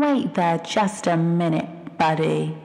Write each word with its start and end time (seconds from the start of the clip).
Wait 0.00 0.32
there 0.32 0.56
just 0.56 1.06
a 1.06 1.14
minute, 1.14 1.98
buddy. 1.98 2.56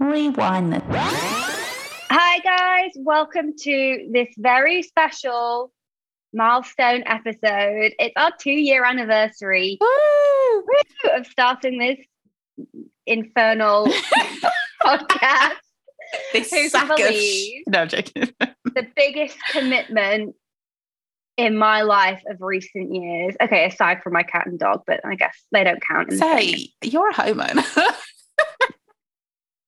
Rewind 0.00 0.72
the. 0.72 0.82
Hi, 0.90 2.38
guys. 2.40 2.90
Welcome 2.96 3.52
to 3.60 4.08
this 4.12 4.26
very 4.36 4.82
special 4.82 5.70
milestone 6.32 7.04
episode. 7.06 7.92
It's 8.00 8.14
our 8.16 8.32
two 8.40 8.50
year 8.50 8.84
anniversary 8.84 9.78
Woo! 9.80 10.64
of 11.16 11.28
starting 11.28 11.78
this 11.78 12.04
infernal 13.06 13.86
podcast. 14.82 15.52
This 16.32 16.50
Who 16.50 16.56
can 16.56 16.70
sack 16.70 16.90
of 16.90 17.14
sh- 17.14 17.50
No, 17.68 17.82
I'm 17.82 17.88
joking. 17.88 18.30
The 18.64 18.88
biggest 18.96 19.38
commitment 19.52 20.34
in 21.36 21.56
my 21.56 21.82
life 21.82 22.22
of 22.28 22.36
recent 22.40 22.94
years. 22.94 23.34
Okay, 23.40 23.66
aside 23.66 24.02
from 24.02 24.12
my 24.12 24.22
cat 24.22 24.46
and 24.46 24.58
dog, 24.58 24.82
but 24.86 25.00
I 25.04 25.14
guess 25.16 25.36
they 25.52 25.64
don't 25.64 25.82
count. 25.86 26.10
In 26.12 26.18
the. 26.18 26.24
Say, 26.24 26.68
you're 26.82 27.10
a 27.10 27.14
homeowner. 27.14 27.64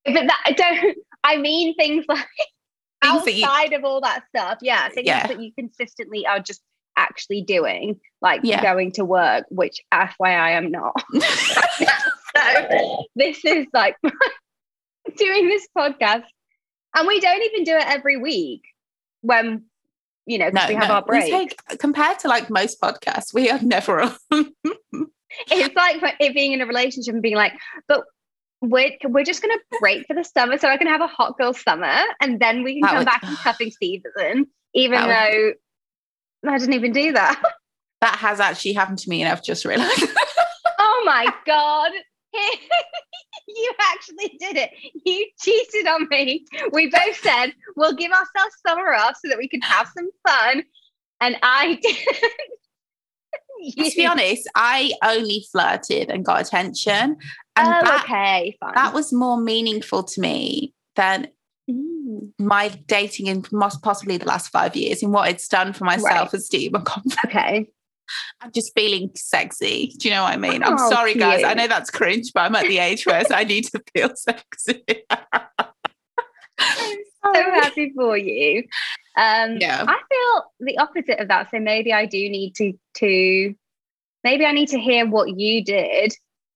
But 0.05 0.15
that 0.15 0.43
I 0.47 0.53
don't. 0.53 0.97
I 1.25 1.37
mean 1.37 1.75
things 1.75 2.05
like 2.09 2.25
Things 3.03 3.25
that 3.25 3.35
you- 3.35 3.45
outside 3.45 3.73
of 3.73 3.85
all 3.85 4.01
that 4.03 4.23
stuff. 4.29 4.59
Yeah, 4.63 4.89
things 4.89 5.07
Yeah. 5.07 5.27
that 5.27 5.41
you 5.43 5.53
consistently 5.59 6.25
are 6.27 6.39
just 6.41 6.63
actually 6.97 7.43
doing, 7.43 7.99
like 8.23 8.41
Yeah. 8.45 8.63
going 8.63 8.93
to 8.93 9.05
work, 9.05 9.45
which 9.51 9.81
FYI 9.93 10.57
I'm 10.57 10.71
not. 10.71 10.95
so 12.37 13.05
this 13.17 13.45
is 13.45 13.67
like 13.75 13.97
doing 15.17 15.49
this 15.49 15.67
podcast, 15.77 16.25
and 16.95 17.07
we 17.09 17.19
don't 17.21 17.43
even 17.43 17.65
do 17.65 17.73
it 17.77 17.85
every 17.87 18.17
week 18.17 18.63
when 19.23 19.65
you 20.27 20.39
know 20.39 20.51
'cause 20.51 20.55
no, 20.55 20.69
we 20.69 20.75
have 20.75 20.89
no. 20.89 20.95
our 20.97 21.03
break. 21.05 21.31
Take, 21.33 21.79
compared 21.79 22.19
to 22.21 22.29
like 22.29 22.51
most 22.51 22.81
podcasts, 22.81 23.33
we 23.33 23.49
are 23.51 23.61
never 23.63 24.01
on. 24.03 24.15
it's 25.51 25.75
like 25.75 26.03
it 26.21 26.35
being 26.35 26.53
in 26.53 26.61
a 26.61 26.67
relationship 26.67 27.15
and 27.15 27.23
being 27.23 27.37
like, 27.37 27.53
but. 27.89 28.05
We're, 28.63 28.93
we're 29.05 29.23
just 29.23 29.43
going 29.43 29.55
to 29.57 29.79
break 29.81 30.07
for 30.07 30.15
the 30.15 30.25
summer 30.25 30.57
so 30.57 30.67
I 30.69 30.79
can 30.79 30.87
have 30.87 31.03
a 31.03 31.07
hot 31.07 31.37
girl 31.37 31.53
summer 31.53 32.01
and 32.23 32.41
then 32.41 32.65
we 32.65 32.73
can 32.73 32.81
That 32.81 32.89
come 32.89 32.99
would- 33.01 33.05
back 33.05 33.23
in 33.23 33.37
cuffing 33.37 33.71
season, 33.83 34.47
even 34.75 34.99
though 35.03 35.53
I 36.49 36.59
didn't 36.59 36.73
even 36.73 36.91
do 36.93 37.13
that. 37.13 37.41
that 38.01 38.17
has 38.17 38.41
actually 38.41 38.73
happened 38.73 38.99
to 39.01 39.11
me, 39.11 39.23
and 39.23 39.31
I've 39.31 39.45
just 39.45 39.67
realised. 39.67 40.03
oh 40.79 41.03
my 41.05 41.27
God. 41.45 41.93
you 43.49 43.73
actually 43.81 44.37
did 44.39 44.57
it. 44.57 44.71
You 45.05 45.27
cheated 45.41 45.87
on 45.87 46.07
me. 46.11 46.45
We 46.73 46.89
both 46.91 47.17
said 47.17 47.53
we'll 47.77 47.95
give 47.95 48.11
ourselves 48.13 48.55
summer 48.67 48.95
off 48.95 49.17
so 49.23 49.29
that 49.29 49.39
we 49.39 49.49
can 49.49 49.61
have 49.63 49.89
some 49.97 50.11
fun. 50.27 50.65
And 51.21 51.37
I 51.43 51.75
did. 51.83 51.97
to 53.91 53.97
be 53.97 54.07
honest, 54.07 54.49
I 54.55 54.93
only 55.03 55.47
flirted 55.51 56.11
and 56.11 56.25
got 56.25 56.41
attention, 56.43 57.17
and 57.57 57.69
Oh, 57.69 57.81
that, 57.83 58.05
okay, 58.05 58.57
fine. 58.61 58.75
that 58.75 58.93
was 58.95 59.13
more 59.13 59.41
meaningful 59.41 60.03
to 60.05 60.21
me 60.21 60.75
than 60.95 61.29
Mm, 61.69 62.31
my 62.39 62.69
dating 62.87 63.27
in 63.27 63.45
most 63.51 63.83
possibly 63.83 64.19
the 64.19 64.25
last 64.25 64.51
five 64.51 64.77
years 64.77 65.03
and 65.03 65.13
what 65.13 65.29
it's 65.29 65.49
done 65.49 65.73
for 65.73 65.83
my 65.85 65.97
Right. 65.97 66.15
self-esteem 66.15 66.77
and 66.77 66.85
confidence. 66.87 67.19
okay. 67.25 67.67
I'm 68.41 68.53
just 68.53 68.73
feeling 68.75 69.11
sexy. 69.15 69.93
Do 69.99 70.09
you 70.09 70.15
know 70.15 70.23
what 70.23 70.33
I 70.33 70.37
mean? 70.37 70.63
I'm 70.63 70.75
Oh, 70.79 70.91
sorry, 70.91 71.15
guys. 71.15 71.45
I 71.45 71.55
know 71.55 71.67
that's 71.69 71.91
cringe, 71.91 72.33
but 72.35 72.41
I'm 72.43 72.55
at 72.55 72.67
the 72.67 72.79
age 72.79 73.07
where 73.07 73.23
I 73.33 73.45
need 73.45 73.65
to 73.65 73.83
feel 73.95 74.11
sexy. 74.17 74.83
I'm 75.11 75.67
so 77.35 77.35
happy 77.35 77.93
for 77.95 78.17
you. 78.17 78.65
Um, 79.17 79.57
Yeah. 79.59 79.85
I 79.87 79.99
feel 80.09 80.53
the 80.61 80.79
opposite 80.79 81.21
of 81.21 81.29
that. 81.29 81.51
So 81.51 81.59
maybe 81.59 81.93
I 81.93 82.07
do 82.07 82.19
need 82.19 82.55
to 82.57 82.73
to 82.99 83.55
maybe 84.25 84.45
I 84.45 84.53
need 84.53 84.69
to 84.71 84.79
hear 84.79 85.07
what 85.07 85.39
you 85.39 85.65
did 85.65 86.13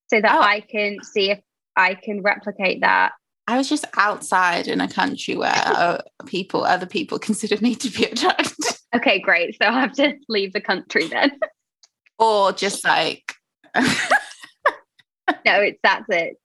so 0.08 0.20
that 0.20 0.34
Oh. 0.34 0.40
I 0.42 0.60
can 0.60 0.98
see 1.02 1.30
if 1.30 1.40
I 1.76 1.94
can 1.94 2.22
replicate 2.22 2.80
that. 2.80 3.12
I 3.46 3.56
was 3.56 3.68
just 3.68 3.84
outside 3.96 4.68
in 4.68 4.80
a 4.80 4.88
country 4.88 5.36
where 5.36 5.52
uh, 5.54 5.98
people, 6.26 6.64
other 6.64 6.86
people, 6.86 7.18
considered 7.28 7.60
me 7.62 7.74
to 7.76 7.90
be 7.90 8.04
attractive, 8.04 8.79
Okay, 8.94 9.20
great. 9.20 9.56
So 9.60 9.68
I 9.68 9.80
have 9.80 9.92
to 9.92 10.14
leave 10.28 10.52
the 10.52 10.60
country 10.60 11.06
then. 11.08 11.32
or 12.18 12.52
just 12.52 12.84
like. 12.84 13.34
no, 13.76 13.84
it's 15.46 15.78
that's 15.82 16.04
it. 16.08 16.36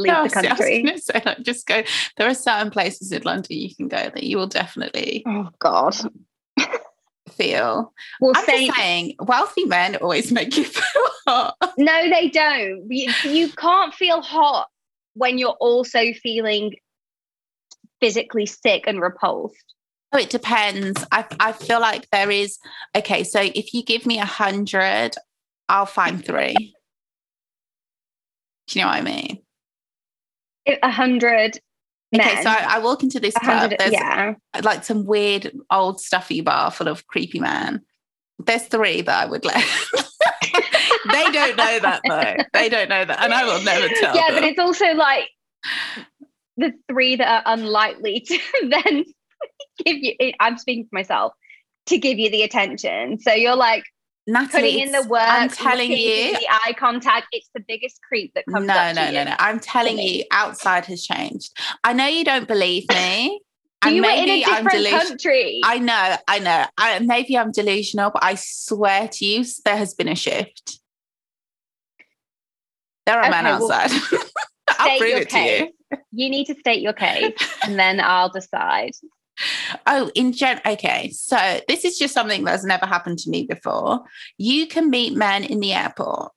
Leave 0.00 0.12
No, 0.12 0.14
the 0.14 0.20
I 0.20 0.22
was 0.24 0.32
country. 0.32 0.96
say, 0.98 1.22
like, 1.24 1.40
just 1.42 1.66
go. 1.66 1.82
There 2.16 2.28
are 2.28 2.34
certain 2.34 2.70
places 2.70 3.10
in 3.10 3.22
London 3.22 3.56
you 3.56 3.74
can 3.74 3.88
go 3.88 3.96
that 3.96 4.22
you 4.22 4.36
will 4.38 4.46
definitely 4.46 5.24
Oh 5.26 5.48
God. 5.58 5.96
feel. 7.32 7.92
Well, 8.20 8.32
I'm 8.36 8.44
say 8.44 8.66
just 8.66 8.78
saying, 8.78 9.16
wealthy 9.20 9.64
men 9.64 9.96
always 9.96 10.30
make 10.30 10.56
you 10.56 10.64
feel 10.64 11.02
hot. 11.26 11.56
no, 11.78 12.08
they 12.10 12.28
don't. 12.28 12.86
You, 12.90 13.12
you 13.24 13.48
can't 13.50 13.92
feel 13.94 14.20
hot 14.22 14.68
when 15.14 15.36
you're 15.38 15.56
also 15.60 16.12
feeling 16.22 16.74
physically 18.00 18.46
sick 18.46 18.84
and 18.86 19.00
repulsed. 19.00 19.74
Oh, 20.12 20.18
it 20.18 20.30
depends. 20.30 21.04
I 21.12 21.24
I 21.38 21.52
feel 21.52 21.80
like 21.80 22.08
there 22.10 22.30
is 22.30 22.58
okay. 22.96 23.24
So 23.24 23.40
if 23.40 23.74
you 23.74 23.82
give 23.84 24.06
me 24.06 24.18
a 24.18 24.24
hundred, 24.24 25.10
I'll 25.68 25.86
find 25.86 26.24
three. 26.24 26.74
Do 28.68 28.78
you 28.78 28.84
know 28.84 28.90
what 28.90 28.96
I 28.96 29.02
mean? 29.02 29.42
A 30.82 30.90
hundred 30.90 31.58
Okay, 32.14 32.34
men. 32.34 32.42
so 32.42 32.48
I, 32.48 32.76
I 32.76 32.78
walk 32.78 33.02
into 33.02 33.20
this 33.20 33.34
club. 33.34 33.72
There's 33.78 33.92
yeah. 33.92 34.34
Uh, 34.54 34.60
like 34.64 34.84
some 34.84 35.04
weird 35.04 35.52
old 35.70 36.00
stuffy 36.00 36.40
bar 36.40 36.70
full 36.70 36.88
of 36.88 37.06
creepy 37.06 37.38
man. 37.38 37.82
There's 38.38 38.62
three 38.62 39.02
that 39.02 39.24
I 39.24 39.26
would 39.26 39.44
let. 39.44 39.56
they 41.12 41.24
don't 41.30 41.56
know 41.56 41.78
that 41.80 42.00
though. 42.08 42.44
They 42.54 42.68
don't 42.70 42.88
know 42.88 43.04
that, 43.04 43.22
and 43.22 43.34
I 43.34 43.44
will 43.44 43.62
never 43.62 43.88
tell. 44.00 44.16
yeah, 44.16 44.30
them. 44.30 44.36
but 44.36 44.44
it's 44.44 44.58
also 44.58 44.94
like 44.94 45.28
the 46.56 46.72
three 46.90 47.16
that 47.16 47.28
are 47.46 47.52
unlikely 47.52 48.20
to 48.20 48.38
then 48.70 49.04
give 49.84 49.96
you. 49.98 50.32
I'm 50.40 50.58
speaking 50.58 50.84
for 50.84 50.94
myself 50.94 51.32
to 51.86 51.98
give 51.98 52.18
you 52.18 52.30
the 52.30 52.42
attention. 52.42 53.18
So 53.20 53.32
you're 53.32 53.56
like 53.56 53.84
Natalie, 54.26 54.72
putting 54.72 54.80
in 54.80 54.92
the 54.92 55.08
work. 55.08 55.22
I'm 55.24 55.48
telling 55.48 55.90
you, 55.90 56.38
the 56.38 56.46
eye 56.50 56.74
contact. 56.78 57.28
It's 57.32 57.48
the 57.54 57.64
biggest 57.66 58.00
creep 58.06 58.34
that 58.34 58.44
comes. 58.52 58.66
no, 58.66 58.74
up 58.74 58.94
to 58.94 59.02
no, 59.02 59.08
you. 59.08 59.24
no. 59.24 59.34
I'm 59.38 59.58
telling 59.58 59.98
you, 59.98 60.24
outside 60.30 60.84
has 60.86 61.02
changed. 61.02 61.58
I 61.82 61.94
know 61.94 62.06
you 62.06 62.24
don't 62.24 62.46
believe 62.46 62.84
me. 62.90 63.40
You 63.86 64.04
and 64.04 64.06
were 64.06 64.10
in 64.24 64.28
a 64.28 64.40
different 64.40 64.70
delusional. 64.72 65.06
country. 65.06 65.60
I 65.64 65.78
know, 65.78 66.16
I 66.26 66.40
know. 66.40 66.64
I, 66.76 66.98
maybe 66.98 67.38
I'm 67.38 67.52
delusional, 67.52 68.10
but 68.10 68.24
I 68.24 68.34
swear 68.34 69.06
to 69.06 69.24
you, 69.24 69.44
there 69.64 69.76
has 69.76 69.94
been 69.94 70.08
a 70.08 70.16
shift. 70.16 70.80
There 73.06 73.20
are 73.20 73.30
men 73.30 73.46
Okay, 73.46 73.56
well, 73.60 73.72
outside. 73.72 74.18
I'll 74.80 74.98
prove 74.98 75.12
it 75.12 75.30
to 75.30 75.38
you. 75.38 75.72
you 76.10 76.28
need 76.28 76.46
to 76.46 76.56
state 76.56 76.82
your 76.82 76.92
case, 76.92 77.32
and 77.62 77.78
then 77.78 78.00
I'll 78.00 78.30
decide. 78.30 78.94
Oh, 79.86 80.10
in 80.14 80.32
gen. 80.32 80.60
Okay, 80.66 81.10
so 81.10 81.36
this 81.68 81.84
is 81.84 81.98
just 81.98 82.14
something 82.14 82.44
that's 82.44 82.64
never 82.64 82.86
happened 82.86 83.18
to 83.20 83.30
me 83.30 83.44
before. 83.44 84.00
You 84.36 84.66
can 84.66 84.90
meet 84.90 85.14
men 85.16 85.44
in 85.44 85.60
the 85.60 85.72
airport. 85.72 86.32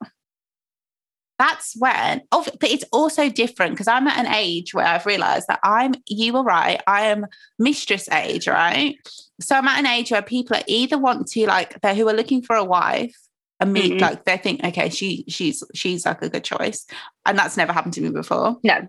That's 1.39 1.75
when. 1.75 2.21
Oh, 2.31 2.45
but 2.59 2.69
it's 2.69 2.85
also 2.93 3.27
different 3.27 3.73
because 3.73 3.87
I'm 3.87 4.07
at 4.07 4.23
an 4.23 4.31
age 4.31 4.75
where 4.75 4.85
I've 4.85 5.07
realised 5.07 5.47
that 5.47 5.59
I'm. 5.63 5.95
You 6.07 6.33
were 6.33 6.43
right. 6.43 6.79
I 6.85 7.07
am 7.07 7.25
mistress 7.57 8.07
age, 8.11 8.47
right? 8.47 8.95
So 9.39 9.55
I'm 9.55 9.67
at 9.67 9.79
an 9.79 9.87
age 9.87 10.11
where 10.11 10.21
people 10.21 10.57
are 10.57 10.63
either 10.67 10.99
want 10.99 11.27
to 11.29 11.47
like 11.47 11.81
they're 11.81 11.95
who 11.95 12.07
are 12.07 12.13
looking 12.13 12.43
for 12.43 12.55
a 12.55 12.63
wife 12.63 13.15
and 13.59 13.73
meet 13.73 13.93
Mhm. 13.93 14.01
like 14.01 14.25
they 14.25 14.37
think 14.37 14.63
okay 14.63 14.89
she 14.89 15.23
she's 15.27 15.63
she's 15.73 16.05
like 16.05 16.21
a 16.21 16.29
good 16.29 16.43
choice, 16.43 16.85
and 17.25 17.39
that's 17.39 17.57
never 17.57 17.73
happened 17.73 17.95
to 17.95 18.01
me 18.01 18.09
before. 18.09 18.57
No. 18.63 18.87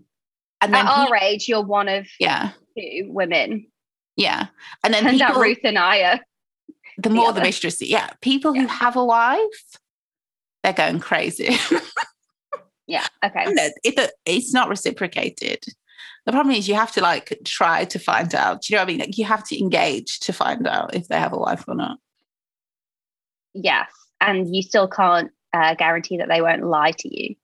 And 0.61 0.75
then 0.75 0.87
At 0.87 0.93
our 0.93 1.06
peop- 1.06 1.22
age, 1.22 1.49
you're 1.49 1.65
one 1.65 1.89
of 1.89 2.06
yeah 2.21 2.51
two 2.77 3.06
women. 3.09 3.67
Yeah, 4.17 4.47
and 4.84 4.93
then 4.95 5.05
people 5.09 5.27
out 5.27 5.41
Ruth 5.41 5.59
and 5.65 5.78
I 5.78 6.21
the 6.99 7.11
more 7.11 7.27
the 7.27 7.31
other. 7.31 7.41
mistress 7.43 7.81
yeah. 7.81 8.11
People 8.21 8.55
who 8.55 8.67
have 8.67 8.97
a 8.97 9.05
wife 9.05 9.78
they're 10.62 10.73
going 10.73 11.00
crazy. 11.00 11.56
Yeah. 12.87 13.06
Okay. 13.25 13.45
No, 13.47 13.69
it, 13.84 14.10
it's 14.27 14.53
not 14.53 14.69
reciprocated. 14.69 15.60
The 16.27 16.33
problem 16.33 16.54
is 16.54 16.69
you 16.69 16.75
have 16.75 16.92
to 16.92 17.01
like 17.01 17.39
try 17.45 17.84
to 17.86 17.98
find 17.98 18.34
out. 18.34 18.63
Do 18.63 18.72
you 18.72 18.77
know 18.77 18.83
what 18.83 18.89
i 18.89 18.92
mean? 18.92 18.98
Like 19.01 19.16
you 19.16 19.25
have 19.25 19.45
to 19.48 19.59
engage 19.59 20.21
to 20.21 20.33
find 20.33 20.66
out 20.66 20.95
if 20.95 21.09
they 21.09 21.19
have 21.19 21.33
a 21.33 21.39
wife 21.39 21.65
or 21.69 21.75
not. 21.75 21.98
Yes. 23.54 23.91
And 24.21 24.54
you 24.54 24.63
still 24.63 24.89
can't 24.89 25.31
uh, 25.54 25.75
guarantee 25.75 26.19
that 26.19 26.28
they 26.28 26.42
won't 26.42 26.65
lie 26.65 26.92
to 26.98 27.09
you. 27.09 27.34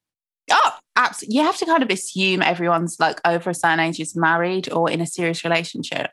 oh 0.51 0.73
absolutely 0.97 1.37
you 1.37 1.45
have 1.45 1.57
to 1.59 1.67
kind 1.67 1.83
of 1.83 1.91
assume 1.91 2.43
everyone's 2.43 2.99
like 2.99 3.21
over 3.25 3.51
a 3.51 3.55
certain 3.55 3.81
age 3.81 4.01
is 4.01 4.17
married 4.17 4.71
or 4.73 4.91
in 4.91 5.01
a 5.01 5.07
serious 5.07 5.45
relationship 5.45 6.11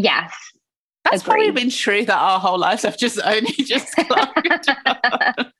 Yes. 0.00 0.32
that's 1.04 1.22
probably 1.22 1.50
been 1.50 1.70
true 1.70 2.04
that 2.04 2.18
our 2.18 2.38
whole 2.38 2.58
lives 2.58 2.82
have 2.82 2.98
just 2.98 3.18
only 3.24 3.52
just 3.74 3.92
climbed 3.96 4.68
up. 4.86 5.52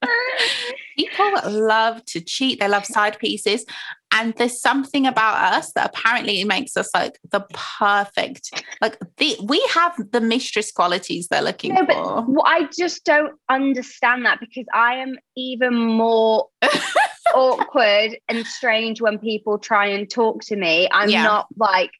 people 0.96 1.50
love 1.50 2.04
to 2.04 2.20
cheat 2.20 2.60
they 2.60 2.68
love 2.68 2.84
side 2.84 3.18
pieces 3.18 3.64
and 4.12 4.34
there's 4.34 4.60
something 4.60 5.06
about 5.06 5.52
us 5.54 5.72
that 5.72 5.90
apparently 5.90 6.42
makes 6.44 6.76
us 6.76 6.90
like 6.94 7.18
the 7.30 7.40
perfect 7.78 8.62
like 8.80 8.98
the 9.16 9.36
we 9.44 9.58
have 9.72 9.94
the 10.12 10.20
mistress 10.20 10.70
qualities 10.72 11.28
they're 11.28 11.42
looking 11.42 11.74
No, 11.74 11.84
but 11.86 11.94
for 11.94 12.24
Well, 12.28 12.42
I 12.46 12.68
just 12.76 13.04
don't 13.04 13.34
understand 13.48 14.24
that 14.26 14.40
because 14.40 14.66
I 14.74 14.94
am 14.96 15.16
even 15.36 15.74
more 15.74 16.48
awkward 17.34 18.18
and 18.28 18.46
strange 18.46 19.00
when 19.00 19.18
people 19.18 19.58
try 19.58 19.86
and 19.86 20.08
talk 20.10 20.42
to 20.44 20.56
me. 20.56 20.88
I'm 20.90 21.10
Yeah. 21.10 21.22
not 21.22 21.46
like 21.56 21.90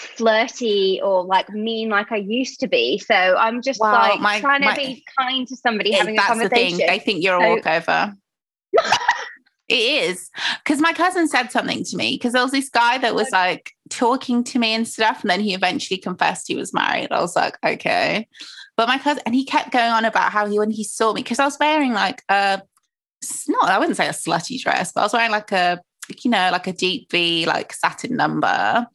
flirty 0.00 1.00
or 1.02 1.24
like 1.24 1.48
mean 1.50 1.88
like 1.88 2.10
I 2.12 2.16
used 2.16 2.60
to 2.60 2.68
be. 2.68 2.98
So 2.98 3.14
I'm 3.14 3.62
just 3.62 3.80
like 3.80 4.20
my- 4.20 4.40
trying 4.40 4.60
to 4.62 4.66
my- 4.68 4.76
be 4.76 5.04
kind 5.18 5.46
to 5.48 5.56
somebody 5.56 5.92
having 5.92 6.14
a 6.14 6.16
that's 6.16 6.28
the 6.38 6.48
thing. 6.48 6.70
conversation. 6.78 6.86
They 6.86 6.98
think 6.98 7.22
you're 7.22 7.36
a 7.38 7.40
So- 7.40 7.48
walkover. 7.54 8.14
it 9.68 9.74
is. 9.74 10.30
Because 10.64 10.80
my 10.80 10.92
cousin 10.92 11.28
said 11.28 11.50
something 11.52 11.84
to 11.84 11.96
me 11.96 12.14
because 12.16 12.32
there 12.32 12.42
was 12.42 12.52
this 12.52 12.68
guy 12.68 12.98
that 12.98 13.14
was 13.14 13.30
like 13.30 13.70
talking 13.88 14.42
to 14.44 14.58
me 14.58 14.74
and 14.74 14.86
stuff. 14.86 15.22
And 15.22 15.30
then 15.30 15.40
he 15.40 15.54
eventually 15.54 15.98
confessed 15.98 16.48
he 16.48 16.56
was 16.56 16.72
married. 16.74 17.08
I 17.12 17.20
was 17.20 17.36
like, 17.36 17.56
okay. 17.64 18.26
But 18.76 18.88
my 18.88 18.98
cousin, 18.98 19.22
and 19.26 19.34
he 19.34 19.44
kept 19.44 19.72
going 19.72 19.90
on 19.90 20.04
about 20.04 20.32
how 20.32 20.46
he, 20.46 20.58
when 20.58 20.70
he 20.70 20.84
saw 20.84 21.12
me, 21.12 21.22
because 21.22 21.38
I 21.38 21.44
was 21.44 21.58
wearing 21.60 21.92
like 21.92 22.22
a, 22.28 22.62
not, 23.48 23.68
I 23.70 23.78
wouldn't 23.78 23.96
say 23.96 24.06
a 24.08 24.12
slutty 24.12 24.60
dress, 24.60 24.92
but 24.92 25.00
I 25.00 25.04
was 25.04 25.12
wearing 25.12 25.30
like 25.30 25.52
a, 25.52 25.80
you 26.24 26.30
know, 26.30 26.48
like 26.50 26.66
a 26.66 26.72
deep 26.72 27.10
V, 27.10 27.46
like 27.46 27.72
satin 27.72 28.16
number. 28.16 28.86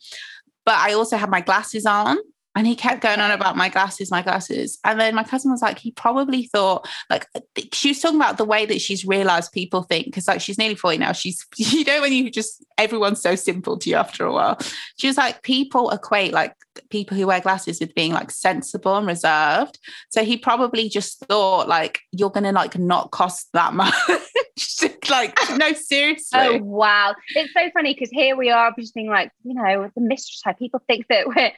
But 0.65 0.75
I 0.75 0.93
also 0.93 1.17
had 1.17 1.29
my 1.29 1.41
glasses 1.41 1.85
on. 1.85 2.17
And 2.55 2.65
he 2.65 2.75
kept 2.75 3.01
going 3.01 3.19
on 3.19 3.31
about 3.31 3.57
my 3.57 3.67
glasses, 3.67 4.09
my 4.09 4.21
glasses. 4.21 4.79
And 4.85 4.99
then 4.99 5.13
my 5.13 5.23
cousin 5.23 5.51
was 5.51 5.61
like, 5.61 5.77
he 5.77 5.91
probably 5.91 6.45
thought, 6.45 6.87
like, 7.09 7.27
she 7.73 7.89
was 7.89 7.99
talking 7.99 8.19
about 8.19 8.37
the 8.37 8.45
way 8.45 8.65
that 8.65 8.79
she's 8.79 9.05
realized 9.05 9.51
people 9.51 9.83
think, 9.83 10.05
because 10.05 10.27
like 10.27 10.39
she's 10.39 10.57
nearly 10.57 10.75
40 10.75 10.97
now. 10.97 11.11
She's, 11.11 11.45
you 11.57 11.83
know, 11.83 12.01
when 12.01 12.13
you 12.13 12.31
just, 12.31 12.63
everyone's 12.77 13.21
so 13.21 13.35
simple 13.35 13.77
to 13.79 13.89
you 13.89 13.97
after 13.97 14.25
a 14.25 14.31
while. 14.31 14.57
She 14.97 15.07
was 15.07 15.17
like, 15.17 15.43
people 15.43 15.89
equate 15.89 16.31
like 16.31 16.55
people 16.89 17.17
who 17.17 17.27
wear 17.27 17.41
glasses 17.41 17.79
with 17.79 17.93
being 17.93 18.13
like 18.13 18.31
sensible 18.31 18.95
and 18.95 19.07
reserved. 19.07 19.77
So 20.09 20.23
he 20.23 20.37
probably 20.37 20.87
just 20.87 21.19
thought, 21.25 21.67
like, 21.67 21.99
you're 22.11 22.29
going 22.29 22.45
to 22.45 22.53
like 22.53 22.77
not 22.77 23.11
cost 23.11 23.49
that 23.53 23.73
much. 23.73 23.93
like, 25.09 25.37
no, 25.57 25.73
seriously. 25.73 26.39
Oh 26.39 26.57
wow. 26.59 27.15
It's 27.35 27.53
so 27.53 27.69
funny 27.73 27.93
because 27.93 28.09
here 28.11 28.35
we 28.35 28.49
are 28.49 28.73
just 28.79 28.93
being 28.93 29.09
like, 29.09 29.31
you 29.43 29.53
know, 29.53 29.89
the 29.93 30.01
mistress 30.01 30.41
type. 30.41 30.57
People 30.57 30.81
think 30.87 31.07
that 31.09 31.27
we're 31.27 31.51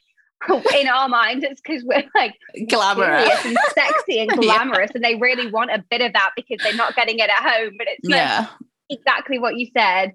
in 0.76 0.88
our 0.88 1.10
minds 1.10 1.44
it's 1.44 1.60
because 1.62 1.84
we're 1.84 2.04
like 2.16 2.36
Glamorous. 2.70 3.46
and 3.46 3.58
sexy 3.74 4.20
and 4.20 4.30
Yeah. 4.42 4.58
glamorous 4.58 4.92
and 4.94 5.04
they 5.04 5.16
really 5.16 5.52
want 5.52 5.72
a 5.72 5.84
bit 5.90 6.02
of 6.02 6.14
that 6.14 6.32
because 6.36 6.58
they're 6.64 6.76
not 6.76 6.96
getting 6.96 7.20
it 7.20 7.30
at 7.30 7.38
home. 7.52 7.74
But 7.78 7.88
it's 7.90 8.06
like 8.08 8.16
Yeah. 8.18 8.48
exactly 8.90 9.40
what 9.40 9.56
you 9.58 9.68
said. 9.76 10.14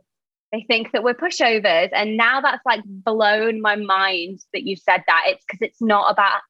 They 0.53 0.65
think 0.69 0.93
that 0.93 1.03
we're 1.03 1.15
pushovers. 1.15 1.89
And 1.93 2.17
now 2.17 2.41
that's 2.41 2.65
like 2.67 2.83
blown 2.87 3.61
my 3.61 3.75
mind 3.77 4.41
that 4.53 4.63
you 4.65 4.77
said 4.77 5.03
that. 5.07 5.23
It's 5.27 5.45
because 5.47 5.61
it's 5.63 5.81
not 5.83 6.11
about 6.13 6.41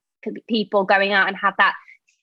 people 0.48 0.84
going 0.84 1.12
out 1.12 1.28
and 1.28 1.36
have 1.36 1.54
that 1.58 1.74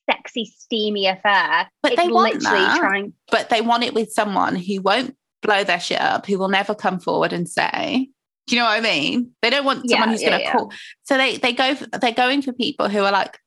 sexy, 0.10 0.46
steamy 0.46 1.08
affair. 1.08 1.70
But 1.82 1.94
it's 1.94 2.02
they 2.02 2.10
want 2.10 2.36
literally 2.36 2.60
that. 2.66 2.78
trying. 2.80 3.14
but 3.32 3.50
they 3.50 3.62
want 3.62 3.84
it 3.84 3.94
with 3.94 4.12
someone 4.12 4.56
who 4.56 4.82
won't 4.82 5.16
blow 5.42 5.64
their 5.64 5.80
shit 5.80 6.02
up, 6.02 6.26
who 6.26 6.38
will 6.38 6.50
never 6.50 6.76
come 6.76 7.00
forward 7.00 7.32
and 7.34 7.48
say, 7.48 8.10
do 8.50 8.56
you 8.56 8.62
know 8.62 8.68
what 8.68 8.78
I 8.78 8.82
mean? 8.82 9.32
They 9.44 9.52
don't 9.52 9.64
want 9.64 9.88
someone 9.88 10.10
Yeah, 10.10 10.12
who's 10.14 10.22
yeah, 10.24 10.30
going 10.30 10.40
to 10.40 10.46
yeah. 10.46 10.52
call. 10.54 10.72
So 11.04 11.18
they 11.18 11.38
they 11.38 11.54
go 11.54 11.76
for, 11.76 11.86
they're 11.86 12.12
going 12.12 12.42
for 12.42 12.52
people 12.52 12.90
who 12.90 13.04
are 13.04 13.12
like 13.12 13.38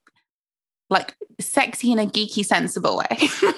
like 0.88 1.16
sexy 1.40 1.90
in 1.90 1.98
a 1.98 2.06
geeky, 2.06 2.44
sensible 2.44 2.98
way. 2.98 3.28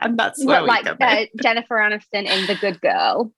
and 0.00 0.16
that's 0.16 0.44
where 0.44 0.62
like 0.62 0.86
uh. 0.86 1.26
Jennifer 1.42 1.76
Aniston 1.76 2.26
in 2.26 2.46
The 2.46 2.56
Good 2.60 2.80
Girl. 2.80 3.32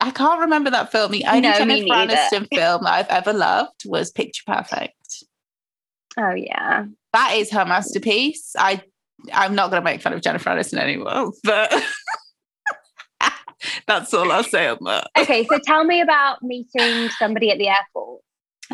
I 0.00 0.12
can't 0.12 0.40
remember 0.40 0.70
that 0.70 0.92
film. 0.92 1.10
The 1.10 1.24
only 1.26 1.40
No, 1.40 1.58
Jennifer. 1.58 1.88
Aniston 1.88 2.46
film 2.54 2.84
that 2.84 2.92
I've 2.92 3.08
ever 3.08 3.32
loved 3.32 3.82
was 3.84 4.12
Picture 4.12 4.44
Perfect. 4.46 5.24
Oh 6.16 6.34
yeah. 6.34 6.84
That 7.12 7.34
is 7.34 7.50
her 7.50 7.64
masterpiece. 7.64 8.54
I 8.56 8.80
I'm 9.32 9.56
not 9.56 9.70
going 9.70 9.82
to 9.82 9.84
make 9.84 10.00
fun 10.00 10.12
of 10.12 10.20
Jennifer 10.22 10.50
Aniston 10.50 10.78
anymore, 10.78 11.32
but 11.42 11.72
that's 13.86 14.12
all 14.14 14.30
I'll 14.30 14.44
say 14.44 14.68
on 14.68 14.78
that. 14.82 15.08
Okay, 15.18 15.44
so 15.46 15.58
tell 15.58 15.84
me 15.84 16.00
about 16.00 16.42
meeting 16.42 17.08
somebody 17.18 17.50
at 17.50 17.58
the 17.58 17.68
airport. 17.68 18.22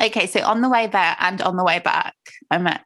Okay, 0.01 0.27
so 0.27 0.41
on 0.45 0.61
the 0.61 0.69
way 0.69 0.87
there 0.87 1.17
and 1.21 1.41
on 1.43 1.57
the 1.57 1.65
way 1.65 1.79
back, 1.79 2.15
I 2.51 2.59
met 2.59 2.85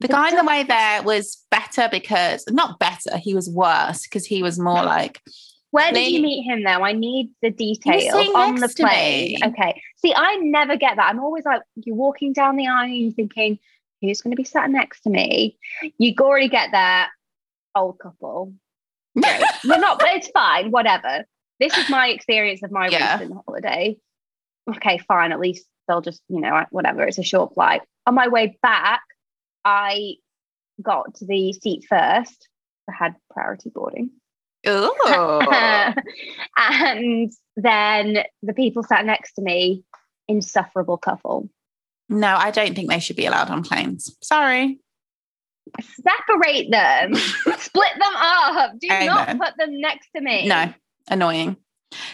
the 0.00 0.08
guy 0.08 0.30
on 0.30 0.36
the 0.36 0.44
way 0.44 0.62
there 0.64 1.02
was 1.02 1.44
better 1.50 1.88
because 1.90 2.44
not 2.50 2.78
better, 2.78 3.16
he 3.16 3.34
was 3.34 3.48
worse 3.48 4.02
because 4.02 4.26
he 4.26 4.42
was 4.42 4.58
more 4.58 4.82
like 4.82 5.20
Where 5.70 5.92
did 5.92 6.10
you 6.10 6.22
meet 6.22 6.42
him 6.42 6.64
though? 6.64 6.84
I 6.84 6.92
need 6.92 7.30
the 7.42 7.50
details 7.50 8.12
on 8.34 8.56
the 8.56 8.68
plane. 8.68 9.38
Okay. 9.44 9.82
See, 9.96 10.12
I 10.14 10.36
never 10.36 10.76
get 10.76 10.96
that. 10.96 11.08
I'm 11.08 11.20
always 11.20 11.44
like, 11.44 11.62
you're 11.76 11.96
walking 11.96 12.32
down 12.32 12.56
the 12.56 12.66
aisle, 12.66 12.88
you're 12.88 13.12
thinking, 13.12 13.58
who's 14.00 14.20
going 14.20 14.32
to 14.32 14.36
be 14.36 14.44
sat 14.44 14.70
next 14.70 15.02
to 15.02 15.10
me? 15.10 15.58
You 15.98 16.14
already 16.20 16.48
get 16.48 16.70
there, 16.72 17.06
old 17.74 17.98
couple. 17.98 18.54
Great. 19.18 19.42
They're 19.64 19.80
not, 19.80 19.98
but 19.98 20.08
it's 20.10 20.28
fine, 20.28 20.70
whatever. 20.70 21.24
This 21.60 21.76
is 21.76 21.88
my 21.90 22.08
experience 22.08 22.62
of 22.62 22.70
my 22.70 22.88
Yeah. 22.88 23.18
recent 23.18 23.40
holiday. 23.46 23.96
Okay, 24.76 24.98
fine. 24.98 25.32
At 25.32 25.40
least 25.40 25.66
they'll 25.86 26.00
just, 26.00 26.22
you 26.28 26.40
know, 26.40 26.64
whatever. 26.70 27.02
It's 27.04 27.18
a 27.18 27.22
short 27.22 27.54
flight. 27.54 27.82
On 28.06 28.14
my 28.14 28.28
way 28.28 28.58
back, 28.62 29.00
I 29.64 30.14
got 30.82 31.14
to 31.16 31.26
the 31.26 31.52
seat 31.54 31.84
first. 31.88 32.48
I 32.88 32.92
had 32.98 33.16
priority 33.30 33.70
boarding. 33.74 34.10
oh 34.66 35.94
and 36.56 37.32
then 37.56 38.24
the 38.42 38.52
people 38.54 38.82
sat 38.82 39.04
next 39.06 39.34
to 39.34 39.42
me, 39.42 39.84
insufferable 40.26 40.98
couple. 40.98 41.48
no, 42.08 42.34
I 42.34 42.50
don't 42.50 42.74
think 42.74 42.88
they 42.90 42.98
should 43.00 43.16
be 43.16 43.26
allowed 43.26 43.50
on 43.50 43.62
planes. 43.62 44.14
Sorry. 44.22 44.78
Separate 45.80 46.70
them, 46.70 47.14
split 47.58 47.92
them 47.94 48.16
up. 48.16 48.72
Do 48.80 48.88
not 48.88 49.38
put 49.38 49.54
them 49.58 49.80
next 49.80 50.08
to 50.16 50.22
me. 50.22 50.48
No, 50.48 50.72
annoying. 51.10 51.56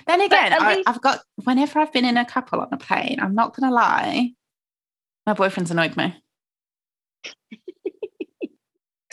Then 0.07 0.21
again, 0.21 0.53
I, 0.53 0.77
least- 0.77 0.89
I've 0.89 1.01
got 1.01 1.21
whenever 1.45 1.79
I've 1.81 1.93
been 1.93 2.05
in 2.05 2.17
a 2.17 2.25
couple 2.25 2.61
on 2.61 2.69
a 2.73 2.77
plane, 2.77 3.19
I'm 3.21 3.35
not 3.35 3.55
gonna 3.57 3.75
lie, 3.75 4.31
my 5.27 5.33
boyfriend's 5.35 5.71
annoyed 5.71 5.97
me. 5.97 6.15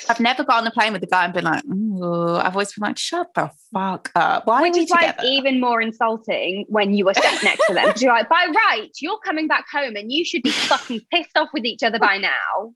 I've 0.10 0.20
never 0.20 0.44
got 0.44 0.62
on 0.62 0.68
a 0.68 0.72
plane 0.72 0.94
with 0.94 1.04
a 1.04 1.08
guy 1.08 1.26
and 1.26 1.34
been 1.34 1.44
like, 1.44 1.64
Ooh, 1.66 2.36
I've 2.36 2.54
always 2.56 2.74
been 2.74 2.82
like, 2.82 2.98
shut 2.98 3.28
the 3.36 3.52
fuck 3.72 4.12
up. 4.16 4.48
Why 4.48 4.64
Which 4.64 4.72
are 4.72 4.78
we 4.78 4.84
is 4.84 4.90
together? 4.90 5.16
it's 5.20 5.26
even 5.30 5.60
more 5.62 5.80
insulting 5.80 6.66
when 6.70 6.96
you 6.96 7.06
were 7.06 7.14
sat 7.14 7.44
next 7.44 7.66
to 7.68 7.74
them. 7.76 7.94
You're 8.00 8.12
like, 8.12 8.28
by 8.28 8.48
right, 8.54 8.90
you're 9.00 9.20
coming 9.20 9.48
back 9.48 9.66
home 9.72 9.96
and 9.96 10.12
you 10.12 10.26
should 10.26 10.42
be 10.42 10.50
fucking 10.50 11.02
pissed 11.14 11.38
off 11.38 11.50
with 11.54 11.66
each 11.66 11.84
other 11.84 12.00
by 12.00 12.18
now. 12.18 12.74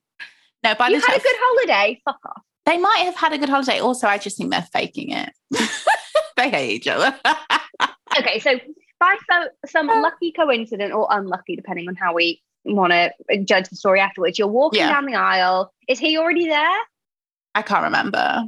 no, 0.64 0.76
by 0.76 0.90
You 0.90 1.00
the 1.02 1.06
had 1.08 1.14
time 1.14 1.20
a 1.20 1.24
good 1.24 1.36
holiday. 1.40 2.02
Fuck 2.06 2.20
off. 2.28 2.44
they 2.68 2.78
might 2.78 3.00
have 3.06 3.16
had 3.16 3.34
a 3.34 3.40
good 3.40 3.50
holiday. 3.50 3.80
Also, 3.80 4.08
I 4.08 4.20
just 4.20 4.38
think 4.38 4.52
they're 4.52 4.68
faking 4.72 5.10
it. 5.12 5.32
they 6.38 6.50
hate 6.50 6.72
each 6.72 6.88
other. 6.88 7.16
Okay, 8.18 8.40
so 8.40 8.52
by 9.00 9.18
some 9.30 9.44
some 9.66 9.88
lucky 9.88 10.32
coincidence 10.32 10.94
or 10.94 11.06
unlucky, 11.12 11.58
depending 11.58 11.90
on 11.90 11.96
how 11.96 12.14
we 12.14 12.42
want 12.64 12.94
to 12.94 13.12
judge 13.44 13.68
the 13.68 13.76
story 13.76 14.00
afterwards, 14.00 14.40
you're 14.40 14.48
walking 14.48 14.80
Yeah. 14.80 14.90
down 14.90 15.06
the 15.06 15.16
aisle. 15.16 15.74
Is 15.90 16.00
he 16.00 16.18
already 16.18 16.48
there? 16.48 16.78
I 17.56 17.62
can't 17.62 17.84
remember. 17.84 18.44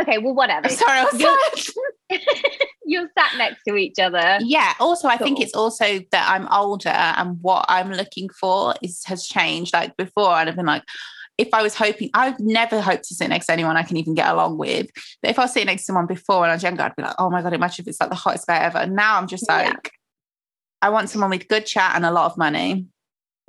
Okay, 0.00 0.18
well, 0.18 0.34
whatever. 0.34 0.68
Sorry, 0.68 0.98
I 0.98 1.04
was 1.04 1.20
You're- 2.10 2.20
you're 2.84 3.08
sat 3.16 3.38
next 3.38 3.62
to 3.68 3.76
each 3.76 3.98
other. 4.00 4.38
Yeah. 4.40 4.72
Also, 4.80 5.06
I 5.06 5.16
think 5.18 5.40
it's 5.40 5.54
also 5.54 6.00
that 6.10 6.28
I'm 6.28 6.48
older 6.48 6.88
and 6.88 7.38
what 7.42 7.64
I'm 7.68 7.92
looking 7.92 8.28
for 8.28 8.74
is 8.82 9.04
has 9.04 9.26
changed. 9.26 9.72
Like 9.72 9.96
before, 9.96 10.30
I'd 10.30 10.48
have 10.48 10.56
been 10.56 10.66
like, 10.66 10.82
if 11.38 11.48
I 11.52 11.62
was 11.62 11.74
hoping, 11.74 12.10
I've 12.14 12.40
never 12.40 12.80
hoped 12.80 13.04
to 13.08 13.14
sit 13.14 13.28
next 13.28 13.46
to 13.46 13.52
anyone 13.52 13.76
I 13.76 13.82
can 13.82 13.96
even 13.98 14.14
get 14.14 14.28
along 14.28 14.56
with. 14.58 14.88
But 15.22 15.30
if 15.30 15.38
I 15.38 15.42
was 15.42 15.52
sitting 15.52 15.66
next 15.66 15.82
to 15.82 15.86
someone 15.86 16.06
before 16.06 16.40
when 16.40 16.50
I 16.50 16.54
was 16.54 16.62
younger, 16.62 16.82
I'd 16.82 16.96
be 16.96 17.02
like, 17.02 17.14
oh 17.18 17.28
my 17.30 17.42
god, 17.42 17.52
imagine 17.52 17.82
if 17.82 17.88
it's 17.88 18.00
like 18.00 18.08
the 18.10 18.16
hottest 18.16 18.46
guy 18.46 18.58
ever. 18.58 18.86
Now 18.86 19.18
I'm 19.18 19.26
just 19.26 19.44
Yeah. 19.48 19.56
like, 19.70 19.92
I 20.80 20.88
want 20.90 21.10
someone 21.10 21.30
with 21.30 21.48
good 21.48 21.66
chat 21.66 21.92
and 21.94 22.04
a 22.06 22.10
lot 22.10 22.30
of 22.30 22.38
money. 22.38 22.86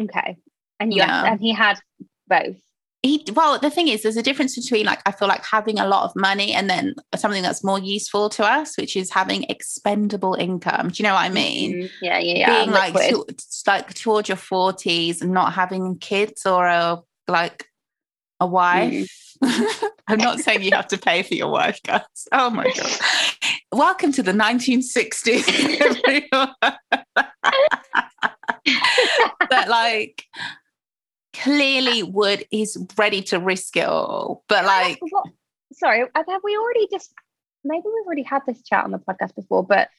Okay, 0.01 0.37
and 0.79 0.93
you 0.93 0.99
Yeah. 0.99 1.31
and 1.31 1.39
he 1.39 1.51
had 1.53 1.79
both. 2.27 2.57
He 3.03 3.23
well, 3.33 3.57
the 3.59 3.69
thing 3.69 3.87
is, 3.87 4.03
there's 4.03 4.17
a 4.17 4.23
difference 4.23 4.55
between 4.55 4.85
like 4.85 4.99
I 5.05 5.11
feel 5.11 5.27
like 5.27 5.45
having 5.45 5.79
a 5.79 5.87
lot 5.87 6.03
of 6.05 6.15
money 6.15 6.51
and 6.53 6.69
then 6.69 6.95
something 7.15 7.43
that's 7.43 7.63
more 7.63 7.79
useful 7.79 8.27
to 8.29 8.43
us, 8.43 8.75
which 8.77 8.95
is 8.97 9.11
having 9.11 9.43
expendable 9.43 10.33
income. 10.33 10.89
Do 10.89 11.01
you 11.01 11.07
know 11.07 11.13
what 11.13 11.23
I 11.23 11.29
mean? 11.29 11.73
Mm, 11.83 11.91
yeah, 12.01 12.17
yeah, 12.19 12.37
yeah. 12.37 12.59
being 12.59 12.71
like 12.71 12.93
to, 12.93 13.25
like 13.67 13.93
towards 13.93 14.27
your 14.29 14.35
forties 14.35 15.21
and 15.21 15.31
not 15.31 15.53
having 15.53 15.97
kids 15.99 16.45
or 16.45 16.65
a 16.65 16.99
like 17.27 17.65
a 18.39 18.47
wife. 18.47 19.35
I'm 20.07 20.19
not 20.19 20.39
saying 20.39 20.63
you 20.63 20.71
have 20.71 20.87
to 20.87 20.97
pay 20.97 21.23
for 21.23 21.35
your 21.35 21.49
wife, 21.49 21.81
guys. 21.83 22.01
Oh 22.31 22.49
my 22.49 22.65
god! 22.65 22.99
Welcome 23.71 24.11
to 24.13 24.23
the 24.23 24.31
1960s, 24.31 25.81
everyone. 26.31 26.55
but 29.49 29.67
like, 29.67 30.25
clearly, 31.33 32.03
Wood 32.03 32.45
is 32.51 32.77
ready 32.97 33.21
to 33.23 33.39
risk 33.39 33.77
it 33.77 33.87
all. 33.87 34.43
But 34.47 34.65
like, 34.65 34.99
what, 35.01 35.27
sorry, 35.73 36.03
have 36.15 36.41
we 36.43 36.57
already 36.57 36.87
just 36.91 37.13
maybe 37.63 37.83
we've 37.85 38.05
already 38.05 38.23
had 38.23 38.41
this 38.47 38.61
chat 38.63 38.85
on 38.85 38.91
the 38.91 38.99
podcast 38.99 39.35
before, 39.35 39.63
but 39.63 39.89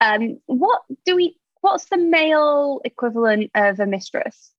um, 0.00 0.38
what 0.46 0.82
do 1.04 1.16
we? 1.16 1.36
What's 1.62 1.86
the 1.86 1.96
male 1.96 2.80
equivalent 2.84 3.50
of 3.54 3.80
a 3.80 3.86
mistress? 3.86 4.52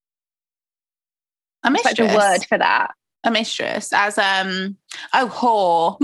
a 1.65 1.72
mistress, 1.72 1.98
the 1.98 2.18
word 2.18 2.46
for 2.46 2.58
that? 2.58 2.92
A 3.25 3.32
mistress, 3.32 3.91
as 3.91 4.17
um, 4.17 4.77
oh 5.13 5.27
whore. 5.27 5.98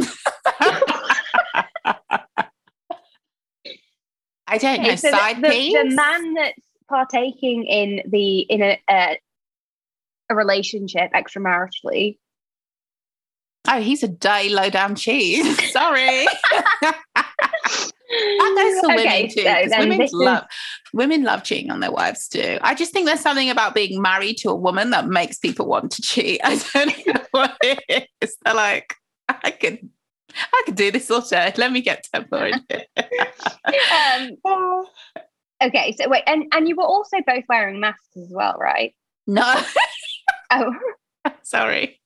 I 4.47 4.57
don't 4.57 4.83
know. 4.83 4.95
So 4.95 5.11
side 5.11 5.41
the, 5.41 5.49
piece. 5.49 5.73
the 5.73 5.85
man 5.95 6.33
that's 6.33 6.59
partaking 6.89 7.65
in 7.65 8.01
the 8.09 8.39
in 8.39 8.61
a 8.61 8.79
a, 8.89 9.17
a 10.29 10.35
relationship 10.35 11.11
extramaritally. 11.15 12.19
Oh, 13.67 13.79
he's 13.79 14.03
a 14.03 14.07
day 14.07 14.49
low 14.49 14.69
down 14.69 14.95
cheese. 14.95 15.71
Sorry. 15.71 16.25
That 18.11 18.53
goes 18.57 18.79
for 18.81 18.93
Okay, 18.99 19.23
women 19.23 19.29
too. 19.29 19.69
so 19.71 19.79
women 19.79 19.97
this 19.99 20.09
is- 20.09 20.13
love 20.13 20.43
women 20.93 21.23
love 21.23 21.43
cheating 21.43 21.71
on 21.71 21.79
their 21.79 21.91
wives 21.91 22.27
too. 22.27 22.57
I 22.61 22.75
just 22.75 22.91
think 22.91 23.05
there's 23.05 23.21
something 23.21 23.49
about 23.49 23.73
being 23.73 24.01
married 24.01 24.37
to 24.39 24.49
a 24.49 24.55
woman 24.55 24.89
that 24.89 25.07
makes 25.07 25.37
people 25.39 25.67
want 25.67 25.91
to 25.93 26.01
cheat. 26.01 26.41
I 26.43 26.61
don't 26.73 27.07
know 27.07 27.21
what 27.31 27.57
it 27.63 28.07
is. 28.21 28.35
They're 28.43 28.53
like, 28.53 28.93
I 29.29 29.51
could 29.51 29.79
I 30.35 30.63
could 30.65 30.75
do 30.75 30.91
this 30.91 31.09
all 31.11 31.21
day. 31.21 31.53
Let 31.57 31.71
me 31.71 31.81
get 31.81 32.05
temper 32.13 32.45
in 32.47 32.61
here. 32.69 32.85
Um, 34.45 34.85
okay, 35.63 35.93
so 35.99 36.09
wait, 36.09 36.23
and 36.27 36.45
and 36.53 36.67
you 36.67 36.75
were 36.75 36.83
also 36.83 37.17
both 37.25 37.43
wearing 37.49 37.79
masks 37.79 38.15
as 38.17 38.29
well, 38.31 38.55
right? 38.59 38.93
No, 39.27 39.61
Oh, 40.51 40.73
sorry. 41.43 42.01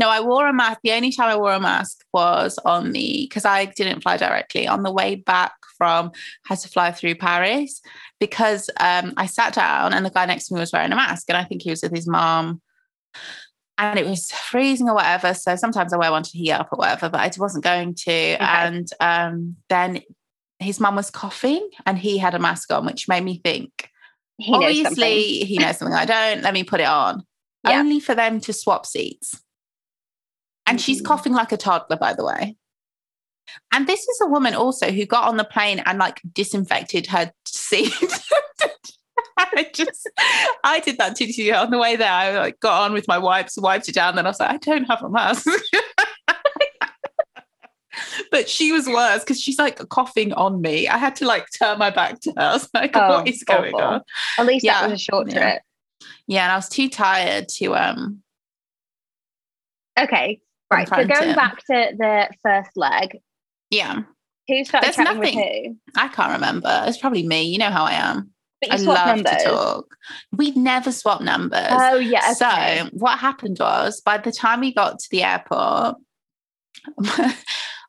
No, 0.00 0.08
I 0.08 0.20
wore 0.20 0.48
a 0.48 0.52
mask. 0.52 0.80
The 0.82 0.92
only 0.92 1.12
time 1.12 1.28
I 1.28 1.36
wore 1.36 1.52
a 1.52 1.60
mask 1.60 1.98
was 2.14 2.58
on 2.64 2.92
the 2.92 3.26
because 3.28 3.44
I 3.44 3.66
didn't 3.66 4.00
fly 4.00 4.16
directly 4.16 4.66
on 4.66 4.82
the 4.82 4.90
way 4.90 5.14
back 5.14 5.52
from 5.76 6.12
had 6.46 6.58
to 6.60 6.68
fly 6.68 6.90
through 6.90 7.16
Paris 7.16 7.82
because 8.18 8.70
um, 8.80 9.12
I 9.18 9.26
sat 9.26 9.52
down 9.52 9.92
and 9.92 10.06
the 10.06 10.10
guy 10.10 10.24
next 10.24 10.48
to 10.48 10.54
me 10.54 10.60
was 10.60 10.72
wearing 10.72 10.90
a 10.90 10.96
mask 10.96 11.26
and 11.28 11.36
I 11.36 11.44
think 11.44 11.60
he 11.60 11.68
was 11.68 11.82
with 11.82 11.94
his 11.94 12.08
mom 12.08 12.62
and 13.76 13.98
it 13.98 14.06
was 14.06 14.30
freezing 14.30 14.88
or 14.88 14.94
whatever. 14.94 15.34
So 15.34 15.54
sometimes 15.56 15.92
I 15.92 15.98
wear 15.98 16.10
one 16.10 16.22
to 16.22 16.30
heat 16.30 16.52
up 16.52 16.70
or 16.72 16.76
whatever, 16.76 17.10
but 17.10 17.20
I 17.20 17.30
wasn't 17.38 17.64
going 17.64 17.94
to. 18.06 18.10
And 18.10 18.88
um, 19.00 19.56
then 19.68 20.00
his 20.60 20.80
mum 20.80 20.96
was 20.96 21.10
coughing 21.10 21.68
and 21.84 21.98
he 21.98 22.16
had 22.16 22.34
a 22.34 22.38
mask 22.38 22.72
on, 22.72 22.86
which 22.86 23.06
made 23.06 23.24
me 23.24 23.38
think 23.44 23.90
he 24.38 24.50
knows 24.50 24.62
obviously 24.62 25.40
something. 25.40 25.46
he 25.46 25.58
knows 25.58 25.76
something 25.76 25.94
I 25.94 26.06
don't. 26.06 26.42
Let 26.42 26.54
me 26.54 26.64
put 26.64 26.80
it 26.80 26.86
on. 26.86 27.22
Yeah. 27.68 27.80
Only 27.80 28.00
for 28.00 28.14
them 28.14 28.40
to 28.40 28.54
swap 28.54 28.86
seats. 28.86 29.38
And 30.70 30.80
she's 30.80 31.02
Mhm. 31.02 31.06
coughing 31.06 31.32
like 31.34 31.52
a 31.52 31.56
toddler, 31.56 31.96
by 31.96 32.14
the 32.14 32.24
way. 32.24 32.56
And 33.72 33.86
this 33.86 34.00
is 34.06 34.20
a 34.22 34.26
woman 34.28 34.54
also 34.54 34.90
who 34.92 35.04
got 35.04 35.28
on 35.28 35.36
the 35.36 35.44
plane 35.44 35.80
and 35.84 35.98
like 35.98 36.20
disinfected 36.32 37.06
her 37.08 37.32
seat. 37.44 37.92
I 39.36 39.68
just, 39.74 40.08
I 40.64 40.78
did 40.80 40.98
that 40.98 41.16
too. 41.16 41.32
too. 41.32 41.50
On 41.52 41.70
the 41.70 41.78
way 41.78 41.96
there, 41.96 42.12
I 42.12 42.38
like 42.38 42.60
got 42.60 42.82
on 42.82 42.92
with 42.92 43.08
my 43.08 43.18
wipes, 43.18 43.58
wiped 43.58 43.88
it 43.88 43.94
down. 43.96 44.14
Then 44.14 44.26
I 44.26 44.30
was 44.30 44.38
like, 44.38 44.50
I 44.50 44.56
don't 44.58 44.84
have 44.84 45.02
a 45.02 45.08
mask. 45.08 45.46
but 48.30 48.48
she 48.48 48.70
was 48.70 48.86
worse 48.86 49.20
because 49.24 49.40
she's 49.40 49.58
like 49.58 49.76
coughing 49.88 50.32
on 50.34 50.60
me. 50.60 50.86
I 50.88 50.98
had 50.98 51.16
to 51.16 51.26
like 51.26 51.46
turn 51.58 51.78
my 51.78 51.90
back 51.90 52.20
to 52.20 52.30
her. 52.36 52.42
I 52.42 52.52
was 52.52 52.68
like, 52.72 52.92
Oh, 52.94 53.08
what 53.08 53.26
is 53.28 53.42
going 53.42 53.74
on? 53.74 54.02
At 54.38 54.46
least 54.46 54.64
Yeah, 54.64 54.82
that 54.82 54.90
was 54.90 55.00
a 55.00 55.04
short 55.04 55.28
yeah. 55.32 55.40
trip. 55.40 55.62
Yeah, 56.26 56.44
and 56.44 56.52
I 56.52 56.56
was 56.56 56.68
too 56.68 56.88
tired 56.88 57.48
to 57.56 57.74
um 57.74 58.22
Okay, 59.98 60.40
right. 60.78 60.88
So 60.88 60.96
going 61.06 61.34
back 61.34 61.58
to 61.66 61.92
the 61.98 62.28
first 62.42 62.70
leg, 62.76 63.18
yeah. 63.70 64.02
who 64.48 64.64
started 64.64 64.86
There's 64.86 64.98
nothing- 64.98 65.36
with 65.36 65.44
who? 65.66 65.76
I 65.96 66.08
can't 66.08 66.32
remember. 66.32 66.84
It's 66.86 66.98
probably 66.98 67.26
me. 67.26 67.42
You 67.42 67.58
know 67.58 67.70
how 67.70 67.84
I 67.84 67.92
am. 67.92 68.30
But 68.60 68.78
you 68.78 68.90
I 68.90 68.94
love 68.94 69.16
numbers. 69.16 69.36
to 69.42 69.44
talk. 69.48 69.86
We'd 70.32 70.56
never 70.56 70.92
swap 70.92 71.22
numbers. 71.22 71.66
Oh 71.70 71.96
yeah. 71.96 72.32
Okay. 72.32 72.82
So 72.82 72.90
what 72.92 73.18
happened 73.18 73.56
was 73.58 74.02
by 74.02 74.18
the 74.18 74.30
time 74.30 74.60
we 74.60 74.74
got 74.74 74.98
to 74.98 75.08
the 75.10 75.22
airport, 75.22 75.96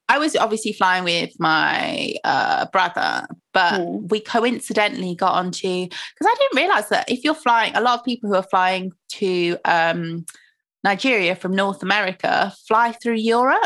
I 0.09 0.17
was 0.17 0.35
obviously 0.35 0.73
flying 0.73 1.03
with 1.05 1.31
my 1.39 2.15
uh, 2.23 2.65
brother, 2.71 3.25
but 3.53 3.79
Hmm. 3.81 4.07
we 4.07 4.19
coincidentally 4.19 5.15
got 5.15 5.33
onto 5.33 5.85
because 5.85 5.95
I 6.21 6.35
didn't 6.37 6.57
realize 6.57 6.89
that 6.89 7.09
if 7.09 7.23
you're 7.23 7.33
flying, 7.33 7.75
a 7.75 7.81
lot 7.81 7.99
of 7.99 8.05
people 8.05 8.29
who 8.29 8.35
are 8.35 8.43
flying 8.43 8.91
to 9.13 9.57
um, 9.65 10.25
Nigeria 10.83 11.35
from 11.35 11.53
North 11.55 11.83
America 11.83 12.53
fly 12.67 12.91
through 12.91 13.15
Europe. 13.15 13.61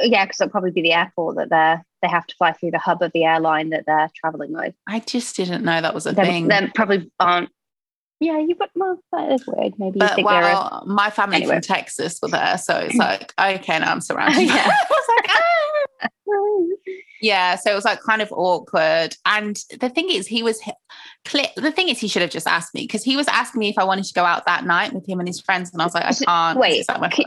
yeah, 0.00 0.24
because 0.24 0.40
it'll 0.40 0.50
probably 0.50 0.70
be 0.70 0.82
the 0.82 0.92
airport 0.92 1.36
that 1.36 1.48
they're 1.50 1.84
they 2.02 2.08
have 2.08 2.26
to 2.26 2.34
fly 2.36 2.52
through 2.52 2.70
the 2.70 2.78
hub 2.78 3.02
of 3.02 3.10
the 3.12 3.24
airline 3.24 3.70
that 3.70 3.84
they're 3.86 4.10
traveling 4.14 4.52
with. 4.52 4.74
I 4.86 5.00
just 5.00 5.34
didn't 5.34 5.64
know 5.64 5.80
that 5.80 5.94
was 5.94 6.06
a 6.06 6.12
Then, 6.12 6.26
thing. 6.26 6.48
then 6.48 6.70
probably 6.74 7.10
aren't. 7.18 7.48
Yeah, 8.20 8.38
you 8.38 8.54
but 8.58 8.70
well, 8.74 8.98
that 9.12 9.32
is 9.32 9.46
weird. 9.46 9.74
Maybe 9.78 9.98
but 9.98 10.14
they're. 10.16 10.24
A, 10.24 10.24
well, 10.24 10.84
my 10.86 11.10
family 11.10 11.36
Anyway. 11.36 11.54
from 11.54 11.62
Texas 11.62 12.18
were 12.22 12.28
there, 12.28 12.58
so 12.58 12.76
it's 12.76 12.94
like 12.98 13.32
okay, 13.40 13.78
now 13.78 13.90
I'm 13.92 14.00
surrounded. 14.00 14.42
Yeah. 14.46 14.54
I 14.70 14.86
was 14.90 15.08
like, 15.16 15.30
ah. 15.30 16.08
Yeah, 17.20 17.56
so 17.56 17.70
it 17.70 17.74
was 17.74 17.84
like 17.84 18.00
kind 18.02 18.22
of 18.22 18.30
awkward. 18.32 19.16
And 19.24 19.56
the 19.80 19.88
thing 19.88 20.10
is, 20.10 20.26
he 20.26 20.42
was 20.42 20.60
clear. 21.24 21.46
The 21.56 21.72
thing 21.72 21.88
is, 21.88 21.98
he 21.98 22.08
should 22.08 22.22
have 22.22 22.30
just 22.30 22.46
asked 22.46 22.74
me 22.74 22.82
because 22.82 23.02
he 23.04 23.16
was 23.16 23.28
asking 23.28 23.60
me 23.60 23.68
if 23.68 23.78
I 23.78 23.84
wanted 23.84 24.04
to 24.04 24.14
go 24.14 24.24
out 24.24 24.46
that 24.46 24.64
night 24.64 24.92
with 24.92 25.08
him 25.08 25.18
and 25.20 25.28
his 25.28 25.40
friends, 25.40 25.72
and 25.72 25.80
I 25.80 25.84
was 25.86 25.94
like, 25.94 26.04
I 26.04 26.12
can't. 26.12 26.58
wait, 26.58 26.80
it's 26.80 26.88
at 26.90 27.00
my 27.00 27.10
c- 27.10 27.26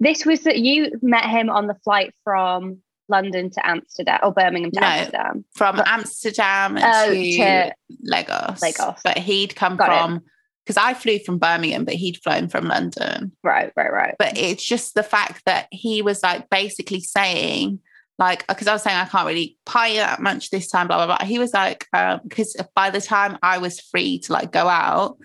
this 0.00 0.24
was 0.24 0.42
that 0.44 0.58
you 0.58 0.92
met 1.02 1.24
him 1.24 1.50
on 1.50 1.66
the 1.66 1.74
flight 1.82 2.14
from 2.22 2.78
London 3.08 3.50
to 3.50 3.66
Amsterdam 3.66 4.20
or 4.22 4.32
Birmingham 4.32 4.70
to 4.72 4.80
No. 4.80 4.86
Amsterdam. 4.86 5.44
from 5.54 5.76
but- 5.76 5.88
Amsterdam 5.88 6.76
Oh, 6.80 7.12
to, 7.12 7.36
to- 7.36 7.74
Lagos. 8.02 8.62
Lagos. 8.62 9.00
but 9.02 9.18
he'd 9.18 9.56
come 9.56 9.76
Got 9.76 9.86
from 9.88 10.22
because 10.64 10.76
I 10.76 10.92
flew 10.92 11.18
from 11.20 11.38
Birmingham, 11.38 11.86
but 11.86 11.94
he'd 11.94 12.18
flown 12.22 12.48
from 12.48 12.66
London. 12.68 13.32
Right, 13.42 13.72
right, 13.74 13.90
right. 13.90 14.14
but 14.18 14.36
it's 14.36 14.62
just 14.62 14.94
the 14.94 15.02
fact 15.02 15.42
that 15.46 15.66
he 15.72 16.02
was 16.02 16.22
like 16.22 16.50
basically 16.50 17.00
saying 17.00 17.80
like 18.18 18.46
because 18.46 18.66
I 18.66 18.72
was 18.72 18.82
saying 18.82 18.96
I 18.96 19.04
can't 19.04 19.26
really 19.26 19.56
party 19.64 19.96
that 19.96 20.20
much 20.20 20.50
this 20.50 20.68
time, 20.68 20.88
blah 20.88 21.04
blah 21.04 21.16
blah. 21.16 21.26
He 21.26 21.38
was 21.38 21.52
like, 21.52 21.86
um, 21.92 22.20
because 22.24 22.56
by 22.74 22.90
the 22.90 23.00
time 23.00 23.38
I 23.42 23.58
was 23.58 23.80
free 23.80 24.18
to 24.20 24.32
like 24.32 24.50
go 24.50 24.68
out, 24.68 25.18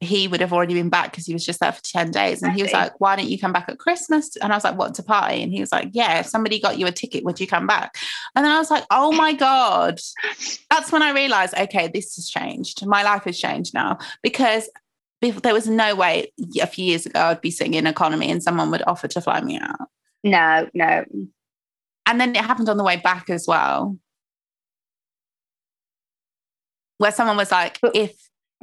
he 0.00 0.28
would 0.28 0.40
have 0.40 0.52
already 0.52 0.74
been 0.74 0.90
back 0.90 1.10
because 1.10 1.26
he 1.26 1.32
was 1.32 1.44
just 1.44 1.60
there 1.60 1.72
for 1.72 1.82
10 1.82 2.10
days. 2.10 2.42
And 2.42 2.52
he 2.52 2.62
was 2.62 2.72
like, 2.72 3.00
Why 3.00 3.16
don't 3.16 3.28
you 3.28 3.38
come 3.38 3.52
back 3.52 3.68
at 3.68 3.78
Christmas? 3.78 4.36
And 4.36 4.52
I 4.52 4.56
was 4.56 4.64
like, 4.64 4.76
What 4.76 4.94
to 4.94 5.02
party? 5.02 5.42
And 5.42 5.52
he 5.52 5.60
was 5.60 5.72
like, 5.72 5.88
Yeah, 5.92 6.20
if 6.20 6.26
somebody 6.26 6.60
got 6.60 6.78
you 6.78 6.86
a 6.86 6.92
ticket, 6.92 7.24
would 7.24 7.40
you 7.40 7.46
come 7.46 7.66
back? 7.66 7.96
And 8.34 8.44
then 8.44 8.52
I 8.52 8.58
was 8.58 8.70
like, 8.70 8.84
Oh 8.90 9.12
my 9.12 9.32
God. 9.32 9.98
That's 10.70 10.92
when 10.92 11.02
I 11.02 11.12
realized, 11.12 11.54
okay, 11.56 11.88
this 11.88 12.16
has 12.16 12.28
changed. 12.28 12.84
My 12.86 13.02
life 13.02 13.24
has 13.24 13.38
changed 13.38 13.72
now 13.72 13.98
because 14.22 14.68
there 15.20 15.54
was 15.54 15.66
no 15.66 15.94
way 15.94 16.30
a 16.60 16.66
few 16.66 16.84
years 16.84 17.06
ago 17.06 17.20
I'd 17.20 17.40
be 17.40 17.50
sitting 17.50 17.74
in 17.74 17.86
economy 17.86 18.30
and 18.30 18.42
someone 18.42 18.70
would 18.70 18.82
offer 18.86 19.08
to 19.08 19.20
fly 19.20 19.40
me 19.40 19.58
out. 19.58 19.88
no, 20.22 20.68
no. 20.74 21.04
And 22.06 22.20
then 22.20 22.34
it 22.34 22.44
happened 22.44 22.68
on 22.68 22.76
the 22.76 22.84
way 22.84 22.96
back 22.96 23.28
as 23.28 23.46
well. 23.46 23.98
Where 26.98 27.12
someone 27.12 27.36
was 27.36 27.50
like, 27.50 27.80
But- 27.80 27.96
if 27.96 28.12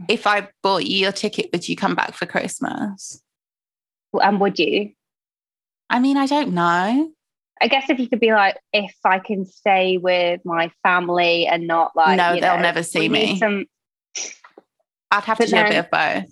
if 0.09 0.25
I 0.25 0.47
bought 0.63 0.85
you 0.85 0.97
your 0.97 1.11
ticket, 1.11 1.49
would 1.53 1.69
you 1.69 1.75
come 1.75 1.93
back 1.93 2.15
for 2.15 2.25
Christmas? 2.25 3.21
And 4.19 4.39
would 4.39 4.57
you? 4.57 4.91
I 5.89 5.99
mean, 5.99 6.17
I 6.17 6.25
don't 6.25 6.53
know. 6.53 7.11
I 7.61 7.67
guess 7.67 7.89
if 7.89 7.99
you 7.99 8.09
could 8.09 8.19
be 8.19 8.33
like, 8.33 8.57
if 8.73 8.93
I 9.05 9.19
can 9.19 9.45
stay 9.45 9.97
with 9.97 10.41
my 10.43 10.71
family 10.81 11.45
and 11.45 11.67
not 11.67 11.95
like, 11.95 12.17
No, 12.17 12.33
they'll 12.33 12.57
know, 12.57 12.61
never 12.61 12.81
see 12.83 13.07
me. 13.07 13.37
Some, 13.37 13.65
I'd 15.11 15.23
have 15.23 15.37
to 15.37 15.43
But 15.43 15.49
do 15.49 15.57
a 15.57 15.69
bit 15.69 15.85
of 15.85 15.91
both. 15.91 16.29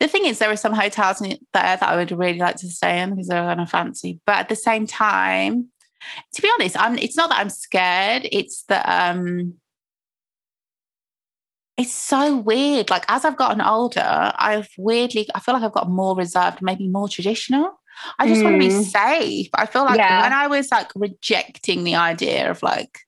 The 0.00 0.08
thing 0.08 0.24
is, 0.24 0.38
there 0.38 0.50
are 0.50 0.56
some 0.56 0.72
hotels 0.72 1.20
in 1.20 1.30
there 1.30 1.38
that 1.52 1.82
I 1.82 1.96
would 1.96 2.10
really 2.12 2.38
like 2.38 2.56
to 2.56 2.68
stay 2.68 3.00
in 3.02 3.10
because 3.10 3.28
they're 3.28 3.42
kind 3.42 3.60
of 3.60 3.70
fancy. 3.70 4.20
But 4.24 4.36
at 4.36 4.48
the 4.48 4.56
same 4.56 4.86
time, 4.86 5.68
to 6.34 6.42
be 6.42 6.50
honest, 6.58 6.78
I'm. 6.78 6.98
It's 6.98 7.16
not 7.16 7.30
that 7.30 7.38
I'm 7.38 7.50
scared. 7.50 8.28
It's 8.30 8.64
that 8.64 8.84
um, 8.88 9.54
it's 11.76 11.92
so 11.92 12.36
weird. 12.36 12.90
Like 12.90 13.04
as 13.08 13.24
I've 13.24 13.36
gotten 13.36 13.60
older, 13.60 14.32
I've 14.36 14.68
weirdly, 14.78 15.28
I 15.34 15.40
feel 15.40 15.54
like 15.54 15.64
I've 15.64 15.72
got 15.72 15.90
more 15.90 16.16
reserved, 16.16 16.62
maybe 16.62 16.88
more 16.88 17.08
traditional. 17.08 17.80
I 18.18 18.26
just 18.26 18.44
want 18.44 18.54
to 18.54 18.58
be 18.58 18.68
Mm. 18.68 18.84
safe. 18.84 19.48
I 19.54 19.66
feel 19.66 19.84
like 19.84 19.98
Yeah. 19.98 20.22
when 20.22 20.32
I 20.32 20.46
was 20.48 20.70
like 20.70 20.90
rejecting 20.96 21.84
the 21.84 21.94
idea 21.96 22.50
of 22.50 22.62
like 22.62 22.98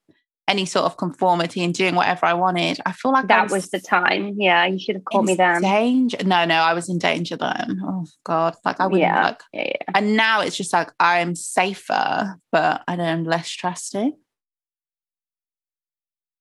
any 0.49 0.65
sort 0.65 0.85
of 0.85 0.97
conformity 0.97 1.65
and 1.65 1.75
doing 1.75 1.95
whatever 1.97 2.26
I 2.26 2.35
wanted, 2.35 2.79
I 2.87 2.93
feel 2.93 3.12
like 3.12 3.26
that 3.29 3.50
was 3.50 3.71
the 3.71 3.81
time. 3.81 4.35
Yeah, 4.38 4.65
you 4.67 4.79
should 4.79 4.95
have 4.97 5.05
caught 5.05 5.25
me 5.25 5.35
then. 5.35 5.61
Danger? 5.62 6.19
No, 6.25 6.45
no, 6.45 6.55
I 6.55 6.73
was 6.73 6.88
in 6.88 6.99
danger 6.99 7.37
then. 7.37 7.81
Oh 7.83 8.07
God, 8.25 8.55
like 8.65 8.81
I 8.81 8.87
wouldn't 8.87 9.03
Yeah. 9.03 9.23
like. 9.25 9.41
Yeah, 9.53 9.62
yeah. 9.67 9.93
And 9.95 10.17
now 10.17 10.41
it's 10.43 10.57
just 10.57 10.73
like 10.73 10.91
I'm 11.00 11.35
safer, 11.35 12.38
but 12.53 12.83
I 12.87 12.95
am 12.95 13.25
less 13.25 13.49
trusting. 13.50 14.12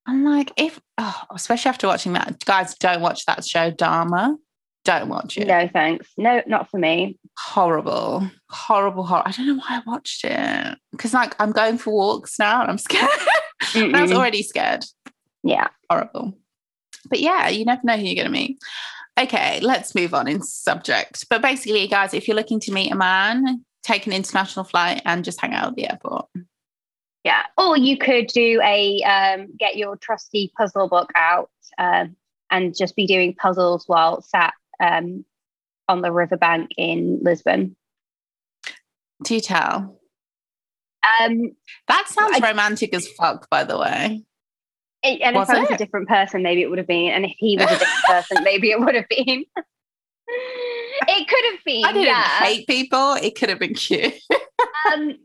I'm 0.07 0.23
like, 0.23 0.51
if 0.55 0.79
oh, 0.99 1.21
especially 1.33 1.69
after 1.69 1.87
watching 1.87 2.13
that, 2.13 2.45
guys, 2.45 2.75
don't 2.75 3.01
watch 3.01 3.25
that 3.25 3.43
show, 3.43 3.71
Dahmer. 3.71 4.35
Don't 4.83 5.09
watch 5.09 5.35
it. 5.39 5.47
No, 5.47 5.67
thanks. 5.67 6.07
No, 6.15 6.43
not 6.45 6.69
for 6.69 6.77
me. 6.77 7.17
Horrible, 7.39 8.29
horrible, 8.51 9.03
horrible. 9.03 9.27
I 9.27 9.31
don't 9.31 9.47
know 9.47 9.55
why 9.55 9.77
I 9.77 9.81
watched 9.87 10.23
it 10.23 10.77
because 10.91 11.11
like 11.11 11.35
I'm 11.41 11.51
going 11.51 11.79
for 11.79 11.91
walks 11.91 12.37
now 12.37 12.61
and 12.61 12.69
I'm 12.69 12.77
scared. 12.77 13.09
and 13.75 13.95
I 13.95 14.01
was 14.01 14.11
already 14.11 14.43
scared. 14.43 14.85
Yeah. 15.43 15.67
horrible. 15.89 16.37
But 17.09 17.19
yeah, 17.19 17.49
you 17.49 17.65
never 17.65 17.81
know 17.83 17.97
who 17.97 18.03
you're 18.03 18.15
going 18.15 18.25
to 18.25 18.31
meet. 18.31 18.59
Okay, 19.17 19.59
let's 19.61 19.95
move 19.95 20.13
on 20.13 20.27
in 20.27 20.41
subject. 20.41 21.25
But 21.29 21.41
basically, 21.41 21.87
guys, 21.87 22.13
if 22.13 22.27
you're 22.27 22.35
looking 22.35 22.59
to 22.61 22.71
meet 22.71 22.91
a 22.91 22.95
man, 22.95 23.63
take 23.83 24.07
an 24.07 24.13
international 24.13 24.65
flight 24.65 25.01
and 25.05 25.23
just 25.23 25.39
hang 25.39 25.53
out 25.53 25.69
at 25.69 25.75
the 25.75 25.89
airport. 25.89 26.27
Yeah. 27.23 27.43
Or 27.57 27.77
you 27.77 27.97
could 27.97 28.27
do 28.27 28.61
a 28.63 29.01
um, 29.03 29.47
get 29.57 29.77
your 29.77 29.95
trusty 29.97 30.51
puzzle 30.57 30.89
book 30.89 31.11
out 31.15 31.49
um, 31.77 32.15
and 32.51 32.75
just 32.75 32.95
be 32.95 33.07
doing 33.07 33.33
puzzles 33.35 33.85
while 33.87 34.21
sat 34.21 34.53
um, 34.79 35.25
on 35.87 36.01
the 36.01 36.11
riverbank 36.11 36.71
in 36.77 37.19
Lisbon. 37.21 37.75
Do 39.23 39.39
tell. 39.39 39.99
Um, 41.21 41.55
That 41.87 42.07
sounds 42.07 42.39
I- 42.41 42.49
romantic 42.49 42.93
as 42.93 43.07
fuck, 43.09 43.49
by 43.49 43.63
the 43.63 43.77
way. 43.77 44.23
it- 45.03 45.21
and 45.21 45.35
Was 45.35 45.49
if 45.49 45.55
I 45.55 45.59
was 45.61 45.71
a 45.71 45.77
different 45.77 46.07
person, 46.07 46.41
maybe 46.43 46.61
it 46.61 46.69
would 46.69 46.77
have 46.79 46.87
been. 46.87 47.11
And 47.11 47.25
if 47.25 47.33
he 47.37 47.57
was 47.57 47.67
a 47.67 47.79
different 47.79 48.03
person, 48.07 48.43
maybe 48.43 48.71
it 48.71 48.79
would 48.79 48.95
have 48.95 49.07
been. 49.09 49.45
it 50.27 51.27
could 51.27 51.45
have 51.53 51.63
been. 51.63 51.85
I 51.85 51.91
didn't 51.93 52.07
yeah. 52.07 52.39
hate 52.43 52.67
people. 52.67 53.13
It 53.13 53.35
could 53.35 53.49
have 53.49 53.59
been 53.59 53.73
cute. 53.75 54.13
um, 54.91 55.15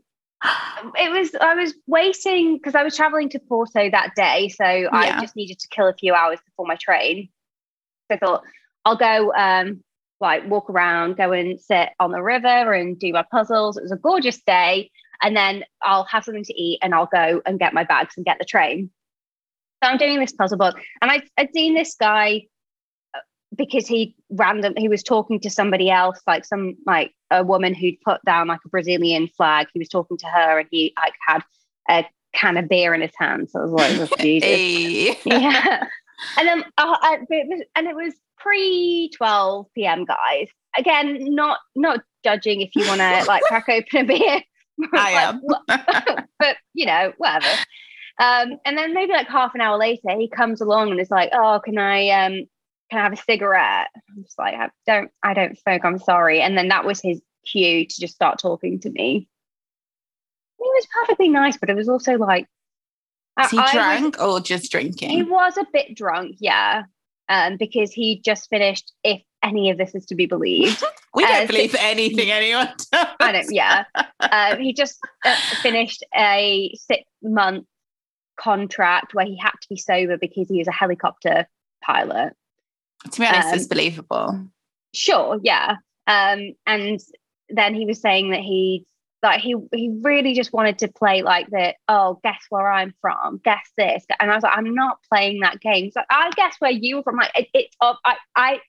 it 0.95 1.11
was 1.11 1.35
I 1.39 1.55
was 1.55 1.73
waiting 1.87 2.57
because 2.57 2.75
I 2.75 2.83
was 2.83 2.95
traveling 2.95 3.29
to 3.29 3.39
Porto 3.39 3.89
that 3.89 4.13
day, 4.15 4.49
so 4.49 4.65
Yeah. 4.65 4.89
I 4.91 5.21
just 5.21 5.35
needed 5.35 5.59
to 5.59 5.67
kill 5.69 5.87
a 5.87 5.93
few 5.93 6.13
hours 6.13 6.39
before 6.45 6.65
my 6.65 6.75
train. 6.75 7.29
So 8.09 8.15
I 8.15 8.17
thought 8.19 8.43
I'll 8.85 8.97
go 8.97 9.33
um 9.33 9.83
like 10.19 10.47
walk 10.47 10.69
around, 10.69 11.17
go 11.17 11.31
and 11.31 11.59
sit 11.59 11.89
on 11.99 12.11
the 12.11 12.21
river 12.21 12.73
and 12.73 12.99
do 12.99 13.11
my 13.13 13.23
puzzles. 13.31 13.77
It 13.77 13.83
was 13.83 13.91
a 13.91 13.95
gorgeous 13.97 14.39
day, 14.41 14.91
and 15.21 15.35
then 15.35 15.63
I'll 15.81 16.05
have 16.05 16.23
something 16.23 16.43
to 16.43 16.53
eat 16.53 16.79
and 16.81 16.93
I'll 16.93 17.09
go 17.13 17.41
and 17.45 17.59
get 17.59 17.73
my 17.73 17.83
bags 17.83 18.13
and 18.17 18.25
get 18.25 18.39
the 18.39 18.45
train. 18.45 18.89
So 19.83 19.89
I'm 19.89 19.97
doing 19.97 20.19
this 20.19 20.31
puzzle 20.31 20.57
book, 20.57 20.75
and 21.01 21.11
I 21.11 21.23
I'd 21.37 21.53
seen 21.53 21.73
this 21.73 21.95
guy 21.99 22.43
uh, 23.15 23.19
because 23.55 23.87
he 23.87 24.15
random 24.29 24.73
he 24.77 24.87
was 24.87 25.01
talking 25.01 25.39
to 25.39 25.49
somebody 25.49 25.89
else 25.89 26.19
like 26.27 26.45
some 26.45 26.75
like 26.85 27.13
a 27.31 27.43
woman 27.43 27.73
who'd 27.73 27.99
put 28.01 28.23
down 28.25 28.47
like 28.47 28.59
a 28.65 28.69
brazilian 28.69 29.27
flag 29.27 29.67
he 29.73 29.79
was 29.79 29.89
talking 29.89 30.17
to 30.17 30.27
her 30.27 30.59
and 30.59 30.67
he 30.71 30.93
like 30.97 31.13
had 31.27 31.43
a 31.89 32.05
can 32.33 32.57
of 32.57 32.69
beer 32.69 32.93
in 32.93 33.01
his 33.01 33.11
hand 33.17 33.49
so 33.49 33.59
i 33.59 33.63
was 33.63 33.71
like 33.71 34.11
"Oh, 34.11 34.15
Jesus." 34.21 34.47
Hey. 34.49 35.17
yeah 35.25 35.83
and 36.37 36.47
then 36.47 36.63
uh, 36.77 36.97
I, 37.01 37.17
it 37.29 37.47
was, 37.47 37.61
and 37.75 37.87
it 37.87 37.95
was 37.95 38.13
pre 38.37 39.09
12 39.15 39.65
p.m 39.75 40.05
guys 40.05 40.47
again 40.77 41.17
not 41.33 41.59
not 41.75 42.01
judging 42.23 42.61
if 42.61 42.75
you 42.75 42.87
want 42.87 43.01
to 43.01 43.23
like 43.27 43.43
crack 43.43 43.67
open 43.69 43.97
a 43.97 44.03
beer 44.03 44.41
I 44.93 45.11
am. 45.11 45.41
but 46.39 46.57
you 46.73 46.85
know 46.85 47.13
whatever 47.17 47.47
um 48.19 48.57
and 48.65 48.77
then 48.77 48.93
maybe 48.93 49.11
like 49.13 49.27
half 49.27 49.55
an 49.55 49.61
hour 49.61 49.77
later 49.77 50.09
he 50.17 50.27
comes 50.27 50.61
along 50.61 50.91
and 50.91 50.99
is 50.99 51.09
like 51.11 51.29
oh 51.33 51.59
can 51.63 51.77
i 51.77 52.09
um 52.09 52.33
can 52.89 52.99
i 52.99 53.03
have 53.03 53.13
a 53.13 53.17
cigarette 53.17 53.87
i'm 54.09 54.23
just 54.23 54.37
like 54.37 54.53
i 54.53 54.69
don't 54.85 55.11
i 55.23 55.33
don't 55.33 55.57
smoke 55.59 55.83
i'm 55.85 55.97
sorry 55.99 56.41
and 56.41 56.57
then 56.57 56.67
that 56.67 56.85
was 56.85 56.99
his 57.01 57.21
cue 57.49 57.85
to 57.87 58.01
just 58.01 58.13
start 58.15 58.37
talking 58.39 58.79
to 58.79 58.89
me 58.89 59.27
he 60.57 60.63
was 60.63 60.87
perfectly 60.99 61.29
nice 61.29 61.57
but 61.57 61.69
it 61.69 61.75
was 61.75 61.89
also 61.89 62.17
like 62.17 62.47
Is 63.41 63.49
he 63.49 63.57
I 63.57 63.99
was- 64.01 64.15
or 64.19 64.39
just 64.41 64.71
drinking? 64.71 65.09
he 65.09 65.23
was 65.23 65.57
a 65.57 65.65
bit 65.73 65.95
drunk, 65.95 66.35
yeah, 66.39 66.83
um, 67.29 67.57
because 67.57 67.91
he 67.93 68.21
just 68.23 68.49
finished. 68.49 68.91
If 69.03 69.21
any 69.41 69.71
of 69.71 69.77
this 69.79 69.95
is 69.95 70.05
to 70.07 70.15
be 70.15 70.25
believed, 70.27 70.83
We 71.13 71.23
don't 71.25 71.43
uh, 71.43 71.47
believe 71.47 71.75
anything 71.77 72.31
anyone 72.31 72.67
does. 72.91 73.05
I 73.19 73.31
don't. 73.31 73.51
Yeah, 73.51 73.83
um, 74.19 74.59
he 74.59 74.73
just 74.73 74.99
uh, 75.25 75.35
finished 75.61 76.03
a 76.15 76.73
six-month 76.75 77.65
contract 78.39 79.13
where 79.13 79.25
he 79.25 79.37
had 79.37 79.51
to 79.51 79.69
be 79.69 79.77
sober 79.77 80.17
because 80.17 80.47
he 80.47 80.59
was 80.59 80.67
a 80.67 80.71
helicopter 80.71 81.47
pilot. 81.83 82.33
To 83.11 83.19
be 83.19 83.25
honest, 83.25 83.47
Um, 83.49 83.55
it's 83.55 83.67
believable. 83.67 84.47
Sure, 84.93 85.39
yeah, 85.43 85.75
um, 86.07 86.53
and 86.65 86.99
then 87.49 87.75
he 87.75 87.85
was 87.85 87.99
saying 88.01 88.31
that 88.31 88.41
he. 88.41 88.85
Like 89.23 89.39
he, 89.41 89.55
he 89.71 89.91
really 90.01 90.33
just 90.33 90.51
wanted 90.51 90.79
to 90.79 90.87
play 90.87 91.21
like 91.21 91.47
the 91.51 91.75
oh 91.87 92.19
guess 92.23 92.41
where 92.49 92.71
I'm 92.71 92.91
from 93.01 93.39
guess 93.43 93.69
this 93.77 94.03
and 94.19 94.31
I 94.31 94.33
was 94.33 94.41
like 94.41 94.57
I'm 94.57 94.73
not 94.73 94.97
playing 95.11 95.41
that 95.41 95.61
game 95.61 95.91
so 95.91 95.99
like 95.99 96.07
I 96.09 96.31
guess 96.31 96.55
where 96.57 96.71
you 96.71 96.95
were 96.95 97.03
from 97.03 97.17
like 97.17 97.29
it, 97.35 97.47
it's 97.53 97.77
I 97.81 98.15
I 98.35 98.59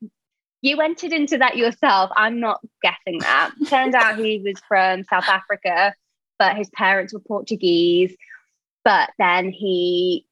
you 0.62 0.80
entered 0.80 1.12
into 1.12 1.38
that 1.38 1.56
yourself. 1.56 2.10
I'm 2.16 2.40
not 2.40 2.60
guessing 2.82 3.18
that. 3.20 3.50
Turned 3.68 3.94
out 3.94 4.18
he 4.18 4.38
was 4.44 4.60
from 4.66 5.04
South 5.04 5.28
Africa, 5.28 5.94
but 6.38 6.56
his 6.56 6.70
parents 6.70 7.12
were 7.12 7.20
Portuguese. 7.20 8.14
But 8.84 9.10
then 9.18 9.50
he 9.50 10.26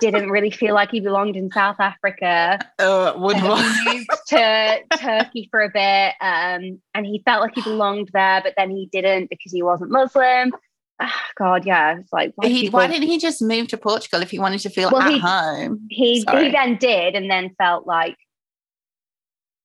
didn't 0.00 0.30
really 0.30 0.50
feel 0.50 0.74
like 0.74 0.90
he 0.90 1.00
belonged 1.00 1.36
in 1.36 1.50
South 1.50 1.80
Africa. 1.80 2.58
Uh, 2.78 3.12
would 3.16 3.36
So 3.38 3.54
he 3.56 3.94
moved 3.94 4.10
to 4.28 4.78
Turkey 4.98 5.48
for 5.50 5.60
a 5.62 5.68
bit, 5.68 6.14
um, 6.20 6.80
and 6.94 7.04
he 7.06 7.22
felt 7.24 7.40
like 7.42 7.54
he 7.54 7.62
belonged 7.62 8.10
there, 8.12 8.40
but 8.42 8.54
then 8.56 8.70
he 8.70 8.88
didn't 8.92 9.28
because 9.30 9.50
he 9.52 9.62
wasn't 9.62 9.90
Muslim. 9.90 10.52
Ah, 11.00 11.24
God, 11.36 11.64
yeah, 11.66 11.98
it's 11.98 12.12
like 12.12 12.32
why, 12.36 12.48
he, 12.48 12.62
people- 12.62 12.78
why 12.78 12.86
didn't 12.86 13.08
he 13.08 13.18
just 13.18 13.40
move 13.42 13.68
to 13.68 13.76
Portugal 13.78 14.20
if 14.22 14.30
he 14.30 14.38
wanted 14.38 14.60
to 14.60 14.70
feel 14.70 14.90
Well, 14.90 15.02
at 15.02 15.12
he- 15.12 15.18
home? 15.18 15.86
he 15.90 16.20
Sorry. 16.22 16.46
he 16.46 16.50
then 16.52 16.76
did, 16.76 17.14
and 17.14 17.30
then 17.30 17.54
felt 17.58 17.86
like 17.86 18.16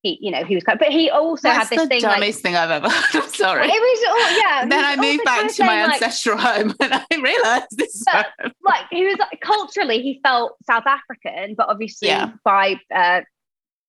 he, 0.03 0.19
you 0.21 0.29
know, 0.31 0.43
he 0.43 0.53
was. 0.55 0.63
But 0.65 0.83
he 0.89 1.09
also 1.09 1.47
That's 1.47 1.69
had 1.69 1.79
this 1.79 1.87
thing 1.87 2.03
like 2.03 2.19
dumbest 2.19 2.41
thing 2.41 2.55
I've 2.55 2.69
ever 2.69 2.89
heard. 2.89 3.15
I'm 3.23 3.29
sorry. 3.29 3.65
It 3.65 3.71
was 3.71 4.05
all 4.09 4.37
yeah. 4.37 4.65
Then 4.67 4.85
I 4.85 4.95
moved 5.01 5.23
back 5.23 5.51
to 5.53 5.63
my 5.63 5.85
like, 5.85 5.93
ancestral 5.93 6.37
home 6.37 6.73
and 6.79 6.93
I 6.93 7.05
realised 7.11 7.67
this 7.77 7.95
is 7.95 8.05
But- 8.11 8.27
Like 8.63 8.85
he 8.91 9.05
was 9.05 9.17
like, 9.17 9.39
culturally, 9.41 10.01
he 10.01 10.19
felt 10.23 10.55
South 10.67 10.83
African, 10.85 11.55
but 11.55 11.69
obviously 11.69 12.09
Yeah. 12.09 12.31
by 12.43 12.75
uh, 12.93 13.21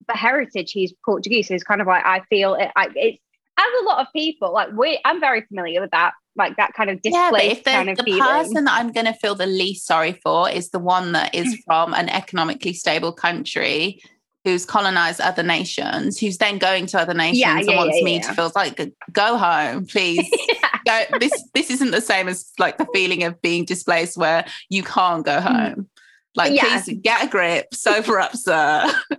by 0.07 0.15
heritage, 0.15 0.71
he's 0.73 0.93
Portuguese. 1.05 1.49
So 1.49 1.55
it's 1.55 1.65
kind 1.65 1.81
of 1.81 1.87
like 1.87 2.05
I 2.07 2.21
feel 2.31 2.55
it. 2.55 2.71
I, 2.77 2.89
it's 2.95 3.19
as 3.59 3.67
a 3.83 3.85
lot 3.85 3.99
of 4.01 4.07
people 4.15 4.53
like 4.53 4.71
we. 4.73 5.01
I'm 5.05 5.21
very 5.21 5.43
familiar 5.43 5.81
with 5.81 5.91
that, 5.93 6.13
like 6.37 6.57
that 6.57 6.75
kind 6.75 6.91
of 6.91 6.99
Yeah, 7.05 7.31
displaced 7.31 7.59
if 7.59 7.65
the, 7.65 7.71
kind 7.71 7.89
of 7.91 7.97
the 7.99 8.03
feeling. 8.05 8.21
person 8.23 8.65
that 8.65 8.79
I'm 8.81 8.93
going 8.93 9.07
to 9.07 9.13
feel 9.15 9.35
the 9.37 9.47
least 9.47 9.87
sorry 9.87 10.13
for 10.23 10.51
is 10.51 10.71
the 10.71 10.79
one 10.81 11.13
that 11.13 11.33
Mm. 11.33 11.57
from 11.65 11.95
an 11.95 12.09
economically 12.09 12.73
stable 12.73 13.13
country 13.13 14.01
who's 14.45 14.67
colonized 14.67 15.21
other 15.21 15.43
nations, 15.43 16.19
who's 16.19 16.39
then 16.39 16.59
going 16.59 16.87
to 16.87 17.01
other 17.01 17.15
nations 17.15 17.39
Yeah, 17.41 17.57
and 17.59 17.67
yeah, 17.67 17.77
wants 17.77 17.97
yeah, 17.99 18.05
me 18.05 18.21
to 18.21 18.33
feel 18.35 18.53
like, 18.55 18.93
go 19.13 19.37
home, 19.39 19.87
please. 19.87 20.29
Go, 20.87 21.03
this 21.19 21.33
this 21.55 21.71
isn't 21.71 21.93
the 21.93 22.03
same 22.03 22.29
as 22.29 22.53
like 22.59 22.77
the 22.77 22.87
feeling 22.93 23.23
of 23.23 23.41
being 23.41 23.65
displaced 23.65 24.19
where 24.19 24.45
you 24.69 24.83
can't 24.83 25.25
go 25.25 25.41
home. 25.41 25.89
Like, 26.37 26.53
Mm. 26.53 26.59
Please 26.85 26.99
get 27.01 27.25
a 27.25 27.29
grip, 27.29 27.73
sober 27.73 28.21
up, 28.21 28.37
sir. 28.37 28.93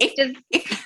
It's 0.00 0.14
just 0.14 0.36
if, 0.50 0.84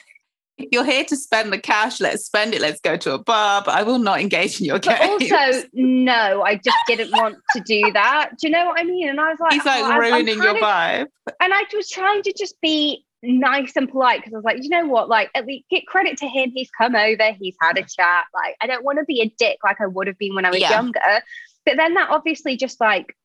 if 0.59 0.69
you're 0.71 0.85
here 0.85 1.05
to 1.07 1.17
spend 1.17 1.53
the 1.53 1.59
cash, 1.59 2.01
let's 2.01 2.25
spend 2.25 2.55
it. 2.55 2.61
Let's 2.61 2.81
go 2.81 2.97
to 2.97 3.15
a 3.15 3.19
bar. 3.19 3.63
But 3.65 3.75
I 3.75 3.83
will 3.83 3.99
not 3.99 4.21
engage 4.21 4.61
in 4.61 4.67
your 4.67 4.79
but 4.79 5.01
games. 5.01 5.33
also 5.33 5.67
no, 5.73 6.43
I 6.43 6.55
just 6.57 6.77
didn't 6.87 7.11
want 7.11 7.39
to 7.57 7.61
do 7.63 7.91
that. 7.93 8.31
Do 8.39 8.47
you 8.47 8.53
know 8.53 8.67
what 8.67 8.79
I 8.81 8.85
mean? 8.85 9.09
And 9.09 9.21
I 9.21 9.31
was 9.31 9.41
like, 9.41 9.53
He's 9.55 9.65
like 9.65 9.83
oh, 9.83 9.99
ruining 9.99 10.37
your 10.41 10.51
of- 10.51 10.63
vibe. 10.63 11.07
and 11.41 11.53
I 11.53 11.65
was 11.75 11.91
trying 11.91 12.23
to 12.23 12.33
just 12.39 12.61
be 12.61 13.05
nice 13.23 13.73
and 13.77 13.89
polite 13.89 14.21
because 14.21 14.33
I 14.35 14.37
was 14.37 14.45
like, 14.45 14.63
you 14.63 14.69
know 14.69 14.87
what? 14.87 15.09
Like, 15.09 15.31
at 15.35 15.47
least 15.47 15.67
get 15.71 15.87
credit 15.87 16.17
to 16.19 16.27
him. 16.27 16.51
He's 16.55 16.71
come 16.71 16.95
over, 16.97 17.33
he's 17.33 17.57
had 17.61 17.79
a 17.79 17.83
chat. 17.83 18.25
Like, 18.35 18.57
I 18.61 18.67
don't 18.67 18.85
want 18.85 18.99
to 18.99 19.05
be 19.05 19.21
a 19.23 19.33
dick 19.39 19.59
like 19.65 19.81
I 19.81 19.87
would 19.87 20.07
have 20.07 20.19
been 20.19 20.35
when 20.35 20.45
I 20.45 20.51
was 20.51 20.61
Yeah. 20.61 20.71
younger. 20.71 21.23
But 21.65 21.77
then 21.77 21.95
that 21.95 22.11
obviously 22.11 22.57
just 22.57 22.81
like 22.81 23.17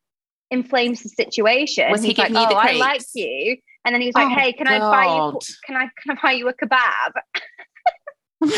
inflames 0.50 1.02
the 1.02 1.08
situation. 1.08 1.90
Was 1.90 2.02
he 2.02 2.08
he's 2.08 2.18
like, 2.18 2.30
oh, 2.30 2.48
the 2.48 2.54
I 2.56 2.72
like 2.72 3.02
you. 3.14 3.56
And 3.84 3.94
then 3.94 4.00
he 4.00 4.08
was 4.08 4.14
like, 4.14 4.28
Oh, 4.28 4.34
hey, 4.40 4.52
can 4.52 4.66
I 4.68 4.78
buy 4.78 5.04
you? 5.06 5.38
Can 5.66 5.76
I 5.76 5.88
can 6.02 6.16
I 6.16 6.20
buy 6.22 6.32
you 6.32 6.48
a 6.48 6.54
kebab? 6.54 7.12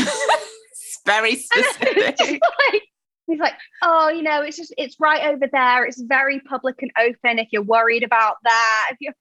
It's 0.82 1.00
very 1.06 1.34
specific. 1.36 2.18
like 2.20 2.82
he's 3.26 3.38
like, 3.38 3.54
oh, 3.82 4.08
you 4.08 4.22
know, 4.22 4.42
it's 4.42 4.56
just 4.56 4.74
it's 4.76 4.96
right 4.98 5.28
over 5.32 5.46
there. 5.52 5.84
It's 5.84 6.00
very 6.02 6.40
public 6.40 6.82
and 6.82 6.90
open. 6.98 7.38
If 7.38 7.48
you're 7.52 7.62
worried 7.62 8.02
about 8.02 8.36
that, 8.44 8.88
if 8.92 8.96
you're 9.00 9.14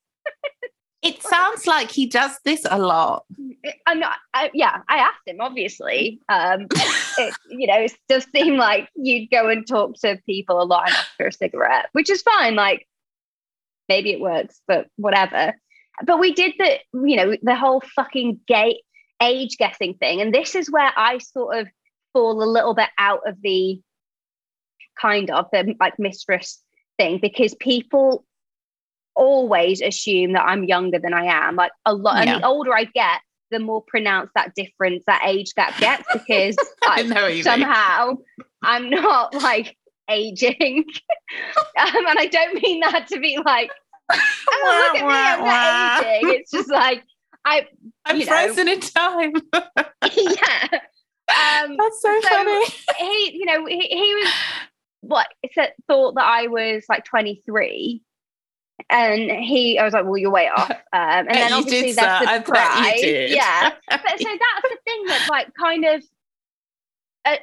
It 1.01 1.23
sounds 1.23 1.65
like 1.65 1.91
he 1.91 2.07
does 2.07 2.37
this 2.43 2.65
a 2.69 2.77
lot. 2.77 3.23
I'm 3.87 3.99
not, 3.99 4.17
I, 4.33 4.51
yeah, 4.53 4.81
I 4.89 4.97
asked 4.97 5.25
him, 5.25 5.37
obviously. 5.39 6.19
Um, 6.27 6.67
it, 7.17 7.33
you 7.49 7.67
know, 7.67 7.79
it 7.79 7.93
does 8.09 8.27
seem 8.35 8.57
like 8.57 8.89
you'd 8.95 9.29
go 9.29 9.47
and 9.47 9.65
talk 9.65 9.95
to 10.01 10.19
people 10.25 10.61
a 10.61 10.63
lot 10.63 10.91
for 11.15 11.27
a 11.27 11.31
cigarette, 11.31 11.87
which 11.93 12.09
is 12.09 12.21
fine. 12.21 12.55
Like, 12.55 12.85
maybe 13.87 14.11
it 14.11 14.19
works, 14.19 14.61
but 14.67 14.87
whatever. 14.97 15.55
But 16.05 16.19
we 16.19 16.33
did 16.33 16.53
the, 16.57 16.79
you 16.93 17.15
know, 17.15 17.35
the 17.41 17.55
whole 17.55 17.81
fucking 17.95 18.41
gay 18.45 18.81
age 19.21 19.57
guessing 19.57 19.93
thing. 19.95 20.19
And 20.21 20.33
this 20.33 20.53
is 20.53 20.69
where 20.69 20.91
I 20.95 21.19
sort 21.19 21.59
of 21.59 21.67
fall 22.11 22.43
a 22.43 22.45
little 22.45 22.73
bit 22.73 22.89
out 22.97 23.21
of 23.25 23.41
the 23.41 23.79
kind 24.99 25.29
of 25.31 25.45
the 25.51 25.75
like 25.79 25.97
mistress 25.97 26.61
thing 26.97 27.19
because 27.21 27.55
people 27.55 28.25
always 29.19 29.81
assume 29.81 30.33
that 30.33 30.45
I'm 30.45 30.63
younger 30.63 30.97
than 30.97 31.13
I 31.13 31.25
am. 31.25 31.55
Like 31.57 31.71
a 31.85 31.93
lot, 31.93 32.25
and 32.25 32.41
the 32.41 32.47
older 32.47 32.73
I 32.73 32.85
get, 32.85 33.19
the 33.51 33.59
more 33.59 33.83
pronounced 33.85 34.33
that 34.35 34.55
difference, 34.55 35.03
that 35.05 35.21
age 35.25 35.53
gap 35.55 35.77
gets 35.77 36.03
because 36.11 36.55
like, 36.87 37.05
know 37.05 37.23
what 37.23 37.29
you 37.31 37.35
mean. 37.35 37.43
somehow 37.43 38.13
I'm 38.63 38.89
not 38.89 39.33
like 39.35 39.75
aging. 40.09 40.85
um, 41.77 42.07
and 42.07 42.19
I 42.19 42.27
don't 42.31 42.61
mean 42.63 42.79
that 42.79 43.07
to 43.09 43.19
be 43.19 43.37
like, 43.45 43.69
oh, 44.11 44.91
look 44.93 45.01
at 45.01 45.07
me, 45.07 45.13
I'm 45.13 45.43
not 45.43 46.05
aging. 46.05 46.29
It's 46.39 46.51
just 46.51 46.69
like, 46.69 47.03
I, 47.45 47.67
I'm 48.05 48.19
know. 48.19 48.25
frozen 48.25 48.67
in 48.67 48.79
time. 48.79 49.33
yeah. 49.53 50.67
Um, 51.29 51.77
That's 51.77 52.01
so, 52.01 52.21
So- 52.21 52.29
funny. 52.29 52.65
he, 52.97 53.37
you 53.37 53.45
know, 53.45 53.65
he, 53.65 53.81
he 53.81 54.15
was 54.15 54.33
what 55.01 55.27
thought 55.87 56.15
that 56.15 56.25
I 56.25 56.47
was 56.47 56.83
like 56.89 57.05
23. 57.05 58.01
And 58.89 59.31
he, 59.31 59.77
I 59.77 59.83
was 59.83 59.93
like, 59.93 60.05
well, 60.05 60.17
you're 60.17 60.31
way 60.31 60.47
off. 60.55 60.69
Um, 60.71 60.77
and 60.93 61.27
Bet 61.27 61.35
then 61.35 61.49
you 61.49 61.55
obviously 61.57 61.87
did, 61.87 61.95
there's 61.97 62.19
sir. 62.19 62.25
the 62.25 62.31
I 62.31 62.39
bet 62.39 62.95
you 62.95 63.01
did. 63.01 63.31
Yeah. 63.31 63.71
But 63.89 64.01
so 64.01 64.29
that's 64.29 64.61
the 64.63 64.77
thing 64.85 65.05
that 65.07 65.27
like 65.29 65.53
kind 65.55 65.85
of, 65.85 66.03
uh, 67.25 67.35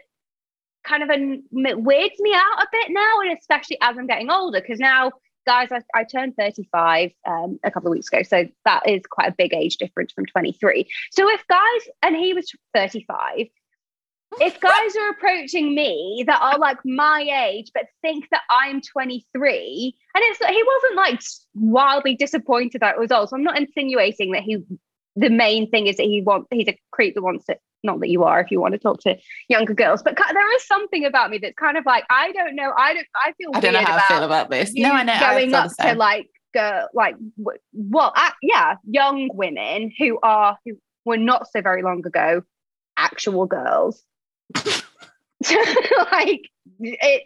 kind 0.84 1.02
of 1.02 1.10
an, 1.10 1.44
weirds 1.52 2.18
me 2.20 2.32
out 2.34 2.62
a 2.62 2.66
bit 2.72 2.90
now. 2.90 3.20
And 3.20 3.36
especially 3.38 3.78
as 3.80 3.98
I'm 3.98 4.06
getting 4.06 4.30
older, 4.30 4.60
because 4.60 4.78
now 4.78 5.12
guys, 5.46 5.68
I, 5.70 5.80
I 5.94 6.04
turned 6.04 6.34
35 6.36 7.12
um, 7.26 7.58
a 7.64 7.70
couple 7.70 7.88
of 7.88 7.92
weeks 7.92 8.08
ago. 8.08 8.22
So 8.22 8.44
that 8.64 8.88
is 8.88 9.02
quite 9.08 9.30
a 9.30 9.34
big 9.36 9.54
age 9.54 9.76
difference 9.76 10.12
from 10.12 10.26
23. 10.26 10.86
So 11.12 11.30
if 11.30 11.46
guys, 11.46 11.88
and 12.02 12.16
he 12.16 12.34
was 12.34 12.52
35, 12.74 13.46
if 14.40 14.60
guys 14.60 14.96
are 14.96 15.10
approaching 15.10 15.74
me 15.74 16.24
that 16.26 16.40
are 16.42 16.58
like 16.58 16.78
my 16.84 17.22
age 17.22 17.70
but 17.72 17.86
think 18.02 18.28
that 18.30 18.42
I'm 18.50 18.80
23, 18.80 19.94
and 20.14 20.24
it's 20.24 20.38
he 20.38 20.62
wasn't 20.62 20.96
like 20.96 21.20
wildly 21.54 22.16
disappointed 22.16 22.80
that 22.80 22.96
it 22.96 23.00
was 23.00 23.10
old. 23.10 23.30
So 23.30 23.36
I'm 23.36 23.44
not 23.44 23.58
insinuating 23.58 24.32
that 24.32 24.42
he 24.42 24.62
the 25.14 25.30
main 25.30 25.70
thing 25.70 25.86
is 25.86 25.96
that 25.96 26.04
he 26.04 26.20
wants 26.22 26.48
he's 26.50 26.68
a 26.68 26.78
creep 26.92 27.14
that 27.14 27.22
wants 27.22 27.48
it. 27.48 27.60
not 27.82 28.00
that 28.00 28.10
you 28.10 28.24
are 28.24 28.40
if 28.40 28.50
you 28.50 28.60
want 28.60 28.74
to 28.74 28.78
talk 28.78 29.00
to 29.00 29.16
younger 29.48 29.74
girls, 29.74 30.02
but 30.02 30.16
there 30.16 30.54
is 30.56 30.66
something 30.66 31.04
about 31.04 31.30
me 31.30 31.38
that's 31.38 31.54
kind 31.54 31.78
of 31.78 31.86
like 31.86 32.04
I 32.10 32.32
don't 32.32 32.54
know. 32.54 32.72
I 32.76 32.94
don't 32.94 33.06
I 33.14 33.32
feel 33.32 33.50
I 33.54 33.60
don't 33.60 33.72
know 33.72 33.80
how 33.80 33.96
about 33.96 34.10
I 34.10 34.14
feel 34.14 34.24
about 34.24 34.50
this. 34.50 34.72
No, 34.74 34.92
I 34.92 35.02
know. 35.02 35.18
Going 35.18 35.50
feel 35.50 35.56
up 35.56 35.76
to 35.76 35.94
like 35.94 36.28
go 36.52 36.86
like 36.94 37.16
well 37.72 38.12
uh, 38.16 38.30
yeah 38.42 38.76
young 38.88 39.30
women 39.34 39.92
who 39.98 40.18
are 40.22 40.58
who 40.64 40.72
were 41.04 41.16
not 41.16 41.46
so 41.50 41.60
very 41.60 41.82
long 41.82 42.04
ago 42.06 42.42
actual 42.96 43.46
girls 43.46 44.02
like 46.12 46.42
it 46.80 47.22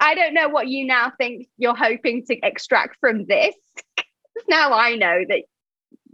i 0.00 0.14
don't 0.14 0.34
know 0.34 0.48
what 0.48 0.68
you 0.68 0.86
now 0.86 1.12
think 1.18 1.48
you're 1.58 1.76
hoping 1.76 2.24
to 2.24 2.38
extract 2.42 2.96
from 3.00 3.26
this 3.26 3.54
now 4.48 4.72
i 4.72 4.94
know 4.94 5.24
that 5.28 5.42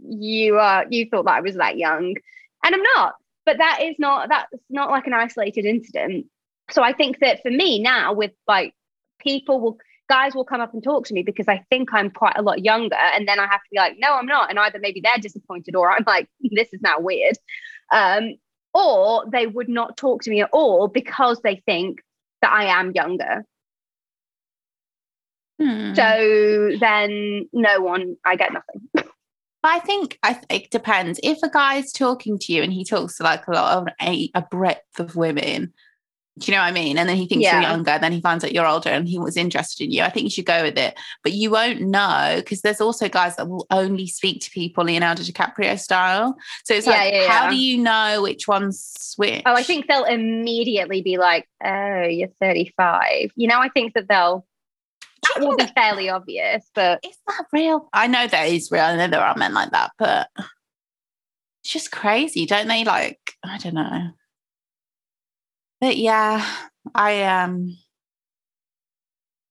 you 0.01 0.57
are 0.57 0.85
you 0.89 1.07
thought 1.09 1.25
that 1.25 1.35
i 1.35 1.41
was 1.41 1.55
that 1.55 1.77
young 1.77 2.15
and 2.63 2.75
i'm 2.75 2.83
not 2.95 3.15
but 3.45 3.57
that 3.57 3.79
is 3.81 3.95
not 3.99 4.29
that's 4.29 4.51
not 4.69 4.89
like 4.89 5.07
an 5.07 5.13
isolated 5.13 5.65
incident 5.65 6.25
so 6.69 6.81
i 6.81 6.93
think 6.93 7.19
that 7.19 7.41
for 7.41 7.51
me 7.51 7.79
now 7.79 8.13
with 8.13 8.31
like 8.47 8.73
people 9.19 9.59
will 9.59 9.77
guys 10.09 10.33
will 10.33 10.43
come 10.43 10.59
up 10.59 10.73
and 10.73 10.83
talk 10.83 11.05
to 11.05 11.13
me 11.13 11.21
because 11.21 11.47
I 11.47 11.63
think 11.69 11.93
I'm 11.93 12.09
quite 12.09 12.35
a 12.35 12.41
lot 12.41 12.65
younger. 12.65 12.95
And 12.95 13.27
then 13.27 13.39
I 13.39 13.43
have 13.43 13.61
to 13.61 13.69
be 13.71 13.77
like, 13.77 13.95
no, 13.99 14.15
I'm 14.15 14.25
not. 14.25 14.49
And 14.49 14.57
either 14.57 14.79
maybe 14.79 15.01
they're 15.01 15.19
disappointed 15.19 15.75
or 15.75 15.91
I'm 15.91 16.03
like, 16.05 16.27
this 16.41 16.73
is 16.73 16.81
now 16.81 16.99
weird. 16.99 17.35
Um, 17.93 18.33
or 18.73 19.25
they 19.31 19.47
would 19.47 19.69
not 19.69 19.97
talk 19.97 20.23
to 20.23 20.29
me 20.29 20.41
at 20.41 20.49
all 20.51 20.87
because 20.87 21.39
they 21.41 21.61
think 21.65 22.01
that 22.41 22.51
I 22.51 22.65
am 22.65 22.91
younger. 22.91 23.45
Hmm. 25.59 25.93
So 25.93 26.77
then 26.79 27.49
no 27.51 27.81
one, 27.81 28.15
I 28.25 28.35
get 28.35 28.53
nothing. 28.53 28.89
But 29.61 29.71
I 29.71 29.79
think 29.79 30.17
I 30.23 30.33
th- 30.35 30.45
it 30.49 30.71
depends. 30.71 31.19
If 31.21 31.39
a 31.43 31.49
guy's 31.49 31.91
talking 31.91 32.39
to 32.39 32.53
you 32.53 32.63
and 32.63 32.71
he 32.71 32.85
talks 32.85 33.17
to 33.17 33.23
like 33.23 33.45
a 33.45 33.51
lot 33.51 33.77
of 33.77 33.87
a, 34.01 34.31
a 34.33 34.41
breadth 34.41 34.99
of 34.99 35.17
women, 35.17 35.73
do 36.39 36.51
you 36.51 36.57
know 36.57 36.61
what 36.61 36.69
I 36.69 36.71
mean? 36.71 36.97
And 36.97 37.07
then 37.07 37.17
he 37.17 37.27
thinks 37.27 37.43
you're 37.51 37.61
Yeah. 37.61 37.71
younger, 37.71 37.97
then 37.99 38.11
he 38.11 38.21
finds 38.21 38.43
out 38.43 38.53
you're 38.53 38.65
older 38.65 38.89
and 38.89 39.07
he 39.07 39.19
was 39.19 39.35
interested 39.35 39.83
in 39.85 39.91
you. 39.91 40.03
I 40.03 40.09
think 40.09 40.23
you 40.23 40.29
should 40.29 40.45
go 40.45 40.63
with 40.63 40.77
it. 40.77 40.97
But 41.23 41.33
you 41.33 41.51
won't 41.51 41.81
know 41.81 42.35
because 42.37 42.61
there's 42.61 42.81
also 42.81 43.09
guys 43.09 43.35
that 43.35 43.47
will 43.49 43.67
only 43.69 44.07
speak 44.07 44.41
to 44.43 44.51
people 44.51 44.85
Leonardo 44.85 45.21
DiCaprio 45.23 45.77
style. 45.77 46.35
So 46.63 46.73
it's 46.73 46.87
Yeah, 46.87 46.93
like, 46.93 47.13
yeah, 47.13 47.27
how 47.27 47.49
do 47.49 47.55
you 47.57 47.77
know 47.77 48.21
which 48.21 48.47
one's 48.47 49.13
which? 49.17 49.41
Oh, 49.45 49.53
I 49.53 49.63
think 49.63 49.87
they'll 49.87 50.05
immediately 50.05 51.01
be 51.01 51.17
like, 51.17 51.47
oh, 51.63 52.03
you're 52.03 52.29
35. 52.39 53.31
You 53.35 53.47
know, 53.47 53.59
I 53.59 53.69
think 53.69 53.93
that 53.95 54.07
they'll, 54.07 54.45
that 55.35 55.41
will 55.45 55.57
be 55.57 55.67
fairly 55.75 56.09
obvious, 56.09 56.65
but 56.73 56.99
is 57.03 57.17
that 57.27 57.45
real? 57.51 57.89
I 57.91 58.07
know 58.07 58.25
that 58.27 58.47
is 58.47 58.71
real. 58.71 58.83
I 58.83 58.95
know 58.95 59.07
there 59.07 59.21
are 59.21 59.35
men 59.35 59.53
like 59.53 59.71
that, 59.71 59.91
but 59.99 60.29
it's 61.63 61.73
just 61.73 61.91
crazy, 61.91 62.45
don't 62.45 62.69
they? 62.69 62.85
Like, 62.85 63.19
I 63.43 63.57
don't 63.57 63.73
know. 63.73 64.11
But 65.81 65.97
yeah, 65.97 66.45
I 66.95 67.23
um 67.23 67.77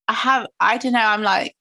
I 0.09 0.12
have 0.12 0.47
I 0.61 0.79
don't 0.79 0.93
know, 0.93 1.01
I'm 1.01 1.23
like 1.23 1.55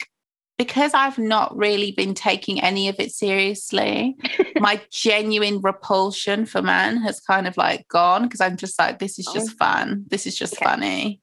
because 0.58 0.94
I've 0.94 1.20
not 1.20 1.56
really 1.56 1.92
been 1.92 2.14
taking 2.16 2.60
any 2.60 2.88
of 2.90 3.00
it 3.00 3.12
seriously, 3.12 4.16
my 4.60 4.82
genuine 4.92 5.62
repulsion 5.62 6.46
for 6.46 6.62
men 6.62 6.98
has 6.98 7.20
kind 7.20 7.48
of 7.48 7.56
like 7.58 7.88
gone 7.90 8.24
because 8.24 8.42
I'm 8.42 8.58
just 8.58 8.80
like, 8.80 9.00
this 9.00 9.20
is 9.20 9.28
just 9.28 9.52
fun. 9.52 10.06
This 10.10 10.26
is 10.26 10.36
just 10.38 10.56
Okay. 10.56 10.66
funny. 10.66 11.22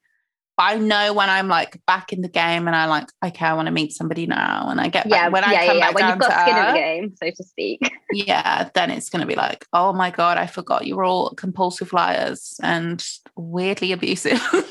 I 0.57 0.79
know 0.79 1.13
when 1.13 1.29
I'm 1.29 1.49
like 1.49 1.81
back 1.87 2.13
in 2.13 2.21
the 2.21 2.29
game 2.29 2.69
and 2.69 2.77
I 2.77 2.87
like, 2.87 3.09
okay, 3.25 3.45
I 3.45 3.55
want 3.55 3.67
to 3.67 3.73
meet 3.73 3.93
somebody 3.93 4.27
now. 4.27 4.69
And 4.69 4.81
I 4.81 4.89
get 4.89 5.07
yeah, 5.07 5.25
back, 5.25 5.33
when 5.33 5.45
I 5.45 5.53
yeah, 5.53 5.67
come 5.67 5.77
yeah, 5.79 5.87
back 5.87 5.95
When 5.95 6.09
you've 6.09 6.19
got 6.19 6.41
skin 6.43 6.57
in 6.57 6.67
the 6.67 6.79
game, 6.79 7.15
so 7.17 7.31
to 7.31 7.43
speak. 7.43 7.93
yeah, 8.13 8.69
then 8.75 8.91
it's 8.93 9.09
going 9.11 9.21
to 9.21 9.27
be 9.27 9.35
like, 9.35 9.67
oh 9.73 9.93
my 9.93 10.11
God, 10.11 10.39
I 10.39 10.47
forgot 10.47 10.87
you 10.87 10.97
were 10.97 11.05
all 11.05 11.31
compulsive 11.31 11.93
liars 11.93 12.55
and 12.63 13.05
weirdly 13.37 13.91
abusive. 13.91 14.41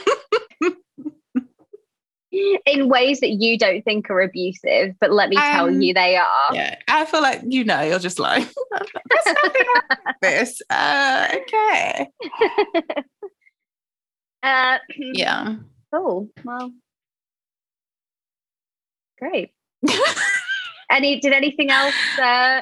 in 2.31 2.87
ways 2.89 3.19
that 3.19 3.31
you 3.31 3.57
don't 3.57 3.83
think 3.83 4.09
are 4.09 4.21
abusive, 4.21 4.95
but 5.01 5.11
let 5.11 5.29
me 5.29 5.35
tell 5.35 5.67
Um, 5.67 5.81
you 5.81 5.93
they 5.93 6.15
are. 6.15 6.53
yeah, 6.53 6.77
I 6.87 7.05
feel 7.05 7.21
like, 7.21 7.41
you 7.45 7.63
know, 7.65 7.81
you're 7.81 7.99
just 7.99 8.19
like, 8.19 8.43
there's 8.71 9.35
nothing 9.43 9.65
wrong 9.75 9.99
with 10.07 10.15
this. 10.21 10.61
Uh, 10.69 11.27
okay. 11.35 12.07
Uh, 14.41 14.77
Yeah. 15.13 15.55
Cool. 15.93 16.29
Well, 16.43 16.71
great. 19.19 19.51
Any? 20.91 21.19
Did 21.19 21.33
anything 21.33 21.69
else? 21.69 21.95
Uh, 22.21 22.61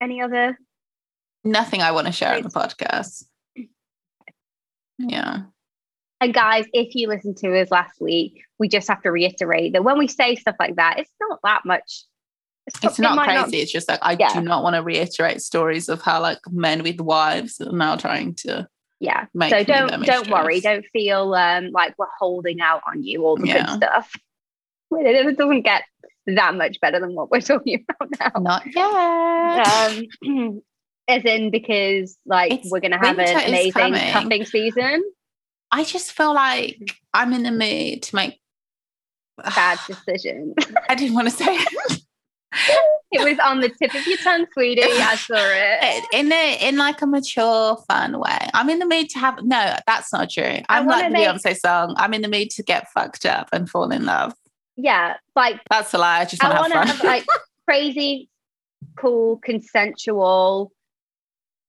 any 0.00 0.20
other? 0.22 0.58
Nothing 1.44 1.82
I 1.82 1.92
want 1.92 2.06
to 2.06 2.12
share 2.12 2.34
on 2.36 2.42
the 2.42 2.48
podcast. 2.48 3.24
Yeah. 4.98 5.42
And 6.20 6.32
guys, 6.34 6.64
if 6.72 6.94
you 6.94 7.08
listened 7.08 7.36
to 7.38 7.60
us 7.60 7.70
last 7.70 8.00
week, 8.00 8.42
we 8.58 8.68
just 8.68 8.88
have 8.88 9.02
to 9.02 9.10
reiterate 9.10 9.74
that 9.74 9.84
when 9.84 9.98
we 9.98 10.08
say 10.08 10.34
stuff 10.34 10.56
like 10.58 10.76
that, 10.76 10.98
it's 10.98 11.10
not 11.20 11.38
that 11.44 11.62
much. 11.66 12.04
It's 12.66 12.98
it 12.98 13.02
not 13.02 13.22
crazy. 13.24 13.58
It's 13.58 13.70
just 13.70 13.88
like, 13.88 14.00
I 14.02 14.16
Yeah. 14.18 14.32
do 14.32 14.40
not 14.40 14.62
want 14.62 14.76
to 14.76 14.82
reiterate 14.82 15.40
stories 15.42 15.88
of 15.88 16.00
how 16.02 16.20
like 16.20 16.38
men 16.50 16.82
with 16.82 17.00
wives 17.00 17.60
are 17.60 17.70
now 17.72 17.96
trying 17.96 18.34
to. 18.36 18.66
Yeah. 19.00 19.26
so 19.48 19.62
don't 19.64 20.04
don't 20.04 20.28
worry. 20.30 20.60
Don't 20.60 20.84
feel 20.92 21.34
um, 21.34 21.70
like 21.72 21.94
we're 21.98 22.06
holding 22.18 22.60
out 22.60 22.82
on 22.86 23.02
you 23.02 23.24
all 23.24 23.36
the 23.36 23.46
Yeah. 23.48 23.66
good 23.66 23.76
stuff. 23.76 24.12
It 24.92 25.36
doesn't 25.36 25.62
get 25.62 25.82
that 26.28 26.54
much 26.54 26.80
better 26.80 27.00
than 27.00 27.14
what 27.14 27.30
we're 27.30 27.40
talking 27.52 27.84
about 27.88 28.34
now. 28.34 28.40
Not 28.40 28.62
yet. 28.74 30.22
um, 30.28 30.60
as 31.08 31.24
in 31.24 31.50
because 31.50 32.16
like 32.24 32.52
It's- 32.52 32.70
we're 32.70 32.80
gonna 32.80 32.98
have 33.04 33.18
an 33.18 33.48
amazing 33.48 33.94
cuffing 34.12 34.44
season. 34.44 35.02
I 35.72 35.82
just 35.82 36.12
feel 36.12 36.32
like 36.34 36.78
I'm 37.12 37.32
in 37.32 37.42
the 37.42 37.50
mood 37.50 38.02
to 38.04 38.14
make 38.14 38.40
Bad 39.44 39.78
decision. 39.86 40.54
I 40.88 40.94
didn't 40.94 41.14
want 41.14 41.28
to 41.28 41.34
say 41.36 41.58
it. 43.12 43.24
was 43.24 43.38
on 43.38 43.60
the 43.60 43.68
tip 43.68 43.94
of 43.94 44.06
your 44.06 44.18
tongue, 44.18 44.46
sweetie. 44.52 44.82
I 44.82 45.16
saw 45.16 45.34
it. 45.38 46.04
in 46.12 46.32
a 46.32 46.58
in 46.68 46.76
like 46.76 47.02
a 47.02 47.06
mature, 47.06 47.76
fun 47.88 48.18
way. 48.18 48.38
I'm 48.54 48.70
in 48.70 48.78
the 48.78 48.86
mood 48.86 49.08
to 49.10 49.18
have 49.18 49.42
no, 49.42 49.76
that's 49.86 50.12
not 50.12 50.30
true. 50.30 50.58
I'm 50.68 50.86
like 50.86 51.06
the 51.06 51.10
make- 51.10 51.28
Beyonce 51.28 51.56
song. 51.56 51.94
I'm 51.96 52.14
in 52.14 52.22
the 52.22 52.28
mood 52.28 52.50
to 52.50 52.62
get 52.62 52.88
fucked 52.90 53.26
up 53.26 53.48
and 53.52 53.68
fall 53.68 53.90
in 53.90 54.04
love. 54.04 54.34
Yeah, 54.76 55.14
like 55.34 55.60
That's 55.70 55.94
a 55.94 55.98
lie. 55.98 56.20
I 56.20 56.24
just 56.26 56.42
want 56.42 56.54
I 56.54 56.56
to 56.56 56.60
want 56.60 56.72
to 56.72 56.78
have 56.78 56.88
have 56.88 57.04
like 57.04 57.26
crazy, 57.66 58.28
cool, 58.96 59.38
consensual 59.38 60.72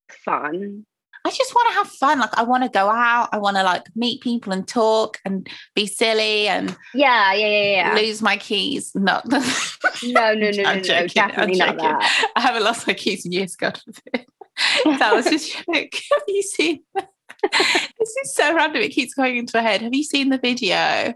fun. 0.09 0.85
I 1.27 1.31
just 1.31 1.53
want 1.53 1.67
to 1.67 1.73
have 1.75 1.87
fun. 1.89 2.19
Like 2.19 2.37
I 2.37 2.43
want 2.43 2.63
to 2.63 2.69
go 2.69 2.89
out. 2.89 3.27
I 3.33 3.37
want 3.37 3.57
to 3.57 3.63
like 3.63 3.83
meet 3.97 4.21
people 4.21 4.53
and 4.53 4.65
talk 4.65 5.19
and 5.25 5.45
be 5.75 5.85
silly 5.85 6.47
and 6.47 6.69
Yeah, 6.93 7.33
yeah, 7.33 7.47
yeah, 7.47 7.93
yeah. 7.93 7.95
lose 7.95 8.21
my 8.21 8.37
keys. 8.37 8.93
No, 8.95 9.21
no, 9.25 9.39
no, 10.03 10.51
no, 10.51 10.63
I'm 10.65 10.77
no, 10.77 10.81
joking, 10.81 11.07
definitely 11.13 11.57
not 11.57 11.77
that. 11.77 12.29
I 12.37 12.39
haven't 12.39 12.63
lost 12.63 12.87
my 12.87 12.93
keys 12.93 13.25
in 13.25 13.33
years, 13.33 13.57
God 13.57 13.77
forbid. 13.77 14.25
that 14.99 15.13
was 15.13 15.25
just 15.25 15.51
joke. 15.53 15.65
Have 16.11 16.21
you 16.29 16.41
seen? 16.43 16.79
this 17.43 18.15
is 18.23 18.33
so 18.33 18.55
random. 18.55 18.81
It 18.81 18.93
keeps 18.93 19.13
going 19.13 19.35
into 19.35 19.57
my 19.57 19.63
head. 19.63 19.81
Have 19.81 19.93
you 19.93 20.05
seen 20.05 20.29
the 20.29 20.37
video? 20.37 21.13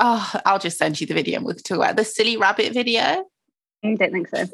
Oh, 0.00 0.32
I'll 0.44 0.58
just 0.58 0.76
send 0.76 1.00
you 1.00 1.06
the 1.06 1.14
video 1.14 1.36
and 1.36 1.46
we 1.46 1.54
can 1.54 1.62
talk 1.62 1.76
about 1.76 1.90
it. 1.92 1.96
the 1.98 2.04
silly 2.04 2.36
rabbit 2.36 2.72
video. 2.74 3.00
I 3.84 3.94
don't 3.94 4.12
think 4.12 4.28
so. 4.28 4.46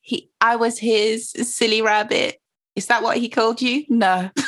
He, 0.00 0.30
I 0.40 0.56
was 0.56 0.78
his 0.78 1.30
silly 1.32 1.82
rabbit. 1.82 2.38
Is 2.76 2.86
that 2.86 3.02
what 3.02 3.18
he 3.18 3.28
called 3.28 3.62
you? 3.62 3.84
No, 3.88 4.30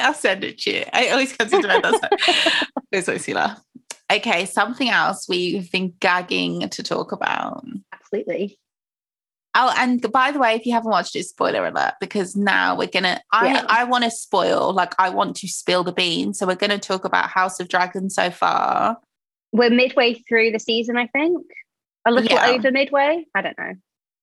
I'll 0.00 0.14
send 0.14 0.44
it 0.44 0.58
to 0.60 0.70
you. 0.72 0.84
I 0.92 1.08
always 1.08 1.36
consider 1.36 1.68
it. 1.70 2.72
That's 2.92 3.08
always 3.08 3.28
laugh. 3.28 3.60
Okay, 4.10 4.46
something 4.46 4.88
else 4.88 5.28
we've 5.28 5.70
been 5.70 5.92
gagging 6.00 6.68
to 6.70 6.82
talk 6.82 7.12
about. 7.12 7.64
Absolutely. 7.92 8.58
Oh, 9.54 9.74
and 9.76 10.00
by 10.12 10.30
the 10.30 10.38
way, 10.38 10.54
if 10.54 10.64
you 10.66 10.72
haven't 10.72 10.90
watched 10.90 11.16
it, 11.16 11.24
spoiler 11.24 11.66
alert, 11.66 11.94
because 12.00 12.36
now 12.36 12.76
we're 12.76 12.86
gonna 12.86 13.20
I 13.32 13.46
Yeah. 13.48 13.64
I 13.68 13.84
want 13.84 14.04
to 14.04 14.10
spoil, 14.10 14.72
like 14.72 14.94
I 15.00 15.08
want 15.10 15.36
to 15.36 15.48
spill 15.48 15.82
the 15.84 15.92
beans. 15.92 16.38
So 16.38 16.46
we're 16.46 16.54
gonna 16.54 16.78
talk 16.78 17.04
about 17.04 17.28
House 17.28 17.58
of 17.58 17.68
Dragons 17.68 18.14
so 18.14 18.30
far. 18.30 18.98
We're 19.52 19.70
midway 19.70 20.14
through 20.28 20.52
the 20.52 20.60
season, 20.60 20.96
I 20.96 21.06
think. 21.08 21.44
A 22.06 22.12
little 22.12 22.30
Yeah. 22.30 22.50
over 22.50 22.70
midway. 22.70 23.24
I 23.34 23.42
don't 23.42 23.58
know. 23.58 23.72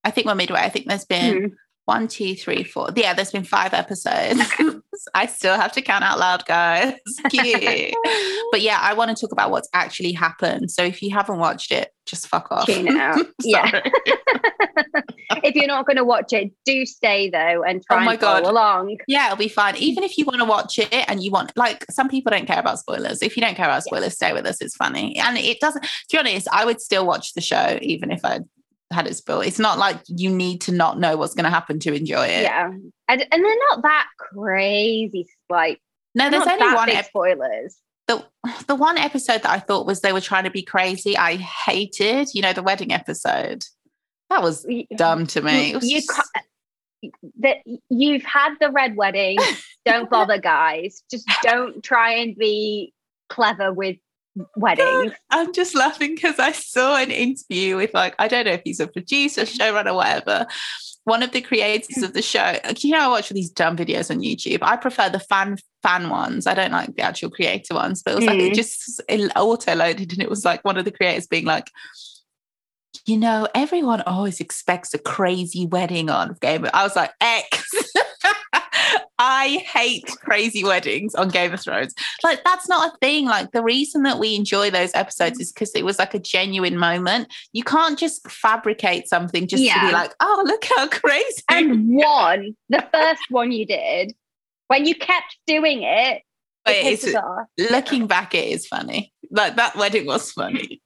I 0.06 0.12
think 0.12 0.28
we're 0.28 0.36
midway. 0.36 0.60
I 0.60 0.70
think 0.70 0.88
there's 0.88 1.04
been 1.06 1.38
Hmm. 1.38 1.48
one, 1.86 2.08
two, 2.08 2.36
three, 2.36 2.64
four. 2.64 2.90
Yeah, 2.96 3.14
there's 3.14 3.32
been 3.32 3.44
five 3.44 3.74
episodes. 3.74 4.40
I 5.14 5.26
still 5.26 5.56
have 5.56 5.72
to 5.74 5.82
count 5.82 6.04
out 6.04 6.18
loud, 6.20 6.46
guys. 6.46 6.94
Cute. 7.30 7.94
but 8.52 8.62
yeah, 8.62 8.80
I 8.82 8.94
want 8.94 9.16
to 9.16 9.20
talk 9.20 9.32
about 9.34 9.52
what's 9.52 9.68
actually 9.74 10.14
happened. 10.14 10.72
So 10.72 10.84
if 10.84 11.02
you 11.02 11.12
haven't 11.14 11.38
watched 11.40 11.72
it, 11.72 11.92
just 12.06 12.28
fuck 12.28 12.48
off. 12.52 12.66
Tune 12.68 12.88
it 12.88 12.96
out. 12.96 13.26
yeah. 13.44 13.82
If 15.44 15.56
you're 15.56 15.68
not 15.68 15.86
going 15.86 15.98
to 15.98 16.04
watch 16.06 16.34
it, 16.34 16.52
do 16.66 16.86
stay 16.86 17.30
though 17.30 17.64
and 17.64 17.84
try 17.86 17.98
Oh 18.02 18.06
my 18.06 18.14
and 18.14 18.22
follow 18.22 18.42
God. 18.42 18.50
along. 18.50 18.98
Yeah, 19.08 19.26
it'll 19.28 19.38
be 19.38 19.48
fine. 19.50 19.76
Even 19.78 20.04
if 20.04 20.18
you 20.18 20.26
want 20.26 20.40
to 20.40 20.46
watch 20.46 20.80
it 20.80 20.90
and 20.92 21.22
you 21.24 21.32
want, 21.32 21.52
like, 21.56 21.86
some 21.92 22.08
people 22.10 22.30
don't 22.32 22.46
care 22.48 22.60
about 22.60 22.80
spoilers. 22.80 23.22
If 23.22 23.36
you 23.36 23.42
don't 23.42 23.56
care 23.56 23.66
about 23.66 23.84
spoilers, 23.84 24.14
stay 24.14 24.34
with 24.34 24.46
us. 24.46 24.62
It's 24.62 24.76
funny. 24.76 25.18
And 25.18 25.38
it 25.38 25.60
doesn't, 25.60 25.82
to 25.84 25.90
be 26.12 26.18
honest, 26.18 26.48
I 26.52 26.66
would 26.66 26.80
still 26.82 27.06
watch 27.06 27.34
the 27.34 27.42
show 27.42 27.78
even 27.82 28.12
if 28.12 28.24
I 28.24 28.40
had 28.92 29.08
it 29.08 29.16
spoiled. 29.16 29.46
It's 29.46 29.60
not 29.60 29.78
like 29.78 29.98
you 30.08 30.30
need 30.30 30.62
to 30.62 30.72
not 30.72 31.00
know 31.00 31.18
what's 31.18 31.34
going 31.34 31.46
to 31.46 31.50
happen 31.50 31.80
to 31.80 31.94
enjoy 31.94 32.26
it. 32.28 32.44
Yeah. 32.44 32.68
And, 33.08 33.28
and 33.32 33.44
they're 33.46 33.56
not 33.72 33.82
that 33.84 34.08
crazy. 34.18 35.28
Like, 35.50 35.80
No, 36.14 36.30
there's 36.30 36.48
only 36.48 36.74
one 36.74 36.90
ep- 36.90 37.06
spoilers. 37.06 37.78
the 38.08 38.24
the 38.68 38.76
one 38.76 38.98
episode 38.98 39.42
that 39.44 39.50
I 39.50 39.60
thought 39.60 39.86
was 39.88 40.02
they 40.02 40.14
were 40.14 40.22
trying 40.22 40.44
to 40.46 40.52
be 40.52 40.62
crazy. 40.64 41.18
I 41.18 41.36
hated, 41.36 42.30
you 42.34 42.42
know, 42.42 42.54
the 42.54 42.64
wedding 42.64 42.92
episode. 42.94 43.64
That 44.30 44.42
was 44.44 44.66
dumb 44.96 45.28
to 45.28 45.42
me. 45.42 45.74
You 45.82 46.02
just- 46.02 46.10
ca- 46.10 46.42
that 47.40 47.58
you've 47.90 48.24
had 48.24 48.56
the 48.60 48.72
red 48.72 48.96
wedding. 48.96 49.38
Don't 49.86 50.10
bother, 50.10 50.40
guys. 50.40 51.04
Just 51.12 51.28
don't 51.44 51.84
try 51.84 52.14
and 52.14 52.36
be 52.36 52.92
clever 53.30 53.72
with 53.72 53.98
weddings. 54.56 55.14
I'm 55.30 55.54
just 55.54 55.76
laughing 55.76 56.16
because 56.16 56.40
I 56.40 56.52
saw 56.52 56.98
an 56.98 57.12
interview 57.12 57.78
with 57.78 57.94
like 57.94 58.16
I 58.20 58.28
don't 58.28 58.46
know 58.46 58.54
if 58.54 58.62
he's 58.64 58.80
a 58.80 58.88
producer, 58.88 59.42
showrunner, 59.42 59.96
whatever. 59.96 60.48
One 61.06 61.22
of 61.22 61.32
the 61.32 61.42
creators 61.42 62.02
of 62.02 62.14
the 62.14 62.24
show. 62.24 62.58
You 62.80 62.92
know, 62.94 63.00
I 63.00 63.08
watch 63.10 63.32
all 63.32 63.36
these 63.36 63.52
dumb 63.52 63.78
videos 63.78 64.10
on 64.10 64.22
YouTube. 64.22 64.60
I 64.64 64.76
prefer 64.76 65.08
the 65.08 65.20
fan 65.20 65.58
fan 65.84 66.10
ones. 66.10 66.48
I 66.48 66.56
don't 66.56 66.72
like 66.72 66.96
the 66.96 67.04
actual 67.04 67.30
creator 67.30 67.76
ones. 67.76 68.02
But 68.04 68.14
it 68.14 68.16
was 68.16 68.26
like 68.26 68.40
it 68.40 68.52
Mm. 68.54 68.56
just 68.56 69.02
auto 69.36 69.76
loaded, 69.76 70.14
and 70.14 70.22
it 70.22 70.30
was 70.30 70.44
like 70.44 70.66
one 70.66 70.78
of 70.78 70.86
the 70.86 70.92
creators 70.92 71.28
being 71.28 71.46
like, 71.46 71.70
you 73.06 73.18
know, 73.18 73.48
everyone 73.54 74.02
always 74.02 74.40
expects 74.40 74.96
a 74.96 74.98
crazy 74.98 75.68
wedding 75.68 76.10
on 76.10 76.36
Game. 76.42 76.66
of-" 76.66 76.72
I 76.74 76.82
was 76.84 76.96
like, 76.96 77.12
X. 77.22 77.64
I 79.18 79.64
hate 79.72 80.06
crazy 80.22 80.64
weddings 80.64 81.16
on 81.16 81.30
Game 81.30 81.54
of 81.54 81.62
Thrones. 81.62 81.94
Like 82.24 82.44
that's 82.44 82.68
not 82.68 82.94
a 82.94 82.98
thing. 82.98 83.26
Like 83.26 83.52
the 83.52 83.64
reason 83.64 84.04
that 84.04 84.20
we 84.20 84.36
enjoy 84.36 84.70
those 84.72 84.94
episodes 84.94 85.40
is 85.40 85.52
because 85.52 85.72
it 85.76 85.86
was 85.86 86.00
like 86.00 86.14
a 86.14 86.20
genuine 86.20 86.78
moment. 86.78 87.34
You 87.54 87.64
can't 87.64 87.98
just 87.98 88.30
fabricate 88.30 89.08
something 89.08 89.48
just 89.48 89.64
to 89.64 89.80
be 89.80 89.92
like, 89.92 90.14
oh, 90.20 90.44
look 90.46 90.66
how 90.76 90.88
crazy. 90.88 91.42
And 91.50 91.96
one, 91.96 92.56
the 92.70 92.86
first 92.94 93.24
one 93.30 93.52
you 93.52 93.66
did, 93.66 94.14
when 94.68 94.86
you 94.86 94.96
kept 94.96 95.38
doing 95.48 95.84
it, 95.84 96.24
But 96.66 96.76
it 96.78 97.72
looking 97.72 98.08
back, 98.08 98.36
it 98.36 98.50
is 98.50 98.68
funny. 98.68 99.14
Like 99.32 99.56
that 99.56 99.76
wedding 99.76 100.06
was 100.06 100.32
funny. 100.32 100.82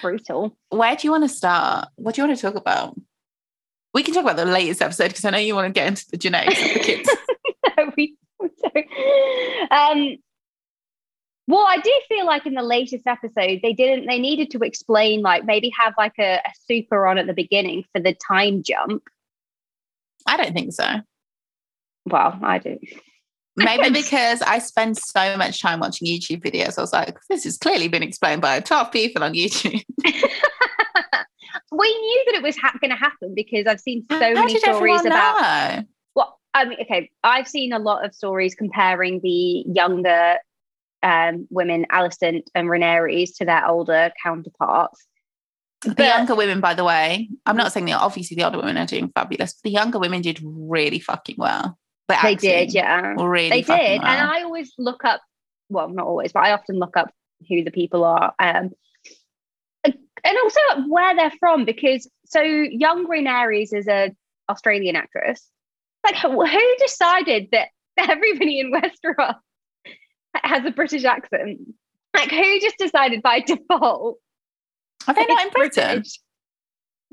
Brutal. 0.00 0.56
Where 0.70 0.96
do 0.96 1.06
you 1.06 1.10
want 1.10 1.24
to 1.24 1.28
start? 1.28 1.88
What 1.96 2.14
do 2.14 2.22
you 2.22 2.28
want 2.28 2.38
to 2.38 2.42
talk 2.42 2.54
about? 2.54 2.98
We 3.94 4.02
can 4.02 4.14
talk 4.14 4.24
about 4.24 4.36
the 4.36 4.44
latest 4.44 4.82
episode 4.82 5.08
because 5.08 5.24
I 5.24 5.30
know 5.30 5.38
you 5.38 5.54
want 5.54 5.66
to 5.66 5.72
get 5.72 5.88
into 5.88 6.06
the 6.10 6.16
genetics 6.16 6.60
of 6.60 6.74
the 6.74 6.80
kids. 6.80 7.10
we, 7.96 8.16
so, 8.40 8.70
um, 9.70 10.16
well, 11.46 11.64
I 11.66 11.78
do 11.78 12.00
feel 12.08 12.26
like 12.26 12.44
in 12.44 12.54
the 12.54 12.62
latest 12.62 13.06
episode, 13.06 13.60
they 13.62 13.72
didn't, 13.72 14.06
they 14.06 14.18
needed 14.18 14.50
to 14.50 14.58
explain, 14.58 15.22
like 15.22 15.46
maybe 15.46 15.72
have 15.78 15.94
like 15.96 16.12
a, 16.18 16.36
a 16.36 16.50
super 16.66 17.06
on 17.06 17.16
at 17.16 17.26
the 17.26 17.32
beginning 17.32 17.84
for 17.92 18.00
the 18.00 18.14
time 18.14 18.62
jump. 18.62 19.02
I 20.26 20.36
don't 20.36 20.52
think 20.52 20.74
so. 20.74 21.00
Well, 22.04 22.38
I 22.42 22.58
do. 22.58 22.78
Maybe 23.56 23.90
because 23.90 24.40
I 24.42 24.60
spend 24.60 24.98
so 24.98 25.36
much 25.36 25.60
time 25.60 25.80
watching 25.80 26.06
YouTube 26.06 26.44
videos, 26.44 26.78
I 26.78 26.80
was 26.80 26.92
like, 26.92 27.18
this 27.28 27.42
has 27.42 27.58
clearly 27.58 27.88
been 27.88 28.04
explained 28.04 28.40
by 28.40 28.60
12 28.60 28.92
people 28.92 29.24
on 29.24 29.32
YouTube. 29.32 29.82
we 31.70 31.88
knew 31.98 32.22
that 32.26 32.34
it 32.36 32.42
was 32.42 32.56
ha- 32.56 32.74
going 32.80 32.90
to 32.90 32.96
happen 32.96 33.34
because 33.34 33.66
I've 33.66 33.80
seen 33.80 34.04
so 34.10 34.18
How 34.18 34.32
many 34.32 34.58
stories 34.58 35.04
about 35.04 35.76
know? 35.76 35.84
well 36.14 36.38
i 36.54 36.64
mean 36.64 36.78
okay 36.82 37.10
i've 37.22 37.46
seen 37.48 37.72
a 37.72 37.78
lot 37.78 38.04
of 38.04 38.14
stories 38.14 38.54
comparing 38.54 39.20
the 39.22 39.64
younger 39.72 40.36
um, 41.02 41.46
women 41.50 41.86
Alicent 41.92 42.42
and 42.54 42.68
Rhaenyra 42.68 43.28
to 43.36 43.44
their 43.44 43.66
older 43.68 44.10
counterparts 44.22 45.06
The 45.82 45.94
But- 45.94 46.06
younger 46.06 46.34
women, 46.34 46.60
by 46.60 46.74
the 46.74 46.82
way, 46.84 47.28
I'm 47.46 47.56
not 47.56 47.72
saying 47.72 47.86
that 47.86 48.00
obviously 48.00 48.34
the 48.36 48.42
older 48.44 48.58
women 48.58 48.76
are 48.76 48.86
doing 48.86 49.12
fabulous, 49.14 49.52
but 49.52 49.62
the 49.62 49.70
younger 49.70 50.00
women 50.00 50.22
did 50.22 50.40
really 50.42 50.98
fucking 50.98 51.36
well. 51.38 51.78
The 52.08 52.16
they 52.22 52.34
did 52.34 52.72
yeah 52.74 53.14
Really 53.18 53.50
they 53.50 53.60
did 53.62 53.68
well. 54.00 54.08
and 54.10 54.30
i 54.30 54.42
always 54.42 54.72
look 54.78 55.04
up 55.04 55.20
well 55.68 55.88
not 55.90 56.06
always 56.06 56.32
but 56.32 56.42
i 56.42 56.52
often 56.52 56.78
look 56.78 56.96
up 56.96 57.10
who 57.48 57.62
the 57.62 57.70
people 57.70 58.02
are 58.02 58.32
um 58.38 58.70
and 60.24 60.36
also 60.42 60.88
where 60.88 61.14
they're 61.16 61.32
from 61.38 61.64
because 61.64 62.08
so 62.26 62.40
young 62.42 63.04
green 63.04 63.26
aries 63.26 63.72
is 63.72 63.86
a 63.88 64.10
australian 64.48 64.96
actress 64.96 65.46
like 66.04 66.16
who 66.16 66.76
decided 66.78 67.48
that 67.52 67.68
everybody 67.98 68.60
in 68.60 68.72
westeros 68.72 69.34
has 70.36 70.64
a 70.64 70.70
british 70.70 71.04
accent 71.04 71.58
like 72.16 72.30
who 72.30 72.60
just 72.60 72.76
decided 72.78 73.22
by 73.22 73.40
default 73.40 74.18
Are 75.06 75.14
they 75.14 75.24
not 75.26 75.46
in 75.46 75.50
Britain? 75.52 75.94
British? 75.96 76.20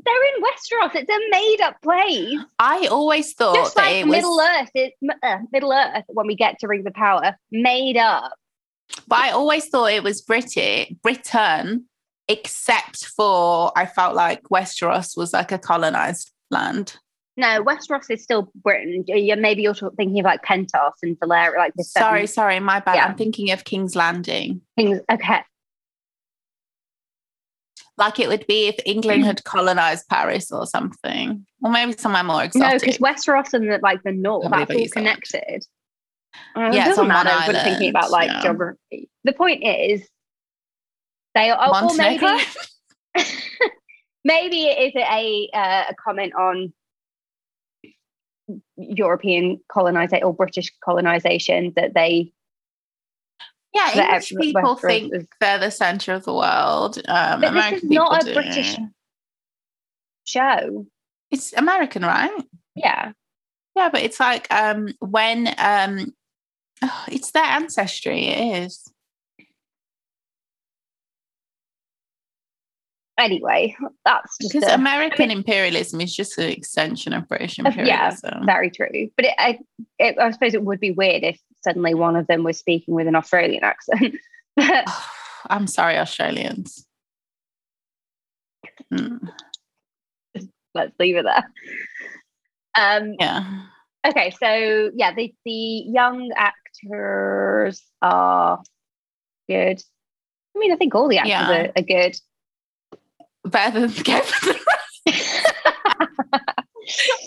they're 0.03 0.35
in 0.35 0.43
westeros 0.43 0.95
it's 0.95 1.09
a 1.09 1.29
made-up 1.31 1.81
place 1.81 2.37
I 2.59 2.87
always 2.91 3.33
thought 3.33 3.55
just 3.55 3.75
that 3.75 3.81
like 3.85 3.95
it 3.97 4.07
was, 4.07 4.15
Middle 4.17 4.41
Earth, 4.41 4.69
it, 4.75 4.93
uh, 5.23 5.37
Middle 5.51 5.71
Earth, 5.73 6.03
when 6.09 6.27
we 6.27 6.35
get 6.35 6.59
to 6.59 6.67
Rings 6.67 6.85
of 6.85 6.93
Power, 6.93 7.35
made 7.51 7.95
up. 7.97 8.33
but 9.07 9.19
I 9.19 9.31
always 9.31 9.67
thought 9.69 9.91
it 9.91 10.03
was 10.03 10.21
British, 10.21 10.91
Britain, 11.01 11.85
except 12.27 13.05
for 13.05 13.71
I 13.75 13.85
felt 13.85 14.15
like 14.15 14.43
Westeros 14.43 15.15
was 15.17 15.33
like 15.33 15.51
a 15.51 15.57
colonized 15.57 16.31
land. 16.51 16.97
No, 17.37 17.61
Westeros 17.63 18.09
is 18.09 18.23
still 18.23 18.49
Britain. 18.55 19.03
Yeah, 19.07 19.35
maybe 19.35 19.61
you're 19.61 19.73
thinking 19.75 20.19
of 20.19 20.25
like 20.25 20.41
Pentos 20.43 20.93
and 21.03 21.19
Valyria, 21.19 21.57
like 21.57 21.73
the 21.75 21.83
Sorry, 21.83 22.27
seven 22.27 22.27
sorry, 22.27 22.59
my 22.61 22.79
bad. 22.79 22.95
Yeah. 22.95 23.05
I'm 23.07 23.15
thinking 23.15 23.51
of 23.51 23.65
King's 23.65 23.95
Landing. 23.95 24.61
things. 24.77 25.01
Okay, 25.11 25.41
Like 27.97 28.19
it 28.19 28.27
would 28.29 28.45
be 28.47 28.67
if 28.67 28.75
England 28.85 29.25
had 29.25 29.43
colonized 29.43 30.07
Paris 30.09 30.51
or 30.51 30.65
something, 30.65 31.45
or 31.61 31.71
maybe 31.71 31.93
somewhere 31.93 32.23
more 32.23 32.43
exotic. 32.43 32.71
no, 32.73 32.79
because 32.79 32.97
Westeros 32.99 33.53
and 33.53 33.69
the, 33.69 33.79
like 33.81 34.01
the 34.03 34.11
north, 34.13 34.43
Can't 34.49 34.67
that's 34.69 34.79
all 34.79 34.87
connected. 34.89 35.65
Uh, 36.55 36.59
Yeah, 36.59 36.67
it 36.67 36.75
it's 36.75 36.87
doesn't 36.89 37.07
matter 37.07 37.51
when 37.51 37.63
thinking 37.63 37.89
about 37.89 38.11
like 38.11 38.27
yeah. 38.29 38.41
geography. 38.41 39.09
The 39.23 39.33
point 39.33 39.63
is, 39.63 40.07
they 41.35 41.51
are, 41.51 41.83
or 41.83 41.95
maybe 41.95 42.25
maybe 44.23 44.63
it 44.63 44.87
is 44.87 44.93
a 44.95 45.49
uh, 45.53 45.83
a 45.89 45.95
comment 46.03 46.33
on 46.33 46.73
European 48.77 49.59
colonization 49.71 50.23
or 50.23 50.33
British 50.33 50.71
colonization 50.83 51.73
that 51.75 51.93
they 51.93 52.31
yeah, 53.73 53.91
that 53.95 54.31
English 54.31 54.53
people 54.53 54.75
think 54.75 55.13
they're 55.41 55.59
the 55.59 55.69
center 55.69 56.13
of 56.13 56.23
the 56.23 56.33
world. 56.33 56.97
Um, 57.09 57.41
But 57.41 57.53
this 57.53 57.83
is 57.83 57.89
not 57.89 58.27
a 58.27 58.33
British- 58.33 58.77
show. 60.23 60.87
It's 61.29 61.53
American, 61.53 62.03
right? 62.03 62.31
Yeah, 62.75 63.11
Yeah, 63.75 63.89
but 63.89 64.01
it's 64.01 64.19
like 64.19 64.51
um 64.51 64.89
when 64.99 65.53
um 65.57 66.13
oh, 66.81 67.05
it's 67.11 67.31
their 67.31 67.43
ancestry, 67.43 68.27
it 68.27 68.63
is. 68.63 68.91
Anyway, 73.17 73.75
that's 74.05 74.37
just 74.41 74.53
Because 74.53 74.69
a- 74.69 74.73
American 74.75 75.31
imperialism 75.31 76.01
is 76.01 76.15
just 76.15 76.37
an 76.37 76.49
extension 76.49 77.13
of 77.13 77.27
British 77.27 77.59
Uh, 77.59 77.63
yeah. 77.63 77.69
imperialism. 78.09 78.45
very 78.45 78.69
true. 78.71 79.09
But 79.15 79.25
it, 79.25 79.33
I, 79.37 79.59
it, 79.99 80.17
I 80.19 80.31
suppose 80.31 80.53
it 80.53 80.63
would 80.63 80.79
be 80.79 80.91
weird 80.91 81.23
if 81.23 81.39
suddenly 81.63 81.93
one 81.93 82.15
of 82.15 82.27
them 82.27 82.43
was 82.43 82.57
speaking 82.59 82.93
with 82.93 83.07
an 83.07 83.15
Australian 83.15 83.63
accent. 83.63 84.15
I'm 85.49 85.67
sorry, 85.67 85.97
Australians. 85.97 86.85
Mm, 88.93 89.29
Let's 90.73 90.93
leave 90.99 91.15
it 91.15 91.23
there. 91.25 91.43
Um, 92.77 93.13
yeah. 93.19 93.61
okay, 94.05 94.31
so 94.31 94.91
yeah, 94.95 95.13
the 95.13 95.33
the 95.45 95.51
young 95.87 96.31
actors 96.35 97.81
are 98.01 98.61
good. 99.47 99.81
I 100.55 100.59
mean, 100.59 100.73
I 100.73 100.75
think 100.75 100.93
all 100.93 101.07
the 101.07 101.17
actors 101.17 101.29
Yeah. 101.29 101.61
are, 101.67 101.71
are 101.77 101.81
good. 101.81 102.15
Better 103.45 103.81
than 103.81 103.89
Thrones. 103.89 104.31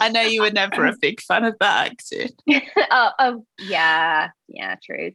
I 0.00 0.08
know 0.08 0.22
you 0.22 0.42
were 0.42 0.50
never 0.50 0.86
a 0.86 0.94
big 1.00 1.20
fan 1.20 1.44
of 1.44 1.56
that 1.60 1.92
accent. 1.92 2.32
oh, 2.90 3.10
oh, 3.18 3.44
yeah, 3.58 4.30
yeah, 4.48 4.76
true. 4.84 5.12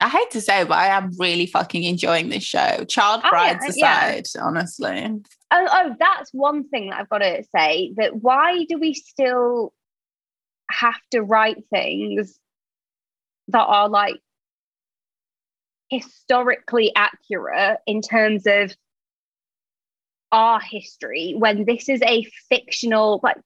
I 0.00 0.08
hate 0.08 0.30
to 0.32 0.40
say, 0.40 0.64
but 0.64 0.76
I 0.76 0.88
am 0.88 1.12
really 1.18 1.46
fucking 1.46 1.84
enjoying 1.84 2.28
this 2.28 2.44
show. 2.44 2.84
Child 2.84 3.22
Oh, 3.24 3.30
yeah, 3.32 3.40
brides 3.58 3.76
yeah. 3.76 4.12
aside, 4.14 4.42
honestly. 4.42 5.20
Oh, 5.50 5.68
oh, 5.70 5.96
that's 5.98 6.30
one 6.32 6.68
thing 6.68 6.90
that 6.90 7.00
I've 7.00 7.08
got 7.08 7.18
to 7.18 7.44
say. 7.54 7.92
That 7.96 8.16
why 8.16 8.64
do 8.68 8.78
we 8.78 8.92
still 8.92 9.72
have 10.70 11.00
to 11.12 11.22
write 11.22 11.64
things 11.72 12.38
that 13.48 13.64
are 13.64 13.88
like 13.88 14.16
historically 15.88 16.92
accurate 16.94 17.78
in 17.86 18.02
terms 18.02 18.46
of 18.46 18.74
our 20.32 20.60
history 20.60 21.34
when 21.36 21.64
this 21.64 21.88
is 21.88 22.00
a 22.02 22.24
fictional 22.48 23.20
like 23.22 23.36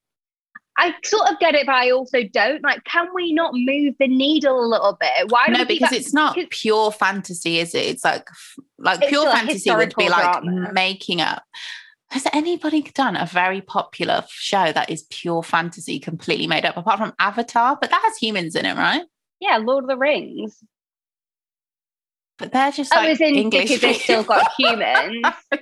I 0.79 0.95
sort 1.05 1.31
of 1.31 1.39
get 1.41 1.55
it, 1.55 1.67
but 1.67 1.75
I 1.75 1.91
also 1.91 2.23
don't. 2.33 2.63
Like, 2.63 2.85
can 2.85 3.09
we 3.15 3.35
not 3.35 3.53
move 3.53 3.97
the 3.99 4.09
needle 4.09 4.65
a 4.65 4.67
little 4.67 4.97
bit? 4.99 5.31
Why 5.31 5.47
No, 5.49 5.67
because 5.67 5.93
it's 5.93 6.15
not 6.15 6.39
pure 6.49 6.91
fantasy, 6.91 7.59
is 7.59 7.75
it? 7.75 7.85
It's 7.85 8.05
like 8.05 8.27
like 8.79 9.01
It's 9.03 9.11
pure 9.11 9.31
fantasy 9.31 9.71
would 9.71 9.95
be 9.99 10.09
like 10.09 10.43
drama. 10.43 10.73
making 10.73 11.21
up. 11.21 11.43
Has 12.11 12.27
anybody 12.33 12.81
done 12.81 13.15
a 13.15 13.27
very 13.27 13.61
popular 13.61 14.25
show 14.31 14.73
that 14.73 14.89
is 14.89 15.03
pure 15.11 15.43
fantasy, 15.43 15.99
completely 15.99 16.47
made 16.47 16.65
up, 16.65 16.79
apart 16.79 16.99
from 16.99 17.13
Avatar? 17.19 17.77
But 17.79 17.91
that 17.91 18.01
has 18.03 18.17
humans 18.17 18.57
in 18.57 18.65
it, 18.65 18.77
right? 18.77 19.03
yeah, 19.41 19.57
Lord 19.59 19.85
of 19.85 19.89
the 19.89 19.97
Rings. 19.97 20.57
But 22.41 22.53
they're 22.53 22.73
just 22.73 22.91
like 22.95 23.11
as 23.11 23.21
in 23.21 23.35
English. 23.37 23.69
because 23.69 23.81
they've 23.83 23.97
still 23.97 24.23
got 24.25 24.51
humans. 24.59 25.25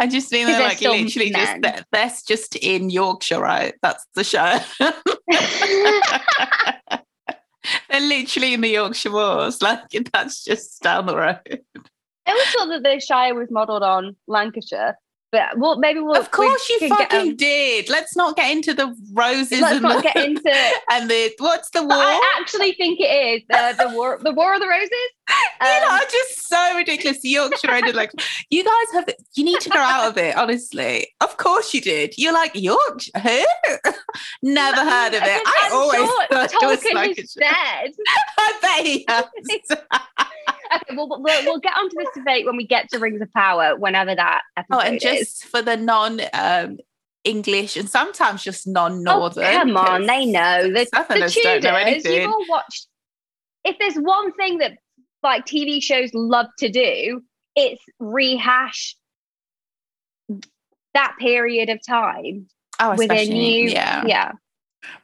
I 0.00 0.06
just 0.08 0.30
Because 0.30 0.30
they're 0.30 0.46
they're 0.46 0.60
like 0.60 0.78
still 0.78 0.92
literally 0.92 1.30
just 1.30 1.52
men. 1.52 1.60
that- 1.60 1.86
that's 1.92 2.24
just 2.24 2.56
in 2.56 2.88
Yorkshire, 2.90 3.40
right? 3.40 3.74
That's 3.82 4.04
the 4.14 4.24
show. 4.24 4.58
they're 7.90 8.00
literally 8.00 8.54
in 8.54 8.62
the 8.62 8.70
Yorkshire 8.70 9.12
Wars. 9.12 9.60
Like 9.62 9.80
that's 10.12 10.42
just 10.42 10.82
down 10.82 11.06
the 11.06 11.16
road. 11.16 11.60
I 12.26 12.30
always 12.30 12.50
thought 12.52 12.68
that 12.68 12.82
the 12.82 13.00
Shire 13.00 13.34
was 13.34 13.50
modelled 13.50 13.82
on 13.82 14.16
Lancashire, 14.28 14.96
but 15.32 15.58
well, 15.58 15.76
maybe 15.78 15.98
we'll. 16.00 16.16
of 16.20 16.30
course 16.30 16.68
you 16.68 16.78
can 16.78 16.90
get, 16.90 17.10
fucking 17.10 17.30
um, 17.30 17.36
did. 17.36 17.88
Let's 17.88 18.14
not 18.14 18.36
get 18.36 18.52
into 18.52 18.74
the 18.74 18.94
roses 19.12 19.60
Let's 19.60 19.74
and, 19.74 19.82
not 19.82 19.96
the, 19.96 20.02
get 20.02 20.16
into. 20.24 20.70
and 20.90 21.10
the 21.10 21.32
what's 21.38 21.70
the 21.70 21.82
war? 21.82 21.92
I 21.92 22.38
actually 22.40 22.72
think 22.74 23.00
it 23.00 23.04
is 23.04 23.42
uh, 23.52 23.72
the 23.72 23.94
war. 23.94 24.18
The 24.22 24.32
War 24.32 24.54
of 24.54 24.60
the 24.60 24.68
Roses. 24.68 24.90
You 25.28 25.80
know, 25.80 25.88
Um, 25.90 26.00
just 26.10 26.48
so 26.48 26.76
ridiculous. 26.76 27.20
The 27.20 27.28
Yorkshire 27.30 27.70
ended 27.70 27.94
like 27.94 28.10
you 28.50 28.64
guys 28.64 28.72
have. 28.94 29.08
You 29.34 29.44
need 29.44 29.60
to 29.60 29.70
grow 29.70 29.80
out 29.80 30.10
of 30.10 30.18
it. 30.18 30.36
Honestly, 30.36 31.08
of 31.20 31.36
course 31.36 31.72
you 31.72 31.80
did. 31.80 32.14
You're 32.18 32.32
like 32.32 32.52
Yorkshire. 32.54 33.18
Who? 33.20 33.44
Never 34.42 34.78
heard 34.84 35.14
of 35.14 35.22
it. 35.22 35.42
I 35.46 35.70
always 35.72 35.98
sure 36.00 36.26
thought 36.28 36.52
it 36.52 36.66
was 36.66 36.80
Tolkien 36.80 36.94
like. 36.94 37.16
has 37.16 37.32
said. 37.32 37.44
I 38.38 38.52
bet 38.60 38.86
he 38.86 39.04
has. 39.08 39.24
Okay, 40.74 40.96
well, 40.96 41.06
we'll, 41.06 41.44
we'll 41.44 41.58
get 41.60 41.76
onto 41.76 41.94
this 41.98 42.08
debate 42.14 42.46
when 42.46 42.56
we 42.56 42.66
get 42.66 42.88
to 42.90 42.98
Rings 42.98 43.20
of 43.20 43.30
Power, 43.34 43.76
whenever 43.76 44.14
that 44.14 44.40
episode 44.56 44.74
Oh, 44.76 44.80
and 44.80 44.96
is. 44.96 45.02
just 45.02 45.44
for 45.44 45.60
the 45.60 45.76
non 45.76 46.18
um, 46.32 46.78
English 47.24 47.76
and 47.76 47.90
sometimes 47.90 48.42
just 48.42 48.66
non 48.66 48.92
Oh, 49.06 49.18
Northern. 49.18 49.44
come 49.44 49.76
on, 49.76 50.06
they 50.06 50.24
know. 50.24 50.62
The, 50.62 50.88
the 50.90 51.28
Tudors, 51.30 52.04
you've 52.06 52.26
all 52.30 52.44
watched. 52.48 52.86
If 53.64 53.76
there's 53.78 53.96
one 53.96 54.32
thing 54.32 54.58
that 54.58 54.78
like 55.22 55.46
TV 55.46 55.82
shows 55.82 56.10
love 56.14 56.46
to 56.58 56.68
do, 56.68 57.22
it's 57.54 57.82
rehash 57.98 58.96
that 60.94 61.14
period 61.18 61.68
of 61.70 61.80
time 61.86 62.46
oh, 62.80 62.94
with 62.96 63.10
a 63.10 63.26
new. 63.26 63.68
yeah. 63.68 64.04
yeah. 64.06 64.32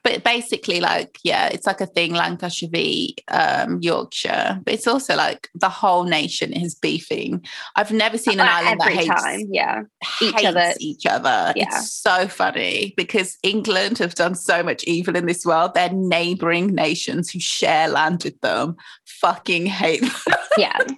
But 0.03 0.25
basically, 0.25 0.81
like, 0.81 1.19
yeah, 1.25 1.49
it's 1.49 1.67
like 1.67 1.81
a 1.81 1.87
thing, 1.87 2.13
Lancashire 2.15 2.69
v 2.71 3.17
um, 3.29 3.79
Yorkshire. 3.81 4.61
But 4.65 4.75
it's 4.75 4.87
also 4.87 5.17
like 5.17 5.49
the 5.55 5.69
whole 5.69 6.05
nation 6.05 6.53
is 6.53 6.75
beefing. 6.75 7.45
I've 7.77 7.93
never 7.93 8.19
seen 8.19 8.41
an 8.41 8.47
Uh, 8.47 8.51
island 8.51 8.81
that 8.81 8.93
hates 8.93 9.23
time, 9.23 9.49
yeah. 9.51 9.83
each 10.23 10.33
hates 10.35 10.45
other. 10.47 10.73
each 10.81 11.07
other. 11.07 11.53
Yeah. 11.57 11.65
It's 11.69 11.93
so 11.93 12.29
funny 12.29 12.95
because 12.97 13.37
England 13.43 13.99
have 13.99 14.15
done 14.15 14.35
so 14.35 14.63
much 14.63 14.85
evil 14.85 15.17
in 15.17 15.27
this 15.27 15.45
world. 15.45 15.75
Their 15.75 15.91
neighboring 15.93 16.69
nations 16.75 17.31
who 17.31 17.39
share 17.41 17.89
land 17.89 18.25
with 18.25 18.41
them 18.41 18.77
fucking 19.05 19.67
hate 19.67 20.01
them. 20.03 20.37
Yeah. 20.57 20.79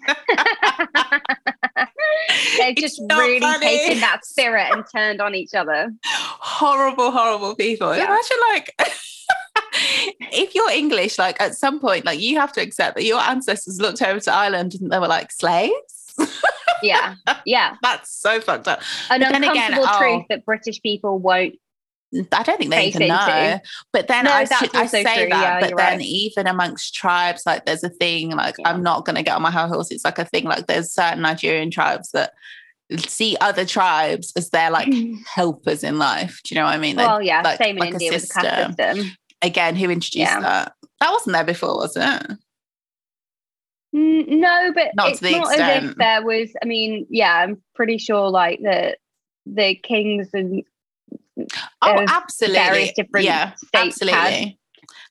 They've 2.58 2.76
just 2.76 3.00
really 3.10 3.40
funny. 3.40 3.66
taken 3.66 4.00
that 4.00 4.24
spirit 4.24 4.68
and 4.72 4.84
turned 4.94 5.20
on 5.20 5.34
each 5.34 5.54
other. 5.54 5.92
horrible, 6.04 7.10
horrible 7.10 7.54
people. 7.54 7.94
Yeah. 7.96 8.04
Imagine 8.04 8.36
like 8.52 8.69
if 10.32 10.54
you're 10.54 10.70
English, 10.70 11.18
like 11.18 11.40
at 11.40 11.54
some 11.54 11.80
point, 11.80 12.04
like 12.04 12.20
you 12.20 12.38
have 12.38 12.52
to 12.52 12.60
accept 12.60 12.96
that 12.96 13.04
your 13.04 13.20
ancestors 13.20 13.80
looked 13.80 14.02
over 14.02 14.20
to 14.20 14.32
Ireland 14.32 14.74
and 14.80 14.90
they 14.90 14.98
were 14.98 15.08
like 15.08 15.32
slaves. 15.32 16.14
Yeah. 16.82 17.16
Yeah. 17.44 17.76
That's 17.82 18.10
so 18.10 18.40
fucked 18.40 18.68
up. 18.68 18.80
An 19.10 19.20
But 19.20 19.32
then 19.32 19.44
again, 19.44 19.72
uncomfortable 19.74 19.86
oh. 19.88 19.98
truth 19.98 20.26
that 20.30 20.44
British 20.44 20.80
people 20.82 21.18
won't. 21.18 21.54
I 22.32 22.42
don't 22.42 22.58
think 22.58 22.70
they 22.70 22.86
even 22.86 23.06
know. 23.06 23.14
into. 23.14 23.60
But 23.92 24.08
then 24.08 24.24
No, 24.24 24.32
I, 24.32 24.44
should, 24.44 24.74
I 24.74 24.86
say 24.86 25.02
true. 25.04 25.28
that, 25.28 25.28
Yeah, 25.28 25.60
but 25.60 25.76
then 25.76 25.98
right. 25.98 26.00
even 26.00 26.46
amongst 26.48 26.94
tribes, 26.94 27.44
like 27.46 27.66
there's 27.66 27.84
a 27.84 27.88
thing 27.88 28.30
like 28.30 28.56
Yeah. 28.58 28.70
I'm 28.70 28.82
not 28.82 29.04
going 29.04 29.16
to 29.16 29.22
get 29.22 29.36
on 29.36 29.42
my 29.42 29.50
high 29.50 29.68
horse. 29.68 29.90
It's 29.90 30.04
like 30.04 30.18
a 30.18 30.24
thing 30.24 30.44
like 30.44 30.66
there's 30.66 30.92
certain 30.92 31.22
Nigerian 31.22 31.70
tribes 31.70 32.10
that 32.12 32.32
see 32.98 33.36
other 33.40 33.64
tribes 33.64 34.32
as 34.36 34.50
their 34.50 34.70
like 34.70 34.92
helpers 35.34 35.82
in 35.84 35.98
life. 35.98 36.40
Do 36.44 36.54
you 36.54 36.60
know 36.60 36.66
what 36.66 36.74
I 36.74 36.78
mean? 36.78 36.96
They're 36.96 37.06
well, 37.06 37.22
yeah. 37.22 37.42
like- 37.42 37.58
same 37.58 37.76
in 37.76 37.80
like 37.80 37.90
a 37.90 37.92
India 37.94 38.12
with 38.12 38.28
the 38.28 38.34
caste 38.40 38.76
system. 38.76 39.10
again 39.42 39.76
who 39.76 39.84
introduced 39.90 40.14
Yeah. 40.16 40.40
that 40.40 40.72
that 41.00 41.10
wasn't 41.12 41.32
there 41.34 41.44
before 41.44 41.76
was 41.76 41.96
it 41.96 42.38
No, 43.92 44.72
but 44.74 44.88
Not 44.94 45.04
to 45.06 45.10
it's 45.12 45.20
the 45.20 45.30
not 45.32 45.46
as 45.52 45.60
if 45.60 45.60
extent. 45.76 45.98
there 45.98 46.22
was. 46.24 46.50
I 46.62 46.66
mean, 46.66 47.06
yeah, 47.10 47.34
I'm 47.34 47.60
pretty 47.74 47.98
sure 47.98 48.28
like 48.30 48.60
the 48.62 48.96
the 49.46 49.74
kings 49.74 50.28
and 50.32 50.62
oh 51.82 52.04
absolutely 52.08 52.58
various 52.58 52.92
different 52.94 53.24
yeah 53.24 53.54
states 53.54 54.00
had- 54.00 54.10
absolutely 54.10 54.58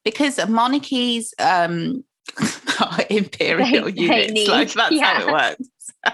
because 0.06 0.38
monarchies 0.48 1.34
um 1.40 2.04
are 2.80 3.00
imperial 3.10 3.86
They- 3.86 3.92
they 3.92 4.02
units 4.02 4.32
need- 4.34 4.48
like 4.48 4.72
that's 4.74 4.96
yeah. 4.96 5.06
how 5.20 5.28
it 5.28 5.32
works 5.32 5.68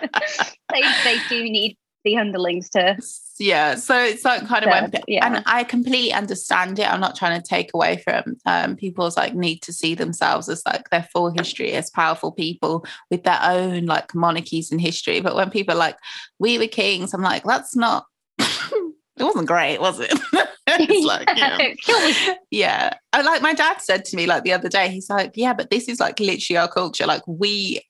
they 0.71 0.81
they 1.03 1.17
do 1.29 1.43
need 1.43 1.77
the 2.05 2.17
underlings 2.17 2.69
to. 2.69 2.97
yeah 3.39 3.75
so 3.75 4.01
it's 4.01 4.23
like 4.23 4.47
kind 4.47 4.63
of 4.63 5.01
yeah. 5.07 5.25
and 5.25 5.43
i 5.47 5.63
completely 5.63 6.13
understand 6.13 6.79
it 6.79 6.89
i'm 6.89 7.01
not 7.01 7.15
trying 7.15 7.41
to 7.41 7.45
take 7.45 7.71
away 7.73 7.97
from 7.97 8.37
um, 8.45 8.77
people's 8.77 9.17
like 9.17 9.35
need 9.35 9.61
to 9.61 9.73
see 9.73 9.95
themselves 9.95 10.47
as 10.47 10.61
like 10.65 10.89
their 10.91 11.05
full 11.11 11.31
history 11.31 11.73
as 11.73 11.89
powerful 11.89 12.31
people 12.31 12.85
with 13.11 13.23
their 13.23 13.39
own 13.41 13.85
like 13.87 14.15
monarchies 14.15 14.71
and 14.71 14.79
history 14.79 15.19
but 15.19 15.35
when 15.35 15.49
people 15.49 15.73
are 15.73 15.79
like 15.79 15.97
we 16.39 16.57
were 16.57 16.67
kings 16.67 17.13
i'm 17.13 17.21
like 17.21 17.43
that's 17.43 17.75
not 17.75 18.05
it 18.39 18.93
wasn't 19.19 19.47
great 19.47 19.81
was 19.81 19.99
it 19.99 20.13
it's 20.67 21.05
like 21.05 21.27
yeah. 21.35 22.35
Yeah 22.51 22.93
and 23.13 23.25
like 23.25 23.41
my 23.41 23.53
dad 23.53 23.81
said 23.81 24.05
to 24.05 24.15
me 24.15 24.27
like 24.27 24.43
the 24.43 24.53
other 24.53 24.69
day 24.69 24.89
he's 24.89 25.09
like 25.09 25.31
yeah 25.35 25.53
but 25.53 25.69
this 25.69 25.89
is 25.89 25.99
like 25.99 26.19
literally 26.19 26.57
our 26.57 26.67
culture 26.67 27.05
like 27.05 27.23
we 27.27 27.81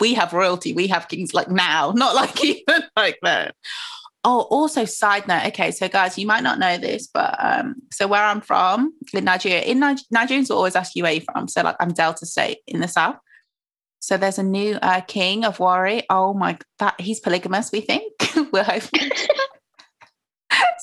we 0.00 0.14
have 0.14 0.32
royalty 0.32 0.72
we 0.72 0.86
have 0.86 1.08
kings 1.08 1.34
like 1.34 1.50
now 1.50 1.90
not 1.96 2.14
like 2.14 2.44
even 2.44 2.82
like 2.96 3.18
that 3.22 3.54
oh 4.24 4.42
also 4.50 4.84
side 4.84 5.26
note 5.28 5.46
okay 5.46 5.70
so 5.70 5.88
guys 5.88 6.18
you 6.18 6.26
might 6.26 6.42
not 6.42 6.58
know 6.58 6.78
this 6.78 7.06
but 7.06 7.36
um 7.38 7.76
so 7.92 8.06
where 8.06 8.24
i'm 8.24 8.40
from 8.40 8.92
in 9.12 9.24
nigeria 9.24 9.60
in 9.62 9.78
Niger- 9.80 10.02
nigerians 10.14 10.48
will 10.48 10.56
always 10.56 10.76
ask 10.76 10.96
you 10.96 11.02
where 11.02 11.12
you're 11.12 11.22
from 11.32 11.48
so 11.48 11.62
like 11.62 11.76
i'm 11.80 11.92
delta 11.92 12.26
state 12.26 12.58
in 12.66 12.80
the 12.80 12.88
south 12.88 13.16
so 14.06 14.16
there's 14.16 14.38
a 14.38 14.42
new 14.44 14.74
uh, 14.82 15.00
king 15.00 15.44
of 15.44 15.58
Warri. 15.58 16.04
Oh 16.08 16.32
my, 16.32 16.56
that 16.78 17.00
he's 17.00 17.18
polygamous. 17.18 17.72
We 17.72 17.80
think 17.80 18.12
we're 18.52 18.62
hoping. 18.62 19.10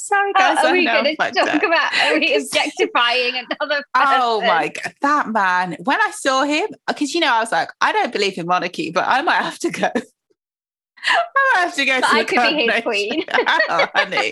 Sorry, 0.03 0.33
uh, 0.35 0.37
guys. 0.37 0.57
Oh, 0.61 0.67
are 0.67 0.69
I 0.69 0.73
we 0.73 0.85
going 0.85 1.05
to 1.05 1.31
talk 1.31 1.63
about 1.63 1.93
are 1.93 2.19
we 2.19 2.35
objectifying 2.41 3.35
another? 3.35 3.85
Oh 3.95 4.41
my 4.41 4.67
god, 4.67 4.93
that 4.99 5.29
man! 5.29 5.77
When 5.81 5.97
I 6.01 6.11
saw 6.11 6.43
him, 6.43 6.67
because 6.87 7.15
you 7.15 7.21
know, 7.21 7.33
I 7.33 7.39
was 7.39 7.53
like, 7.53 7.69
I 7.79 7.93
don't 7.93 8.11
believe 8.11 8.37
in 8.37 8.45
monarchy, 8.45 8.91
but 8.91 9.05
I 9.07 9.21
might 9.21 9.41
have 9.41 9.59
to 9.59 9.69
go. 9.69 9.89
I 11.05 11.23
might 11.55 11.61
have 11.61 11.75
to 11.75 11.85
go 11.85 12.01
But 12.01 12.09
to 12.09 12.15
I 12.15 12.23
could 12.25 12.49
be 12.49 12.69
his 12.69 12.83
queen. 12.83 13.23
oh, 13.69 13.87
honey, 13.95 14.31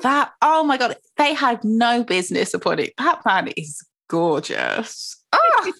that 0.00 0.32
oh 0.40 0.64
my 0.64 0.78
god, 0.78 0.96
they 1.18 1.34
had 1.34 1.62
no 1.62 2.02
business 2.02 2.54
upon 2.54 2.78
it. 2.78 2.94
That 2.96 3.20
man 3.26 3.48
is 3.48 3.84
gorgeous. 4.08 5.18
Oh, 5.34 5.72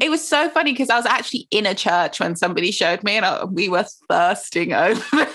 it 0.00 0.08
was 0.10 0.26
so 0.26 0.48
funny 0.48 0.72
because 0.72 0.88
I 0.88 0.96
was 0.96 1.06
actually 1.06 1.46
in 1.50 1.66
a 1.66 1.74
church 1.74 2.20
when 2.20 2.36
somebody 2.36 2.70
showed 2.70 3.02
me, 3.02 3.16
and 3.18 3.26
I, 3.26 3.44
we 3.44 3.68
were 3.68 3.84
thirsting 4.08 4.72
over. 4.72 5.28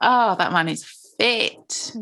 Oh, 0.00 0.36
that 0.36 0.52
man 0.52 0.68
is 0.68 0.84
fit. 1.18 1.92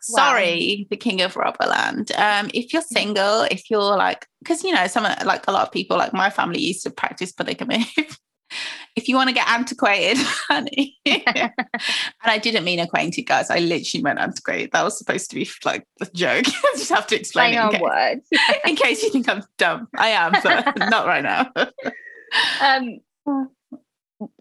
Sorry, 0.00 0.86
the 0.90 0.96
king 0.96 1.22
of 1.22 1.34
Rubberland. 1.34 2.16
Um, 2.18 2.50
if 2.54 2.72
you're 2.72 2.82
single, 2.82 3.42
if 3.42 3.70
you're 3.70 3.96
like, 3.96 4.26
because 4.40 4.62
you 4.64 4.72
know, 4.72 4.86
some 4.86 5.04
like 5.04 5.46
a 5.48 5.52
lot 5.52 5.66
of 5.66 5.72
people, 5.72 5.96
like 5.96 6.12
my 6.12 6.30
family 6.30 6.60
used 6.60 6.82
to 6.84 6.90
practice 6.90 7.32
polygamy. 7.32 7.86
if 8.96 9.08
you 9.08 9.16
want 9.16 9.28
to 9.28 9.34
get 9.34 9.48
antiquated, 9.48 10.18
honey. 10.48 10.96
and 11.06 11.52
I 12.22 12.38
didn't 12.38 12.64
mean 12.64 12.80
acquainted, 12.80 13.22
guys. 13.22 13.50
I 13.50 13.58
literally 13.58 14.02
meant 14.02 14.18
antiquated. 14.18 14.72
That 14.72 14.84
was 14.84 14.98
supposed 14.98 15.30
to 15.30 15.36
be 15.36 15.48
like 15.64 15.86
a 16.00 16.06
joke. 16.06 16.46
I 16.46 16.72
just 16.76 16.90
have 16.90 17.06
to 17.08 17.16
explain 17.16 17.54
Hang 17.54 17.62
it 17.62 17.66
in 17.66 17.72
case, 17.72 17.80
words. 17.82 18.28
in 18.66 18.76
case 18.76 19.02
you 19.02 19.10
think 19.10 19.28
I'm 19.28 19.42
dumb. 19.56 19.88
I 19.96 20.08
am, 20.08 20.32
but 20.42 20.90
not 20.90 21.06
right 21.06 21.22
now. 21.22 21.50
Um, 22.60 23.48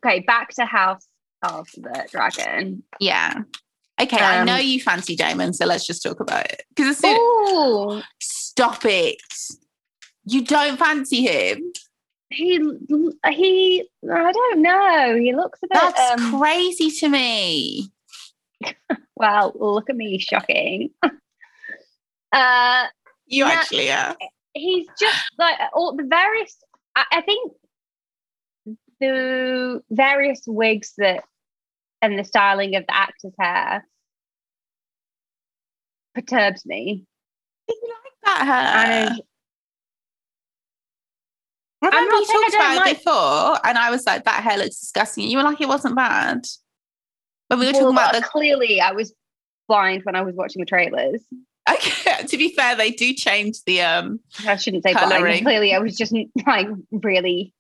okay, 0.04 0.20
back 0.22 0.50
to 0.56 0.66
House 0.66 1.08
of 1.44 1.68
the 1.76 2.08
Dragon. 2.12 2.84
yeah. 3.00 3.34
Okay, 4.00 4.18
I 4.18 4.40
Um, 4.42 4.46
know 4.46 4.58
you 4.58 4.80
fancy 4.80 5.16
Daemon, 5.16 5.54
so 5.54 5.66
let's 5.66 5.88
just 5.88 6.04
talk 6.04 6.20
about 6.20 6.46
it. 6.46 6.64
Because 6.76 7.00
soon 7.00 7.16
Oh, 7.20 8.04
stop 8.20 8.86
it. 8.86 9.18
You 10.26 10.44
don't 10.46 10.78
fancy 10.78 11.24
him. 11.24 11.72
he 12.30 12.60
he. 13.32 13.90
I 14.12 14.32
don't 14.32 14.62
know. 14.62 15.16
He 15.20 15.34
looks 15.34 15.60
a 15.64 15.68
bit. 15.68 15.82
That's 15.82 16.22
um, 16.22 16.38
crazy 16.40 16.92
to 16.92 17.10
me. 17.10 17.90
well, 19.16 19.54
look 19.56 19.90
at 19.90 19.96
me, 19.96 20.20
shocking. 20.20 20.92
uh, 22.32 22.86
You 23.26 23.46
actually 23.46 23.92
are. 23.92 24.16
he's 24.54 24.88
just 25.00 25.32
like 25.40 25.56
all 25.74 25.96
the 25.96 26.04
various. 26.04 26.56
I, 26.96 27.06
I 27.12 27.22
think 27.22 27.52
the 29.00 29.82
various 29.90 30.44
wigs 30.48 30.94
that 30.98 31.24
and 32.02 32.18
the 32.18 32.24
styling 32.24 32.76
of 32.76 32.86
the 32.86 32.96
actor's 32.96 33.34
hair 33.40 33.86
perturbs 36.16 36.66
me. 36.66 37.06
You 37.68 37.76
like 37.84 38.14
that 38.26 38.46
hair? 38.46 39.10
And 39.10 39.22
Remember 41.82 42.12
not 42.12 42.20
we 42.20 42.26
talked 42.26 42.56
about 42.56 42.76
it 42.76 42.80
like- 42.80 42.98
before, 42.98 43.68
and 43.68 43.78
I 43.78 43.92
was 43.92 44.06
like, 44.06 44.24
"That 44.24 44.44
hair 44.44 44.58
looks 44.58 44.80
disgusting." 44.80 45.30
You 45.30 45.38
were 45.38 45.44
like, 45.44 45.62
"It 45.62 45.68
wasn't 45.68 45.96
bad." 45.96 46.46
But 47.50 47.60
we 47.60 47.68
were 47.68 47.72
well, 47.74 47.82
talking 47.82 47.98
about 47.98 48.14
the. 48.14 48.22
clearly, 48.22 48.82
I 48.82 48.92
was 48.94 49.14
blind 49.68 50.04
when 50.04 50.16
I 50.16 50.22
was 50.22 50.36
watching 50.36 50.60
the 50.60 50.66
trailers. 50.66 51.22
Okay, 51.70 52.26
to 52.28 52.38
be 52.38 52.54
fair, 52.56 52.76
they 52.76 52.92
do 52.92 53.14
change 53.14 53.64
the 53.66 53.82
um. 53.82 54.20
I 54.46 54.56
shouldn't 54.56 54.84
say 54.84 54.94
blind. 54.94 55.12
Colouring. 55.12 55.44
but 55.44 55.50
Clearly, 55.50 55.74
I 55.74 55.80
was 55.80 55.96
just 55.96 56.14
like 56.48 56.68
really. 56.92 57.54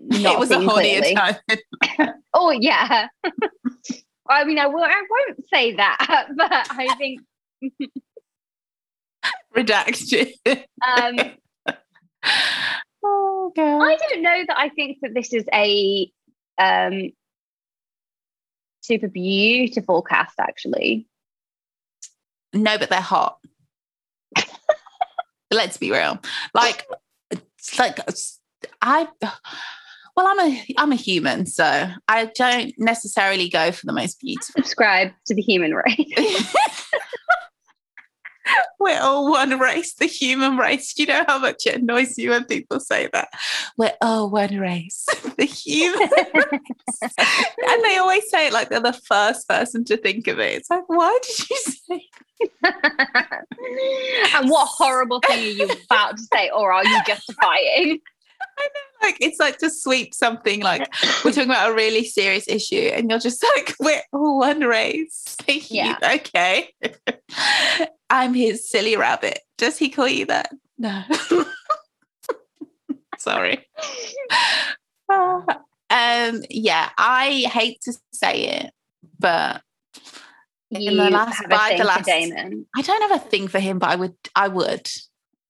Not 0.00 0.34
it 0.34 0.38
was 0.38 0.50
a 0.50 0.58
clearly. 0.66 1.14
time. 1.14 1.36
Oh 2.34 2.50
yeah. 2.50 3.08
I 4.30 4.44
mean, 4.44 4.58
I 4.58 4.66
will. 4.66 4.84
I 4.84 5.02
won't 5.10 5.40
say 5.52 5.72
that, 5.74 6.28
but 6.36 6.52
I 6.52 6.94
think 6.96 7.20
Redacted. 9.56 10.32
um, 10.86 11.16
oh 13.02 13.52
god. 13.56 13.82
I 13.82 13.96
don't 13.96 14.22
know 14.22 14.44
that 14.48 14.58
I 14.58 14.68
think 14.68 14.98
that 15.02 15.14
this 15.14 15.32
is 15.32 15.44
a 15.52 16.10
um, 16.58 17.10
super 18.82 19.08
beautiful 19.08 20.02
cast. 20.02 20.38
Actually, 20.38 21.06
No, 22.52 22.78
but 22.78 22.90
they're 22.90 23.00
hot. 23.00 23.38
Let's 25.50 25.78
be 25.78 25.90
real. 25.90 26.20
Like, 26.52 26.86
it's 27.30 27.78
like 27.78 27.98
I. 28.82 29.08
Well, 30.16 30.26
I'm 30.26 30.40
a 30.40 30.64
I'm 30.76 30.92
a 30.92 30.96
human, 30.96 31.46
so 31.46 31.88
I 32.08 32.24
don't 32.34 32.74
necessarily 32.76 33.48
go 33.48 33.70
for 33.70 33.86
the 33.86 33.92
most 33.92 34.20
beautiful. 34.20 34.62
subscribe 34.62 35.12
to 35.26 35.34
the 35.34 35.42
human 35.42 35.74
race. 35.74 36.54
We're 38.80 39.00
all 39.00 39.30
one 39.30 39.58
race, 39.58 39.94
the 39.94 40.06
human 40.06 40.56
race. 40.56 40.92
Do 40.94 41.02
you 41.02 41.08
know 41.08 41.24
how 41.26 41.38
much 41.38 41.66
it 41.66 41.76
annoys 41.76 42.18
you 42.18 42.30
when 42.30 42.44
people 42.44 42.80
say 42.80 43.08
that? 43.12 43.28
We're 43.76 43.96
all 44.00 44.30
one 44.30 44.58
race, 44.58 45.04
the 45.36 45.44
human 45.44 46.08
race. 46.34 47.00
and 47.66 47.84
they 47.84 47.96
always 47.98 48.28
say 48.30 48.48
it 48.48 48.52
like 48.52 48.68
they're 48.68 48.80
the 48.80 48.92
first 48.92 49.48
person 49.48 49.84
to 49.86 49.96
think 49.96 50.26
of 50.28 50.38
it. 50.38 50.54
It's 50.54 50.70
like, 50.70 50.88
why 50.88 51.18
did 51.22 51.50
you 51.50 51.56
say 51.56 52.08
and 54.34 54.48
what 54.48 54.68
horrible 54.70 55.20
thing 55.26 55.38
are 55.38 55.64
you 55.64 55.68
about 55.86 56.16
to 56.16 56.22
say, 56.32 56.50
or 56.50 56.72
are 56.72 56.84
you 56.84 57.00
justifying? 57.04 57.98
Like 59.02 59.16
it's 59.20 59.38
like 59.38 59.58
to 59.58 59.70
sweep 59.70 60.12
something 60.12 60.60
like 60.60 60.86
we're 61.24 61.30
talking 61.32 61.48
about 61.50 61.70
a 61.70 61.74
really 61.74 62.04
serious 62.04 62.46
issue 62.48 62.90
and 62.92 63.08
you're 63.08 63.18
just 63.20 63.44
like 63.56 63.74
we're 63.80 64.02
all 64.12 64.38
one 64.38 64.60
race. 64.60 65.36
Yeah. 65.70 65.96
okay. 66.16 66.72
I'm 68.10 68.34
his 68.34 68.68
silly 68.68 68.96
rabbit. 68.96 69.38
Does 69.56 69.78
he 69.78 69.88
call 69.88 70.08
you 70.08 70.26
that? 70.26 70.50
No. 70.78 71.02
Sorry. 73.18 73.64
Um 75.90 76.42
yeah 76.50 76.90
i 76.98 77.46
hate 77.50 77.80
to 77.82 77.94
say 78.12 78.44
it 78.60 78.72
but 79.18 79.62
In 80.70 80.82
You 80.82 80.90
the 80.90 81.08
last- 81.10 81.36
have 81.36 81.48
by 81.48 81.76
the 81.78 81.84
last- 81.84 82.04
Daemon. 82.04 82.66
i 82.76 82.82
don't 82.82 83.10
have 83.10 83.22
a 83.22 83.24
thing 83.24 83.48
for 83.48 83.58
him 83.58 83.78
but 83.78 83.88
i 83.88 83.96
would 83.96 84.14
i 84.36 84.48
would. 84.48 84.86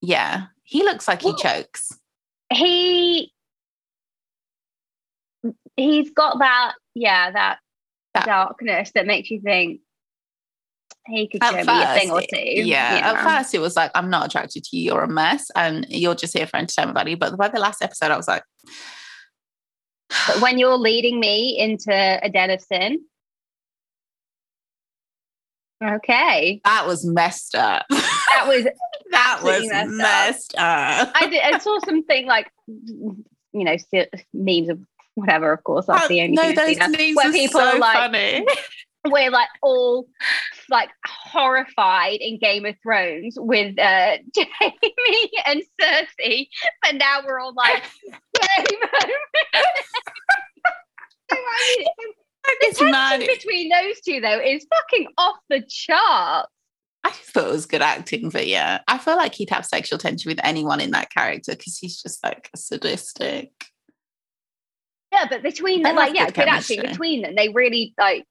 Yeah. 0.00 0.44
He 0.62 0.84
looks 0.84 1.08
like 1.08 1.22
he 1.22 1.34
chokes 1.34 1.90
He 2.52 3.32
he's 5.76 6.10
got 6.10 6.38
that, 6.40 6.74
yeah, 6.94 7.30
that, 7.30 7.58
That- 8.14 8.26
darkness 8.26 8.90
that 8.94 9.06
makes 9.06 9.30
you 9.30 9.40
think 9.40 9.80
he 11.06 11.26
could 11.28 11.42
At 11.42 11.50
show 11.50 11.72
me 11.72 11.82
a 11.82 11.94
thing 11.98 12.10
or 12.10 12.16
first, 12.20 12.28
two. 12.30 12.38
Yeah, 12.40 13.14
at 13.14 13.24
first 13.24 13.54
it 13.54 13.60
was 13.60 13.76
like, 13.76 13.90
I'm 13.94 14.10
not 14.10 14.26
attracted 14.26 14.64
to 14.64 14.76
you, 14.76 14.92
you're 14.92 15.02
a 15.04 15.08
mess, 15.08 15.50
and 15.56 15.86
you're 15.88 16.14
just 16.14 16.36
here 16.36 16.46
for 16.46 16.58
entertainment 16.58 16.98
value. 16.98 17.16
But 17.16 17.36
by 17.38 17.48
the 17.48 17.58
last 17.58 17.80
episode, 17.82 18.10
I 18.10 18.16
was 18.16 18.28
like, 18.28 18.42
But 20.26 20.40
when 20.42 20.58
you're 20.58 20.76
leading 20.76 21.18
me 21.18 21.58
into 21.58 21.92
a 21.92 22.28
den 22.28 22.50
of 22.50 22.60
sin, 22.60 23.00
okay, 25.82 26.60
that 26.64 26.86
was 26.86 27.06
messed 27.06 27.54
up. 27.54 27.86
that 27.88 28.44
was. 28.46 28.66
that 29.10 29.40
was 29.42 29.66
messed 29.88 30.54
up. 30.56 31.08
up. 31.08 31.12
I 31.14 31.28
did. 31.28 31.42
I 31.42 31.58
saw 31.58 31.78
something 31.84 32.26
like, 32.26 32.50
you 32.66 33.24
know, 33.52 33.76
memes 34.32 34.68
of 34.68 34.80
whatever. 35.14 35.52
Of 35.52 35.64
course, 35.64 35.86
that's 35.86 36.08
the 36.08 36.20
only 36.22 36.34
no, 36.34 36.42
thing 36.42 36.54
those 36.54 36.78
memes 36.78 37.16
where 37.16 37.28
are 37.28 37.32
people 37.32 37.60
so 37.60 37.66
are 37.66 37.78
like, 37.78 37.96
funny. 37.96 38.46
we're 39.06 39.30
like 39.30 39.48
all 39.62 40.06
like 40.68 40.90
horrified 41.06 42.18
in 42.20 42.38
Game 42.38 42.66
of 42.66 42.74
Thrones 42.82 43.36
with 43.38 43.78
uh, 43.78 44.18
Jaime 44.36 45.30
and 45.46 45.62
Cersei, 45.80 46.48
but 46.82 46.96
now 46.96 47.20
we're 47.26 47.38
all 47.38 47.54
like. 47.54 47.84
So, 51.30 51.36
I 52.46 52.56
the 52.78 52.84
mad. 52.84 53.18
tension 53.18 53.34
between 53.34 53.68
those 53.68 54.00
two 54.00 54.20
though 54.20 54.40
is 54.40 54.66
fucking 54.70 55.08
off 55.18 55.36
the 55.48 55.62
chart. 55.68 56.48
I 57.08 57.10
just 57.10 57.30
thought 57.30 57.48
it 57.48 57.52
was 57.52 57.66
good 57.66 57.80
acting, 57.80 58.28
but 58.28 58.46
yeah, 58.46 58.80
I 58.86 58.98
feel 58.98 59.16
like 59.16 59.34
he'd 59.34 59.50
have 59.50 59.64
sexual 59.64 59.98
tension 59.98 60.28
with 60.28 60.40
anyone 60.44 60.80
in 60.80 60.90
that 60.90 61.10
character 61.10 61.52
because 61.52 61.78
he's 61.78 62.00
just 62.02 62.22
like 62.22 62.50
sadistic. 62.54 63.50
Yeah, 65.10 65.24
but 65.30 65.42
between 65.42 65.82
them, 65.82 65.96
like 65.96 66.14
yeah, 66.14 66.26
good 66.26 66.34
good 66.34 66.48
acting 66.48 66.82
between 66.82 67.22
them, 67.22 67.34
they 67.34 67.48
really 67.48 67.94
like. 67.98 68.26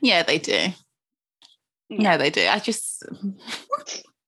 Yeah, 0.00 0.22
they 0.22 0.38
do. 0.38 0.52
Yeah. 0.52 0.72
Yeah, 1.90 2.16
they 2.16 2.30
do. 2.30 2.46
I 2.46 2.58
just, 2.58 3.04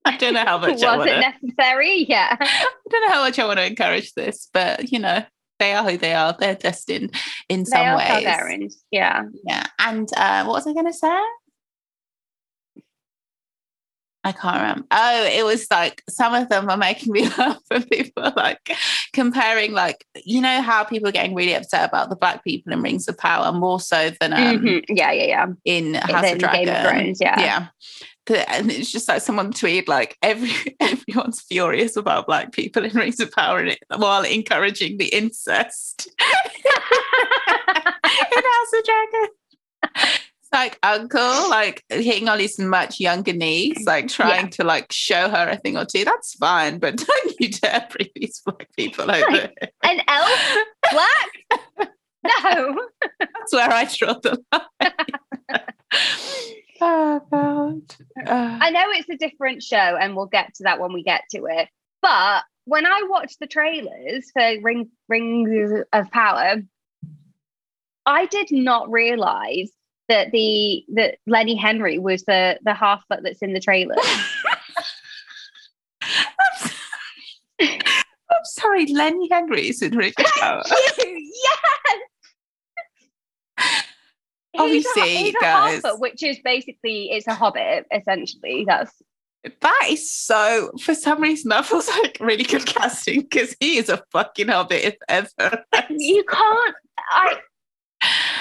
I 0.05 0.17
don't 0.17 0.35
know 0.35 0.45
how 0.45 0.59
much 0.59 0.73
Was 0.73 0.83
I 0.83 0.97
want 0.97 1.09
it 1.09 1.19
necessary? 1.41 2.05
Yeah. 2.07 2.37
I 2.39 2.67
don't 2.89 3.01
know 3.01 3.13
how 3.13 3.23
much 3.23 3.39
I 3.39 3.45
want 3.47 3.57
to 3.61 3.65
encourage 3.65 4.13
this, 4.13 4.47
but 4.53 4.91
you 4.91 4.99
know, 4.99 5.23
they 5.57 5.73
are 5.73 5.83
who 5.83 5.97
they 5.97 6.13
are. 6.13 6.35
They're 6.37 6.53
destined 6.53 7.15
in 7.49 7.61
They 7.61 7.65
some 7.65 7.81
are 7.81 7.97
ways. 7.97 8.07
Targaryens. 8.07 8.73
Yeah. 8.91 9.23
Yeah. 9.47 9.65
And 9.79 10.07
uh, 10.15 10.43
what 10.45 10.53
was 10.53 10.67
I 10.67 10.73
going 10.73 10.85
to 10.85 10.93
say? 10.93 11.19
I 14.25 14.31
can't 14.31 14.55
remember. 14.59 14.87
Oh, 14.89 15.23
it 15.23 15.45
was 15.45 15.67
like 15.69 16.01
some 16.09 16.33
of 16.33 16.49
them 16.49 16.67
are 16.67 16.77
making 16.77 17.13
me 17.13 17.29
laugh 17.37 17.61
and 17.69 17.87
people 17.87 18.33
like 18.35 18.75
comparing, 19.13 19.71
like, 19.73 20.03
you 20.25 20.41
know, 20.41 20.63
how 20.63 20.83
people 20.83 21.07
are 21.07 21.11
getting 21.13 21.35
really 21.35 21.53
upset 21.53 21.87
about 21.87 22.09
the 22.09 22.15
black 22.15 22.43
people 22.43 22.73
in 22.73 22.81
Rings 22.81 23.07
of 23.07 23.17
Power 23.19 23.51
more 23.51 23.79
so 23.79 24.09
than 24.19 24.33
um, 24.33 24.39
Mhm. 24.59 24.83
Yeah, 24.89 25.11
yeah, 25.11 25.25
yeah. 25.25 25.45
in 25.63 25.93
House 25.93 26.31
of 26.31 26.39
Dragon. 26.39 26.65
Game 26.65 26.75
of 26.75 26.81
Thrones, 26.89 27.19
yeah. 27.21 27.39
Yeah. 27.39 27.67
And 28.47 28.71
it's 28.71 28.91
just 28.91 29.07
like 29.07 29.21
someone 29.21 29.53
tweeted 29.53 29.87
like 29.87 30.17
every 30.23 30.49
everyone's 30.79 31.41
furious 31.41 31.95
about 31.95 32.25
black 32.25 32.51
people 32.51 32.83
in 32.83 32.97
Rings 32.97 33.19
of 33.19 33.31
Power 33.31 33.59
and 33.59 33.69
it, 33.69 33.79
while 33.95 34.23
encouraging 34.23 34.97
the 34.97 35.09
incest 35.09 36.07
in 36.19 36.73
House 38.33 38.73
of 38.73 38.83
Dragon. 38.83 39.29
Like 40.55 40.79
uncle, 40.83 41.49
like 41.49 41.83
hitting 41.89 42.29
on 42.29 42.39
his 42.39 42.57
much 42.57 43.01
younger 43.01 43.33
niece, 43.33 43.85
like 43.85 44.07
trying 44.07 44.49
to 44.51 44.63
like 44.63 44.89
show 44.89 45.27
her 45.27 45.49
a 45.49 45.57
thing 45.57 45.77
or 45.77 45.83
two. 45.83 46.05
That's 46.05 46.33
fine, 46.35 46.79
but 46.79 46.95
don't 47.05 47.35
you 47.41 47.49
dare 47.49 47.85
bring 47.91 48.07
these 48.15 48.41
black 48.45 48.69
people 48.77 49.11
over. 49.11 49.49
An 49.83 50.01
elf? 50.07 50.55
Black? 50.91 51.89
No. 52.43 52.79
That's 53.19 53.53
where 53.53 53.69
I 53.71 53.85
draw 53.85 54.13
the 54.13 54.41
line. 54.51 54.91
oh 56.81 57.21
God. 57.31 57.95
Uh, 58.25 58.57
I 58.61 58.71
know 58.71 58.85
it's 58.87 59.09
a 59.09 59.17
different 59.17 59.61
show 59.61 59.77
and 59.77 60.15
we'll 60.15 60.25
get 60.25 60.55
to 60.55 60.63
that 60.63 60.79
when 60.79 60.91
we 60.91 61.03
get 61.03 61.21
to 61.35 61.45
it. 61.45 61.69
But 62.01 62.43
when 62.63 62.87
I 62.87 63.03
watched 63.07 63.39
the 63.39 63.45
trailers 63.45 64.31
for 64.33 64.59
Ring 64.63 64.89
Rings 65.07 65.83
of 65.93 66.09
Power, 66.09 66.63
I 68.07 68.25
did 68.25 68.51
not 68.51 68.91
realize 68.91 69.71
that 70.07 70.31
the 70.31 70.85
that 70.93 71.17
Lenny 71.27 71.55
Henry 71.55 71.97
was 71.97 72.23
the 72.23 72.59
the 72.63 72.73
Harfoot 72.73 73.23
that's 73.23 73.41
in 73.41 73.53
the 73.53 73.59
trailer. 73.59 73.95
I'm 77.61 78.43
sorry, 78.43 78.85
Lenny 78.87 79.29
Henry 79.31 79.69
is 79.69 79.81
in 79.81 79.95
Ring 79.95 80.13
of 80.17 80.25
Power. 80.25 80.63
yes. 80.67 81.59
Obviously, 84.57 85.01
he's 85.01 85.17
a, 85.17 85.23
he's 85.23 85.35
guys. 85.41 85.81
Which 85.97 86.23
is 86.23 86.39
basically 86.43 87.11
it's 87.11 87.27
a 87.27 87.33
hobbit. 87.33 87.85
Essentially, 87.91 88.65
that's 88.67 88.91
That 89.61 89.87
is 89.89 90.11
so. 90.11 90.71
For 90.81 90.95
some 90.95 91.21
reason, 91.21 91.49
that 91.49 91.65
feels 91.65 91.87
like 91.89 92.17
really 92.19 92.43
good 92.43 92.65
casting 92.65 93.21
because 93.21 93.55
he 93.59 93.77
is 93.77 93.89
a 93.89 94.01
fucking 94.11 94.47
hobbit 94.47 94.83
if 94.83 94.95
ever. 95.09 95.63
you 95.89 96.23
can't. 96.23 96.75
I 96.97 97.39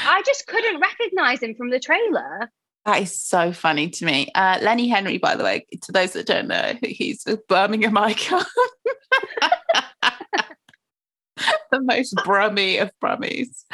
I 0.06 0.22
just 0.24 0.46
couldn't 0.46 0.80
recognize 0.80 1.42
him 1.42 1.54
from 1.54 1.70
the 1.70 1.80
trailer. 1.80 2.50
That 2.84 3.00
is 3.00 3.18
so 3.18 3.52
funny 3.52 3.88
to 3.88 4.04
me. 4.04 4.30
Uh, 4.34 4.58
Lenny 4.60 4.88
Henry, 4.88 5.16
by 5.16 5.36
the 5.36 5.44
way, 5.44 5.66
to 5.82 5.92
those 5.92 6.12
that 6.12 6.26
don't 6.26 6.48
know, 6.48 6.74
he's 6.82 7.26
a 7.26 7.38
Birmingham 7.48 7.96
icon. 7.96 8.44
the 11.70 11.80
most 11.80 12.14
brummy 12.24 12.76
of 12.78 12.90
brummies. 13.02 13.64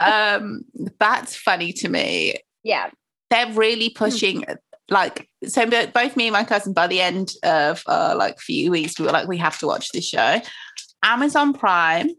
Um, 0.00 0.64
that's 1.00 1.36
funny 1.36 1.72
to 1.74 1.88
me. 1.88 2.36
Yeah, 2.62 2.90
They're 3.30 3.52
really 3.52 3.90
pushing, 3.90 4.44
like, 4.88 5.28
so 5.44 5.66
both 5.66 6.16
me 6.16 6.28
and 6.28 6.32
my 6.32 6.44
cousin, 6.44 6.72
by 6.72 6.86
the 6.86 7.00
end 7.00 7.32
of 7.42 7.82
uh, 7.86 8.14
like 8.16 8.38
few 8.38 8.70
weeks, 8.70 8.98
we 8.98 9.06
were 9.06 9.12
like, 9.12 9.26
we 9.28 9.38
have 9.38 9.58
to 9.58 9.66
watch 9.66 9.90
this 9.90 10.06
show. 10.06 10.40
Amazon 11.02 11.52
Prime 11.52 12.10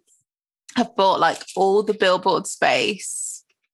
have 0.76 0.96
bought 0.96 1.22
like 1.22 1.42
all 1.56 1.82
the 1.82 1.94
billboard 1.94 2.46
space 2.46 3.25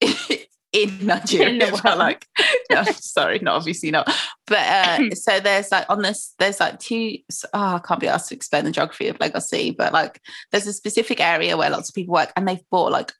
in 0.74 1.06
Nigeria. 1.06 1.66
In 1.68 1.82
but, 1.84 1.97
like, 1.97 2.26
no, 2.72 2.84
sorry, 2.91 3.39
not 3.39 3.56
obviously 3.56 3.91
not. 3.91 4.10
But 4.47 4.60
uh, 4.60 5.10
so 5.16 5.39
there's 5.39 5.72
like 5.72 5.89
on 5.89 6.02
this, 6.02 6.34
there's 6.39 6.60
like 6.60 6.80
two. 6.80 7.18
Oh, 7.54 7.76
I 7.76 7.80
can't 7.80 7.99
be 7.99 8.08
asked 8.08 8.30
to 8.30 8.36
explain 8.36 8.66
the 8.66 8.72
geography 8.72 9.08
of 9.08 9.20
Legacy, 9.20 9.72
but 9.72 9.93
like 9.93 10.22
there's 10.52 10.68
a 10.68 10.74
specific 10.74 11.20
area 11.20 11.58
where 11.58 11.70
lots 11.70 11.89
of 11.89 11.95
people 11.95 12.14
work, 12.14 12.32
and 12.36 12.47
they've 12.47 12.70
bought 12.70 12.91
like 12.91 13.14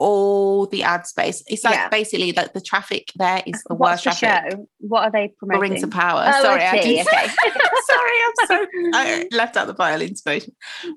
all 0.00 0.66
the 0.66 0.82
ad 0.82 1.06
space. 1.06 1.44
It's 1.46 1.62
like 1.62 1.74
Yeah. 1.74 1.88
basically 1.90 2.32
like 2.32 2.52
the 2.54 2.60
traffic 2.60 3.12
there 3.16 3.42
is 3.46 3.62
the 3.68 3.74
what's 3.74 4.04
worst 4.04 4.20
the 4.20 4.26
traffic. 4.26 4.52
show? 4.52 4.66
What 4.78 5.02
are 5.04 5.10
they 5.10 5.28
promoting? 5.38 5.60
Rings 5.60 5.82
of 5.84 5.90
Power. 5.90 6.24
Oh, 6.34 6.42
Sorry, 6.42 6.62
I 6.64 6.80
see. 6.80 6.94
didn't- 6.96 7.06
Okay. 7.06 7.26
Sorry, 7.90 8.12
I'm 8.26 8.46
so 8.46 8.66
I 8.94 9.28
left 9.32 9.56
out 9.56 9.66
the 9.66 9.74
violin 9.74 10.16
space. 10.16 10.48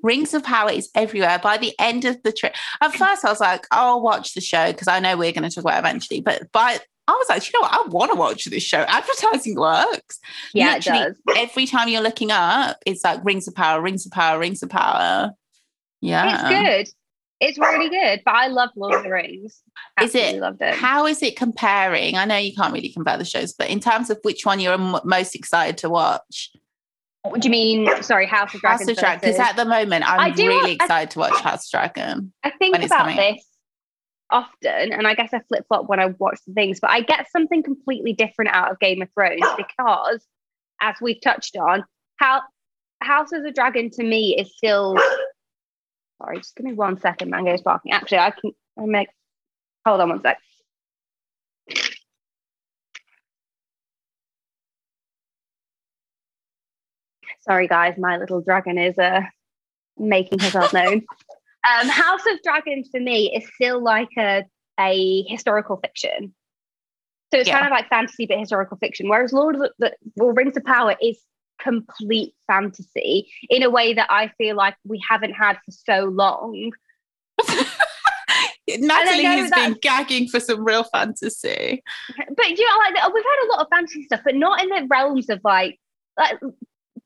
Rings 0.02 0.32
of 0.32 0.42
Power 0.42 0.70
is 0.70 0.88
everywhere. 0.94 1.38
By 1.38 1.58
the 1.58 1.72
end 1.78 2.04
of 2.06 2.22
the 2.22 2.32
trip, 2.32 2.54
at 2.80 2.94
first 2.94 3.24
I 3.24 3.30
was 3.30 3.40
like, 3.40 3.66
I'll 3.70 4.00
watch 4.00 4.34
the 4.34 4.40
show 4.40 4.72
because 4.72 4.88
I 4.88 5.00
know 5.00 5.16
we're 5.16 5.32
going 5.32 5.48
to 5.48 5.54
talk 5.54 5.64
about 5.64 5.76
it 5.76 5.80
eventually. 5.80 6.20
But 6.20 6.50
by 6.52 6.78
I 7.06 7.12
was 7.12 7.26
like, 7.28 7.44
you 7.46 7.58
know 7.60 7.66
what? 7.68 7.74
I 7.74 7.88
want 7.88 8.12
to 8.12 8.16
watch 8.18 8.46
this 8.46 8.62
show. 8.62 8.78
Advertising 8.88 9.56
works. 9.56 10.18
yeah, 10.54 10.74
Literally, 10.76 11.00
it 11.02 11.16
does. 11.26 11.36
Every 11.36 11.66
time 11.66 11.88
you're 11.88 12.00
looking 12.00 12.30
up, 12.30 12.78
it's 12.86 13.04
like 13.04 13.22
Rings 13.22 13.46
of 13.46 13.54
Power, 13.54 13.82
Rings 13.82 14.06
of 14.06 14.12
Power, 14.12 14.38
Rings 14.38 14.62
of 14.62 14.70
Power. 14.70 15.32
Yeah. 16.00 16.80
It's 16.80 16.88
good. 16.88 16.94
It's 17.46 17.58
really 17.58 17.88
good. 17.88 18.22
But 18.24 18.34
I 18.34 18.46
love 18.48 18.70
Lord 18.76 18.94
of 18.94 19.02
the 19.04 19.10
Rings. 19.10 19.62
Is 20.00 20.14
it- 20.14 20.40
loved 20.40 20.60
it. 20.62 20.74
How 20.74 21.06
is 21.06 21.22
it 21.22 21.36
comparing? 21.36 22.16
I 22.16 22.24
know 22.24 22.36
you 22.36 22.54
can't 22.54 22.72
really 22.72 22.88
compare 22.90 23.16
the 23.18 23.24
shows, 23.24 23.52
but 23.52 23.68
in 23.70 23.80
terms 23.80 24.10
of 24.10 24.18
which 24.22 24.44
one 24.46 24.60
you're 24.60 24.72
m- 24.74 24.96
most 25.04 25.34
excited 25.34 25.78
to 25.78 25.90
watch, 25.90 26.50
What 27.22 27.40
do 27.40 27.48
you 27.48 27.52
mean? 27.52 28.02
Sorry, 28.02 28.26
House 28.26 28.54
of 28.54 28.60
Dragons. 28.60 28.82
House 28.82 28.88
of 28.90 28.96
Dragon. 28.98 29.20
Because 29.22 29.38
at 29.40 29.56
the 29.56 29.64
moment, 29.64 30.06
I'm 30.06 30.20
I 30.20 30.30
do- 30.30 30.46
really 30.46 30.72
I- 30.72 30.74
excited 30.84 31.10
to 31.12 31.18
watch 31.20 31.40
House 31.40 31.66
of 31.66 31.70
Dragon. 31.70 32.32
I 32.42 32.50
think 32.50 32.76
about 32.76 33.16
this 33.16 33.42
often, 34.30 34.92
and 34.92 35.06
I 35.06 35.14
guess 35.14 35.32
I 35.32 35.40
flip 35.48 35.64
flop 35.68 35.88
when 35.88 36.00
I 36.00 36.06
watch 36.18 36.38
the 36.46 36.52
things, 36.52 36.80
but 36.80 36.90
I 36.90 37.00
get 37.00 37.30
something 37.30 37.62
completely 37.62 38.12
different 38.12 38.50
out 38.54 38.70
of 38.70 38.78
Game 38.78 39.00
of 39.00 39.08
Thrones 39.14 39.40
because, 39.56 40.26
as 40.82 40.96
we've 41.00 41.20
touched 41.22 41.56
on, 41.56 41.84
how 42.16 42.42
House 43.02 43.32
of 43.32 43.42
the 43.42 43.52
Dragon 43.52 43.90
to 43.90 44.02
me 44.02 44.36
is 44.38 44.54
still. 44.56 44.96
Sorry, 46.24 46.38
just 46.38 46.56
give 46.56 46.64
me 46.64 46.72
one 46.72 46.98
second. 47.00 47.30
Mango's 47.30 47.60
barking. 47.62 47.92
Actually, 47.92 48.18
I 48.18 48.30
can. 48.30 48.52
I 48.78 48.86
make. 48.86 49.08
Hold 49.86 50.00
on 50.00 50.08
one 50.08 50.22
sec. 50.22 50.38
Sorry, 57.42 57.68
guys. 57.68 57.94
My 57.98 58.16
little 58.16 58.40
dragon 58.40 58.78
is 58.78 58.96
uh, 58.98 59.20
making 59.98 60.40
herself 60.40 60.72
known. 60.72 61.02
Um, 61.66 61.88
House 61.88 62.20
of 62.30 62.42
Dragons 62.42 62.90
for 62.92 63.00
me 63.00 63.34
is 63.34 63.50
still 63.54 63.82
like 63.82 64.10
a, 64.18 64.44
a 64.78 65.22
historical 65.28 65.78
fiction. 65.78 66.34
So 67.32 67.40
it's 67.40 67.48
Yeah. 67.48 67.54
kind 67.54 67.64
of 67.64 67.70
like 67.70 67.88
fantasy 67.88 68.26
but 68.26 68.38
historical 68.38 68.76
fiction. 68.76 69.08
Whereas 69.08 69.32
Lord 69.32 69.54
of 69.54 69.62
the, 69.62 69.72
the 69.78 69.92
well, 70.16 70.32
Rings 70.34 70.58
of 70.58 70.64
Power 70.64 70.94
is 71.00 71.18
complete 71.60 72.34
fantasy 72.46 73.30
in 73.48 73.62
a 73.62 73.70
way 73.70 73.94
that 73.94 74.08
I 74.10 74.28
feel 74.38 74.56
like 74.56 74.76
we 74.84 75.02
haven't 75.08 75.32
had 75.32 75.54
for 75.64 75.70
so 75.70 76.04
long. 76.04 76.72
Natalie 78.68 79.24
has 79.24 79.50
been 79.50 79.76
gagging 79.82 80.28
for 80.28 80.40
some 80.40 80.64
real 80.64 80.84
fantasy. 80.84 81.82
But 82.36 82.50
you 82.50 82.68
know, 82.68 82.78
like 82.78 83.14
we've 83.14 83.24
had 83.24 83.46
a 83.46 83.50
lot 83.52 83.60
of 83.60 83.68
fantasy 83.70 84.04
stuff, 84.04 84.20
but 84.24 84.34
not 84.34 84.62
in 84.62 84.68
the 84.70 84.86
realms 84.88 85.28
of 85.28 85.40
like 85.44 85.78
like 86.18 86.38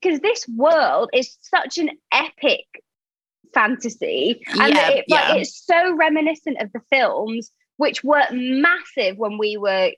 because 0.00 0.20
this 0.20 0.46
world 0.48 1.10
is 1.12 1.36
such 1.40 1.78
an 1.78 1.90
epic 2.12 2.64
fantasy, 3.54 4.42
and 4.60 4.74
Yeah, 4.74 4.90
it, 4.90 5.04
like 5.08 5.28
yeah. 5.28 5.34
it's 5.36 5.64
so 5.64 5.96
reminiscent 5.96 6.60
of 6.60 6.70
the 6.72 6.80
films, 6.90 7.50
which 7.76 8.04
were 8.04 8.24
massive 8.30 9.16
when 9.16 9.38
we 9.38 9.56
were 9.56 9.92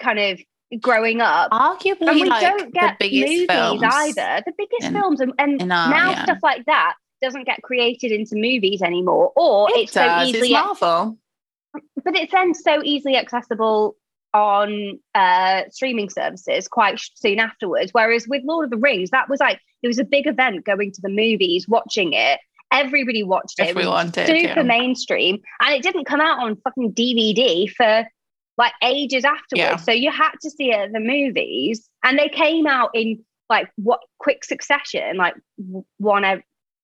kind 0.00 0.18
of 0.18 0.40
growing 0.80 1.20
up. 1.20 1.50
Arguably, 1.50 2.08
and 2.08 2.20
we 2.20 2.24
like 2.28 2.40
don't 2.42 2.72
get 2.74 2.98
the 2.98 3.08
biggest 3.08 3.30
movies 3.32 3.46
films. 3.48 3.82
either. 3.84 4.42
The 4.46 4.52
biggest 4.56 4.86
in- 4.88 4.92
films, 4.94 5.20
and, 5.20 5.32
and 5.38 5.60
our- 5.62 5.90
now 5.90 6.10
yeah. 6.10 6.24
stuff 6.24 6.38
like 6.42 6.64
that 6.66 6.94
doesn't 7.22 7.44
get 7.44 7.62
created 7.62 8.12
into 8.12 8.34
movies 8.36 8.82
anymore, 8.82 9.32
or 9.36 9.70
It 9.70 9.82
it's 9.84 9.92
so 9.92 10.04
does. 10.04 10.28
easily 10.28 10.48
It's 10.52 10.52
Marvel. 10.52 11.18
but 12.04 12.16
it's 12.16 12.32
then 12.32 12.54
so 12.54 12.82
easily 12.84 13.16
accessible 13.16 13.96
on 14.34 14.98
uh 15.14 15.62
streaming 15.70 16.10
services 16.10 16.66
quite 16.66 17.00
soon 17.14 17.38
afterwards 17.38 17.92
whereas 17.94 18.26
with 18.26 18.42
lord 18.44 18.64
of 18.64 18.70
the 18.72 18.76
rings 18.76 19.10
that 19.10 19.28
was 19.28 19.38
like 19.38 19.60
it 19.80 19.86
was 19.86 20.00
a 20.00 20.04
big 20.04 20.26
event 20.26 20.64
going 20.64 20.90
to 20.90 21.00
the 21.02 21.08
movies 21.08 21.68
watching 21.68 22.12
it 22.14 22.40
everybody 22.72 23.22
watched 23.22 23.60
it, 23.60 23.68
Everyone 23.68 24.08
it 24.08 24.16
was 24.16 24.26
did, 24.26 24.40
super 24.40 24.60
yeah. 24.60 24.62
mainstream 24.62 25.38
and 25.60 25.74
it 25.76 25.84
didn't 25.84 26.06
come 26.06 26.20
out 26.20 26.40
on 26.40 26.56
fucking 26.64 26.92
dvd 26.94 27.70
for 27.70 28.04
like 28.56 28.72
ages 28.82 29.24
afterwards 29.24 29.50
Yeah. 29.56 29.76
so 29.76 29.92
you 29.92 30.10
had 30.10 30.32
to 30.42 30.50
see 30.50 30.70
it 30.70 30.76
at 30.78 30.92
the 30.92 31.00
movies 31.00 31.88
and 32.04 32.18
they 32.18 32.28
came 32.28 32.66
out 32.66 32.90
in 32.94 33.24
like 33.50 33.68
what 33.76 34.00
quick 34.18 34.44
succession 34.44 35.16
like 35.16 35.34
one 35.98 36.24
ev- 36.24 36.42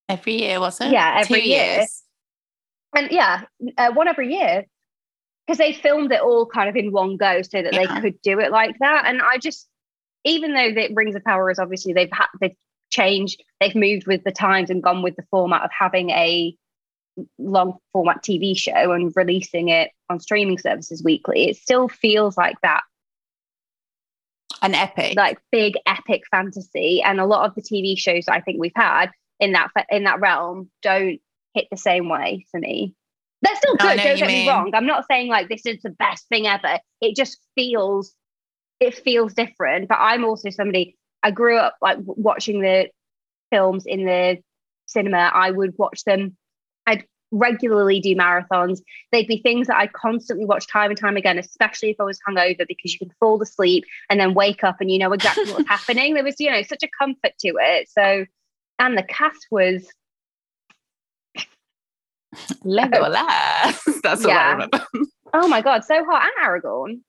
Every 0.09 0.35
year, 0.41 0.59
was 0.59 0.81
it? 0.81 0.91
Yeah, 0.91 1.19
every 1.21 1.41
Two 1.43 1.49
year. 1.49 1.65
years. 1.77 2.03
and 2.97 3.11
yeah, 3.13 3.43
uh, 3.79 3.93
one 3.93 4.09
every 4.09 4.35
year 4.35 4.65
because 5.47 5.59
they 5.59 5.73
filmed 5.73 6.11
it 6.13 6.21
all 6.21 6.47
kind 6.47 6.69
of 6.69 6.75
in 6.75 6.91
one 6.91 7.17
go 7.17 7.43
so 7.43 7.63
that 7.63 7.73
Yeah. 7.73 7.95
they 7.95 8.01
could 8.01 8.21
do 8.23 8.41
it 8.41 8.51
like 8.51 8.75
that. 8.81 9.05
And 9.07 9.23
I 9.23 9.39
just, 9.39 9.69
even 10.25 10.53
though 10.55 10.73
the 10.73 10.93
Rings 10.95 11.15
of 11.15 11.23
Power 11.25 11.49
is 11.51 11.59
obviously 11.61 11.93
they've 11.93 12.11
had 12.13 12.27
they've 12.41 12.57
changed, 12.91 13.43
they've 13.61 13.75
moved 13.77 14.07
with 14.09 14.25
the 14.25 14.33
times 14.33 14.69
and 14.71 14.83
gone 14.83 15.03
with 15.03 15.15
the 15.17 15.23
format 15.31 15.63
of 15.63 15.71
having 15.77 16.11
a 16.11 16.55
long 17.39 17.79
format 17.93 18.23
TV 18.23 18.57
show 18.57 18.93
and 18.93 19.13
releasing 19.15 19.69
it 19.69 19.91
on 20.09 20.21
streaming 20.21 20.59
services 20.59 21.03
weekly. 21.05 21.49
It 21.49 21.57
still 21.57 21.89
feels 21.89 22.37
like 22.37 22.57
that 22.63 22.83
An 24.63 24.75
epic. 24.75 25.17
like 25.17 25.39
big 25.51 25.75
epic 25.87 26.23
fantasy 26.31 27.03
and 27.03 27.19
a 27.21 27.25
lot 27.25 27.47
of 27.49 27.55
the 27.55 27.63
tv 27.63 27.97
shows 27.99 28.29
i 28.29 28.41
think 28.41 28.59
we've 28.61 28.73
had 28.77 29.07
in 29.39 29.53
that 29.53 29.69
in 29.91 30.05
that 30.05 30.21
realm 30.21 30.71
don't 30.83 31.19
hit 31.55 31.67
the 31.71 31.77
same 31.79 32.09
way 32.11 32.45
for 32.51 32.61
me 32.61 32.95
they're 33.41 33.57
still 33.57 33.75
good 33.77 33.97
don't 33.97 34.19
get 34.19 34.27
me 34.27 34.41
mean. 34.41 34.49
wrong 34.49 34.71
i'm 34.75 34.87
not 34.87 35.07
saying 35.11 35.29
like 35.29 35.49
this 35.49 35.65
is 35.65 35.81
the 35.83 35.91
best 35.91 36.29
thing 36.29 36.47
ever 36.47 36.79
it 37.01 37.17
just 37.17 37.39
feels 37.55 38.13
it 38.81 38.95
feels 38.95 39.33
different 39.33 39.89
but 39.89 39.99
i'm 39.99 40.25
also 40.25 40.51
somebody 40.51 40.95
i 41.23 41.31
grew 41.31 41.57
up 41.57 41.77
like 41.81 41.97
watching 42.03 42.61
the 42.61 42.87
films 43.51 43.87
in 43.87 44.05
the 44.05 44.37
cinema 44.85 45.31
i 45.33 45.51
would 45.51 45.73
watch 45.79 46.05
them 46.05 46.37
regularly 47.33 48.01
do 48.01 48.15
marathons 48.17 48.81
they'd 49.13 49.29
be 49.29 49.39
things 49.39 49.69
that 49.69 49.77
i'd 49.77 49.93
constantly 49.93 50.45
watch 50.45 50.67
time 50.67 50.91
and 50.91 50.99
time 50.99 51.17
again 51.17 51.39
especially 51.39 51.91
if 51.91 52.01
i 52.01 52.03
was 52.03 52.19
hungover 52.29 52.67
because 52.67 52.93
you 52.93 52.99
can 52.99 53.11
fall 53.21 53.41
asleep 53.41 53.85
and 54.09 54.19
then 54.19 54.35
wake 54.35 54.65
up 54.65 54.81
and 54.81 54.91
you 54.91 54.99
know 54.99 55.13
exactly 55.13 55.51
what's 55.53 55.69
happening. 55.69 56.15
There 56.15 56.25
was, 56.25 56.37
you 56.39 56.51
know, 56.51 56.63
such 56.63 56.83
a 56.83 56.89
comfort 56.99 57.33
to 57.41 57.53
it. 57.61 57.89
So, 57.89 58.25
and 58.79 58.97
the 58.97 59.03
cast 59.03 59.47
was, 59.51 59.87
Legolas. 62.65 63.79
That's 64.03 64.25
all 64.25 64.31
I 64.31 64.53
remember. 64.53 64.87
oh 65.33 65.49
my 65.49 65.61
God, 65.61 65.85
so 65.85 66.05
hot. 66.05 66.23
And 66.25 66.47
Aragorn. 66.47 67.01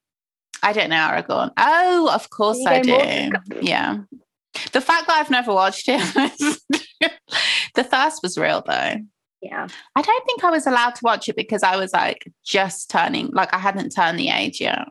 I 0.63 0.73
don't 0.73 0.89
know 0.89 0.95
Aragorn. 0.95 1.51
Oh, 1.57 2.11
of 2.13 2.29
course 2.29 2.63
I 2.65 2.81
do. 2.81 3.31
Yeah. 3.61 3.99
The 4.73 4.81
fact 4.81 5.07
that 5.07 5.17
I've 5.17 5.31
never 5.31 5.53
watched 5.53 5.87
it, 5.87 5.99
the 6.13 7.11
The 7.73 7.83
thirst 7.83 8.21
was 8.21 8.37
real 8.37 8.63
though. 8.65 8.95
Yeah. 9.41 9.67
I 9.95 10.01
don't 10.01 10.25
think 10.25 10.43
I 10.43 10.51
was 10.51 10.67
allowed 10.67 10.95
to 10.95 11.01
watch 11.03 11.27
it 11.29 11.35
because 11.35 11.63
I 11.63 11.75
was 11.77 11.93
like 11.93 12.31
just 12.45 12.89
turning, 12.89 13.27
like 13.33 13.53
I 13.53 13.57
hadn't 13.59 13.89
turned 13.89 14.19
the 14.19 14.29
age 14.29 14.61
yet. 14.61 14.87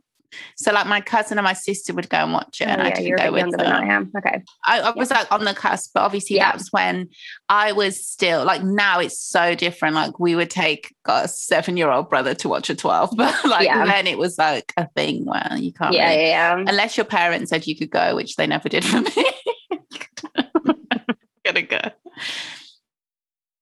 So 0.57 0.73
like 0.73 0.87
my 0.87 1.01
cousin 1.01 1.39
and 1.39 1.45
my 1.45 1.55
sister 1.55 1.93
would 1.93 2.09
go 2.09 2.19
and 2.19 2.33
watch 2.33 2.61
it, 2.61 2.69
Oh, 2.69 2.71
and 2.71 2.83
I 2.83 2.89
yeah, 2.89 2.95
didn't 2.95 3.07
you're 3.09 3.19
a 3.19 3.25
go 3.25 3.33
with 3.33 3.43
them. 3.43 3.51
than 3.59 3.67
I 3.67 3.85
am. 3.95 4.13
Okay. 4.17 4.43
I, 4.65 4.81
I 4.81 4.91
was 4.91 5.11
like 5.11 5.31
on 5.33 5.45
the 5.45 5.55
cusp, 5.55 5.91
but 5.93 6.03
obviously 6.03 6.37
Yeah. 6.37 6.47
that 6.53 6.55
was 6.59 6.69
when 6.71 7.09
I 7.49 7.73
was 7.73 8.07
still 8.07 8.45
like 8.45 8.63
now 8.63 9.01
it's 9.01 9.19
so 9.21 9.57
different. 9.57 9.97
Like 9.97 10.21
we 10.21 10.37
would 10.37 10.49
take 10.51 10.95
got 11.05 11.25
a 11.25 11.29
seven 11.29 11.77
year 11.77 11.91
old 11.91 12.09
brother 12.09 12.35
to 12.37 12.49
watch 12.49 12.71
a 12.71 12.77
12, 12.77 13.11
but 13.17 13.45
like 13.45 13.67
Yeah. 13.67 13.85
then 13.85 14.07
it 14.07 14.19
was 14.19 14.39
like 14.39 14.73
a 14.77 14.89
thing 14.91 15.25
where 15.25 15.49
you 15.57 15.73
can't 15.73 15.95
Yeah, 15.95 16.11
really- 16.11 16.23
yeah, 16.29 16.57
yeah. 16.57 16.65
unless 16.67 16.97
your 16.97 17.07
parents 17.07 17.51
said 17.51 17.67
you 17.67 17.77
could 17.77 17.91
go, 17.91 18.15
which 18.15 18.37
they 18.37 18.47
never 18.47 18.69
did 18.69 18.85
for 18.85 19.01
me. 19.01 19.11
Gonna 21.45 21.63
go. 21.63 21.81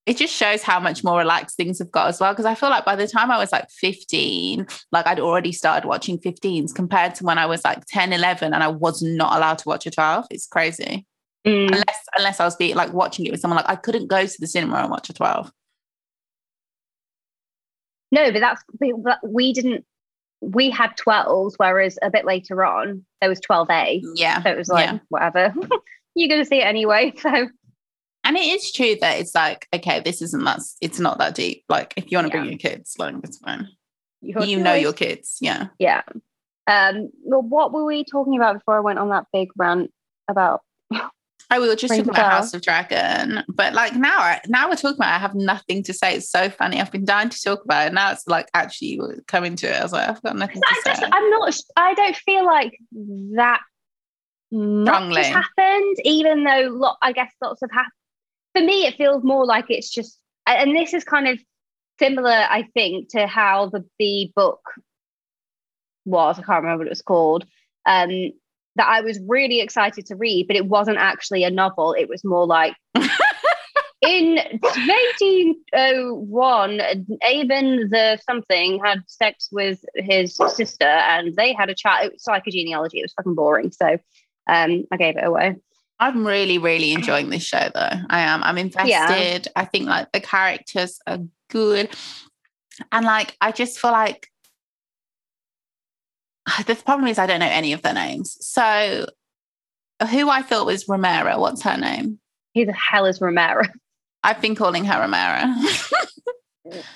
It 0.09 0.17
just 0.17 0.33
shows 0.33 0.63
how 0.63 0.79
much 0.79 1.03
more 1.03 1.19
relaxed 1.19 1.55
things 1.55 1.77
have 1.77 1.91
got 1.91 2.07
as 2.07 2.19
well. 2.19 2.33
Because 2.33 2.45
I 2.47 2.55
feel 2.55 2.71
like 2.71 2.83
by 2.83 2.95
the 2.95 3.05
time 3.05 3.29
I 3.29 3.37
was 3.37 3.51
like 3.51 3.69
15, 3.69 4.65
like 4.91 5.05
I'd 5.05 5.19
already 5.19 5.51
started 5.51 5.87
watching 5.87 6.17
15s 6.17 6.73
compared 6.73 7.13
to 7.15 7.23
when 7.23 7.37
I 7.37 7.45
was 7.45 7.63
like 7.63 7.85
10, 7.85 8.11
11, 8.11 8.51
and 8.51 8.63
I 8.63 8.69
was 8.69 9.03
not 9.03 9.37
allowed 9.37 9.59
to 9.59 9.69
watch 9.69 9.85
a 9.85 9.91
12. 9.91 10.25
It's 10.31 10.47
crazy. 10.47 11.05
Mm. 11.45 11.67
Unless 11.67 11.99
unless 12.17 12.39
I 12.39 12.45
was 12.45 12.55
be 12.55 12.73
like 12.73 12.91
watching 12.91 13.27
it 13.27 13.31
with 13.31 13.39
someone 13.39 13.57
like 13.57 13.69
I 13.69 13.75
couldn't 13.75 14.07
go 14.07 14.25
to 14.25 14.35
the 14.39 14.47
cinema 14.47 14.77
and 14.77 14.89
watch 14.89 15.11
a 15.11 15.13
12. 15.13 15.51
No, 18.11 18.31
but 18.31 18.39
that's 18.39 18.63
we 19.23 19.53
didn't. 19.53 19.85
We 20.41 20.69
had 20.71 20.97
12s, 20.97 21.53
whereas 21.57 21.99
a 22.01 22.09
bit 22.09 22.25
later 22.25 22.65
on 22.65 23.05
there 23.21 23.29
was 23.29 23.39
12A. 23.41 24.01
Yeah. 24.15 24.41
So 24.41 24.49
it 24.49 24.57
was 24.57 24.69
like 24.69 24.85
Yeah. 24.89 24.97
whatever. 25.09 25.53
You're 26.15 26.29
gonna 26.29 26.45
see 26.45 26.61
it 26.61 26.65
anyway. 26.65 27.13
So 27.21 27.47
And 28.29 28.37
it 28.37 28.41
is 28.41 28.71
true 28.71 28.95
that 29.01 29.19
it's 29.19 29.33
like, 29.33 29.67
okay, 29.73 30.01
this 30.01 30.21
isn't 30.21 30.43
that 30.43 30.59
it's 30.81 30.99
not 30.99 31.17
that 31.17 31.33
deep. 31.33 31.63
Like 31.67 31.95
if 31.97 32.11
you 32.11 32.17
want 32.19 32.27
to 32.27 32.31
bring 32.31 32.43
Yeah. 32.45 32.51
your 32.51 32.59
kids, 32.59 32.93
like 32.99 33.15
it's 33.23 33.39
fine. 33.39 33.69
your 34.21 34.43
you 34.43 34.59
know 34.61 34.75
your 34.75 34.93
kids. 34.93 35.39
Yeah. 35.41 35.69
Yeah. 35.79 36.03
Um. 36.67 37.09
Well, 37.23 37.41
what 37.41 37.73
were 37.73 37.85
we 37.85 38.03
talking 38.03 38.35
about 38.35 38.53
before 38.59 38.77
I 38.77 38.81
went 38.81 38.99
on 38.99 39.09
that 39.09 39.25
big 39.33 39.49
rant 39.57 39.91
about? 40.27 40.61
Oh, 41.51 41.59
we 41.59 41.67
were 41.67 41.75
just 41.75 41.89
Rings 41.89 42.05
talking 42.05 42.19
about. 42.19 42.31
House 42.31 42.53
of 42.53 42.61
Dragon, 42.61 43.43
but 43.49 43.73
like 43.73 43.95
now, 43.95 44.19
I- 44.19 44.41
now 44.47 44.69
we're 44.69 44.75
talking 44.75 44.97
about. 44.97 45.13
It, 45.13 45.15
I 45.15 45.17
have 45.17 45.33
nothing 45.33 45.81
to 45.85 45.93
say. 45.95 46.13
It's 46.17 46.29
so 46.29 46.51
funny. 46.51 46.79
I've 46.79 46.91
been 46.91 47.05
dying 47.05 47.29
to 47.29 47.41
talk 47.41 47.63
about 47.65 47.87
it. 47.87 47.93
Now 47.93 48.11
it's 48.11 48.27
like 48.27 48.47
actually 48.53 48.99
coming 49.25 49.55
to 49.55 49.67
it. 49.67 49.79
I 49.79 49.81
was 49.81 49.91
like, 49.91 50.07
I've 50.07 50.21
got 50.21 50.35
nothing 50.35 50.61
I 50.63 50.69
to 50.83 50.89
just, 50.91 51.01
say. 51.01 51.07
I'm 51.11 51.29
not. 51.31 51.55
I 51.75 51.93
don't 51.95 52.15
feel 52.17 52.45
like 52.45 52.77
that 53.37 53.61
much 54.51 55.17
has 55.17 55.25
happened, 55.27 55.97
even 56.05 56.43
though 56.43 56.67
lot. 56.71 56.97
I 57.01 57.11
guess 57.13 57.31
lots 57.41 57.61
have 57.61 57.71
happened. 57.71 57.93
For 58.55 58.61
me, 58.61 58.85
it 58.85 58.95
feels 58.95 59.23
more 59.23 59.45
like 59.45 59.65
it's 59.69 59.89
just, 59.89 60.19
and 60.47 60.75
this 60.75 60.93
is 60.93 61.03
kind 61.03 61.27
of 61.27 61.39
similar, 61.99 62.29
I 62.29 62.67
think, 62.73 63.09
to 63.09 63.27
how 63.27 63.69
the 63.69 63.85
the 63.99 64.31
book 64.35 64.61
was. 66.05 66.39
I 66.39 66.43
can't 66.43 66.63
remember 66.63 66.79
what 66.79 66.87
it 66.87 66.91
was 66.91 67.01
called. 67.01 67.45
Um, 67.85 68.31
that 68.75 68.87
I 68.87 69.01
was 69.01 69.19
really 69.27 69.61
excited 69.61 70.05
to 70.07 70.15
read, 70.15 70.47
but 70.47 70.55
it 70.55 70.65
wasn't 70.65 70.97
actually 70.97 71.43
a 71.43 71.51
novel. 71.51 71.93
It 71.93 72.07
was 72.07 72.23
more 72.23 72.47
like 72.47 72.75
in 74.01 74.35
1801, 74.35 76.81
Aben 77.21 77.89
the 77.89 78.17
something 78.25 78.79
had 78.83 79.03
sex 79.07 79.49
with 79.51 79.83
his 79.95 80.35
sister 80.35 80.85
and 80.85 81.35
they 81.35 81.53
had 81.53 81.69
a 81.69 81.75
child. 81.75 82.05
It 82.05 82.13
was 82.13 82.25
like 82.27 82.47
a 82.47 82.51
genealogy. 82.51 82.99
It 82.99 83.03
was 83.03 83.13
fucking 83.13 83.35
boring. 83.35 83.71
So 83.71 83.97
um, 84.47 84.85
I 84.91 84.97
gave 84.97 85.17
it 85.17 85.25
away. 85.25 85.57
I'm 85.99 86.25
really, 86.25 86.57
really 86.57 86.93
enjoying 86.93 87.29
this 87.29 87.43
show 87.43 87.69
though. 87.73 87.89
I 88.09 88.21
am. 88.21 88.41
I'm 88.43 88.57
invested. 88.57 89.47
I 89.55 89.65
think 89.65 89.87
like 89.87 90.11
the 90.11 90.21
characters 90.21 90.99
are 91.05 91.19
good. 91.49 91.89
And 92.91 93.05
like 93.05 93.35
I 93.41 93.51
just 93.51 93.79
feel 93.79 93.91
like 93.91 94.27
the 96.65 96.75
problem 96.75 97.07
is 97.07 97.19
I 97.19 97.25
don't 97.25 97.39
know 97.39 97.49
any 97.49 97.73
of 97.73 97.81
their 97.81 97.93
names. 97.93 98.37
So 98.39 99.07
who 100.09 100.29
I 100.29 100.41
thought 100.41 100.65
was 100.65 100.87
Romero, 100.87 101.39
what's 101.39 101.61
her 101.63 101.77
name? 101.77 102.19
Who 102.55 102.65
the 102.65 102.73
hell 102.73 103.05
is 103.05 103.19
Romero? 103.19 103.63
I've 104.23 104.41
been 104.41 104.55
calling 104.55 104.85
her 104.85 104.99
Romero. 104.99 105.53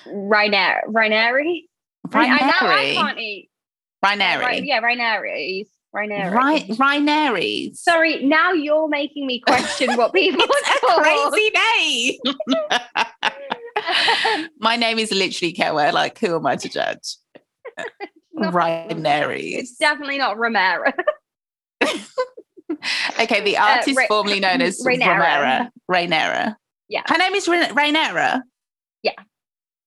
Rainer, 0.06 0.82
Raineri? 0.88 1.62
I, 2.14 2.28
I, 2.28 2.36
I 2.36 2.52
Raineri. 2.52 2.94
can't 2.94 3.20
eat. 3.20 3.50
Raineri. 4.04 4.42
Right, 4.42 4.64
yeah, 4.64 4.82
Raineri. 4.82 5.66
Raineri. 5.96 6.32
Right, 6.34 6.68
Raineri. 6.70 7.76
Sorry, 7.76 8.24
now 8.24 8.52
you're 8.52 8.88
making 8.88 9.28
me 9.28 9.40
question 9.42 9.96
what 9.96 10.12
people 10.14 10.44
It's 10.44 10.84
a 10.84 11.02
crazy 11.02 11.52
name. 11.78 12.20
My 14.60 14.76
name 14.76 14.98
is 15.00 15.12
literally 15.12 15.54
Kewa. 15.54 15.92
Like, 15.94 16.18
who 16.20 16.36
am 16.36 16.46
I 16.48 16.56
to 16.56 16.70
judge? 16.70 17.18
Raineri. 18.38 19.54
It's 19.58 19.76
definitely 19.78 20.18
not 20.18 20.38
Romero. 20.38 20.92
Okay, 23.20 23.42
the 23.42 23.58
Uh, 23.58 23.64
artist 23.66 23.98
Ra- 23.98 24.06
formerly 24.08 24.40
known 24.40 24.62
as 24.62 24.82
Rainera. 24.86 25.16
Romera. 25.20 25.70
Rainera. 25.90 26.56
Yeah. 26.90 27.04
Her 27.06 27.18
name 27.18 27.34
is 27.36 27.48
Ra- 27.48 27.68
Rainera. 27.68 28.42
Yeah. 29.04 29.12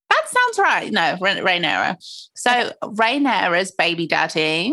That 0.08 0.22
sounds 0.28 0.58
right. 0.58 0.90
No, 0.92 1.16
Ra- 1.20 1.34
Rainera. 1.42 1.96
So 2.00 2.72
Rainera's 2.82 3.72
baby 3.72 4.06
daddy. 4.06 4.72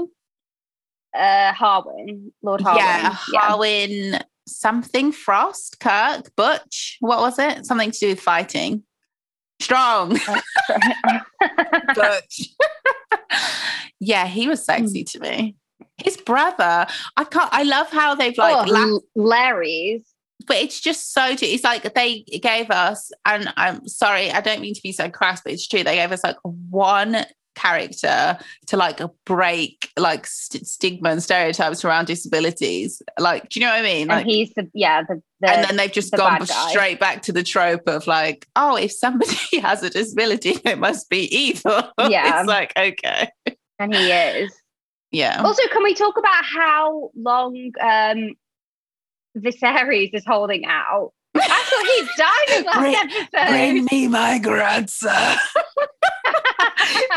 Uh, 1.15 1.53
Harwin, 1.53 2.31
Lord 2.41 2.61
Harwin. 2.61 2.77
Yeah, 2.77 3.15
Harwin 3.35 4.21
something 4.47 5.11
Frost, 5.11 5.79
Kirk, 5.79 6.35
Butch. 6.35 6.97
What 6.99 7.19
was 7.19 7.39
it? 7.39 7.65
Something 7.65 7.91
to 7.91 7.99
do 7.99 8.07
with 8.09 8.19
fighting. 8.19 8.83
Strong. 9.61 10.09
Butch. 11.95 12.49
yeah, 13.99 14.27
he 14.27 14.47
was 14.47 14.63
sexy 14.63 15.03
to 15.05 15.19
me. 15.19 15.55
His 15.97 16.17
brother, 16.17 16.87
I 17.15 17.23
can't. 17.23 17.53
I 17.53 17.63
love 17.63 17.89
how 17.89 18.15
they've 18.15 18.37
like, 18.37 18.67
oh, 18.67 18.99
la- 19.15 19.23
Larry's. 19.23 20.03
but 20.47 20.57
it's 20.57 20.81
just 20.81 21.13
so. 21.13 21.35
True. 21.35 21.47
It's 21.47 21.63
like 21.63 21.93
they 21.93 22.21
gave 22.21 22.71
us, 22.71 23.11
and 23.25 23.53
I'm 23.55 23.87
sorry, 23.87 24.31
I 24.31 24.41
don't 24.41 24.59
mean 24.59 24.73
to 24.73 24.81
be 24.81 24.91
so 24.91 25.09
crass, 25.09 25.41
but 25.43 25.53
it's 25.53 25.67
true. 25.67 25.83
They 25.83 25.95
gave 25.95 26.11
us 26.11 26.23
like 26.23 26.37
one 26.43 27.25
character 27.55 28.37
to 28.67 28.77
like 28.77 28.99
break 29.25 29.89
like 29.97 30.25
st- 30.27 30.65
stigma 30.65 31.09
and 31.09 31.21
stereotypes 31.23 31.83
around 31.85 32.05
disabilities. 32.05 33.01
Like, 33.19 33.49
do 33.49 33.59
you 33.59 33.65
know 33.65 33.71
what 33.71 33.79
I 33.79 33.83
mean? 33.83 34.07
Like, 34.07 34.21
and 34.21 34.29
he's 34.31 34.51
the 34.55 34.69
yeah 34.73 35.03
the, 35.03 35.21
the 35.41 35.49
and 35.49 35.63
then 35.63 35.75
they've 35.77 35.91
just 35.91 36.11
the 36.11 36.17
gone 36.17 36.45
straight 36.45 36.99
back 36.99 37.21
to 37.23 37.31
the 37.31 37.43
trope 37.43 37.87
of 37.87 38.07
like, 38.07 38.47
oh, 38.55 38.75
if 38.75 38.91
somebody 38.91 39.35
has 39.61 39.83
a 39.83 39.89
disability, 39.89 40.55
it 40.65 40.79
must 40.79 41.09
be 41.09 41.25
evil. 41.35 41.81
Yeah. 42.09 42.39
it's 42.41 42.47
like 42.47 42.73
okay, 42.77 43.29
and 43.79 43.93
he 43.93 44.11
is. 44.11 44.53
yeah. 45.11 45.41
Also, 45.43 45.61
can 45.71 45.83
we 45.83 45.93
talk 45.93 46.17
about 46.17 46.43
how 46.43 47.11
long 47.15 47.71
um 47.81 48.33
Viserys 49.37 50.11
is 50.13 50.23
holding 50.25 50.65
out? 50.65 51.11
I 51.35 51.63
thought 51.69 51.85
he 51.85 52.07
died 52.17 52.57
in 52.57 52.81
Bring- 52.81 52.93
last 52.93 53.29
episode. 53.33 53.91
me 53.91 54.07
my 54.07 54.37
grandson. 54.39 55.37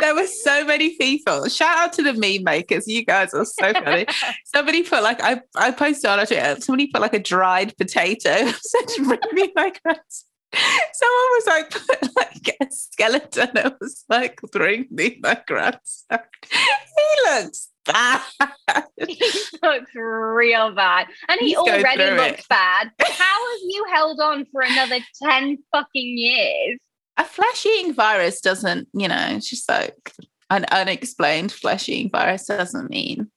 there 0.00 0.14
were 0.14 0.26
so 0.26 0.64
many 0.64 0.96
people. 0.96 1.48
Shout 1.48 1.76
out 1.76 1.92
to 1.94 2.02
the 2.02 2.14
meme 2.14 2.44
makers. 2.44 2.86
You 2.88 3.04
guys 3.04 3.34
are 3.34 3.44
so 3.44 3.72
funny. 3.72 4.06
Somebody 4.44 4.82
put 4.82 5.02
like 5.02 5.22
I, 5.22 5.40
I 5.54 5.70
posted 5.70 6.08
on 6.10 6.18
Twitter. 6.26 6.40
Uh, 6.42 6.56
somebody 6.56 6.86
put 6.88 7.00
like 7.02 7.14
a 7.14 7.18
dried 7.18 7.76
potato. 7.76 8.50
Said 8.60 9.04
bring 9.04 9.20
me 9.32 9.52
my 9.54 9.72
grandson. 9.82 10.28
Someone 10.54 11.30
was 11.34 11.46
like 11.46 11.70
put 11.70 12.16
like 12.16 12.56
a 12.60 12.66
skeleton. 12.70 13.50
It 13.56 13.74
was 13.80 14.04
like 14.08 14.40
bring 14.52 14.86
me 14.90 15.18
my 15.22 15.40
grandson. 15.46 16.20
He 16.50 17.30
looks 17.30 17.68
bad. 17.86 18.20
he 19.08 19.18
looks 19.62 19.90
real 19.94 20.74
bad. 20.74 21.06
And 21.28 21.40
he 21.40 21.48
He's 21.48 21.56
already 21.56 22.10
looks 22.10 22.40
it. 22.40 22.48
bad. 22.48 22.90
How 23.00 23.50
have 23.50 23.60
you 23.62 23.84
held 23.92 24.20
on 24.20 24.46
for 24.52 24.62
another 24.62 24.98
10 25.22 25.58
fucking 25.72 26.18
years? 26.18 26.78
a 27.16 27.24
flesh 27.24 27.64
eating 27.64 27.94
virus 27.94 28.40
doesn't, 28.40 28.88
you 28.92 29.08
know, 29.08 29.26
it's 29.30 29.48
just 29.48 29.68
like 29.68 30.12
an 30.50 30.66
unexplained 30.70 31.50
flesh 31.50 31.88
eating 31.88 32.10
virus 32.10 32.46
doesn't 32.46 32.90
mean 32.90 33.30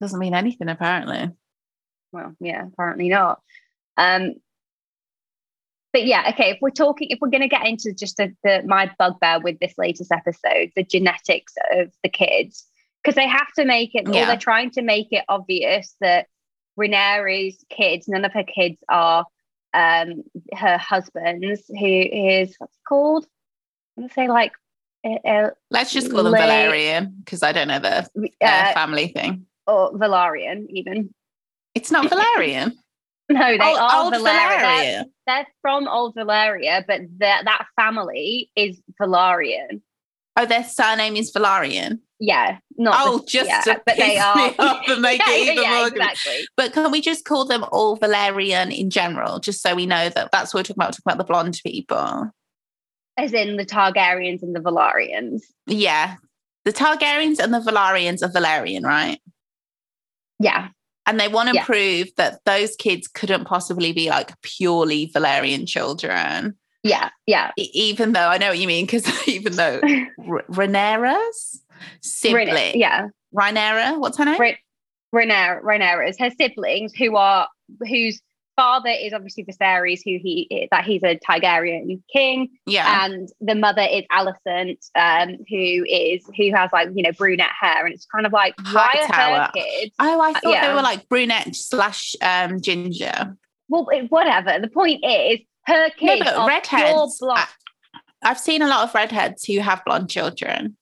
doesn't 0.00 0.18
mean 0.18 0.34
anything 0.34 0.68
apparently. 0.68 1.30
Well, 2.12 2.34
yeah, 2.38 2.66
apparently 2.66 3.08
not. 3.08 3.40
Um, 3.96 4.34
but 5.96 6.04
yeah, 6.04 6.28
okay. 6.28 6.50
If 6.50 6.58
we're 6.60 6.68
talking, 6.68 7.08
if 7.10 7.18
we're 7.22 7.30
going 7.30 7.40
to 7.40 7.48
get 7.48 7.66
into 7.66 7.90
just 7.94 8.18
the, 8.18 8.30
the 8.44 8.62
my 8.66 8.90
bugbear 8.98 9.40
with 9.40 9.58
this 9.60 9.72
latest 9.78 10.12
episode, 10.12 10.70
the 10.76 10.82
genetics 10.84 11.54
of 11.72 11.90
the 12.02 12.10
kids, 12.10 12.66
because 13.02 13.14
they 13.14 13.26
have 13.26 13.50
to 13.54 13.64
make 13.64 13.94
it, 13.94 14.06
or 14.06 14.12
Yeah. 14.14 14.26
they're 14.26 14.36
trying 14.36 14.70
to 14.72 14.82
make 14.82 15.08
it 15.10 15.24
obvious 15.30 15.96
that 16.02 16.26
Rhaenyra's 16.78 17.64
kids, 17.70 18.08
none 18.08 18.26
of 18.26 18.32
her 18.34 18.44
kids 18.44 18.76
are 18.90 19.24
um 19.72 20.22
her 20.54 20.76
husband's, 20.76 21.62
who 21.68 21.86
is 21.86 22.54
what's 22.58 22.76
called? 22.86 23.26
I'm 23.96 24.02
gonna 24.02 24.12
say 24.12 24.28
like 24.28 24.52
uh, 25.02 25.26
uh, 25.26 25.50
Let's 25.70 25.94
just 25.94 26.10
call 26.10 26.24
them 26.24 26.34
Valyrian 26.34 27.24
because 27.24 27.42
I 27.42 27.52
don't 27.52 27.68
know 27.68 27.78
the 27.78 28.06
uh, 28.42 28.72
family 28.74 29.08
thing. 29.08 29.46
or 29.66 29.96
Valerian, 29.96 30.66
even. 30.68 31.14
It's 31.74 31.90
not 31.90 32.10
Valerian. 32.10 32.76
No, 33.28 33.40
they 33.58 33.64
Old, 33.64 33.78
are 33.78 34.04
old 34.04 34.14
Valyria. 34.14 34.60
They're, 34.84 35.04
they're 35.26 35.46
from 35.60 35.88
Old 35.88 36.14
Valyria, 36.14 36.84
but 36.86 37.00
that 37.18 37.44
that 37.44 37.66
family 37.74 38.50
is 38.54 38.80
Velaryon. 39.00 39.80
Oh, 40.36 40.46
their 40.46 40.62
surname 40.64 41.16
is 41.16 41.32
Velaryon. 41.32 41.98
Yeah, 42.20 42.58
not 42.78 42.94
Oh, 42.98 43.18
the- 43.18 43.26
just 43.26 43.48
yeah, 43.48 43.60
to 43.62 43.82
but 43.84 43.96
they 43.96 44.16
are 44.18 44.54
and 44.88 45.02
make 45.02 45.20
yeah, 45.26 45.34
it 45.34 45.48
even 45.52 45.62
yeah, 45.64 45.78
more 45.78 45.88
exactly. 45.88 46.46
But 46.56 46.72
can 46.72 46.90
we 46.92 47.00
just 47.00 47.24
call 47.24 47.44
them 47.46 47.64
all 47.72 47.98
Valyrian 47.98 48.72
in 48.76 48.90
general, 48.90 49.40
just 49.40 49.60
so 49.62 49.74
we 49.74 49.86
know 49.86 50.08
that 50.08 50.30
that's 50.30 50.54
what 50.54 50.60
we're 50.60 50.74
talking 50.74 50.76
about? 50.82 50.86
We're 50.88 50.92
talking 50.92 51.02
about 51.06 51.18
the 51.18 51.24
blonde 51.24 51.60
people. 51.64 52.30
As 53.18 53.32
in 53.32 53.56
the 53.56 53.66
Targaryens 53.66 54.42
and 54.42 54.54
the 54.54 54.60
Velaryons. 54.60 55.42
Yeah. 55.66 56.16
The 56.64 56.72
Targaryens 56.72 57.38
and 57.38 57.52
the 57.52 57.60
Velaryons 57.60 58.22
are 58.22 58.28
Valyrian, 58.30 58.82
right? 58.84 59.20
Yeah, 60.38 60.68
And 61.06 61.20
they 61.20 61.28
want 61.28 61.48
to 61.50 61.54
Yeah. 61.54 61.64
prove 61.64 62.08
that 62.16 62.40
those 62.44 62.74
kids 62.76 63.06
couldn't 63.08 63.44
possibly 63.44 63.92
be 63.92 64.08
like 64.10 64.32
purely 64.42 65.08
Valyrian 65.14 65.66
children. 65.68 66.56
yeah, 66.82 67.10
yeah. 67.26 67.52
Even 67.56 68.12
though 68.12 68.28
I 68.28 68.38
know 68.38 68.48
what 68.48 68.58
you 68.58 68.66
mean, 68.66 68.86
because 68.86 69.06
even 69.28 69.54
though 69.56 69.80
R- 70.28 70.44
Rhaenyra's 70.50 71.62
sibling, 72.02 72.48
Rhaenyra- 72.48 72.72
yeah, 72.74 73.06
Rhaenyra, 73.34 73.98
what's 73.98 74.18
her 74.18 74.24
name? 74.24 74.40
Rha- 74.40 74.56
Rhaenyra, 75.14 75.62
Rhaenyra 75.62 76.08
is 76.08 76.18
her 76.18 76.30
siblings 76.38 76.92
who 76.94 77.16
are 77.16 77.48
whose 77.88 78.20
father 78.56 78.90
is 78.90 79.12
obviously 79.12 79.44
Viserys, 79.44 80.00
who 80.04 80.18
he 80.20 80.68
that 80.70 80.84
he's 80.84 81.02
a 81.02 81.18
Targaryen 81.18 82.02
king, 82.12 82.48
yeah. 82.66 83.04
and 83.04 83.28
the 83.40 83.54
mother 83.54 83.86
is 83.88 84.02
Alicent, 84.10 84.78
um, 84.94 85.36
who 85.48 85.84
is 85.88 86.28
who 86.36 86.50
has 86.54 86.70
like 86.72 86.88
you 86.94 87.02
know 87.02 87.12
brunette 87.12 87.50
hair, 87.60 87.84
and 87.84 87.94
it's 87.94 88.06
kind 88.06 88.26
of 88.26 88.32
like 88.32 88.54
why 88.72 89.06
are 89.08 89.14
her 89.14 89.50
kids? 89.54 89.94
oh, 89.98 90.20
I 90.20 90.32
thought 90.32 90.62
they 90.62 90.74
were 90.74 90.82
like 90.82 91.08
brunette 91.08 91.54
slash 91.54 92.14
um, 92.22 92.60
ginger. 92.60 93.36
Well, 93.68 93.86
it- 93.90 94.10
whatever. 94.10 94.58
The 94.60 94.68
point 94.68 95.04
is, 95.04 95.40
her 95.66 95.90
kids 95.90 96.24
but 96.24 96.34
are 96.34 96.48
redheads. 96.48 97.18
blonde. 97.20 97.40
I, 97.40 98.30
I've 98.30 98.40
seen 98.40 98.62
a 98.62 98.66
lot 98.66 98.88
of 98.88 98.94
redheads 98.94 99.44
who 99.44 99.60
have 99.60 99.84
blonde 99.84 100.08
children. 100.10 100.76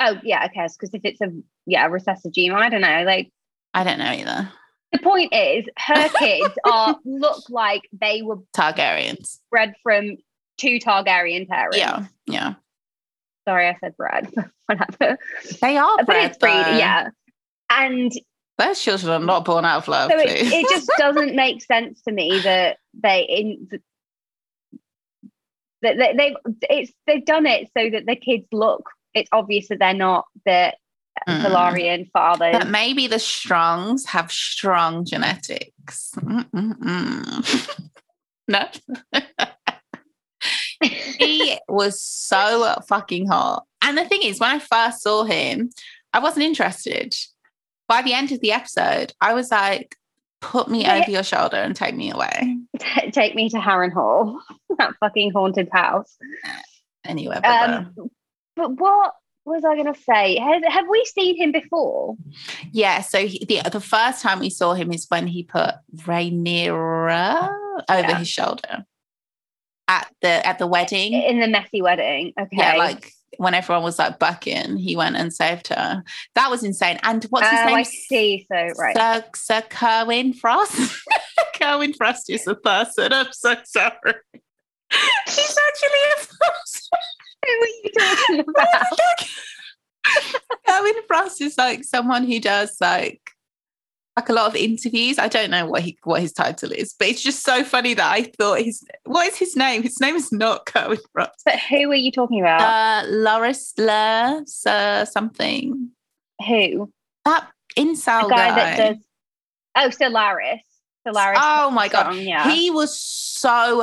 oh 0.00 0.18
yeah, 0.22 0.46
okay. 0.46 0.66
Because 0.72 0.92
if 0.92 1.02
it's 1.04 1.20
a 1.20 1.30
yeah 1.66 1.86
recessive 1.86 2.32
gene, 2.32 2.52
I 2.52 2.68
don't 2.68 2.80
know. 2.80 3.04
Like 3.04 3.30
I 3.72 3.84
don't 3.84 3.98
know 3.98 4.10
either. 4.10 4.50
The 4.92 4.98
point 4.98 5.34
is, 5.34 5.64
her 5.78 6.08
kids 6.18 6.54
are 6.64 6.96
look 7.04 7.48
like 7.50 7.82
they 7.98 8.22
were 8.22 8.38
Targaryens. 8.56 9.38
bred 9.50 9.74
from 9.82 10.16
two 10.58 10.78
Targaryen 10.78 11.48
parents. 11.48 11.78
Yeah, 11.78 12.06
yeah. 12.26 12.54
Sorry, 13.48 13.68
I 13.68 13.76
said 13.80 13.96
bred. 13.96 14.32
Whatever. 14.66 15.18
They 15.60 15.76
are 15.76 15.96
but 16.04 16.16
it's 16.16 16.38
breed, 16.38 16.52
though. 16.52 16.78
yeah. 16.78 17.08
And 17.70 18.12
Those 18.58 18.80
children 18.80 19.12
are 19.12 19.24
not 19.24 19.44
born 19.44 19.64
out 19.64 19.78
of 19.78 19.88
love, 19.88 20.10
so 20.10 20.18
it, 20.18 20.28
it 20.30 20.68
just 20.68 20.90
doesn't 20.98 21.34
make 21.36 21.62
sense 21.62 22.02
to 22.02 22.12
me 22.12 22.40
that 22.40 22.78
they 22.94 23.22
in 23.22 23.68
that 25.82 25.96
they, 25.98 26.14
they've 26.16 26.54
it's 26.70 26.92
they've 27.06 27.24
done 27.24 27.46
it 27.46 27.68
so 27.76 27.90
that 27.90 28.06
the 28.06 28.16
kids 28.16 28.46
look. 28.52 28.88
It's 29.14 29.28
obvious 29.32 29.68
that 29.68 29.78
they're 29.78 29.94
not 29.94 30.26
the 31.26 31.32
Mm. 31.32 32.10
Fathers. 32.12 32.56
But 32.58 32.68
maybe 32.68 33.06
the 33.06 33.18
Strongs 33.18 34.06
have 34.06 34.30
strong 34.32 35.04
genetics. 35.04 36.12
No. 38.48 38.64
he 40.80 41.58
was 41.68 42.00
so 42.00 42.76
fucking 42.88 43.26
hot. 43.26 43.64
And 43.82 43.98
the 43.98 44.04
thing 44.04 44.20
is, 44.22 44.38
when 44.38 44.50
I 44.50 44.58
first 44.60 45.02
saw 45.02 45.24
him, 45.24 45.70
I 46.12 46.20
wasn't 46.20 46.44
interested. 46.46 47.16
By 47.88 48.02
the 48.02 48.14
end 48.14 48.30
of 48.32 48.40
the 48.40 48.52
episode, 48.52 49.12
I 49.20 49.34
was 49.34 49.50
like, 49.50 49.96
put 50.40 50.68
me 50.68 50.82
Yeah. 50.82 50.96
over 50.98 51.10
your 51.10 51.22
shoulder 51.24 51.56
and 51.56 51.74
take 51.74 51.96
me 51.96 52.10
away. 52.12 52.56
Take 53.12 53.34
me 53.34 53.48
to 53.50 53.56
Harrenhal, 53.56 54.38
that 54.78 54.92
fucking 55.00 55.32
haunted 55.32 55.68
house. 55.72 56.16
Anyway, 57.04 57.38
but 57.42 57.70
Um, 57.70 57.94
but 58.54 58.70
what 58.78 59.12
was 59.46 59.64
I 59.64 59.74
going 59.74 59.92
to 59.92 60.00
say? 60.00 60.38
Have, 60.38 60.62
have 60.68 60.86
we 60.90 61.04
seen 61.04 61.36
him 61.36 61.52
before? 61.52 62.16
yeah, 62.72 63.00
so 63.00 63.26
he, 63.26 63.44
the, 63.44 63.62
the 63.70 63.80
first 63.80 64.22
time 64.22 64.40
we 64.40 64.50
saw 64.50 64.74
him 64.74 64.92
is 64.92 65.06
when 65.08 65.26
he 65.26 65.42
put 65.44 65.74
Rhaenyra 65.96 67.48
over 67.88 68.00
Yeah. 68.00 68.18
his 68.18 68.28
shoulder 68.28 68.84
at 69.88 70.08
the 70.20 70.44
at 70.46 70.58
the 70.58 70.66
wedding. 70.66 71.12
In 71.12 71.40
the 71.40 71.46
messy 71.48 71.80
wedding. 71.82 72.32
Okay. 72.40 72.56
Yeah, 72.56 72.74
like 72.76 73.12
when 73.38 73.54
everyone 73.54 73.84
was 73.84 73.98
like 73.98 74.18
bucking, 74.18 74.76
he 74.78 74.96
went 74.96 75.14
and 75.16 75.32
saved 75.32 75.68
her. 75.68 76.02
That 76.34 76.50
was 76.50 76.64
insane. 76.64 76.98
And 77.02 77.22
what's 77.24 77.48
his 77.48 77.60
Oh, 77.60 77.66
name? 77.66 77.74
I 77.76 77.82
see. 77.82 78.46
So, 78.50 78.56
right. 78.78 78.96
Sir, 78.96 79.24
Sir 79.34 79.62
Kerwin 79.68 80.32
Frost. 80.32 81.04
Kerwin 81.60 81.92
Frost 81.92 82.30
is 82.30 82.46
a 82.46 82.54
person. 82.54 83.12
I'm 83.12 83.32
so 83.32 83.54
sorry. 83.64 83.92
He's 85.26 85.58
actually 85.68 86.04
a 86.12 86.16
person. 86.16 86.98
Who 87.58 87.62
are 87.62 87.68
you 87.82 87.90
talking 87.98 88.40
about? 88.40 88.98
Is 91.40 91.58
like 91.58 91.84
someone 91.84 92.24
who 92.24 92.38
does 92.40 92.76
like 92.80 93.20
like 94.16 94.28
a 94.28 94.32
lot 94.32 94.46
of 94.48 94.56
interviews. 94.56 95.18
I 95.18 95.28
don't 95.28 95.50
know 95.50 95.66
what 95.66 95.82
he 95.82 95.98
what 96.04 96.20
his 96.22 96.32
title 96.32 96.72
is, 96.72 96.94
but 96.98 97.08
it's 97.08 97.22
just 97.22 97.42
so 97.44 97.62
funny 97.64 97.94
that 97.94 98.12
I 98.12 98.22
thought 98.38 98.60
his 98.60 98.82
what 99.04 99.26
is 99.28 99.36
his 99.36 99.56
name? 99.56 99.82
His 99.82 100.00
name 100.00 100.14
is 100.16 100.32
not 100.32 100.64
Kerwin 100.66 100.98
Frost. 101.12 101.42
But 101.44 101.58
who 101.68 101.90
are 101.90 101.94
you 101.94 102.10
talking 102.12 102.40
about? 102.40 102.60
Uh 102.60 103.08
Loris 103.08 103.74
Lur, 103.78 104.42
Sir 104.46 105.04
something. 105.10 105.90
who? 106.46 106.90
That 107.24 107.48
The 108.28 108.34
guy, 108.34 108.48
guy. 108.48 108.54
that 108.54 108.76
does. 108.94 109.04
Oh, 109.76 109.90
Solaris. 109.90 110.62
Solaris. 111.06 111.38
Oh 111.42 111.70
my 111.70 111.88
god. 111.88 112.16
yeah. 112.16 112.50
He 112.50 112.70
was 112.70 112.98
so 112.98 113.35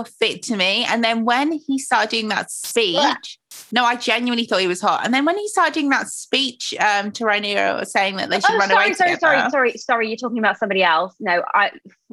fit 0.07 0.41
to 0.43 0.55
me. 0.55 0.85
And 0.85 1.03
then 1.03 1.25
when 1.25 1.51
he 1.51 1.77
started 1.79 2.09
doing 2.09 2.29
that 2.29 2.49
speech, 2.51 3.39
no, 3.71 3.83
I 3.83 3.95
genuinely 3.95 4.45
thought 4.45 4.61
he 4.61 4.67
was 4.67 4.81
hot. 4.81 5.05
And 5.05 5.13
then 5.13 5.25
when 5.25 5.37
he 5.37 5.47
started 5.47 5.73
doing 5.73 5.89
that 5.89 6.07
speech 6.09 6.73
um, 6.79 7.11
to 7.13 7.23
Rhaenyra 7.23 7.85
saying 7.85 8.17
that 8.17 8.29
they 8.29 8.39
should 8.39 8.51
Oh, 8.51 8.57
run 8.57 8.69
sorry, 8.69 8.85
away 8.87 8.93
sorry, 8.93 9.11
together. 9.15 9.19
sorry, 9.19 9.49
sorry, 9.51 9.71
sorry. 9.77 10.07
You're 10.09 10.17
talking 10.17 10.39
about 10.39 10.57
somebody 10.57 10.83
else. 10.83 11.15
No, 11.19 11.43
I, 11.53 11.71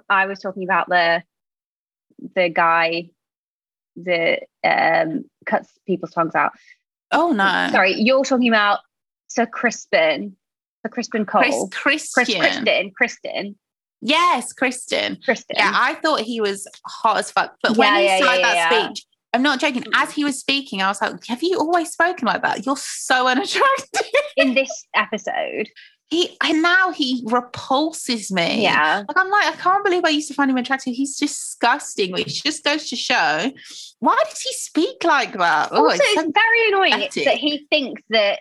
I 0.08 0.26
was 0.26 0.38
talking 0.40 0.64
about 0.64 0.88
the, 0.88 1.22
the 2.34 2.48
guy 2.48 3.10
that 3.96 4.44
um 4.64 5.24
cuts 5.46 5.68
people's 5.86 6.12
tongues 6.12 6.34
out. 6.34 6.52
Oh 7.10 7.32
no. 7.32 7.68
Sorry, 7.72 7.94
you're 8.00 8.24
talking 8.24 8.48
about 8.48 8.78
Sir 9.28 9.46
Crispin, 9.46 10.36
Sir 10.82 10.90
Crispin 10.90 11.26
Cole. 11.26 11.68
Chris, 11.70 12.12
Chris, 12.12 12.14
Christian. 12.14 12.40
Kristen, 12.40 12.90
Kristen, 12.92 13.58
Yes, 14.00 14.52
Kristen. 14.52 15.18
Kristen. 15.24 15.56
Yeah, 15.58 15.72
I 15.74 15.94
thought 15.94 16.20
he 16.20 16.40
was 16.40 16.66
hot 16.86 17.18
as 17.18 17.30
fuck. 17.30 17.56
But 17.62 17.76
when 17.76 17.94
he 17.96 18.04
yeah, 18.06 18.18
started 18.18 18.40
yeah, 18.40 18.46
that 18.54 18.72
yeah. 18.72 18.84
speech, 18.86 19.06
I'm 19.32 19.42
not 19.42 19.60
joking. 19.60 19.84
As 19.94 20.10
he 20.12 20.24
was 20.24 20.38
speaking, 20.38 20.82
I 20.82 20.88
was 20.88 21.00
like, 21.02 21.24
Have 21.26 21.42
you 21.42 21.58
always 21.58 21.90
spoken 21.92 22.26
like 22.26 22.42
that? 22.42 22.64
You're 22.66 22.76
so 22.76 23.26
unattractive. 23.28 24.06
in 24.36 24.54
this 24.54 24.86
episode. 24.94 25.68
he 26.08 26.36
and 26.42 26.62
now 26.62 26.90
he 26.92 27.22
repulses 27.26 28.32
me. 28.32 28.62
Yeah. 28.62 29.04
Like 29.06 29.16
I'm 29.16 29.30
like, 29.30 29.46
I 29.46 29.56
can't 29.56 29.84
believe 29.84 30.04
I 30.04 30.08
used 30.08 30.28
to 30.28 30.34
find 30.34 30.50
him 30.50 30.56
attractive. 30.56 30.94
He's 30.94 31.16
disgusting, 31.16 32.12
which 32.12 32.42
just 32.42 32.64
goes 32.64 32.88
to 32.88 32.96
show 32.96 33.52
why 34.00 34.16
does 34.28 34.40
he 34.40 34.52
speak 34.54 35.04
like 35.04 35.34
that? 35.34 35.68
Oh, 35.72 35.84
also, 35.84 35.94
it's 35.94 36.02
it's 36.04 36.22
so- 36.22 36.32
very 36.34 36.68
annoying 36.68 36.92
pathetic. 36.92 37.24
that 37.26 37.36
he 37.36 37.66
thinks 37.70 38.02
that 38.08 38.40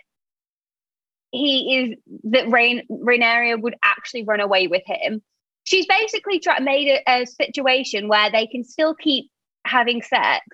he 1.32 1.76
is 1.76 1.98
that 2.32 2.50
Rain 2.50 2.82
Rhaenyra 2.90 3.60
would 3.60 3.76
actually 3.84 4.24
run 4.24 4.40
away 4.40 4.66
with 4.66 4.82
him. 4.86 5.22
She's 5.70 5.86
basically 5.86 6.40
try, 6.40 6.58
made 6.60 6.88
a, 7.06 7.22
a 7.22 7.26
situation 7.26 8.08
where 8.08 8.30
they 8.30 8.46
can 8.46 8.64
still 8.64 8.94
keep 8.94 9.30
having 9.64 10.02
sex. 10.02 10.44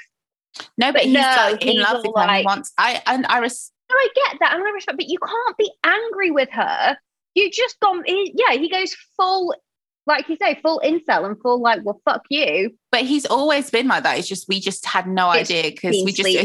no, 0.77 0.89
but 0.89 0.95
but 0.95 1.03
he's 1.05 1.15
no, 1.15 1.21
like 1.21 1.63
in 1.63 1.69
he's 1.69 1.83
love 1.83 1.99
with 1.99 2.07
her. 2.17 2.27
Like- 2.27 2.45
wants 2.45 2.73
I 2.77 3.03
and 3.07 3.25
I 3.27 3.39
res- 3.39 3.73
No, 3.89 3.97
I 3.97 4.09
get 4.15 4.39
that, 4.41 4.55
and 4.55 4.63
I 4.63 4.71
respect, 4.71 4.99
but 4.99 5.09
you 5.09 5.19
can't 5.19 5.57
be 5.57 5.71
angry 5.85 6.31
with 6.31 6.51
her. 6.53 6.97
You 7.35 7.51
just 7.51 7.79
gone, 7.81 8.03
he, 8.07 8.33
yeah. 8.35 8.57
He 8.59 8.69
goes 8.71 8.95
full, 9.17 9.55
like 10.07 10.29
you 10.29 10.37
say, 10.37 10.59
full 10.63 10.81
incel 10.85 11.25
and 11.27 11.39
full 11.41 11.61
like, 11.61 11.81
well, 11.85 12.01
fuck 12.05 12.23
you. 12.31 12.71
but 12.91 13.03
he's 13.03 13.27
always 13.27 13.71
been 13.71 13.89
like 13.89 14.03
that. 14.05 14.19
It's 14.19 14.27
just 14.29 14.49
we 14.49 14.59
just 14.61 14.85
had 14.87 15.07
no 15.07 15.31
It's 15.33 15.51
idea 15.51 15.71
because 15.71 15.97
we 16.05 16.13
just 16.13 16.29
sleep- 16.29 16.41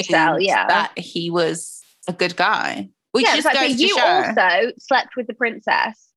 assumed 0.00 0.06
cell, 0.06 0.40
yeah. 0.40 0.66
that 0.68 0.98
he 0.98 1.30
was 1.30 1.82
a 2.08 2.12
good 2.12 2.36
guy. 2.36 2.88
Which 3.12 3.24
yeah, 3.24 3.34
just 3.36 3.46
like, 3.46 3.54
goes 3.56 3.80
you 3.80 3.88
show. 3.96 4.00
also 4.04 4.72
slept 4.78 5.16
with 5.16 5.26
the 5.26 5.34
princess, 5.34 6.07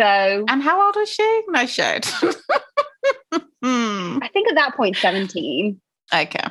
so 0.00 0.44
and 0.48 0.62
how 0.62 0.84
old 0.86 0.96
was 0.96 1.08
she? 1.10 1.42
No 1.48 1.66
shit. 1.66 2.06
hmm. 3.62 4.18
I 4.22 4.28
think 4.32 4.48
at 4.48 4.54
that 4.54 4.74
point, 4.76 4.96
seventeen. 4.96 5.80
Okay. 6.12 6.44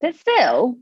But 0.00 0.14
still, 0.16 0.76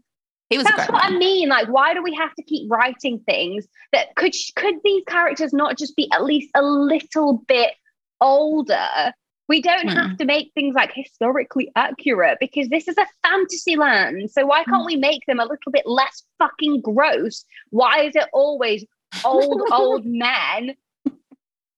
He 0.49 0.57
was 0.59 0.67
That's 0.67 0.91
what 0.91 1.05
I 1.05 1.17
mean. 1.17 1.49
Like, 1.49 1.69
why 1.69 1.95
do 1.95 2.03
we 2.03 2.15
have 2.15 2.35
to 2.35 2.43
keep 2.43 2.71
writing 2.71 3.21
things 3.29 3.67
that 3.93 4.15
could 4.17 4.33
could 4.57 4.77
these 4.85 5.05
characters 5.07 5.53
not 5.53 5.77
just 5.79 5.95
be 5.97 6.09
at 6.13 6.25
least 6.25 6.51
a 6.55 6.63
little 6.63 7.43
bit 7.47 7.73
older? 8.21 9.13
We 9.49 9.61
don't 9.61 9.89
Hmm. 9.89 9.97
have 9.97 10.17
to 10.19 10.25
make 10.25 10.53
things 10.55 10.75
like 10.77 10.93
historically 10.95 11.73
accurate 11.75 12.39
because 12.41 12.69
this 12.69 12.87
is 12.87 12.97
a 12.97 13.07
fantasy 13.23 13.75
land. 13.77 14.31
So 14.31 14.47
why 14.47 14.63
can't 14.65 14.87
we 14.87 14.95
make 14.97 15.27
them 15.27 15.41
a 15.41 15.45
little 15.45 15.73
bit 15.73 15.87
less 15.87 16.23
fucking 16.39 16.83
gross? 16.83 17.45
Why 17.71 18.03
is 18.05 18.15
it 18.15 18.29
always 18.33 18.85
old, 19.25 19.61
old 19.73 20.07
men? 20.07 20.77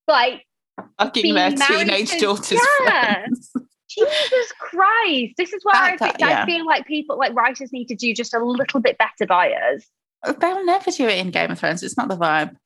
Like 0.08 0.44
Fucking 0.98 1.34
their 1.34 1.50
teenage 1.52 2.10
to- 2.12 2.18
daughters' 2.18 2.60
Yeah. 2.84 3.26
Jesus 3.88 4.52
Christ. 4.58 5.34
This 5.36 5.52
is 5.52 5.62
where 5.64 5.74
I, 5.76 5.96
think, 5.98 6.16
yeah. 6.18 6.42
I 6.42 6.46
feel 6.46 6.64
like 6.64 6.86
people, 6.86 7.18
like 7.18 7.34
writers, 7.34 7.72
need 7.72 7.86
to 7.86 7.94
do 7.94 8.14
just 8.14 8.32
a 8.32 8.42
little 8.42 8.80
bit 8.80 8.96
better 8.96 9.26
by 9.26 9.52
us. 9.52 9.84
They'll 10.38 10.64
never 10.64 10.90
do 10.90 11.06
it 11.08 11.18
in 11.18 11.30
Game 11.30 11.50
of 11.50 11.58
Thrones. 11.58 11.82
It's 11.82 11.96
not 11.96 12.08
the 12.08 12.16
vibe. 12.16 12.56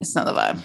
It's 0.00 0.14
not 0.14 0.26
the 0.26 0.32
vibe, 0.32 0.60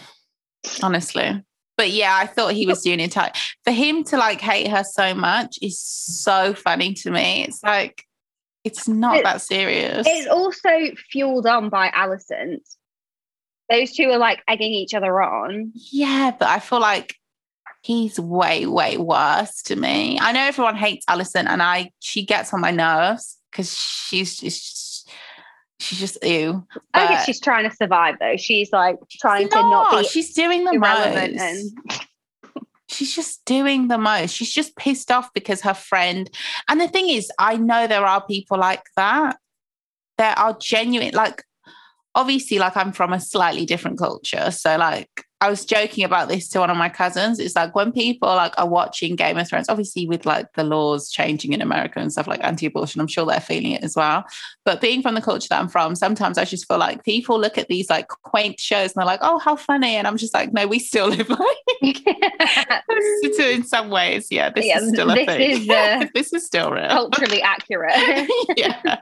honestly. 0.84 1.44
But 1.78 1.92
yeah, 1.92 2.16
I 2.16 2.26
thought 2.26 2.54
he 2.54 2.66
was 2.68 2.82
doing 2.82 3.00
it. 3.00 3.14
For 3.14 3.72
him 3.72 4.04
to 4.06 4.18
like 4.18 4.42
hate 4.42 4.68
her 4.68 4.84
so 4.84 5.14
much 5.14 5.58
is 5.62 5.80
so 5.80 6.54
funny 6.54 6.94
to 6.96 7.12
me. 7.12 7.44
It's 7.44 7.64
like 7.64 8.04
it's 8.64 8.88
not 8.88 9.18
It- 9.18 9.24
that 9.24 9.42
serious. 9.42 10.06
It's 10.08 10.28
also 10.28 10.70
fueled 11.12 11.48
on 11.48 11.70
by 11.70 11.90
Alicent. 11.90 12.62
Those 13.70 13.94
two 13.94 14.10
are 14.12 14.18
like 14.18 14.42
egging 14.48 14.74
each 14.74 14.94
other 14.94 15.22
on. 15.22 15.72
Yeah, 15.92 16.32
but 16.38 16.48
I 16.48 16.60
feel 16.60 16.80
like 16.80 17.16
he's 17.82 18.20
way, 18.20 18.66
way 18.66 18.98
worse 18.98 19.62
to 19.64 19.76
me. 19.76 20.18
I 20.22 20.32
know 20.32 20.42
everyone 20.42 20.76
hates 20.76 21.06
Alicent, 21.08 21.48
and 21.48 21.62
I 21.62 21.92
she 22.00 22.26
gets 22.26 22.54
on 22.54 22.62
my 22.62 22.72
nerves 22.72 23.38
because 23.52 23.76
she's 23.76 24.38
just 24.38 25.10
she's 25.80 26.00
just 26.00 26.18
ew. 26.24 26.66
I 26.94 27.08
think 27.08 27.20
But- 27.20 27.26
she's 27.26 27.40
trying 27.42 27.70
to 27.70 27.76
survive 27.76 28.16
though. 28.20 28.38
She's 28.38 28.72
like 28.72 28.98
trying 29.20 29.50
to 29.50 29.56
No, 29.56 29.70
not 29.70 29.92
be 30.02 30.08
she's 30.08 30.34
doing 30.34 30.64
the 30.64 30.78
most. 30.80 31.08
and 31.08 31.72
she's 32.90 33.14
just 33.16 33.44
doing 33.46 33.90
the 33.90 33.98
most. 33.98 34.34
She's 34.34 34.52
just 34.54 34.76
pissed 34.78 35.12
off 35.12 35.30
because 35.34 35.62
her 35.62 35.74
friend. 35.74 36.30
And 36.70 36.80
the 36.80 36.88
thing 36.88 37.10
is, 37.10 37.30
I 37.38 37.58
know 37.58 37.86
there 37.88 38.06
are 38.06 38.26
people 38.26 38.58
like 38.58 38.84
that. 38.96 39.38
There 40.18 40.34
are 40.40 40.58
genuine, 40.60 41.14
like, 41.14 41.44
obviously, 42.18 42.60
like, 42.60 42.76
I'm 42.76 42.92
from 42.92 43.14
a 43.14 43.20
slightly 43.22 43.66
different 43.66 43.98
culture. 43.98 44.52
So, 44.52 44.76
like, 44.76 45.10
I 45.40 45.52
was 45.52 45.66
joking 45.66 46.04
about 46.04 46.30
this 46.30 46.50
to 46.50 46.60
one 46.60 46.72
of 46.72 46.78
my 46.78 46.90
cousins. 46.90 47.38
It's 47.40 47.56
like 47.56 47.76
when 47.76 47.92
people 47.92 48.28
like 48.30 48.56
are 48.58 48.68
watching 48.68 49.16
Game 49.16 49.38
of 49.38 49.48
Thrones, 49.48 49.70
obviously 49.70 50.08
with 50.08 50.26
like 50.26 50.48
the 50.56 50.64
laws 50.64 51.12
changing 51.12 51.54
in 51.54 51.62
America 51.62 52.00
and 52.00 52.12
stuff 52.12 52.26
like 52.26 52.44
anti-abortion, 52.44 53.00
I'm 53.00 53.06
sure 53.06 53.24
they're 53.24 53.40
feeling 53.40 53.74
it 53.74 53.84
as 53.84 53.96
well. 53.96 54.26
But 54.66 54.82
being 54.82 55.04
from 55.04 55.14
the 55.14 55.22
culture 55.22 55.48
that 55.52 55.60
I'm 55.60 55.68
from, 55.68 55.94
sometimes 55.94 56.40
I 56.40 56.46
just 56.46 56.68
feel 56.68 56.80
like 56.80 57.04
people 57.04 57.40
look 57.40 57.60
at 57.60 57.68
these 57.68 57.88
like 57.88 58.08
quaint 58.08 58.60
shows 58.60 58.94
and 58.94 58.96
they're 58.96 59.06
like, 59.06 59.20
"Oh, 59.22 59.38
how 59.38 59.56
funny!" 59.56 59.96
And 59.96 60.08
I'm 60.08 60.18
just 60.18 60.34
like, 60.34 60.54
"No, 60.54 60.66
we 60.66 60.80
still 60.80 61.10
live 61.10 61.30
like 61.30 61.78
in 63.40 63.64
some 63.64 63.90
ways, 63.92 64.30
yeah, 64.32 64.50
this 64.50 64.66
Yeah, 64.66 64.80
is 64.80 64.90
still 64.90 65.12
a 65.12 65.14
this 65.14 65.26
thing. 65.28 65.52
is, 65.52 65.70
uh, 65.70 66.06
this 66.16 66.34
is 66.34 66.48
still 66.48 66.72
real. 66.72 66.88
culturally 66.88 67.44
accurate. 67.44 67.94
yeah. 68.58 68.98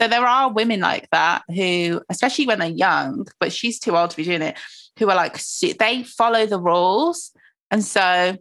So 0.00 0.08
there 0.08 0.26
are 0.26 0.52
women 0.52 0.80
like 0.80 1.08
that 1.10 1.42
who, 1.48 2.02
especially 2.10 2.46
when 2.46 2.58
they're 2.58 2.68
young, 2.68 3.26
but 3.40 3.52
she's 3.52 3.78
too 3.78 3.96
old 3.96 4.10
to 4.10 4.16
be 4.16 4.24
doing 4.24 4.42
it, 4.42 4.58
who 4.98 5.08
are 5.08 5.16
like, 5.16 5.40
they 5.78 6.02
follow 6.04 6.46
the 6.46 6.60
rules. 6.60 7.32
And 7.70 7.84
so 7.84 8.36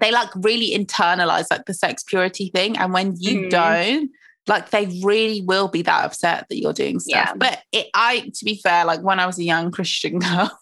they 0.00 0.10
like 0.10 0.30
really 0.36 0.70
internalize 0.76 1.46
like 1.50 1.66
the 1.66 1.74
sex 1.74 2.02
purity 2.02 2.50
thing. 2.54 2.76
And 2.78 2.92
when 2.92 3.14
you 3.18 3.36
Mhm. 3.38 3.50
don't, 3.50 4.10
like 4.48 4.70
they 4.70 4.86
really 5.02 5.42
will 5.42 5.68
be 5.68 5.82
that 5.82 6.04
upset 6.04 6.46
that 6.48 6.58
you're 6.58 6.72
doing 6.72 7.00
stuff. 7.00 7.28
Yeah. 7.28 7.34
But 7.36 7.62
it, 7.72 7.88
I, 7.94 8.30
to 8.34 8.44
be 8.44 8.56
fair, 8.62 8.84
like 8.84 9.00
when 9.02 9.18
I 9.18 9.26
was 9.26 9.38
a 9.38 9.44
young 9.44 9.70
Christian 9.70 10.18
girl, 10.20 10.56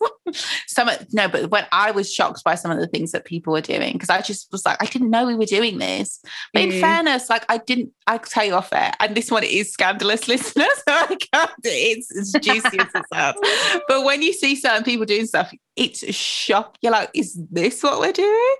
some 0.66 0.88
no, 1.12 1.28
but 1.28 1.50
when 1.50 1.66
I 1.70 1.90
was 1.90 2.12
shocked 2.12 2.42
by 2.44 2.54
some 2.54 2.70
of 2.70 2.78
the 2.78 2.86
things 2.86 3.12
that 3.12 3.24
people 3.24 3.52
were 3.52 3.60
doing, 3.60 3.92
because 3.92 4.08
I 4.10 4.20
just 4.22 4.50
was 4.52 4.64
like, 4.64 4.82
I 4.82 4.86
didn't 4.86 5.10
know 5.10 5.26
we 5.26 5.34
were 5.34 5.44
doing 5.44 5.78
this. 5.78 6.20
But 6.52 6.62
in 6.62 6.70
Mhm. 6.70 6.80
fairness, 6.80 7.28
like 7.28 7.44
I 7.48 7.58
didn't, 7.58 7.90
I 8.06 8.18
tell 8.18 8.44
you 8.44 8.54
off 8.54 8.72
air, 8.72 8.92
and 9.00 9.14
this 9.14 9.30
one 9.30 9.44
is 9.44 9.70
scandalous, 9.72 10.26
listeners. 10.28 10.66
So 10.88 10.94
I 10.94 11.16
can't, 11.32 11.50
it's 11.64 12.16
as 12.16 12.32
juicy 12.42 12.78
as 12.78 12.88
it 12.94 13.04
sounds. 13.12 13.38
But 13.88 14.04
when 14.04 14.22
you 14.22 14.32
see 14.32 14.56
certain 14.56 14.82
people 14.84 15.04
doing 15.06 15.26
stuff, 15.26 15.52
it's 15.76 16.02
a 16.02 16.12
shock. 16.12 16.76
You're 16.80 16.92
like, 16.92 17.10
is 17.14 17.38
this 17.50 17.82
what 17.82 18.00
we're 18.00 18.12
doing? 18.12 18.54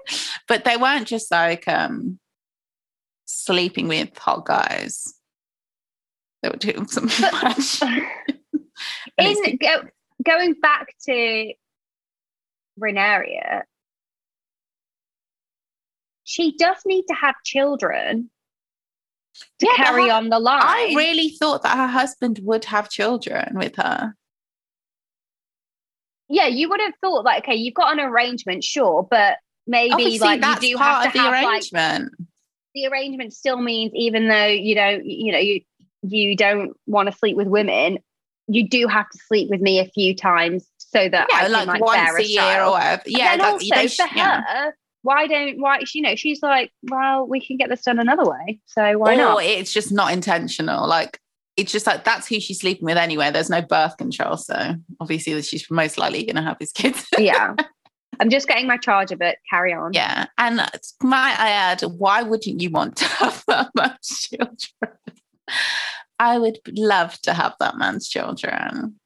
But 0.49 0.65
they 0.65 0.77
weren't 0.77 1.07
just 1.07 1.31
like 1.31 1.67
um 1.69 2.19
sleeping 3.27 3.89
with 3.89 4.17
hot 4.19 4.45
guys. 4.45 5.15
They 6.43 6.49
were 6.51 6.57
doing 6.57 6.87
some 6.89 7.07
bad 7.21 7.55
shit. 7.63 7.89
And 9.19 9.27
it's- 9.29 9.49
In 9.49 9.57
go, 9.57 9.83
going 10.23 10.55
back 10.55 10.89
to 11.07 11.53
Renaria, 12.81 13.63
she 16.25 16.57
does 16.57 16.77
need 16.87 17.05
to 17.09 17.15
have 17.15 17.35
children 17.45 18.31
to 19.59 19.67
Yeah, 19.67 19.77
carry 19.77 20.11
on 20.11 20.29
the 20.31 20.39
line. 20.39 20.63
I 20.63 20.93
really 20.97 21.31
thought 21.31 21.63
that 21.63 21.77
her 21.77 21.87
husband 21.87 22.41
would 22.43 22.65
have 22.67 22.89
children 22.91 23.57
with 23.59 23.77
her. 23.77 24.15
yeah, 26.29 26.47
you 26.47 26.69
would 26.71 26.81
have 26.81 26.95
thought 27.01 27.25
like, 27.25 27.45
okay, 27.45 27.55
you've 27.55 27.75
got 27.75 27.93
an 27.93 28.01
arrangement, 28.01 28.65
sure, 28.65 29.07
but 29.09 29.37
maybe 29.67 29.93
Obviously, 29.93 30.19
like 30.19 30.41
that's 30.41 30.63
you 30.63 30.71
do 30.77 30.79
part 30.79 30.97
have 30.97 31.07
of 31.07 31.13
to 31.13 31.19
the 31.19 31.25
have 31.25 31.33
like 31.45 31.45
arrangement. 31.53 32.13
The 32.75 32.87
arrangement 32.87 33.33
still 33.33 33.61
means 33.61 33.93
even 33.95 34.29
though 34.29 34.47
you 34.47 34.75
don't, 34.75 35.05
you 35.05 35.33
know, 35.33 35.39
you 35.39 35.61
you 36.03 36.37
don't 36.37 36.77
want 36.87 37.11
to 37.11 37.17
sleep 37.17 37.37
with 37.37 37.49
women, 37.49 37.99
you 38.47 38.69
do 38.69 38.87
have 38.87 39.09
to 39.09 39.19
sleep 39.27 39.49
with 39.51 39.61
me 39.61 39.79
a 39.79 39.87
few 39.87 40.15
times 40.15 40.67
so 40.79 41.09
that 41.09 41.29
I 41.33 41.37
yeah, 41.37 41.43
can 41.43 41.53
like, 41.53 41.67
like, 41.67 41.81
once 41.81 41.97
bear 41.97 42.17
a 42.17 42.23
year 42.23 42.41
child. 42.41 42.69
or 42.69 42.73
whatever. 42.73 43.03
Yeah, 43.07 43.31
like, 43.31 43.41
also 43.41 43.75
they 43.75 43.89
for 43.89 44.07
yeah. 44.15 44.43
her, 44.47 44.75
why 45.03 45.27
don't 45.27 45.61
why 45.61 45.81
you 45.93 46.03
know 46.03 46.15
she's 46.15 46.43
like, 46.43 46.73
well, 46.91 47.27
we 47.27 47.41
can 47.41 47.57
get 47.57 47.69
this 47.69 47.83
done 47.83 47.99
another 47.99 48.25
way, 48.25 48.61
so 48.67 48.99
why 48.99 49.15
or 49.15 49.17
not? 49.17 49.45
it's 49.45 49.73
just 49.73 49.93
not 49.93 50.13
intentional. 50.13 50.87
Like 50.87 51.19
it's 51.57 51.73
just 51.73 51.87
like 51.87 52.05
that's 52.05 52.27
who 52.29 52.41
she's 52.41 52.61
sleeping 52.61 52.85
with 52.85 52.97
anyway. 52.97 53.31
There's 53.31 53.51
no 53.51 53.63
birth 53.63 53.97
control, 53.97 54.37
so 54.37 54.75
obviously 55.01 55.41
she's 55.43 55.71
most 55.71 55.99
likely 55.99 56.25
going 56.25 56.37
to 56.37 56.43
have 56.43 56.57
his 56.59 56.73
kids. 56.73 57.07
yeah, 57.19 57.55
I'm 58.21 58.31
just 58.31 58.49
getting 58.49 58.67
my 58.67 58.77
charger, 58.77 59.17
but 59.17 59.37
carry 59.49 59.73
on. 59.73 59.93
yeah, 59.93 60.27
and 60.39 60.57
might 61.03 61.37
I 61.39 61.51
add, 61.51 61.81
why 61.83 62.23
wouldn't 62.23 62.61
you 62.61 62.71
want 62.71 62.97
to 62.97 63.05
have 63.21 63.45
that 63.49 63.71
man's 63.75 64.29
children? 64.31 64.99
I 66.19 66.39
would 66.39 66.59
love 66.69 67.21
to 67.23 67.35
have 67.35 67.55
that 67.61 67.77
man's 67.77 68.09
children. 68.09 68.99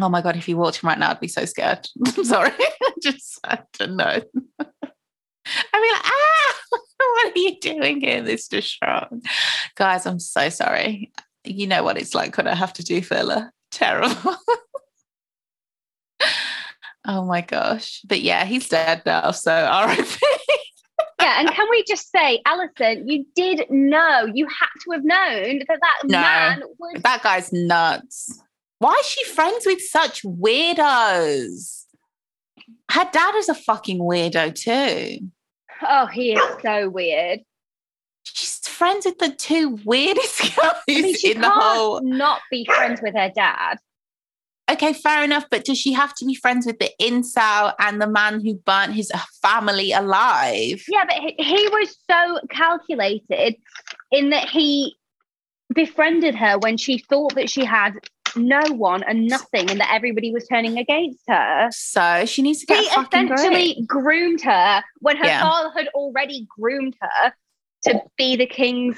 Oh 0.00 0.08
my 0.08 0.22
god, 0.22 0.36
if 0.36 0.48
you 0.48 0.56
walked 0.56 0.82
in 0.82 0.88
right 0.88 0.98
now, 0.98 1.10
I'd 1.10 1.20
be 1.20 1.28
so 1.28 1.44
scared. 1.44 1.88
I'm 2.06 2.24
sorry, 2.24 2.52
just 3.02 3.40
I 3.44 3.58
don't 3.78 3.96
know. 3.96 4.04
I'd 4.60 5.80
be 5.82 5.92
like, 5.92 6.04
ah, 6.04 6.54
what 6.98 7.36
are 7.36 7.38
you 7.38 7.58
doing 7.60 8.00
here, 8.00 8.22
Mr. 8.22 8.62
Strong? 8.62 9.22
Guys, 9.76 10.06
I'm 10.06 10.20
so 10.20 10.48
sorry. 10.50 11.12
You 11.44 11.66
know 11.66 11.82
what 11.82 11.96
it's 11.98 12.14
like 12.14 12.36
when 12.36 12.46
I 12.46 12.54
have 12.54 12.72
to 12.74 12.84
do 12.84 13.00
filler. 13.00 13.52
Terrible. 13.70 14.36
Oh 17.10 17.24
my 17.24 17.40
gosh. 17.40 18.02
But 18.06 18.20
yeah, 18.20 18.44
he's 18.44 18.68
dead 18.68 19.02
now. 19.06 19.30
So 19.30 19.50
RIP. 19.88 20.06
yeah, 21.20 21.40
and 21.40 21.48
can 21.50 21.66
we 21.70 21.82
just 21.84 22.10
say, 22.12 22.40
Alicent, 22.46 23.04
you 23.06 23.24
did 23.34 23.64
know, 23.70 24.26
you 24.32 24.46
had 24.46 24.68
to 24.84 24.90
have 24.92 25.04
known 25.04 25.60
that 25.68 25.78
that 25.80 25.98
No. 26.04 26.20
man 26.20 26.62
was. 26.78 27.02
that 27.02 27.22
guy's 27.22 27.52
nuts. 27.52 28.40
Why 28.78 28.94
is 29.00 29.06
she 29.06 29.24
friends 29.24 29.64
with 29.66 29.80
such 29.80 30.22
weirdos? 30.22 31.84
Her 32.90 33.08
dad 33.10 33.34
is 33.36 33.48
a 33.48 33.54
fucking 33.54 33.98
weirdo 33.98 34.54
too. 34.54 35.28
Oh, 35.82 36.06
he 36.06 36.32
is 36.32 36.42
so 36.62 36.88
weird. 36.90 37.40
She's 38.24 38.58
friends 38.68 39.06
with 39.06 39.18
the 39.18 39.30
two 39.30 39.78
weirdest 39.84 40.40
guys 40.56 40.58
I 40.58 40.74
mean, 40.88 41.14
she 41.16 41.32
in 41.32 41.40
the 41.40 41.48
can't 41.48 41.62
whole. 41.62 42.00
not 42.02 42.40
be 42.50 42.64
friends 42.66 43.00
with 43.02 43.14
her 43.14 43.30
dad. 43.34 43.78
Okay, 44.70 44.92
fair 44.92 45.24
enough, 45.24 45.46
but 45.50 45.64
does 45.64 45.78
she 45.78 45.92
have 45.94 46.14
to 46.16 46.26
be 46.26 46.34
friends 46.34 46.66
with 46.66 46.78
the 46.78 46.90
incel 47.00 47.72
and 47.78 48.00
the 48.02 48.06
man 48.06 48.40
who 48.44 48.54
burnt 48.54 48.92
his 48.92 49.10
uh, 49.10 49.18
family 49.40 49.92
alive? 49.92 50.82
Yeah, 50.88 51.04
but 51.06 51.16
he, 51.16 51.34
he 51.38 51.68
was 51.68 51.96
so 52.10 52.40
calculated 52.50 53.56
in 54.12 54.30
that 54.30 54.48
he 54.48 54.94
befriended 55.74 56.34
her 56.34 56.58
when 56.58 56.76
she 56.76 56.98
thought 56.98 57.34
that 57.34 57.48
she 57.48 57.64
had 57.64 57.94
no 58.36 58.60
one 58.72 59.02
and 59.04 59.26
nothing 59.26 59.70
and 59.70 59.80
that 59.80 59.90
everybody 59.92 60.32
was 60.32 60.46
turning 60.46 60.76
against 60.76 61.20
her. 61.28 61.68
So 61.70 62.26
she 62.26 62.42
needs 62.42 62.60
to 62.60 62.66
get 62.66 62.78
He 62.78 62.86
essentially 62.86 63.84
groomed 63.86 64.42
her 64.42 64.82
when 65.00 65.16
her 65.16 65.26
Yeah. 65.26 65.40
father 65.40 65.70
had 65.74 65.88
already 65.88 66.46
groomed 66.58 66.94
her 67.00 67.32
to 67.84 68.02
be 68.16 68.36
the 68.36 68.46
king's 68.46 68.96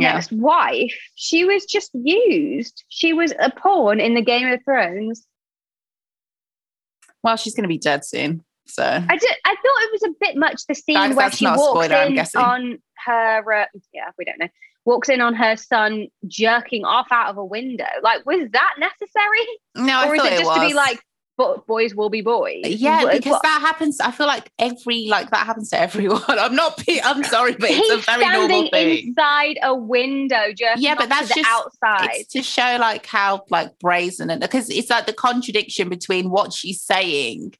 Yeah. 0.00 0.14
next 0.14 0.32
wife. 0.32 0.94
She 1.14 1.44
was 1.44 1.64
just 1.64 1.90
used. 1.94 2.84
She 2.88 3.12
was 3.12 3.32
a 3.40 3.50
pawn 3.50 4.00
in 4.00 4.14
the 4.14 4.22
Game 4.22 4.48
of 4.48 4.62
Thrones. 4.64 5.26
Well, 7.22 7.36
she's 7.36 7.54
going 7.54 7.64
to 7.64 7.68
be 7.68 7.78
dead 7.78 8.04
soon. 8.04 8.44
So 8.66 8.82
I 8.82 9.16
did, 9.16 9.30
I 9.44 9.54
thought 9.54 9.82
it 9.82 9.92
was 9.92 10.02
a 10.04 10.14
bit 10.20 10.36
much 10.36 10.66
the 10.66 10.74
scene 10.74 10.96
Guys, 10.96 11.14
where 11.14 11.26
that's 11.26 11.36
she 11.36 11.46
walks 11.46 11.86
spoiler, 11.86 12.02
in 12.02 12.18
on 12.36 12.78
her 13.04 13.52
uh, 13.52 13.66
yeah 13.92 14.10
we 14.18 14.24
don't 14.24 14.38
know 14.38 14.48
walks 14.84 15.08
in 15.08 15.20
on 15.20 15.34
her 15.34 15.56
son 15.56 16.08
jerking 16.26 16.84
off 16.84 17.06
out 17.10 17.30
of 17.30 17.36
a 17.36 17.44
window 17.44 17.84
like 18.02 18.24
was 18.26 18.48
that 18.52 18.74
necessary 18.78 19.46
no, 19.76 19.98
I 20.00 20.08
or 20.08 20.14
is 20.14 20.20
thought 20.20 20.32
it 20.32 20.34
it 20.34 20.38
just 20.38 20.50
was. 20.50 20.60
to 20.60 20.66
be 20.66 20.74
like 20.74 21.00
but 21.36 21.66
boys 21.66 21.94
will 21.94 22.08
be 22.10 22.20
boys. 22.22 22.62
Yeah, 22.64 23.04
What- 23.04 23.12
because 23.14 23.32
what- 23.32 23.42
that 23.42 23.60
happens. 23.60 24.00
I 24.00 24.10
feel 24.10 24.26
like 24.26 24.50
every 24.58 25.06
like 25.08 25.30
that 25.30 25.46
happens 25.46 25.70
to 25.70 25.78
everyone. 25.80 26.22
I'm 26.28 26.54
not. 26.54 26.82
I'm 27.04 27.22
sorry, 27.24 27.52
but 27.58 27.70
it's 27.70 27.78
he's 27.78 27.92
a 27.92 27.96
very 28.18 28.24
normal 28.48 28.70
thing. 28.70 29.08
inside 29.08 29.58
a 29.62 29.74
window, 29.74 30.52
just 30.56 30.80
Yeah, 30.82 30.94
but 30.94 31.08
that's 31.08 31.28
to 31.28 31.34
just- 31.34 31.48
outside. 31.50 32.24
To 32.30 32.42
show 32.42 32.76
like 32.80 33.06
how 33.06 33.44
like 33.50 33.78
brazen 33.78 34.30
and 34.30 34.40
because 34.40 34.70
it's 34.70 34.90
like 34.90 35.06
the 35.06 35.12
contradiction 35.12 35.88
between 35.88 36.30
what 36.30 36.52
she's 36.52 36.80
saying 36.80 37.54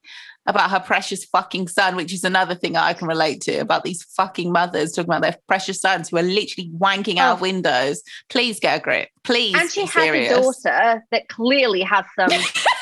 about 0.49 0.71
her 0.71 0.79
precious 0.79 1.25
fucking 1.25 1.67
son, 1.67 1.97
which 1.97 2.13
is 2.15 2.23
another 2.23 2.55
thing 2.55 2.77
I 2.77 2.93
can 2.93 3.09
relate 3.09 3.41
to 3.43 3.57
about 3.59 3.83
these 3.83 4.05
fucking 4.17 4.53
mothers 4.53 4.93
talking 4.93 5.11
about 5.11 5.23
their 5.23 5.37
precious 5.49 5.81
sons 5.81 6.09
who 6.09 6.19
are 6.19 6.23
literally 6.23 6.71
wanking 6.79 7.17
out 7.17 7.31
Oh. 7.31 7.35
of 7.35 7.41
windows. 7.41 8.01
Please 8.29 8.61
get 8.61 8.79
a 8.79 8.81
grip. 8.81 9.09
Please. 9.25 9.57
and 9.57 9.69
she 9.69 9.81
has 9.81 9.91
serious. 9.93 10.31
a 10.33 10.41
daughter 10.41 11.05
that 11.11 11.29
clearly 11.29 11.83
has 11.83 12.05
some 12.17 12.29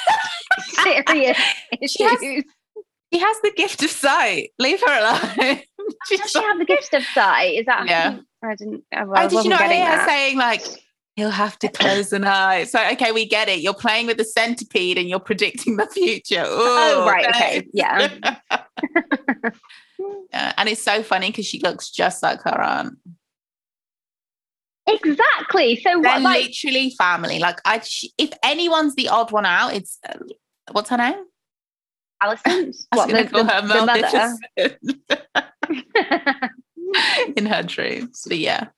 serious 0.85 1.39
She 1.91 2.03
has- 2.05 2.21
She 3.13 3.19
has 3.21 3.37
the 3.43 3.53
gift 3.57 3.83
of 3.83 3.91
sight. 3.91 4.51
Leave 4.59 4.81
her 4.81 4.99
alone. 5.01 5.61
She's 6.09 6.21
Does 6.21 6.31
she 6.31 6.43
have 6.43 6.59
the 6.59 6.65
gift 6.65 6.93
of 6.95 7.03
sight? 7.15 7.55
Is 7.55 7.67
that? 7.67 7.87
Yeah. 7.87 8.19
I 8.43 8.55
didn't. 8.57 8.83
I, 8.93 9.05
Oh, 9.07 9.29
did 9.29 9.45
you 9.45 9.51
not 9.51 9.71
hear 9.71 9.87
her 9.87 10.07
saying 10.07 10.37
like 10.39 10.63
he'll 11.17 11.31
have 11.31 11.59
to 11.61 11.69
close 11.69 12.13
an 12.13 12.25
eye? 12.25 12.65
So 12.65 12.85
okay, 12.93 13.13
we 13.13 13.25
get 13.27 13.49
it. 13.49 13.61
You're 13.61 13.73
playing 13.75 14.07
with 14.07 14.17
the 14.17 14.25
centipede 14.25 14.99
and 14.99 15.09
you're 15.09 15.21
predicting 15.21 15.77
the 15.77 15.87
future. 15.87 16.45
Oh, 16.47 17.03
Ooh, 17.05 17.09
right, 17.09 17.29
okay, 17.29 17.67
yeah. 17.73 18.09
Yeah, 20.33 20.53
and 20.57 20.69
it's 20.69 20.83
so 20.83 21.03
funny 21.05 21.29
because 21.31 21.47
she 21.47 21.61
looks 21.61 21.91
just 21.91 22.23
like 22.23 22.43
her 22.43 22.61
aunt. 22.61 22.99
Exactly. 24.87 25.77
So 25.77 25.91
They're 25.91 26.01
what? 26.01 26.23
Like, 26.23 26.45
literally 26.49 26.95
family. 26.99 27.39
Like 27.39 27.59
I, 27.65 27.81
she, 27.81 28.13
if 28.19 28.31
anyone's 28.43 28.95
the 28.97 29.09
odd 29.09 29.31
one 29.33 29.47
out, 29.47 29.73
it's 29.75 29.99
what's 30.73 30.91
her 30.91 30.97
name? 30.97 31.25
Alison. 32.21 32.73
I 32.93 32.97
was 32.97 33.07
gonna 33.07 33.25
the, 33.25 33.31
call 33.31 33.45
the, 33.45 33.53
her 33.53 33.61
the 33.61 33.67
mother? 33.69 34.37
Maleficent 34.57 35.39
in 37.37 37.47
her 37.47 37.63
dreams. 37.63 38.25
But 38.27 38.39
yeah. 38.39 38.69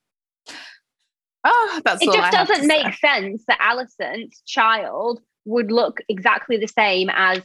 Oh, 1.45 1.81
that's 1.85 2.03
it 2.03 2.13
just 2.13 2.33
doesn't 2.33 2.67
make 2.67 2.95
say. 2.95 3.09
sense 3.09 3.45
that 3.47 3.61
Alicent's 3.61 4.43
child 4.43 5.21
would 5.45 5.71
look 5.71 6.01
exactly 6.09 6.57
the 6.57 6.67
same 6.67 7.09
as 7.13 7.41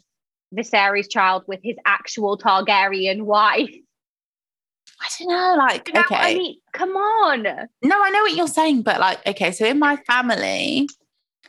Viserys' 0.55 1.09
child 1.09 1.43
with 1.47 1.59
his 1.63 1.75
actual 1.85 2.37
Targaryen 2.37 3.23
wife. 3.23 3.69
I 4.99 5.07
don't 5.19 5.29
know. 5.29 5.55
Like, 5.57 5.87
You 5.87 5.93
know 5.93 6.01
okay. 6.01 6.15
I 6.15 6.33
mean, 6.33 6.57
come 6.73 6.91
on. 6.91 7.43
No, 7.43 8.03
I 8.03 8.09
know 8.09 8.21
what 8.21 8.35
you're 8.35 8.47
saying, 8.47 8.81
but 8.81 8.99
like, 8.99 9.25
okay, 9.27 9.51
so 9.51 9.65
in 9.65 9.79
my 9.79 9.97
family, 9.97 10.87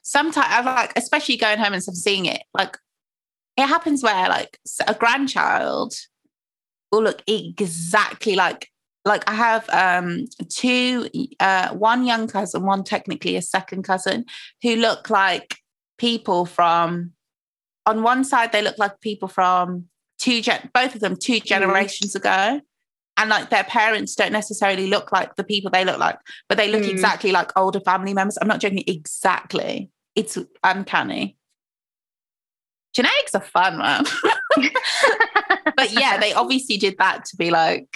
sometimes 0.02 0.46
I 0.50 0.60
like, 0.60 0.92
especially 0.96 1.36
going 1.36 1.58
home 1.58 1.72
and 1.72 1.82
stuff, 1.82 1.94
seeing 1.94 2.26
it, 2.26 2.42
like, 2.54 2.76
it 3.56 3.66
happens 3.66 4.02
where 4.02 4.28
like 4.28 4.58
a 4.86 4.94
grandchild 4.94 5.94
will 6.90 7.02
look 7.02 7.22
exactly 7.26 8.34
like, 8.34 8.68
like 9.04 9.28
I 9.28 9.34
have 9.34 9.68
um 9.70 10.26
two, 10.48 11.08
uh, 11.40 11.74
one 11.74 12.06
young 12.06 12.28
cousin, 12.28 12.64
one 12.64 12.84
technically 12.84 13.36
a 13.36 13.42
second 13.42 13.82
cousin, 13.82 14.24
who 14.62 14.76
look 14.76 15.10
like 15.10 15.56
people 15.98 16.46
from. 16.46 17.12
On 17.84 18.02
one 18.04 18.24
side, 18.24 18.52
they 18.52 18.62
look 18.62 18.78
like 18.78 19.00
people 19.00 19.26
from 19.28 19.86
two, 20.20 20.40
gen- 20.40 20.70
both 20.72 20.94
of 20.94 21.00
them 21.00 21.16
two 21.16 21.40
generations 21.40 22.14
ago, 22.14 22.60
and 23.16 23.28
like 23.30 23.50
their 23.50 23.64
parents 23.64 24.14
don't 24.14 24.32
necessarily 24.32 24.86
look 24.86 25.12
like 25.12 25.34
the 25.34 25.44
people 25.44 25.70
they 25.70 25.84
look 25.84 25.98
like, 25.98 26.18
but 26.48 26.56
they 26.56 26.70
look 26.70 26.82
Mm. 26.84 26.90
exactly 26.90 27.32
like 27.32 27.50
older 27.56 27.80
family 27.80 28.14
members. 28.14 28.38
I'm 28.40 28.48
not 28.48 28.60
joking, 28.60 28.84
exactly. 28.86 29.90
It's 30.14 30.38
uncanny. 30.62 31.36
Genetics 32.94 33.34
are 33.34 33.40
fun, 33.40 33.78
man. 33.78 34.04
but 35.76 35.92
yeah, 35.92 36.18
they 36.18 36.34
obviously 36.34 36.76
did 36.76 36.96
that 36.98 37.24
to 37.26 37.36
be 37.36 37.50
like, 37.50 37.88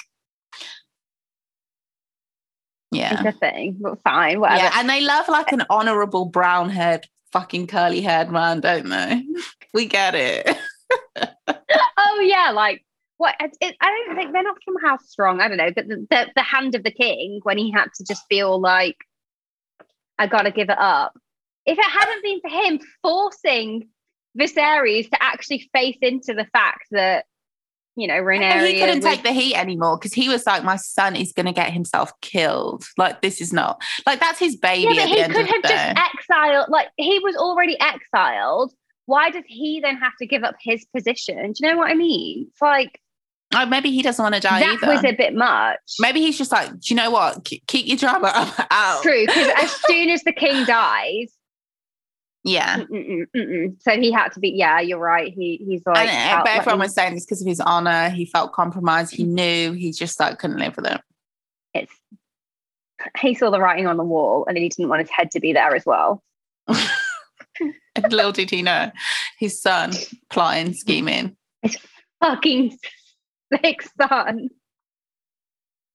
yeah. 2.93 3.23
It's 3.25 3.37
a 3.37 3.39
thing, 3.39 3.77
but 3.81 4.01
fine, 4.03 4.41
whatever. 4.41 4.63
Yeah, 4.63 4.71
and 4.75 4.89
they 4.89 5.01
love 5.03 5.29
like 5.29 5.53
an 5.53 5.65
honorable 5.69 6.25
brown 6.27 6.71
haired, 6.71 7.07
fucking 7.33 7.67
curly 7.67 8.01
haired 8.01 8.31
man, 8.31 8.61
don't 8.61 8.89
they? 8.89 9.25
We 9.75 9.85
get 9.85 10.15
it. 10.15 10.57
oh 11.99 12.21
yeah, 12.25 12.51
like 12.55 12.83
what? 13.19 13.35
It, 13.41 13.55
it- 13.61 13.77
I 13.79 13.91
don't 14.07 14.17
think 14.17 14.33
they're 14.33 14.43
not 14.43 14.57
somehow 14.65 14.97
Strong. 15.05 15.43
I 15.43 15.49
don't 15.49 15.59
know, 15.59 15.71
but 15.75 15.87
the, 15.87 16.07
the 16.09 16.27
the 16.35 16.43
hand 16.43 16.75
of 16.75 16.83
the 16.83 16.91
king 16.91 17.41
when 17.43 17.59
he 17.59 17.71
had 17.71 17.89
to 17.97 18.05
just 18.05 18.25
feel 18.31 18.59
like 18.59 18.97
I 20.19 20.29
gotta 20.29 20.51
give 20.51 20.71
it 20.71 20.79
up. 20.79 21.13
If 21.67 21.79
it 21.79 21.85
hadn't 21.85 22.23
been 22.23 22.41
for 22.41 22.51
him 22.51 22.81
forcing 23.03 23.89
Viserys 24.39 25.09
to 25.11 25.23
actually 25.23 25.69
face 25.75 25.97
into 26.03 26.35
the 26.35 26.47
fact 26.53 26.85
that 26.93 27.25
you 27.97 28.07
know 28.07 28.15
Rhaenyra 28.23 28.67
he 28.69 28.79
couldn't 28.79 28.97
was- 28.97 29.05
take 29.05 29.23
the 29.23 29.33
heat 29.33 29.57
anymore 29.57 29.97
because 29.99 30.13
he 30.13 30.29
was 30.29 30.47
like, 30.47 30.63
My 30.65 30.77
son 30.77 31.17
is 31.17 31.33
going 31.33 31.47
to 31.47 31.53
get 31.53 31.73
himself 31.73 32.13
killed. 32.21 32.85
Like, 32.99 33.23
this 33.23 33.41
is 33.41 33.53
not, 33.53 33.81
like, 34.07 34.21
that's 34.21 34.39
his 34.39 34.57
baby 34.57 34.95
yeah, 34.95 35.07
but 35.07 35.09
the 35.09 35.09
he 35.09 35.23
could 35.25 35.47
have 35.47 35.63
just 35.63 36.07
exiled. 36.31 36.67
Like 36.69 36.89
he 36.97 37.19
was 37.21 37.35
already 37.37 37.79
exiled. 37.81 38.73
Why 39.07 39.31
does 39.31 39.45
he 39.47 39.81
then 39.81 39.97
have 39.99 40.13
to 40.21 40.27
give 40.27 40.43
up 40.45 40.57
his 40.61 40.85
position? 40.95 41.37
Do 41.53 41.53
you 41.67 41.71
know 41.73 41.79
what 41.79 41.91
I 41.91 41.95
mean? 41.95 42.47
It's 42.51 42.61
like 42.61 43.01
oh, 43.55 43.65
maybe 43.65 43.91
he 43.93 44.03
doesn't 44.03 44.23
want 44.23 44.35
to 44.35 44.41
die 44.41 44.59
that 44.61 44.79
either. 44.83 44.93
was 44.93 45.05
a 45.05 45.13
bit 45.13 45.33
much. 45.35 45.79
maybe 46.01 46.21
he's 46.21 46.37
just 46.37 46.51
like, 46.53 46.69
Do 46.71 46.79
you 46.89 46.97
know 46.97 47.11
what? 47.13 47.45
K- 47.45 47.63
keep 47.69 47.87
your 47.87 47.97
drama 47.97 48.53
out. 48.71 49.03
True, 49.03 49.25
because 49.25 49.49
as 49.57 49.71
soon 49.87 50.11
as 50.11 50.23
the 50.25 50.33
king 50.33 50.65
dies, 50.67 51.33
Yeah. 52.47 52.77
mm, 52.79 52.87
mm, 52.89 53.07
mm, 53.09 53.27
mm, 53.35 53.49
mm. 53.49 53.83
so 53.83 53.93
he 54.01 54.13
had 54.13 54.29
to 54.33 54.41
be. 54.41 54.51
Yeah, 54.51 54.81
you're 54.81 54.99
right. 54.99 55.33
He 55.33 55.61
he's 55.67 55.83
like. 55.85 56.09
and, 56.09 56.41
uh, 56.41 56.45
but 56.45 56.57
everyone 56.57 56.79
was 56.79 56.95
saying 56.95 57.15
this 57.15 57.25
because 57.25 57.43
of 57.43 57.49
his 57.49 57.61
honor. 57.61 58.09
He 58.09 58.25
felt 58.25 58.53
compromised. 58.53 59.15
He 59.15 59.25
knew 59.25 59.73
he 59.73 59.91
just 59.91 60.19
like 60.21 60.39
couldn't 60.39 60.59
live 60.59 60.77
with 60.77 60.87
it. 60.87 61.01
it's. 61.75 61.93
He 63.21 63.35
saw 63.35 63.51
the 63.51 63.61
writing 63.61 63.87
on 63.87 63.97
the 63.97 64.05
wall, 64.05 64.47
and 64.49 64.57
he 64.57 64.69
didn't 64.69 64.89
want 64.89 65.01
his 65.01 65.11
head 65.11 65.31
to 65.33 65.41
be 65.41 65.53
there 65.53 65.75
as 65.75 65.85
well. 65.85 66.23
Little 68.11 68.33
did 68.33 68.51
he 68.51 68.63
know, 68.63 68.91
his 69.39 69.61
son 69.61 69.93
plotting, 70.31 70.73
scheming. 70.75 71.37
His 71.63 71.77
fucking 72.21 72.79
sick 73.53 73.83
son. 74.01 74.51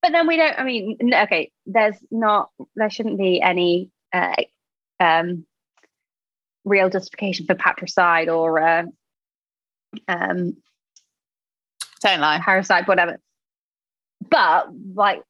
But 0.01 0.11
then 0.11 0.27
we 0.27 0.35
don't. 0.35 0.59
I 0.59 0.63
mean, 0.63 0.97
okay. 1.13 1.51
There's 1.65 1.95
not. 2.11 2.49
There 2.75 2.89
shouldn't 2.89 3.17
be 3.17 3.41
any 3.41 3.89
uh, 4.13 4.35
um, 4.99 5.45
real 6.65 6.89
justification 6.89 7.45
for 7.45 7.55
patricide 7.55 8.29
or 8.29 8.61
uh, 8.61 8.83
um, 10.07 10.55
Don't 12.01 12.19
lie. 12.19 12.39
parasite, 12.43 12.87
whatever. 12.87 13.19
But 14.29 14.67
like 14.93 15.23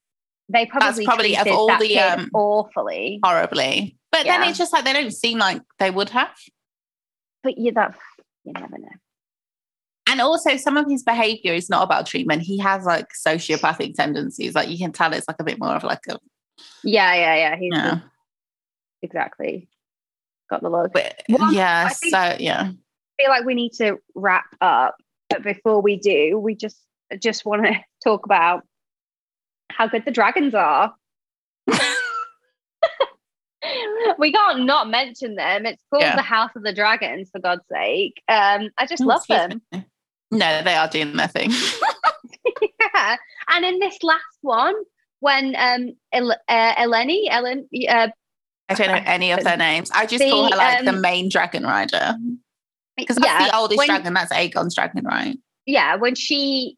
they 0.49 0.65
probably 0.65 1.05
that's 1.05 1.05
probably 1.05 1.37
of 1.37 1.47
all 1.47 1.77
the, 1.77 1.99
um, 1.99 2.29
awfully. 2.33 3.19
Horribly. 3.23 3.97
But 4.11 4.25
then 4.25 4.43
it's 4.43 4.57
just 4.57 4.73
like 4.73 4.83
they 4.83 4.93
don't 4.93 5.11
seem 5.11 5.37
like 5.37 5.61
they 5.79 5.89
would 5.89 6.09
have. 6.09 6.35
But 7.43 7.57
you 7.57 7.71
that 7.73 7.95
you 8.43 8.53
never 8.53 8.77
know. 8.77 8.89
And 10.07 10.19
also, 10.19 10.57
some 10.57 10.75
of 10.75 10.87
his 10.89 11.03
behavior 11.03 11.53
is 11.53 11.69
not 11.69 11.83
about 11.83 12.05
treatment. 12.05 12.41
He 12.41 12.57
has 12.57 12.83
like 12.83 13.07
sociopathic 13.25 13.95
tendencies. 13.95 14.55
Like 14.55 14.67
you 14.67 14.77
can 14.77 14.91
tell 14.91 15.13
it's 15.13 15.27
like 15.27 15.39
a 15.39 15.43
bit 15.43 15.57
more 15.57 15.73
of 15.73 15.83
like 15.83 16.01
a, 16.09 16.17
Yeah, 16.83 17.13
yeah, 17.15 17.35
yeah. 17.35 17.55
He's 17.55 17.71
yeah. 17.73 17.99
exactly 19.01 19.69
got 20.51 20.61
the 20.61 20.69
look. 20.69 20.93
But 20.93 21.23
One- 21.27 21.53
yeah, 21.53 21.89
think- 21.89 22.13
so 22.13 22.35
yeah. 22.39 22.61
I 22.69 23.23
feel 23.23 23.29
like 23.31 23.45
we 23.45 23.55
need 23.55 23.71
to 23.73 23.97
wrap 24.15 24.45
up, 24.61 24.95
but 25.29 25.41
before 25.43 25.81
we 25.81 25.97
do, 25.97 26.37
we 26.37 26.53
just 26.55 26.77
just 27.19 27.43
want 27.45 27.63
to 27.65 27.73
talk 28.03 28.25
about 28.25 28.63
how 29.71 29.87
good 29.87 30.05
the 30.05 30.11
dragons 30.11 30.53
are. 30.53 30.93
we 34.17 34.31
can't 34.31 34.65
not 34.65 34.89
mention 34.89 35.35
them. 35.35 35.65
It's 35.65 35.83
called 35.89 36.03
Yeah. 36.03 36.15
the 36.15 36.21
House 36.21 36.51
of 36.55 36.63
the 36.63 36.73
Dragons, 36.73 37.29
for 37.31 37.39
God's 37.39 37.61
sake. 37.71 38.21
Um, 38.27 38.69
I 38.77 38.85
just 38.85 39.01
Oh, 39.03 39.07
love 39.07 39.25
them. 39.27 39.61
No, 40.31 40.63
they 40.63 40.75
are 40.75 40.87
doing 40.87 41.15
their 41.15 41.27
thing. 41.27 41.51
yeah. 42.95 43.15
And 43.49 43.65
in 43.65 43.79
this 43.79 44.01
last 44.03 44.37
one, 44.41 44.75
when 45.19 45.55
um 45.57 45.89
El- 46.11 46.31
uh, 46.31 46.75
Eleni, 46.75 47.25
Ellen, 47.29 47.67
uh, 47.87 48.07
I 48.71 48.85
don't 48.85 48.95
know 48.95 49.11
any 49.11 49.31
of 49.31 49.43
their 49.43 49.57
names. 49.57 49.91
I 49.91 50.05
just 50.05 50.23
call 50.23 50.51
her 50.51 50.57
like 50.57 50.83
the 50.83 50.91
um, 50.91 51.01
main 51.01 51.29
dragon 51.29 51.63
rider. 51.63 52.15
Because 52.97 53.15
that's 53.17 53.27
yeah, 53.27 53.47
the 53.47 53.55
oldest 53.55 53.77
when- 53.77 53.87
dragon. 53.87 54.13
That's 54.13 54.31
Aegon's 54.31 54.75
dragon, 54.75 55.05
right? 55.05 55.37
yeah, 55.65 55.95
when 55.95 56.15
she 56.15 56.77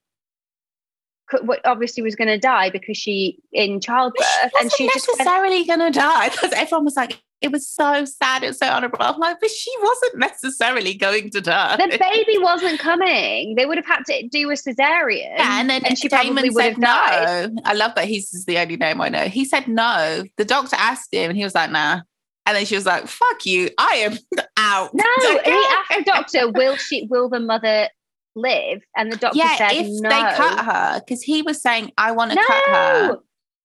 could, 1.27 1.47
what 1.47 1.65
obviously 1.65 2.03
was 2.03 2.15
going 2.15 2.27
to 2.27 2.37
die 2.37 2.69
because 2.69 2.97
she 2.97 3.39
in 3.51 3.79
childbirth, 3.79 4.25
she 4.41 4.59
and 4.61 4.71
she 4.71 4.87
just 4.87 5.07
necessarily 5.07 5.65
gonna 5.65 5.91
die. 5.91 6.29
Because 6.29 6.51
everyone 6.53 6.85
was 6.85 6.95
like, 6.95 7.21
it 7.43 7.51
was 7.51 7.67
so 7.69 8.05
sad, 8.05 8.41
it 8.43 8.47
was 8.47 8.57
so 8.57 8.67
honorable. 8.67 8.97
I'm 9.01 9.19
like, 9.19 9.39
but 9.39 9.51
she 9.51 9.71
wasn't 9.81 10.17
necessarily 10.17 10.93
going 10.95 11.29
to 11.31 11.41
die. 11.41 11.75
the 11.77 11.97
baby 11.99 12.37
wasn't 12.39 12.79
coming. 12.79 13.55
They 13.55 13.65
would 13.65 13.77
have 13.77 13.85
had 13.85 14.03
to 14.05 14.27
do 14.29 14.49
a 14.49 14.53
cesarean. 14.53 15.35
Yeah, 15.37 15.59
and 15.59 15.69
then 15.69 15.85
and 15.85 15.97
she 15.97 16.07
Daemon 16.07 16.33
probably 16.33 16.49
would 16.49 16.63
said 16.63 16.73
have 16.73 16.81
died. 16.81 17.53
no. 17.53 17.61
I 17.65 17.73
love 17.73 17.93
that 17.95 18.05
he's 18.05 18.45
the 18.45 18.57
only 18.57 18.77
name 18.77 19.01
I 19.01 19.09
know. 19.09 19.25
He 19.27 19.45
said 19.45 19.67
no. 19.67 20.23
The 20.37 20.45
doctor 20.45 20.75
asked 20.79 21.13
him, 21.13 21.29
and 21.29 21.37
he 21.37 21.43
was 21.43 21.53
like, 21.53 21.69
"Nah." 21.69 22.01
And 22.45 22.57
then 22.57 22.65
she 22.65 22.75
was 22.75 22.85
like, 22.85 23.07
fuck 23.07 23.45
you, 23.45 23.69
I 23.77 23.95
am 23.97 24.17
out. 24.57 24.93
No, 24.93 25.05
he 25.45 25.51
asked 25.51 25.91
the 25.97 26.03
doctor, 26.05 26.49
"Will 26.51 26.75
she? 26.75 27.07
Will 27.09 27.29
the 27.29 27.39
mother 27.39 27.87
live?" 28.35 28.81
And 28.97 29.11
the 29.11 29.17
doctor 29.17 29.37
Yeah, 29.37 29.55
said, 29.57 29.71
if 29.73 29.87
"No." 30.01 30.09
they 30.09 30.19
cut 30.35 30.65
her, 30.65 30.99
because 30.99 31.21
he 31.21 31.41
was 31.41 31.61
saying, 31.61 31.91
I 31.97 32.11
want 32.11 32.31
to 32.31 32.37
cut 32.37 32.63
her. 32.67 33.17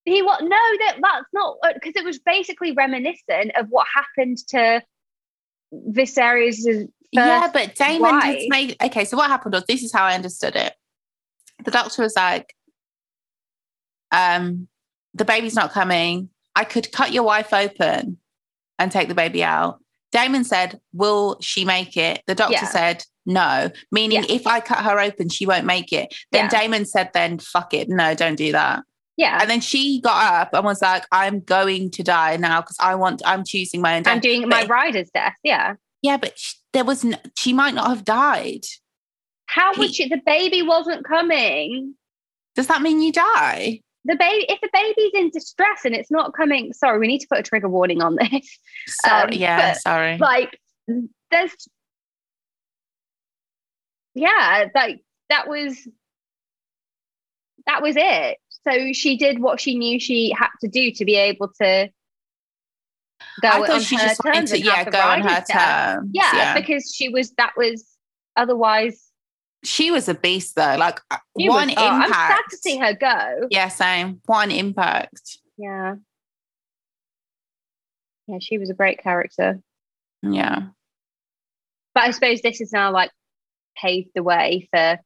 He 0.09 0.23
what? 0.23 0.43
No, 0.43 0.49
that 0.51 0.97
that's 1.03 1.27
not 1.33 1.57
because 1.75 1.95
it 1.97 2.05
was 2.05 2.19
basically 2.19 2.73
reminiscent 2.73 3.53
of 3.57 3.67
what 3.69 3.87
happened 3.95 4.39
to 4.49 4.83
Viserys' 5.91 6.89
Yeah, 7.13 7.49
but 7.53 7.75
Daemon 7.75 8.11
wife. 8.19 8.45
made 8.49 8.77
okay. 8.83 9.05
So 9.05 9.17
what 9.17 9.29
happened 9.31 9.55
was 9.55 9.65
this 9.67 9.83
is 9.83 9.93
how 9.93 10.05
I 10.05 10.15
understood 10.15 10.57
it. 10.57 10.75
The 11.65 11.71
doctor 11.71 12.03
was 12.03 12.15
like, 12.17 12.55
um, 14.13 14.69
the 15.15 15.25
baby's 15.25 15.55
not 15.55 15.73
coming. 15.73 16.31
I 16.55 16.65
could 16.65 16.91
cut 16.93 17.13
your 17.13 17.23
wife 17.25 17.53
open 17.53 18.19
and 18.79 18.93
take 18.93 19.09
the 19.09 19.15
baby 19.15 19.43
out. 19.43 19.81
Daemon 20.13 20.45
said, 20.45 20.81
Will 20.93 21.39
she 21.41 21.65
make 21.65 21.97
it? 21.97 22.23
The 22.27 22.35
doctor 22.35 22.53
Yeah. 22.55 22.69
said, 22.69 23.05
No, 23.27 23.71
meaning 23.93 24.25
Yeah. 24.25 24.35
if 24.35 24.47
I 24.47 24.61
cut 24.61 24.85
her 24.85 24.99
open, 25.01 25.29
she 25.29 25.45
won't 25.47 25.67
make 25.67 25.93
it. 25.93 26.15
Then 26.33 26.45
Yeah. 26.51 26.61
Daemon 26.61 26.87
said, 26.87 27.11
Then 27.13 27.39
fuck 27.39 27.75
it. 27.75 27.89
No, 27.89 28.15
don't 28.15 28.37
do 28.37 28.53
that. 28.53 28.83
Yeah, 29.19 29.39
And 29.41 29.51
then 29.51 29.61
she 29.61 30.01
got 30.01 30.33
up 30.43 30.55
and 30.55 30.65
was 30.65 30.81
like, 30.81 31.05
I'm 31.11 31.41
going 31.41 31.91
to 31.91 32.03
die 32.05 32.37
now 32.37 32.61
because 32.63 32.77
I 32.81 32.95
want, 32.95 33.21
I'm 33.27 33.45
choosing 33.45 33.81
my 33.83 33.97
own 33.97 34.05
death. 34.05 34.15
I'm 34.15 34.21
doing 34.21 34.49
my 34.49 34.63
But- 34.63 34.71
rider's 34.71 35.11
death. 35.11 35.35
Yeah. 35.43 35.75
Yeah, 36.03 36.17
but 36.19 36.39
sh- 36.39 36.55
there 36.73 36.85
was, 36.85 37.05
n- 37.05 37.19
she 37.37 37.53
might 37.53 37.75
not 37.75 37.89
have 37.89 38.05
died. 38.05 38.65
How 39.47 39.73
would 39.77 39.93
she? 39.93 40.09
The 40.09 40.21
baby 40.25 40.63
wasn't 40.63 41.05
coming. 41.05 41.95
Does 42.55 42.69
that 42.69 42.81
mean 42.81 43.01
you 43.03 43.11
die? 43.13 43.81
The 44.05 44.15
baby, 44.15 44.47
if 44.49 44.61
the 44.61 44.71
baby's 44.73 45.11
in 45.15 45.31
distress 45.31 45.85
and 45.85 45.97
it's 45.97 46.11
not 46.13 46.33
coming, 46.33 46.73
sorry, 46.73 47.01
we 47.01 47.09
need 47.09 47.19
to 47.19 47.27
put 47.29 47.41
a 47.41 47.43
trigger 47.43 47.69
warning 47.69 48.01
on 48.01 48.15
this. 48.17 48.59
Sorry. 48.87 49.23
Um, 49.25 49.33
yeah, 49.33 49.73
but, 49.73 49.81
sorry. 49.81 50.19
Like, 50.19 50.57
there's, 51.33 51.53
yeah, 54.15 54.67
like 54.75 55.01
that 55.29 55.49
was, 55.49 55.77
that 57.67 57.83
was 57.83 57.97
it. 57.99 58.39
So 58.67 58.93
she 58.93 59.17
did 59.17 59.41
what 59.41 59.61
she 59.61 59.77
knew 59.79 59.99
she 60.01 60.33
had 60.37 60.49
to 60.61 60.69
do 60.69 60.91
to 60.93 61.05
be 61.05 61.17
able 61.17 61.49
to 61.61 61.91
go 63.41 63.49
I 63.49 63.61
on 63.61 63.67
thought 63.67 63.83
she 63.83 63.97
her 63.97 64.03
just 64.03 64.25
wanted 64.25 64.47
to, 64.49 64.61
yeah, 64.61 64.85
go 64.85 64.99
on 65.01 65.21
her 65.23 65.45
terms. 65.51 66.11
Yeah, 66.13 66.55
because 66.59 66.93
she 66.95 67.09
was, 67.09 67.33
that 67.39 67.53
was 67.57 67.87
otherwise. 68.37 69.11
she 69.65 69.91
was 69.91 70.09
a 70.09 70.15
beast 70.15 70.55
though. 70.57 70.77
Like 70.79 71.01
uh, 71.11 71.17
she 71.39 71.49
was- 71.49 71.55
one 71.55 71.71
oh, 71.71 71.75
I'm 71.77 72.03
impact. 72.05 72.33
sad 72.33 72.51
to 72.51 72.57
see 72.57 72.77
her 72.79 72.95
go. 72.95 73.47
Yeah, 73.51 73.69
same. 73.69 74.21
One 74.27 74.51
impact. 74.51 75.39
Yeah. 75.57 75.97
Yeah, 78.27 78.39
she 78.41 78.59
was 78.59 78.69
a 78.71 78.75
great 78.75 79.03
character. 79.03 79.61
Yeah. 80.23 80.67
But 81.95 82.05
I 82.05 82.11
suppose 82.11 82.43
this 82.43 82.61
is 82.61 82.73
now 82.73 82.93
like 82.93 83.11
paved 83.77 84.11
the 84.15 84.23
way 84.23 84.69
for 84.73 84.99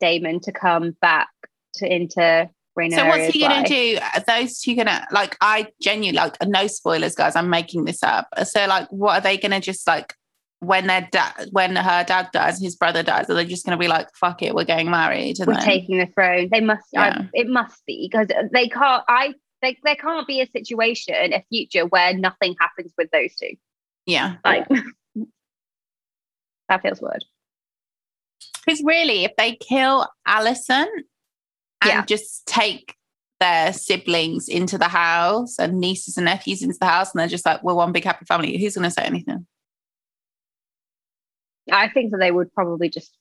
Daemon 0.00 0.40
to 0.40 0.52
come 0.52 0.96
back 1.00 1.28
to 1.74 1.92
into 1.92 2.48
So 2.88 3.06
what's 3.06 3.34
he 3.34 3.40
gonna 3.40 3.66
do? 3.66 3.98
Are 4.14 4.22
those 4.26 4.60
two 4.60 4.76
gonna 4.76 5.06
like? 5.10 5.36
I 5.40 5.66
genuinely 5.80 6.16
like 6.16 6.36
uh, 6.40 6.46
no 6.46 6.66
spoilers, 6.66 7.14
guys. 7.14 7.36
I'm 7.36 7.50
making 7.50 7.84
this 7.84 8.02
up. 8.02 8.28
Uh, 8.36 8.44
so 8.44 8.66
like, 8.66 8.88
what 8.90 9.18
are 9.18 9.20
they 9.20 9.36
gonna 9.36 9.60
just 9.60 9.86
like 9.86 10.14
when 10.60 10.86
their 10.86 11.08
dad, 11.10 11.48
when 11.52 11.76
her 11.76 12.04
dad 12.04 12.30
dies, 12.32 12.60
his 12.60 12.76
brother 12.76 13.02
dies? 13.02 13.28
Are 13.28 13.34
they 13.34 13.44
just 13.44 13.64
gonna 13.64 13.76
be 13.76 13.88
like, 13.88 14.08
fuck 14.14 14.42
it, 14.42 14.54
we're 14.54 14.64
getting 14.64 14.90
married? 14.90 15.38
And 15.40 15.48
We're 15.48 15.54
then, 15.54 15.64
taking 15.64 15.98
the 15.98 16.06
throne. 16.06 16.48
They 16.50 16.60
must. 16.60 16.86
Yeah. 16.92 17.22
I, 17.22 17.28
it 17.34 17.48
must 17.48 17.84
be 17.86 18.08
because 18.10 18.28
they 18.52 18.68
can't. 18.68 19.04
I. 19.08 19.34
They, 19.62 19.76
there 19.84 19.96
can't 19.96 20.26
be 20.26 20.40
a 20.40 20.46
situation, 20.46 21.34
a 21.34 21.44
future 21.50 21.84
where 21.84 22.16
nothing 22.16 22.56
happens 22.58 22.94
with 22.96 23.10
those 23.10 23.36
two. 23.36 23.56
yeah. 24.06 24.36
Like 24.42 24.66
that 26.70 26.80
feels 26.80 27.02
weird. 27.02 27.26
Because 28.64 28.82
really, 28.82 29.24
if 29.24 29.36
they 29.36 29.56
kill 29.56 30.08
Allison 30.26 30.88
and 31.82 31.88
Yeah. 31.90 32.04
just 32.04 32.46
take 32.46 32.94
their 33.40 33.72
siblings 33.72 34.48
into 34.48 34.76
the 34.76 34.88
house 34.88 35.58
and 35.58 35.80
nieces 35.80 36.16
and 36.18 36.26
nephews 36.26 36.62
into 36.62 36.78
the 36.78 36.86
house, 36.86 37.12
and 37.12 37.20
they're 37.20 37.28
just 37.28 37.46
like, 37.46 37.62
we're 37.62 37.74
one 37.74 37.92
big 37.92 38.04
happy 38.04 38.24
family, 38.26 38.58
who's 38.58 38.74
going 38.76 38.84
to 38.84 38.90
say 38.90 39.02
anything? 39.02 39.46
I 41.72 41.88
think 41.88 42.10
that 42.10 42.18
they 42.18 42.30
would 42.30 42.52
probably 42.54 42.88
just 42.88 43.16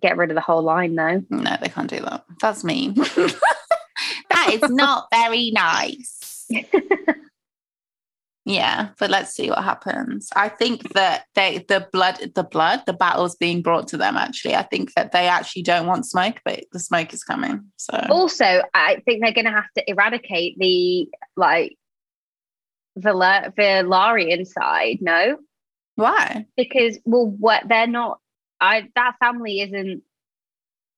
get 0.00 0.16
rid 0.16 0.30
of 0.30 0.34
the 0.34 0.40
whole 0.40 0.62
line, 0.62 0.94
though. 0.94 1.22
No, 1.30 1.56
they 1.60 1.68
can't 1.68 1.88
do 1.90 2.00
that. 2.00 2.24
That's 2.40 2.64
mean. 2.64 2.94
that 4.30 4.50
is 4.50 4.70
not 4.70 5.06
very 5.12 5.50
nice. 5.52 6.48
Yeah, 8.46 8.90
but 8.98 9.08
let's 9.08 9.34
see 9.34 9.48
what 9.48 9.64
happens. 9.64 10.28
I 10.36 10.50
think 10.50 10.92
that 10.92 11.24
they 11.34 11.64
the 11.68 11.88
blood 11.92 12.32
the 12.34 12.44
blood, 12.44 12.82
the 12.86 12.92
battle's 12.92 13.36
being 13.36 13.62
brought 13.62 13.88
to 13.88 13.96
them 13.96 14.16
actually. 14.16 14.54
I 14.54 14.62
think 14.62 14.92
that 14.94 15.12
they 15.12 15.28
actually 15.28 15.62
don't 15.62 15.86
want 15.86 16.06
smoke, 16.06 16.40
but 16.44 16.64
the 16.72 16.78
smoke 16.78 17.14
is 17.14 17.24
coming. 17.24 17.64
So 17.76 17.98
also 18.10 18.62
i 18.74 19.00
think 19.04 19.22
they're 19.22 19.32
going 19.32 19.44
to 19.44 19.50
have 19.50 19.70
to 19.76 19.88
eradicate 19.90 20.58
the 20.58 21.08
like 21.36 21.76
Vala- 22.96 23.52
Velaryon 23.56 24.46
side 24.46 24.98
no 25.00 25.38
why? 25.96 26.46
because 26.56 26.98
well 27.04 27.26
what 27.26 27.64
they're 27.68 27.86
not 27.86 28.18
i 28.60 28.88
that 28.94 29.16
family 29.20 29.60
isn't 29.60 30.02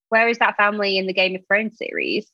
where 0.09 0.29
is 0.29 0.39
that 0.39 0.57
family 0.57 0.99
in 0.99 1.07
the 1.07 1.13
game 1.13 1.35
of 1.35 1.43
thrones 1.47 1.77
series 1.79 2.31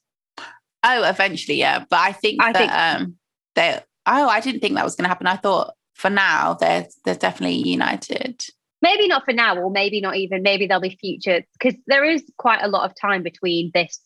Oh, 0.84 1.04
eventually, 1.04 1.58
yeah. 1.58 1.84
But 1.88 2.00
I 2.00 2.12
think 2.12 2.42
I 2.42 2.52
that 2.52 2.96
um 3.00 3.16
they 3.54 3.80
oh, 4.06 4.28
I 4.28 4.40
didn't 4.40 4.60
think 4.60 4.74
that 4.74 4.84
was 4.84 4.96
gonna 4.96 5.08
happen. 5.08 5.26
I 5.26 5.36
thought 5.36 5.74
for 5.94 6.10
now 6.10 6.54
they're 6.54 6.86
they're 7.04 7.14
definitely 7.14 7.56
united. 7.68 8.44
maybe 8.80 9.06
not 9.08 9.24
for 9.24 9.32
now 9.32 9.56
or 9.56 9.70
maybe 9.70 10.00
not 10.00 10.16
even 10.16 10.42
maybe 10.42 10.66
there'll 10.66 10.80
be 10.80 10.96
future 11.00 11.42
because 11.58 11.78
there 11.86 12.04
is 12.04 12.24
quite 12.38 12.62
a 12.62 12.68
lot 12.68 12.88
of 12.88 12.96
time 13.00 13.22
between 13.22 13.70
this 13.74 14.00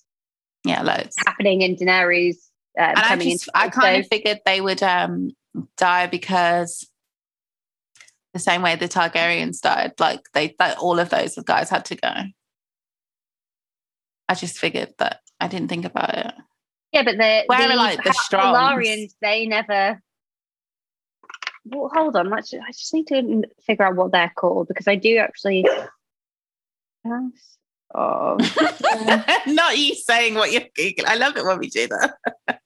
Yeah, 0.65 0.83
loads. 0.83 1.15
happening 1.25 1.63
in 1.63 1.77
daenerys 1.77 2.37
um, 2.79 2.85
and 2.89 2.99
I 2.99 3.09
coming 3.09 3.31
just 3.31 3.49
I 3.55 3.69
kind 3.71 3.97
of 4.03 4.09
figured 4.09 4.41
they 4.45 4.61
would 4.61 4.83
um 4.83 5.31
die 5.77 6.07
because 6.07 6.87
the 8.35 8.41
same 8.41 8.61
way 8.61 8.77
the 8.77 8.87
Targaryens 8.89 9.63
died, 9.63 9.93
like 9.99 10.21
they 10.35 10.55
that 10.59 10.77
all 10.77 10.99
of 10.99 11.09
those 11.09 11.37
guys 11.47 11.71
had 11.71 11.87
to 11.87 11.95
go. 11.95 12.11
I 14.29 14.35
just 14.35 14.59
figured 14.59 14.93
that 14.99 15.21
I 15.41 15.49
didn't 15.49 15.69
think 15.69 15.87
about 15.87 16.15
it. 16.19 16.35
Yeah 16.97 17.03
but 17.03 17.19
the 17.19 17.45
Where 17.47 17.61
are, 17.61 17.69
the 17.69 17.77
like, 17.77 18.03
the 18.03 18.11
Ha- 18.11 18.23
Strongs? 18.23 18.57
Velaryons, 18.57 19.13
they 19.21 19.47
never 19.47 20.01
well, 21.67 21.91
hold 21.93 22.17
on. 22.17 22.31
Let's, 22.31 22.55
I 22.55 22.71
just 22.71 22.95
need 22.95 23.09
to 23.09 23.43
figure 23.65 23.85
out 23.85 23.97
what 23.97 24.13
they're 24.13 24.33
called 24.37 24.69
because 24.69 24.87
I 24.87 24.95
do 24.95 25.17
actually. 25.19 25.67
Of. 27.91 28.41
Not 29.47 29.79
you 29.79 29.95
saying 29.95 30.35
what 30.35 30.53
you're 30.53 30.63
googling. 30.77 31.07
I 31.07 31.17
love 31.17 31.37
it 31.37 31.45
when 31.45 31.59
we 31.59 31.69
do 31.69 31.89
that. 31.89 32.15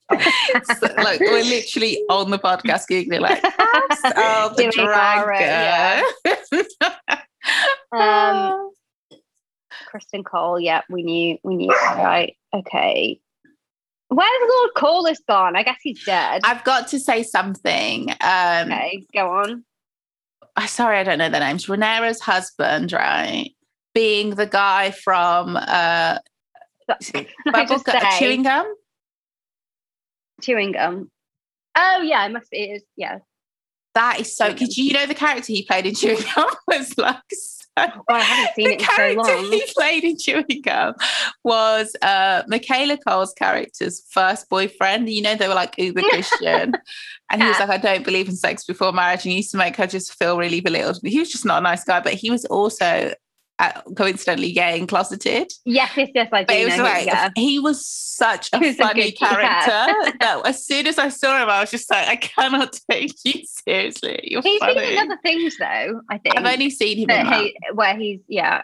So, 0.81 0.93
like 0.97 1.21
we're 1.21 1.45
literally 1.45 2.03
on 2.11 2.31
the 2.31 2.39
podcast 2.39 2.87
googling 2.91 3.21
like 3.21 3.41
House 3.41 4.05
of 4.51 4.57
the 4.57 4.73
Laura, 4.77 5.41
yeah. 5.41 6.03
Dragon. 6.25 6.67
Um, 7.93 8.73
Criston 9.89 10.25
Cole. 10.25 10.59
Yeah, 10.59 10.83
we 10.91 11.05
knew. 11.05 11.39
We 11.45 11.55
knew. 11.55 11.71
Right. 11.71 12.37
Okay. 12.53 13.21
Where's 14.11 14.51
Lord 14.51 14.71
Corlys 14.77 15.19
gone? 15.29 15.55
I 15.55 15.63
guess 15.63 15.79
he's 15.83 16.05
dead. 16.05 16.43
I've 16.45 16.65
got 16.65 16.89
to 16.89 16.99
say 16.99 17.23
something. 17.23 18.11
Um, 18.21 18.73
okay, 18.73 19.07
go 19.15 19.31
on. 19.31 19.65
Sorry, 20.67 20.99
I 20.99 21.05
don't 21.05 21.19
know 21.19 21.29
their 21.29 21.41
names. 21.41 21.67
Rhaenyra's 21.67 22.21
husband, 22.21 22.93
right? 22.93 23.53
Being 23.95 24.31
the 24.35 24.47
guy 24.47 24.91
from 24.91 25.57
uh, 25.57 26.19
bubble 27.53 27.79
gu- 27.79 27.93
say, 27.93 28.19
chewing 28.19 28.43
gum. 28.43 28.75
chewing 30.43 30.73
gum. 30.73 31.09
Oh 31.77 32.03
yeah, 32.03 32.27
it 32.27 32.33
must 32.33 32.51
be. 32.51 32.59
It 32.59 32.77
is, 32.77 32.83
yeah. 32.97 33.19
That 33.95 34.19
is 34.21 34.37
so. 34.37 34.53
Because 34.53 34.77
you 34.77 34.93
know 34.93 35.07
the 35.07 35.15
character 35.15 35.53
he 35.53 35.65
played 35.65 35.87
in 35.87 35.95
chewing 35.95 36.23
gum 36.35 36.49
was 36.67 36.99
like 36.99 37.23
so 37.79 37.85
Oh, 38.09 38.15
I 38.15 38.21
haven't 38.21 38.55
seen 38.55 38.65
the 38.69 38.73
it 38.75 38.81
in 38.81 38.87
so 38.87 38.93
character 38.95 39.23
long. 39.23 39.45
he 39.53 39.65
played 39.77 40.05
in 40.05 40.17
Chewing 40.19 40.63
Gum 40.63 40.95
was 41.45 41.95
uh, 42.03 42.43
Michaela 42.49 42.99
Coel's 42.99 43.33
character's 43.33 44.05
first 44.11 44.49
boyfriend. 44.49 45.09
You 45.09 45.23
know, 45.23 45.35
they 45.35 45.49
were 45.49 45.55
like 45.55 45.75
uber 45.79 46.03
Christian. 46.11 46.75
and 47.31 47.43
he 47.43 47.49
was 47.49 47.59
like, 47.61 47.71
I 47.71 47.79
don't 47.79 48.05
believe 48.05 48.29
in 48.29 48.37
sex 48.37 48.65
before 48.65 48.93
marriage. 48.93 49.25
And 49.25 49.31
he 49.33 49.39
used 49.39 49.53
to 49.53 49.57
make 49.57 49.77
her 49.77 49.87
just 49.87 50.15
feel 50.19 50.37
really 50.37 50.61
belittled. 50.61 50.99
He 51.05 51.19
was 51.19 51.31
just 51.31 51.45
not 51.47 51.59
a 51.59 51.63
nice 51.63 51.85
guy, 51.85 52.01
but 52.01 52.15
he 52.15 52.31
was 52.31 52.45
also 52.47 53.15
uh, 53.61 53.83
coincidentally 53.97 54.53
gay 54.53 54.79
and 54.79 54.89
closeted. 54.89 55.53
Yes, 55.65 55.93
yes, 55.97 56.09
yes. 56.15 56.29
I 56.33 56.41
do 56.43 56.47
But 56.47 56.57
it 56.57 56.65
was 56.65 56.77
know. 56.79 56.83
like, 56.85 57.07
yeah. 57.07 57.29
he 57.37 57.59
was 57.59 57.87
such 57.87 58.49
a 58.53 58.59
was 58.59 58.77
funny 58.77 59.13
good- 59.13 59.21
yeah. 59.21 59.65
character 59.65 60.17
that 60.21 60.43
as 60.47 60.65
soon 60.65 60.87
as 60.87 60.99
I 60.99 61.09
saw 61.11 61.43
him, 61.43 61.49
I 61.49 61.61
was 61.61 61.71
just 61.71 61.91
like, 61.91 62.09
I 62.09 62.17
cannot 62.17 62.79
take 62.91 63.13
you 63.25 63.43
seriously. 63.45 64.21
You're 64.25 64.43
He's 64.43 64.61
been 64.61 64.79
in 64.79 64.99
other 64.99 65.19
things 65.23 65.57
though. 65.59 66.01
I 66.11 66.19
think. 66.19 66.37
I've 66.39 66.47
only 66.47 66.71
seen 66.71 66.97
him 66.99 67.11
in 67.11 67.25
that 67.25 67.25
that. 67.31 67.43
he, 67.43 67.57
where 67.75 67.97
he's 67.97 68.21
yeah. 68.29 68.63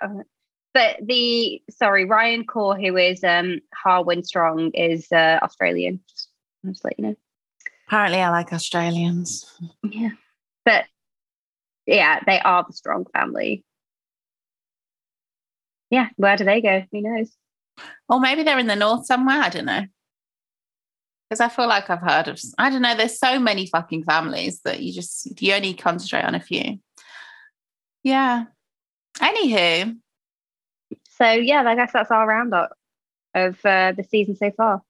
But 0.73 0.97
the 1.03 1.63
sorry, 1.71 2.05
Ryan 2.05 2.45
Corr, 2.47 2.79
who 2.81 2.97
is 2.97 3.23
um 3.25 3.61
Harwin 3.87 4.25
Strong, 4.25 4.73
is 4.73 5.11
uh, 5.13 5.39
Australian. 5.43 6.01
Just, 6.09 6.29
just 6.67 6.85
let 6.85 6.99
you 6.99 7.05
know. 7.07 7.17
Apparently, 7.87 8.21
I 8.21 8.31
like 8.31 8.53
Australians. 8.53 9.51
Yeah. 9.85 10.11
But 10.65 10.85
yeah, 11.87 12.21
they 12.27 12.41
are 12.41 12.65
the 12.67 12.73
strong 12.73 13.07
family. 13.15 13.65
Yeah, 15.91 16.09
where 16.17 16.37
do 16.37 16.45
they 16.45 16.61
go? 16.61 16.85
Who 16.93 17.03
knows? 17.03 17.31
Or 18.09 18.21
maybe 18.21 18.43
they're 18.43 18.59
in 18.59 18.67
the 18.67 18.77
north 18.77 19.07
somewhere. 19.07 19.41
I 19.41 19.49
don't 19.49 19.67
know. 19.67 19.87
Because 21.29 21.41
I 21.41 21.49
feel 21.49 21.67
like 21.67 21.91
I've 21.91 22.01
heard 22.01 22.29
of, 22.29 22.41
I 22.57 22.71
don't 22.71 22.83
know, 22.83 22.95
there's 22.95 23.19
so 23.19 23.41
many 23.41 23.67
fucking 23.67 24.05
families 24.05 24.61
that 24.63 24.81
you 24.81 24.93
just, 24.93 25.41
you 25.43 25.55
only 25.55 25.75
concentrate 25.75 26.25
on 26.25 26.37
a 26.37 26.41
few. 26.41 26.79
Yeah. 28.05 28.45
Anywho, 29.19 29.97
So 31.19 31.31
yeah, 31.31 31.63
I 31.67 31.75
guess 31.75 31.93
that's 31.93 32.11
our 32.11 32.27
roundup 32.27 32.73
of 33.35 33.59
uh, 33.65 33.93
the 33.93 34.05
season 34.05 34.37
so 34.37 34.51
far. 34.53 34.83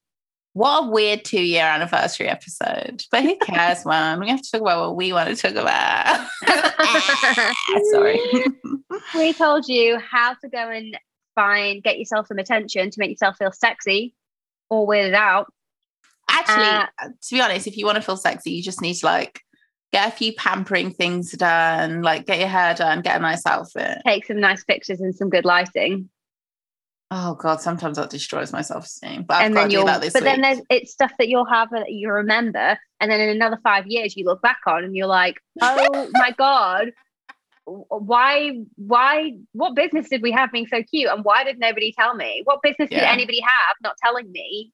What 0.57 0.85
a 0.85 0.89
weird 0.89 1.23
two 1.23 1.43
year 1.43 1.65
anniversary 1.65 2.29
episode. 2.29 3.05
But 3.11 3.25
who 3.25 3.37
cares, 3.43 3.85
man? 3.85 4.19
We 4.21 4.31
have 4.31 4.41
to 4.41 4.51
talk 4.51 4.63
about 4.63 4.87
what 4.89 4.97
we 4.97 5.13
want 5.13 5.29
to 5.29 5.37
talk 5.37 5.55
about. 5.55 6.27
Sorry. 7.91 8.19
we 9.15 9.35
told 9.35 9.69
you 9.69 9.99
how 9.99 10.33
to 10.33 10.49
go 10.49 10.71
and 10.71 10.99
find, 11.35 11.83
get 11.83 11.99
yourself 11.99 12.29
some 12.29 12.39
attention 12.39 12.89
to 12.89 12.99
make 12.99 13.11
yourself 13.11 13.37
feel 13.37 13.53
sexy 13.53 14.15
or 14.71 14.89
weirded 14.89 15.13
out. 15.13 15.53
Actually, 16.31 16.65
Uh, 16.65 16.87
to 17.21 17.35
be 17.35 17.41
honest, 17.43 17.67
if 17.67 17.77
you 17.77 17.85
want 17.85 17.97
to 17.97 18.03
feel 18.03 18.17
sexy, 18.17 18.53
you 18.53 18.63
just 18.63 18.81
need 18.81 18.95
to 18.95 19.05
like 19.05 19.43
get 19.93 20.09
a 20.09 20.17
few 20.17 20.33
pampering 20.33 20.91
things 20.91 21.33
done, 21.33 22.01
like 22.01 22.25
get 22.25 22.39
your 22.39 22.49
hair 22.49 22.73
done, 22.73 23.03
get 23.03 23.19
a 23.19 23.21
nice 23.21 23.45
outfit. 23.45 23.99
Take 24.07 24.25
some 24.25 24.41
nice 24.41 24.65
pictures 24.65 25.03
and 25.03 25.15
some 25.15 25.29
good 25.29 25.45
lighting. 25.45 26.09
Oh 27.11 27.35
god, 27.35 27.61
sometimes 27.61 27.99
that 27.99 28.11
destroys 28.11 28.53
my 28.53 28.63
self-esteem. 28.63 29.25
But 29.25 29.35
I've 29.35 29.47
and 29.47 29.57
then 29.57 29.71
you'll 29.71 29.85
but 29.85 30.13
then 30.13 30.41
there's 30.41 30.61
it's 30.71 30.93
stuff 30.93 31.13
that 31.19 31.29
you'll 31.29 31.45
have 31.45 31.71
that 31.71 31.93
you 31.93 32.11
remember 32.11 32.79
and 33.01 33.11
then 33.11 33.21
in 33.21 33.29
another 33.29 33.59
five 33.63 33.87
years 33.87 34.17
you 34.17 34.25
look 34.25 34.43
back 34.43 34.59
on 34.67 34.83
and 34.83 34.97
you're 34.97 35.07
like 35.07 35.41
oh 35.61 36.09
my 36.15 36.33
god 36.33 36.93
why 37.67 38.53
why 38.77 39.33
what 39.53 39.75
business 39.75 40.09
did 40.09 40.23
we 40.23 40.33
have 40.33 40.53
being 40.53 40.67
so 40.67 40.83
cute 40.83 41.11
and 41.11 41.25
why 41.25 41.45
did 41.45 41.59
nobody 41.59 41.93
tell 41.93 42.15
me 42.15 42.43
what 42.45 42.63
business 42.63 42.91
did 42.91 43.03
anybody 43.03 43.41
have 43.41 43.77
not 43.83 43.97
telling 44.03 44.31
me 44.31 44.73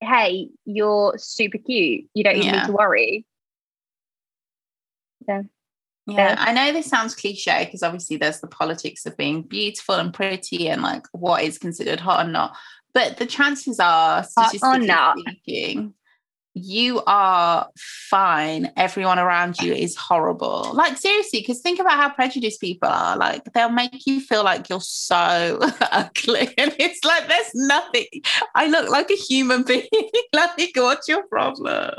hey 0.00 0.48
you're 0.64 1.14
super 1.18 1.58
cute 1.58 2.04
you 2.14 2.22
don't 2.24 2.36
even 2.36 2.46
Yeah. 2.46 2.52
need 2.60 2.66
to 2.66 2.72
worry 2.72 3.26
Yeah, 5.26 5.42
Yeah. 6.06 6.34
I 6.38 6.52
know 6.52 6.72
this 6.72 6.86
sounds 6.86 7.14
cliche 7.14 7.64
because 7.64 7.82
obviously 7.82 8.16
there's 8.16 8.40
the 8.40 8.48
politics 8.48 9.06
of 9.06 9.16
being 9.16 9.42
beautiful 9.42 9.94
and 9.94 10.12
pretty 10.12 10.68
and 10.68 10.82
like 10.82 11.06
what 11.12 11.44
is 11.44 11.58
considered 11.58 12.00
hot 12.00 12.24
and 12.24 12.32
not. 12.32 12.56
But 12.92 13.16
the 13.16 13.26
chances 13.26 13.78
are, 13.80 14.20
or 14.20 14.24
statistically 14.24 14.86
not. 14.86 15.18
speaking, 15.18 15.94
you 16.54 17.02
are 17.06 17.68
fine. 17.76 18.70
Everyone 18.76 19.18
around 19.18 19.58
you 19.60 19.72
is 19.72 19.96
horrible. 19.96 20.70
Like 20.74 20.98
seriously, 20.98 21.40
because 21.40 21.60
think 21.60 21.78
about 21.78 21.92
how 21.92 22.10
prejudiced 22.10 22.60
people 22.60 22.88
are. 22.88 23.16
Like 23.16 23.44
they'll 23.54 23.70
make 23.70 24.06
you 24.06 24.20
feel 24.20 24.44
like 24.44 24.68
you're 24.68 24.80
so 24.80 25.58
ugly, 25.92 26.52
and 26.58 26.74
it's 26.78 27.04
like 27.04 27.28
there's 27.28 27.50
nothing. 27.54 28.06
I 28.54 28.66
look 28.66 28.90
like 28.90 29.10
a 29.10 29.14
human 29.14 29.62
being. 29.66 29.86
like, 30.34 30.72
what's 30.76 31.08
your 31.08 31.22
problem? 31.24 31.94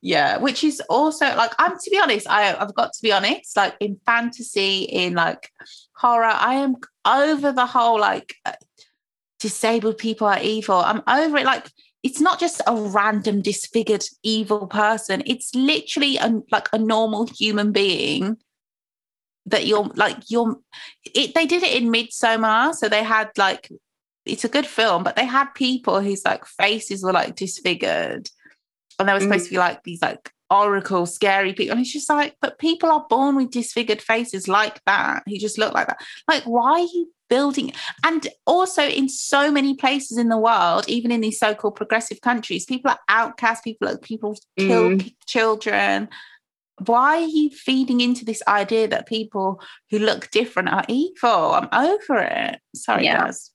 Yeah, 0.00 0.38
which 0.38 0.64
is 0.64 0.80
also 0.88 1.26
like 1.36 1.52
I'm 1.58 1.72
to 1.72 1.90
be 1.90 1.98
honest, 1.98 2.28
I 2.28 2.54
I've 2.54 2.74
got 2.74 2.92
to 2.94 3.02
be 3.02 3.12
honest, 3.12 3.56
like 3.56 3.74
in 3.80 4.00
fantasy, 4.06 4.84
in 4.84 5.14
like 5.14 5.50
horror, 5.96 6.24
I 6.24 6.54
am 6.54 6.76
over 7.04 7.52
the 7.52 7.66
whole 7.66 8.00
like 8.00 8.34
uh, 8.44 8.52
disabled 9.38 9.98
people 9.98 10.26
are 10.26 10.40
evil. 10.40 10.76
I'm 10.76 11.02
over 11.06 11.36
it. 11.38 11.44
Like 11.44 11.70
it's 12.06 12.20
not 12.20 12.38
just 12.38 12.62
a 12.68 12.76
random 12.76 13.42
disfigured 13.42 14.04
evil 14.22 14.68
person. 14.68 15.24
It's 15.26 15.52
literally 15.56 16.18
a, 16.18 16.40
like 16.52 16.68
a 16.72 16.78
normal 16.78 17.26
human 17.26 17.72
being 17.72 18.36
that 19.46 19.66
you're 19.66 19.90
like 19.96 20.18
you're 20.28 20.56
it 21.14 21.34
they 21.34 21.46
did 21.46 21.64
it 21.64 21.82
in 21.82 21.90
Midsommar. 21.90 22.74
So 22.74 22.88
they 22.88 23.02
had 23.02 23.30
like 23.36 23.72
it's 24.24 24.44
a 24.44 24.48
good 24.48 24.66
film, 24.66 25.02
but 25.02 25.16
they 25.16 25.24
had 25.24 25.46
people 25.54 26.00
whose 26.00 26.24
like 26.24 26.46
faces 26.46 27.02
were 27.02 27.12
like 27.12 27.34
disfigured. 27.34 28.30
And 29.00 29.08
they 29.08 29.12
were 29.12 29.20
supposed 29.20 29.46
to 29.46 29.50
be 29.50 29.56
mm. 29.56 29.66
like 29.66 29.82
these 29.82 30.00
like 30.00 30.30
oracle, 30.48 31.06
scary 31.06 31.54
people. 31.54 31.72
And 31.72 31.80
it's 31.80 31.92
just 31.92 32.08
like, 32.08 32.36
but 32.40 32.60
people 32.60 32.88
are 32.88 33.04
born 33.10 33.34
with 33.34 33.50
disfigured 33.50 34.00
faces 34.00 34.46
like 34.46 34.80
that, 34.86 35.24
who 35.26 35.38
just 35.38 35.58
look 35.58 35.74
like 35.74 35.88
that. 35.88 36.00
Like, 36.28 36.44
why 36.44 36.70
are 36.70 36.78
you 36.78 37.10
building? 37.28 37.72
And 38.04 38.26
also 38.46 38.82
in 38.82 39.08
so 39.08 39.50
many 39.50 39.74
places 39.74 40.18
in 40.18 40.28
the 40.28 40.38
world, 40.38 40.88
even 40.88 41.10
in 41.10 41.20
these 41.20 41.38
so-called 41.38 41.76
progressive 41.76 42.20
countries, 42.20 42.64
people 42.64 42.90
are 42.90 42.98
outcast, 43.08 43.64
people 43.64 43.88
are 43.88 43.98
people 43.98 44.36
kill 44.58 44.90
Mm. 44.90 45.14
children. 45.26 46.08
Why 46.84 47.22
are 47.22 47.26
you 47.26 47.50
feeding 47.50 48.00
into 48.02 48.24
this 48.24 48.42
idea 48.46 48.86
that 48.88 49.06
people 49.06 49.60
who 49.90 49.98
look 49.98 50.30
different 50.30 50.68
are 50.68 50.84
evil? 50.88 51.54
I'm 51.54 51.68
over 51.72 52.18
it. 52.18 52.60
Sorry, 52.74 53.04
Yeah. 53.04 53.24
guys. 53.24 53.50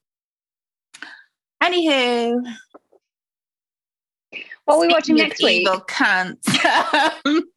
Anywho, 1.62 2.42
what 4.66 4.76
are 4.76 4.80
we 4.82 4.88
watching 4.88 5.18
next 5.18 5.44
week 5.44 5.62
Evil 5.68 5.82
cunts. 5.82 6.48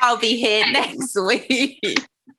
I'll 0.00 0.16
be 0.18 0.36
here 0.36 0.64
next 0.72 1.16
week. 1.20 1.80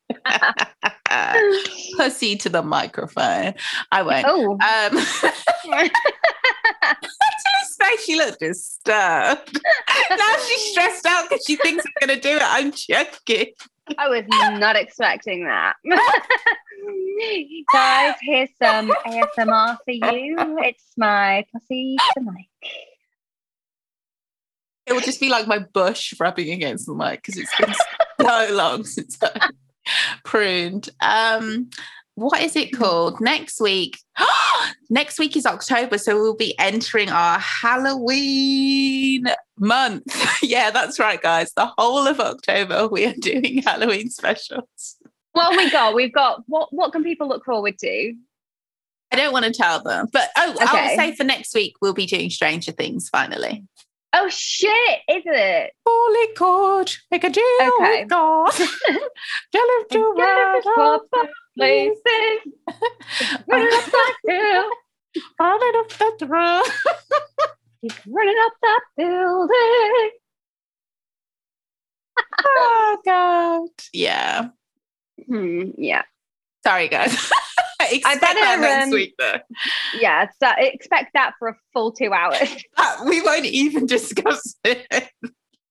Pussy 1.97 2.35
to 2.37 2.49
the 2.49 2.63
microphone. 2.63 3.53
I 3.91 4.01
won't. 4.01 4.25
oh 4.27 4.57
Um, 4.61 5.89
she 8.05 8.15
looked 8.15 8.39
disturbed. 8.39 9.59
now 10.09 10.35
she's 10.45 10.71
stressed 10.71 11.05
out 11.05 11.29
because 11.29 11.45
she 11.45 11.55
thinks 11.55 11.85
I'm 11.85 12.07
going 12.07 12.19
to 12.19 12.21
do 12.21 12.35
it. 12.35 12.41
I'm 12.43 12.71
joking. 12.71 13.53
I 13.97 14.07
was 14.09 14.23
not 14.59 14.75
expecting 14.75 15.45
that. 15.45 15.75
Guys, 17.73 18.15
here's 18.21 18.49
some 18.61 18.91
ASMR 19.05 19.77
for 19.85 19.91
you. 19.91 20.35
It's 20.59 20.91
my 20.97 21.45
pussy 21.51 21.97
to 22.15 22.21
mic. 22.21 22.47
It 24.85 24.93
will 24.93 25.01
just 25.01 25.19
be 25.19 25.29
like 25.29 25.47
my 25.47 25.59
bush 25.59 26.13
rubbing 26.19 26.51
against 26.51 26.85
the 26.87 26.93
mic 26.93 27.21
because 27.21 27.37
it's 27.37 27.55
been 27.57 27.73
so 28.21 28.47
long 28.53 28.83
since 28.83 29.17
I 29.21 29.49
pruned. 30.25 30.89
Um, 31.01 31.69
what 32.15 32.41
is 32.41 32.55
it 32.55 32.71
called? 32.75 33.19
Next 33.21 33.59
week. 33.59 33.97
Next 34.89 35.17
week 35.17 35.35
is 35.35 35.45
October, 35.45 35.97
so 35.97 36.15
we'll 36.15 36.35
be 36.35 36.57
entering 36.59 37.09
our 37.09 37.39
Halloween 37.39 39.25
month. 39.57 40.03
yeah, 40.43 40.69
that's 40.69 40.99
right, 40.99 41.21
guys. 41.21 41.51
The 41.55 41.71
whole 41.77 42.05
of 42.07 42.19
October 42.19 42.87
we 42.87 43.05
are 43.05 43.15
doing 43.19 43.63
Halloween 43.63 44.09
specials. 44.09 44.97
Have 45.35 45.55
we 45.57 45.69
got? 45.71 45.95
We've 45.95 46.13
got 46.13 46.43
what 46.47 46.71
what 46.71 46.91
can 46.91 47.03
people 47.03 47.27
look 47.27 47.43
forward 47.45 47.79
to? 47.79 48.13
I 49.11 49.15
don't 49.15 49.33
want 49.33 49.45
to 49.45 49.51
tell 49.51 49.81
them, 49.81 50.07
but 50.11 50.29
oh, 50.37 50.55
I 50.59 50.63
Okay. 50.63 50.81
will 50.81 50.95
say 51.11 51.15
for 51.15 51.23
next 51.23 51.53
week 51.55 51.75
we'll 51.81 51.93
be 51.93 52.05
doing 52.05 52.29
Stranger 52.29 52.71
Things 52.71 53.09
finally. 53.09 53.63
Oh 54.15 54.29
shit, 54.29 54.99
is 55.09 55.23
it? 55.25 55.71
Holy 55.87 56.33
God, 56.37 56.91
make 57.11 57.23
a 57.23 57.29
deal 57.29 57.43
Okay. 57.61 58.01
with 58.01 58.09
God. 58.09 58.51
Tell 58.51 58.67
him 59.79 59.85
to 59.89 60.13
Get 60.15 60.23
run 60.23 60.55
us 60.57 60.63
swap 60.63 61.01
up 61.01 61.09
the 61.11 61.27
Places. 61.57 61.99
Running 63.47 63.73
up 63.73 63.85
that 63.91 64.15
hill. 64.27 64.69
running 65.39 65.73
up 65.79 65.89
that 65.97 66.17
road. 66.27 66.63
He's 67.81 67.99
running 68.07 68.37
up 68.45 68.53
that 68.61 68.79
building. 68.97 70.09
Oh 72.45 72.97
God. 73.05 73.69
Yeah. 73.93 74.49
Hmm, 75.27 75.71
yeah. 75.77 76.03
Sorry, 76.63 76.87
guys. 76.87 77.31
Expect 77.91 78.21
that 78.21 78.57
next 78.59 78.83
um, 78.85 78.89
week, 78.91 79.15
though. 79.17 79.37
Yeah. 79.99 80.27
So 80.41 80.49
expect 80.57 81.11
that 81.13 81.33
for 81.39 81.49
a 81.49 81.55
full 81.73 81.91
two 81.91 82.13
hours. 82.13 82.37
That- 82.77 83.05
we 83.05 83.21
won't 83.21 83.45
even 83.45 83.85
discuss 83.85 84.55
it. 84.63 84.87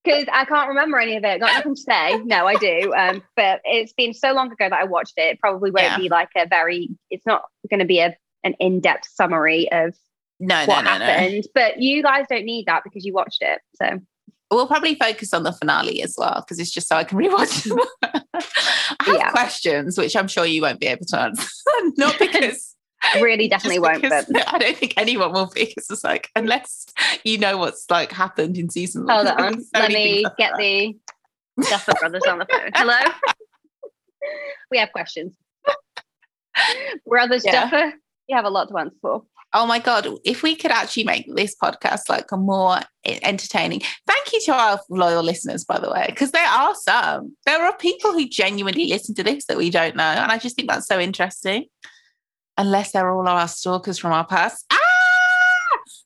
because 0.05 0.27
I 0.33 0.45
can't 0.45 0.69
remember 0.69 0.99
any 0.99 1.17
of 1.17 1.25
it. 1.25 1.41
Got 1.41 1.53
nothing 1.55 1.75
to 1.75 1.81
say. 1.81 2.19
No, 2.25 2.47
I 2.47 2.55
do. 2.57 2.93
Um, 2.97 3.23
but 3.37 3.61
it's 3.65 3.93
been 3.93 4.15
so 4.15 4.33
long 4.33 4.49
ago 4.53 4.69
that 4.69 4.73
I 4.73 4.85
watched 4.85 5.15
it. 5.17 5.23
It 5.35 5.41
probably 5.41 5.71
won't 5.71 5.85
Yeah. 5.87 5.97
be 5.99 6.09
like 6.09 6.29
a 6.37 6.47
very. 6.47 6.91
It's 7.11 7.27
not 7.27 7.43
going 7.71 7.81
to 7.81 7.87
be 7.87 8.01
a 8.01 8.17
an 8.45 8.55
in 8.59 8.81
depth 8.81 9.07
summary 9.07 9.71
of 9.71 9.95
No, 10.41 10.63
no, 10.63 10.67
what 10.67 10.85
no, 10.85 10.99
no. 10.99 11.05
happened. 11.05 11.45
But 11.55 11.81
you 11.81 12.03
guys 12.03 12.27
don't 12.29 12.45
need 12.45 12.67
that 12.67 12.83
because 12.85 13.05
you 13.05 13.13
watched 13.13 13.41
it. 13.43 13.61
So 13.77 14.01
We'll 14.57 14.67
probably 14.67 14.95
focus 14.95 15.33
on 15.35 15.43
the 15.45 15.53
finale 15.53 16.03
as 16.03 16.15
well 16.19 16.37
because 16.47 16.59
it's 16.59 16.71
just 16.71 16.89
so 16.89 16.97
I 16.97 17.05
can 17.05 17.19
rewatch 17.19 17.65
them. 17.69 17.79
I 18.03 19.05
have 19.05 19.15
Yeah. 19.17 19.31
questions 19.31 19.97
which 19.99 20.15
I'm 20.17 20.29
sure 20.29 20.45
you 20.45 20.63
won't 20.63 20.79
be 20.81 20.87
able 20.87 21.07
to 21.07 21.19
answer. 21.21 21.49
Not 21.97 22.19
because 22.19 22.77
really, 23.21 23.49
definitely 23.49 23.79
won't. 23.81 24.03
But 24.03 24.27
I 24.53 24.59
don't 24.59 24.77
think 24.77 24.95
anyone 24.97 25.33
will 25.33 25.51
be. 25.55 25.65
Because 25.65 25.91
it's 25.91 26.05
like 26.05 26.29
unless 26.37 26.87
you 27.25 27.39
know 27.39 27.57
what's 27.57 27.91
like 27.91 28.13
happened 28.13 28.59
in 28.59 28.71
season. 28.71 29.09
hold 29.09 29.27
one, 29.27 29.41
on. 29.41 29.65
Let 29.75 29.91
me 29.91 30.23
like 30.25 30.37
get 30.37 30.51
that. 30.53 30.59
the 30.59 30.97
Duffer 31.69 31.93
Brothers 31.99 32.23
on 32.29 32.39
the 32.39 32.47
phone. 32.51 32.71
Hello. 32.75 32.99
we 34.71 34.79
have 34.79 34.93
questions. 34.93 35.35
Brothers 37.07 37.45
Yeah. 37.45 37.69
Duffer, 37.71 37.95
You 38.29 38.37
have 38.37 38.45
a 38.45 38.51
lot 38.51 38.69
to 38.69 38.77
answer 38.79 38.97
for. 39.01 39.25
Oh 39.55 39.67
my 39.67 39.79
god! 39.79 40.09
If 40.25 40.43
we 40.43 40.57
could 40.57 40.71
actually 40.71 41.05
make 41.05 41.27
this 41.35 41.55
podcast 41.63 42.09
like 42.09 42.33
a 42.33 42.37
more 42.37 42.79
entertaining. 43.05 43.81
Thank 44.07 44.33
you 44.33 44.41
to 44.47 44.53
our 44.53 44.81
loyal 44.89 45.23
listeners, 45.23 45.65
by 45.65 45.79
the 45.79 45.91
way, 45.91 46.07
because 46.09 46.31
there 46.31 46.47
are 46.47 46.75
some. 46.75 47.37
There 47.45 47.63
are 47.63 47.77
people 47.77 48.13
who 48.13 48.29
genuinely 48.29 48.87
listen 48.87 49.15
to 49.17 49.23
this 49.23 49.45
that 49.47 49.59
we 49.59 49.69
don't 49.71 49.97
know, 49.97 50.05
and 50.05 50.33
I 50.33 50.39
just 50.39 50.57
think 50.57 50.69
that's 50.71 50.87
so 50.87 50.99
interesting. 50.99 51.67
Unless 52.59 52.93
they're 52.93 53.11
all 53.11 53.29
our 53.29 53.49
stalkers 53.49 53.99
from 53.99 54.13
our 54.13 54.27
past. 54.27 54.65
Ah! 54.73 54.79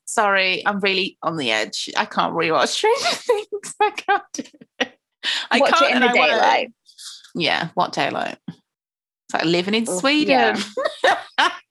Sorry, 0.05 0.65
I'm 0.65 0.79
really 0.79 1.17
on 1.21 1.37
the 1.37 1.51
edge. 1.51 1.89
I 1.95 2.05
can't 2.05 2.33
rewatch 2.33 2.67
Stranger 2.69 2.97
Things. 3.05 3.75
I 3.79 3.89
can't 3.91 4.23
do 4.33 4.43
it. 4.79 4.97
I 5.51 5.59
Watch 5.59 5.71
can't 5.73 5.91
it 5.91 5.95
in 5.95 6.01
the 6.01 6.07
I 6.09 6.13
daylight. 6.13 6.73
Yeah, 7.35 7.69
what 7.75 7.91
daylight? 7.93 8.37
It's 8.47 9.33
like 9.33 9.45
living 9.45 9.73
in 9.73 9.85
Oh, 9.87 9.99
Sweden. 9.99 10.57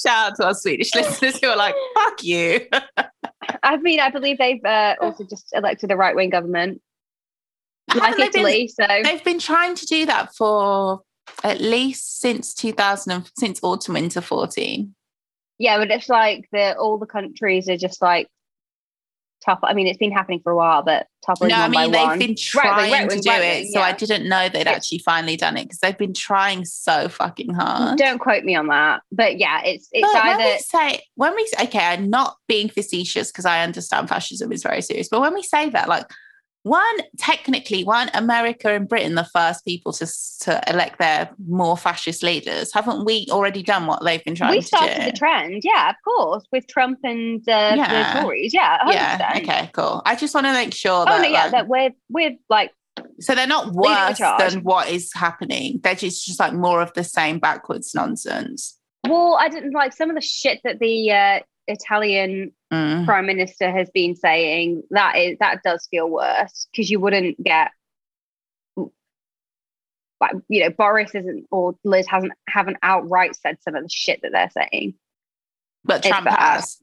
Shout 0.00 0.32
out 0.32 0.36
to 0.36 0.46
our 0.46 0.54
Swedish 0.54 0.94
listeners 0.94 1.38
who 1.40 1.48
are 1.48 1.56
like, 1.56 1.74
fuck 1.94 2.22
you. 2.22 2.66
I 3.62 3.76
mean, 3.78 4.00
I 4.00 4.10
believe 4.10 4.38
they've 4.38 4.64
uh, 4.64 4.96
also 5.00 5.24
just 5.24 5.48
elected 5.52 5.90
a 5.90 5.96
right 5.96 6.14
wing 6.14 6.30
government, 6.30 6.80
like 7.94 8.16
they 8.16 8.28
been- 8.28 8.40
Italy. 8.40 8.68
So 8.68 8.86
they've 9.02 9.24
been 9.24 9.38
trying 9.38 9.74
to 9.74 9.86
do 9.86 10.06
that 10.06 10.34
for 10.34 11.00
at 11.44 11.60
least 11.60 12.20
since 12.20 12.54
2000, 12.54 13.12
and- 13.12 13.30
since 13.38 13.60
autumn 13.62 13.94
winter 13.94 14.20
14. 14.20 14.94
yeah, 15.58 15.78
but 15.78 15.90
it's 15.90 16.08
like 16.08 16.48
the 16.52 16.76
all 16.76 16.98
the 16.98 17.06
countries 17.06 17.68
are 17.68 17.76
just 17.76 18.00
like 18.00 18.28
top. 19.44 19.60
I 19.62 19.72
mean, 19.74 19.86
it's 19.86 19.98
been 19.98 20.12
happening 20.12 20.40
for 20.40 20.52
a 20.52 20.56
while, 20.56 20.82
but 20.82 21.06
toppling 21.24 21.50
No, 21.50 21.56
I 21.56 21.68
mean, 21.68 21.92
they've 21.92 22.02
one. 22.02 22.18
been 22.18 22.36
trying 22.36 22.90
to 22.90 22.92
right-wing, 22.92 23.20
do 23.20 23.30
right-wing, 23.30 23.64
it. 23.66 23.72
So 23.72 23.80
I 23.80 23.92
didn't 23.92 24.28
know 24.28 24.48
they'd 24.48 24.66
actually 24.66 24.98
finally 24.98 25.36
done 25.36 25.56
it 25.56 25.64
because 25.64 25.78
they've 25.78 25.96
been 25.96 26.14
trying 26.14 26.64
so 26.64 27.08
fucking 27.08 27.54
hard. 27.54 27.98
Don't 27.98 28.18
quote 28.18 28.44
me 28.44 28.54
on 28.54 28.68
that, 28.68 29.02
but 29.12 29.38
yeah, 29.38 29.62
it's 29.64 29.88
it's 29.92 30.06
But 30.12 30.22
when 30.24 30.40
either 30.40 30.44
we 30.44 30.58
say 30.58 31.02
when 31.14 31.34
we 31.34 31.46
say, 31.46 31.64
okay, 31.64 31.78
I'm 31.86 32.10
not 32.10 32.36
being 32.46 32.68
facetious 32.68 33.30
because 33.30 33.46
I 33.46 33.62
understand 33.62 34.08
fascism 34.08 34.52
is 34.52 34.62
very 34.62 34.82
serious, 34.82 35.08
but 35.08 35.20
when 35.20 35.34
we 35.34 35.42
say 35.42 35.70
that, 35.70 35.88
like 35.88 36.06
one 36.62 36.96
technically, 37.18 37.84
one 37.84 38.10
America 38.14 38.68
and 38.74 38.88
Britain 38.88 39.14
the 39.14 39.24
first 39.24 39.64
people 39.64 39.92
to 39.94 40.06
to 40.40 40.60
elect 40.68 40.98
their 40.98 41.30
more 41.48 41.76
fascist 41.76 42.22
leaders? 42.22 42.72
Haven't 42.72 43.04
we 43.04 43.26
already 43.30 43.62
done 43.62 43.86
what 43.86 44.04
they've 44.04 44.22
been 44.24 44.34
trying 44.34 44.52
we 44.52 44.60
to 44.60 44.66
started 44.66 45.02
the 45.06 45.16
trend. 45.16 45.62
Yeah, 45.64 45.90
of 45.90 45.96
course, 46.04 46.44
with 46.52 46.66
Trump 46.66 46.98
and 47.04 47.40
uh, 47.48 47.74
Yeah. 47.76 48.14
the 48.14 48.20
Tories. 48.20 48.52
Yeah, 48.52 48.78
100%. 48.86 48.92
yeah. 48.92 49.32
Okay. 49.38 49.70
Cool. 49.72 50.02
I 50.04 50.16
just 50.16 50.34
want 50.34 50.46
to 50.46 50.52
make 50.52 50.74
sure 50.74 51.02
Oh 51.02 51.04
that, 51.06 51.22
no, 51.22 51.28
yeah, 51.28 51.42
like, 51.44 51.52
that 51.52 51.68
we're 51.68 51.90
we're 52.08 52.36
like 52.48 52.72
so 53.20 53.34
they're 53.34 53.46
not 53.46 53.72
worse 53.72 54.18
than 54.18 54.62
what 54.62 54.88
is 54.90 55.12
happening. 55.14 55.80
They're 55.82 55.94
just 55.94 56.26
just 56.26 56.38
like 56.40 56.52
more 56.52 56.82
of 56.82 56.92
the 56.94 57.04
same 57.04 57.38
backwards 57.38 57.94
nonsense. 57.94 58.76
well, 59.08 59.36
I 59.40 59.48
didn't 59.48 59.72
like 59.72 59.94
some 59.94 60.10
of 60.10 60.16
the 60.16 60.20
shit 60.20 60.60
that 60.64 60.78
the 60.78 61.10
uh, 61.10 61.40
Italian 61.70 62.52
Mm. 62.72 63.04
prime 63.04 63.26
minister 63.26 63.68
has 63.68 63.90
been 63.90 64.14
saying. 64.14 64.84
That 64.90 65.16
is 65.16 65.38
that 65.40 65.62
does 65.64 65.88
feel 65.90 66.08
worse 66.08 66.68
because 66.70 66.88
you 66.88 67.00
wouldn't 67.00 67.42
get 67.42 67.72
like 70.20 70.32
you 70.48 70.62
know 70.62 70.70
Boris 70.70 71.14
isn't 71.14 71.46
or 71.50 71.74
Liz 71.84 72.06
hasn't 72.06 72.32
haven't 72.48 72.76
outright 72.82 73.34
said 73.34 73.58
some 73.62 73.74
of 73.74 73.82
the 73.82 73.88
shit 73.88 74.20
that 74.22 74.32
they're 74.32 74.50
saying. 74.50 74.94
But 75.84 76.02
Trump 76.04 76.28
has, 76.28 76.78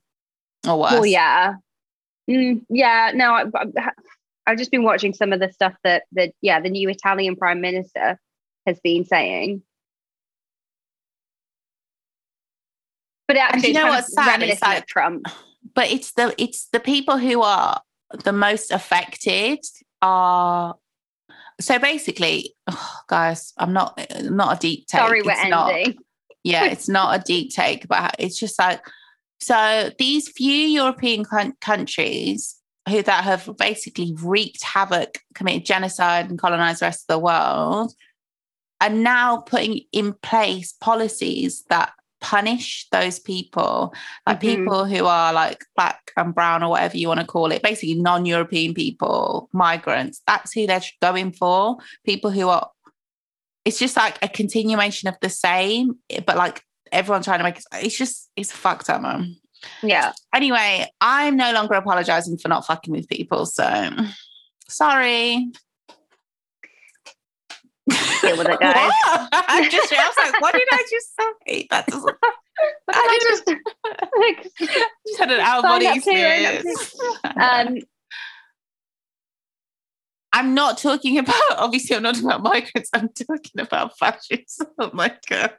or 0.67 0.79
worse. 0.79 0.91
Well, 0.91 1.05
yeah, 1.05 1.55
Mm, 2.29 2.65
yeah. 2.69 3.11
No, 3.15 3.31
I, 3.31 3.45
I, 3.55 3.91
I've 4.45 4.57
just 4.57 4.71
been 4.71 4.83
watching 4.83 5.13
some 5.13 5.31
of 5.31 5.39
the 5.39 5.51
stuff 5.51 5.73
that 5.83 6.03
that 6.13 6.33
yeah 6.41 6.59
the 6.59 6.69
new 6.69 6.89
Italian 6.89 7.35
prime 7.35 7.61
minister 7.61 8.19
has 8.65 8.79
been 8.81 9.05
saying. 9.05 9.61
But 13.27 13.37
actually, 13.37 13.69
you 13.69 13.73
know 13.75 13.87
it's 13.87 13.95
what's 13.95 14.13
sad? 14.13 14.27
Reminiscent 14.27 14.61
like- 14.71 14.87
Trump. 14.87 15.27
but 15.75 15.91
it's 15.91 16.13
the 16.13 16.33
it's 16.41 16.67
the 16.71 16.79
people 16.79 17.17
who 17.17 17.41
are 17.41 17.81
the 18.23 18.31
most 18.31 18.71
affected 18.71 19.59
are 20.01 20.75
so 21.59 21.79
basically 21.79 22.53
oh, 22.67 22.93
guys 23.07 23.51
i'm 23.57 23.73
not 23.73 23.99
not 24.23 24.55
a 24.55 24.59
deep 24.59 24.85
take 24.87 25.01
Sorry, 25.01 25.21
we're 25.23 25.31
It's 25.31 25.49
not- 25.49 25.73
ending. 25.73 25.97
yeah 26.43 26.65
it's 26.65 26.87
not 26.87 27.19
a 27.19 27.23
deep 27.23 27.51
take 27.51 27.87
but 27.87 28.15
it's 28.19 28.39
just 28.39 28.57
like 28.59 28.79
so 29.39 29.89
these 29.97 30.29
few 30.29 30.53
european 30.53 31.25
coun- 31.25 31.55
countries 31.59 32.55
who 32.87 33.01
that 33.01 33.23
have 33.23 33.49
basically 33.57 34.13
wreaked 34.21 34.63
havoc 34.63 35.17
committed 35.33 35.65
genocide 35.65 36.29
and 36.29 36.39
colonized 36.39 36.79
the 36.81 36.85
rest 36.85 37.01
of 37.09 37.15
the 37.15 37.19
world 37.19 37.91
are 38.79 38.89
now 38.89 39.37
putting 39.37 39.81
in 39.91 40.13
place 40.21 40.73
policies 40.79 41.65
that 41.69 41.91
punish 42.19 42.87
those 42.91 43.19
people 43.19 43.93
like 44.25 44.37
Mhm. 44.37 44.41
people 44.41 44.85
who 44.85 45.05
are 45.05 45.31
like 45.33 45.63
black 45.75 46.11
and 46.17 46.33
brown 46.33 46.63
or 46.63 46.69
whatever 46.71 46.97
you 46.97 47.07
want 47.07 47.19
to 47.19 47.25
call 47.25 47.51
it 47.51 47.61
basically 47.61 47.93
non-european 47.95 48.73
people 48.73 49.49
migrants 49.53 50.21
that's 50.25 50.51
who 50.53 50.65
they're 50.65 50.81
going 51.01 51.31
for 51.31 51.77
people 52.05 52.31
who 52.31 52.49
are 52.49 52.69
it's 53.65 53.77
just 53.79 53.95
like 53.97 54.17
a 54.23 54.27
continuation 54.27 55.07
of 55.09 55.15
the 55.21 55.29
same 55.29 55.95
but 56.25 56.37
like 56.37 56.63
everyone 56.91 57.21
trying 57.21 57.37
to 57.39 57.43
make 57.43 57.57
it 57.57 57.65
it's 57.73 57.97
just 57.97 58.29
it's 58.35 58.51
fucked 58.51 58.89
up 58.89 59.01
man 59.01 59.35
Yeah. 59.83 60.13
anyway 60.33 60.89
i'm 61.01 61.35
no 61.37 61.51
longer 61.53 61.75
apologizing 61.75 62.37
for 62.37 62.47
not 62.47 62.65
fucking 62.65 62.93
with 62.93 63.07
people 63.09 63.45
so 63.45 63.89
sorry 64.69 65.51
Deal 68.27 68.37
with 68.37 68.47
it, 68.49 68.59
guys. 68.61 68.75
What? 69.05 69.29
I 69.49 69.67
just 69.69 69.93
I 69.93 70.07
was 70.07 70.17
like, 70.31 70.41
what 70.41 70.53
did 70.53 70.67
I 70.71 70.83
just 70.89 71.13
say? 71.47 71.67
That 71.69 71.85
doesn't 71.87 72.15
I 72.89 73.19
just 73.21 73.47
like, 74.17 74.51
just 75.07 75.19
had 75.19 75.31
an 75.31 75.39
out 75.39 75.59
of 75.59 75.63
body 75.63 75.85
Sign 75.85 75.97
up 75.97 76.03
to 76.03 76.09
it, 76.11 76.65
experience. 76.65 76.95
um, 77.39 77.77
I'm 80.33 80.53
not 80.53 80.77
talking 80.77 81.17
about 81.19 81.35
obviously 81.57 81.95
I'm 81.95 82.03
not 82.03 82.19
about 82.19 82.43
migrants, 82.43 82.89
I'm 82.93 83.09
talking 83.09 83.59
about 83.59 83.97
fascism. 83.97 84.67
Oh 84.79 84.89
my 84.93 85.15
god. 85.29 85.53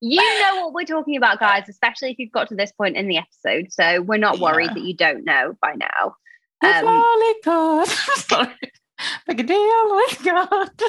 you 0.00 0.20
know 0.40 0.64
what 0.66 0.74
we're 0.74 0.84
talking 0.84 1.16
about, 1.16 1.40
guys, 1.40 1.68
especially 1.68 2.10
if 2.10 2.18
you've 2.18 2.32
got 2.32 2.48
to 2.48 2.54
this 2.54 2.72
point 2.72 2.96
in 2.96 3.08
the 3.08 3.18
episode. 3.18 3.72
So 3.72 4.00
we're 4.02 4.18
not 4.18 4.38
worried 4.38 4.68
Yeah. 4.68 4.74
that 4.74 4.82
you 4.82 4.94
don't 4.94 5.24
know 5.24 5.56
by 5.60 5.74
now. 5.74 6.16
Um. 6.60 7.84
Sorry. 8.16 8.48
Like 9.26 9.40
a 9.40 9.42
deal 9.42 9.96
with 9.96 10.24
God. 10.24 10.70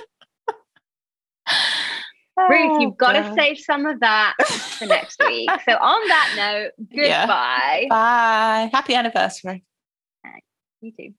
Ruth, 2.50 2.80
you've 2.80 2.98
got 2.98 3.14
to 3.14 3.30
Oh, 3.30 3.36
save 3.36 3.60
some 3.60 3.86
of 3.86 4.00
that 4.00 4.36
for 4.78 4.88
next 4.88 5.20
week. 5.20 5.50
So 5.68 5.74
on 5.74 6.08
that 6.08 6.30
note, 6.36 6.72
Yeah. 6.92 7.22
goodbye. 7.22 7.88
Bye. 7.90 8.70
Happy 8.72 8.96
anniversary. 8.96 9.64
You 10.82 10.94
too. 10.94 11.14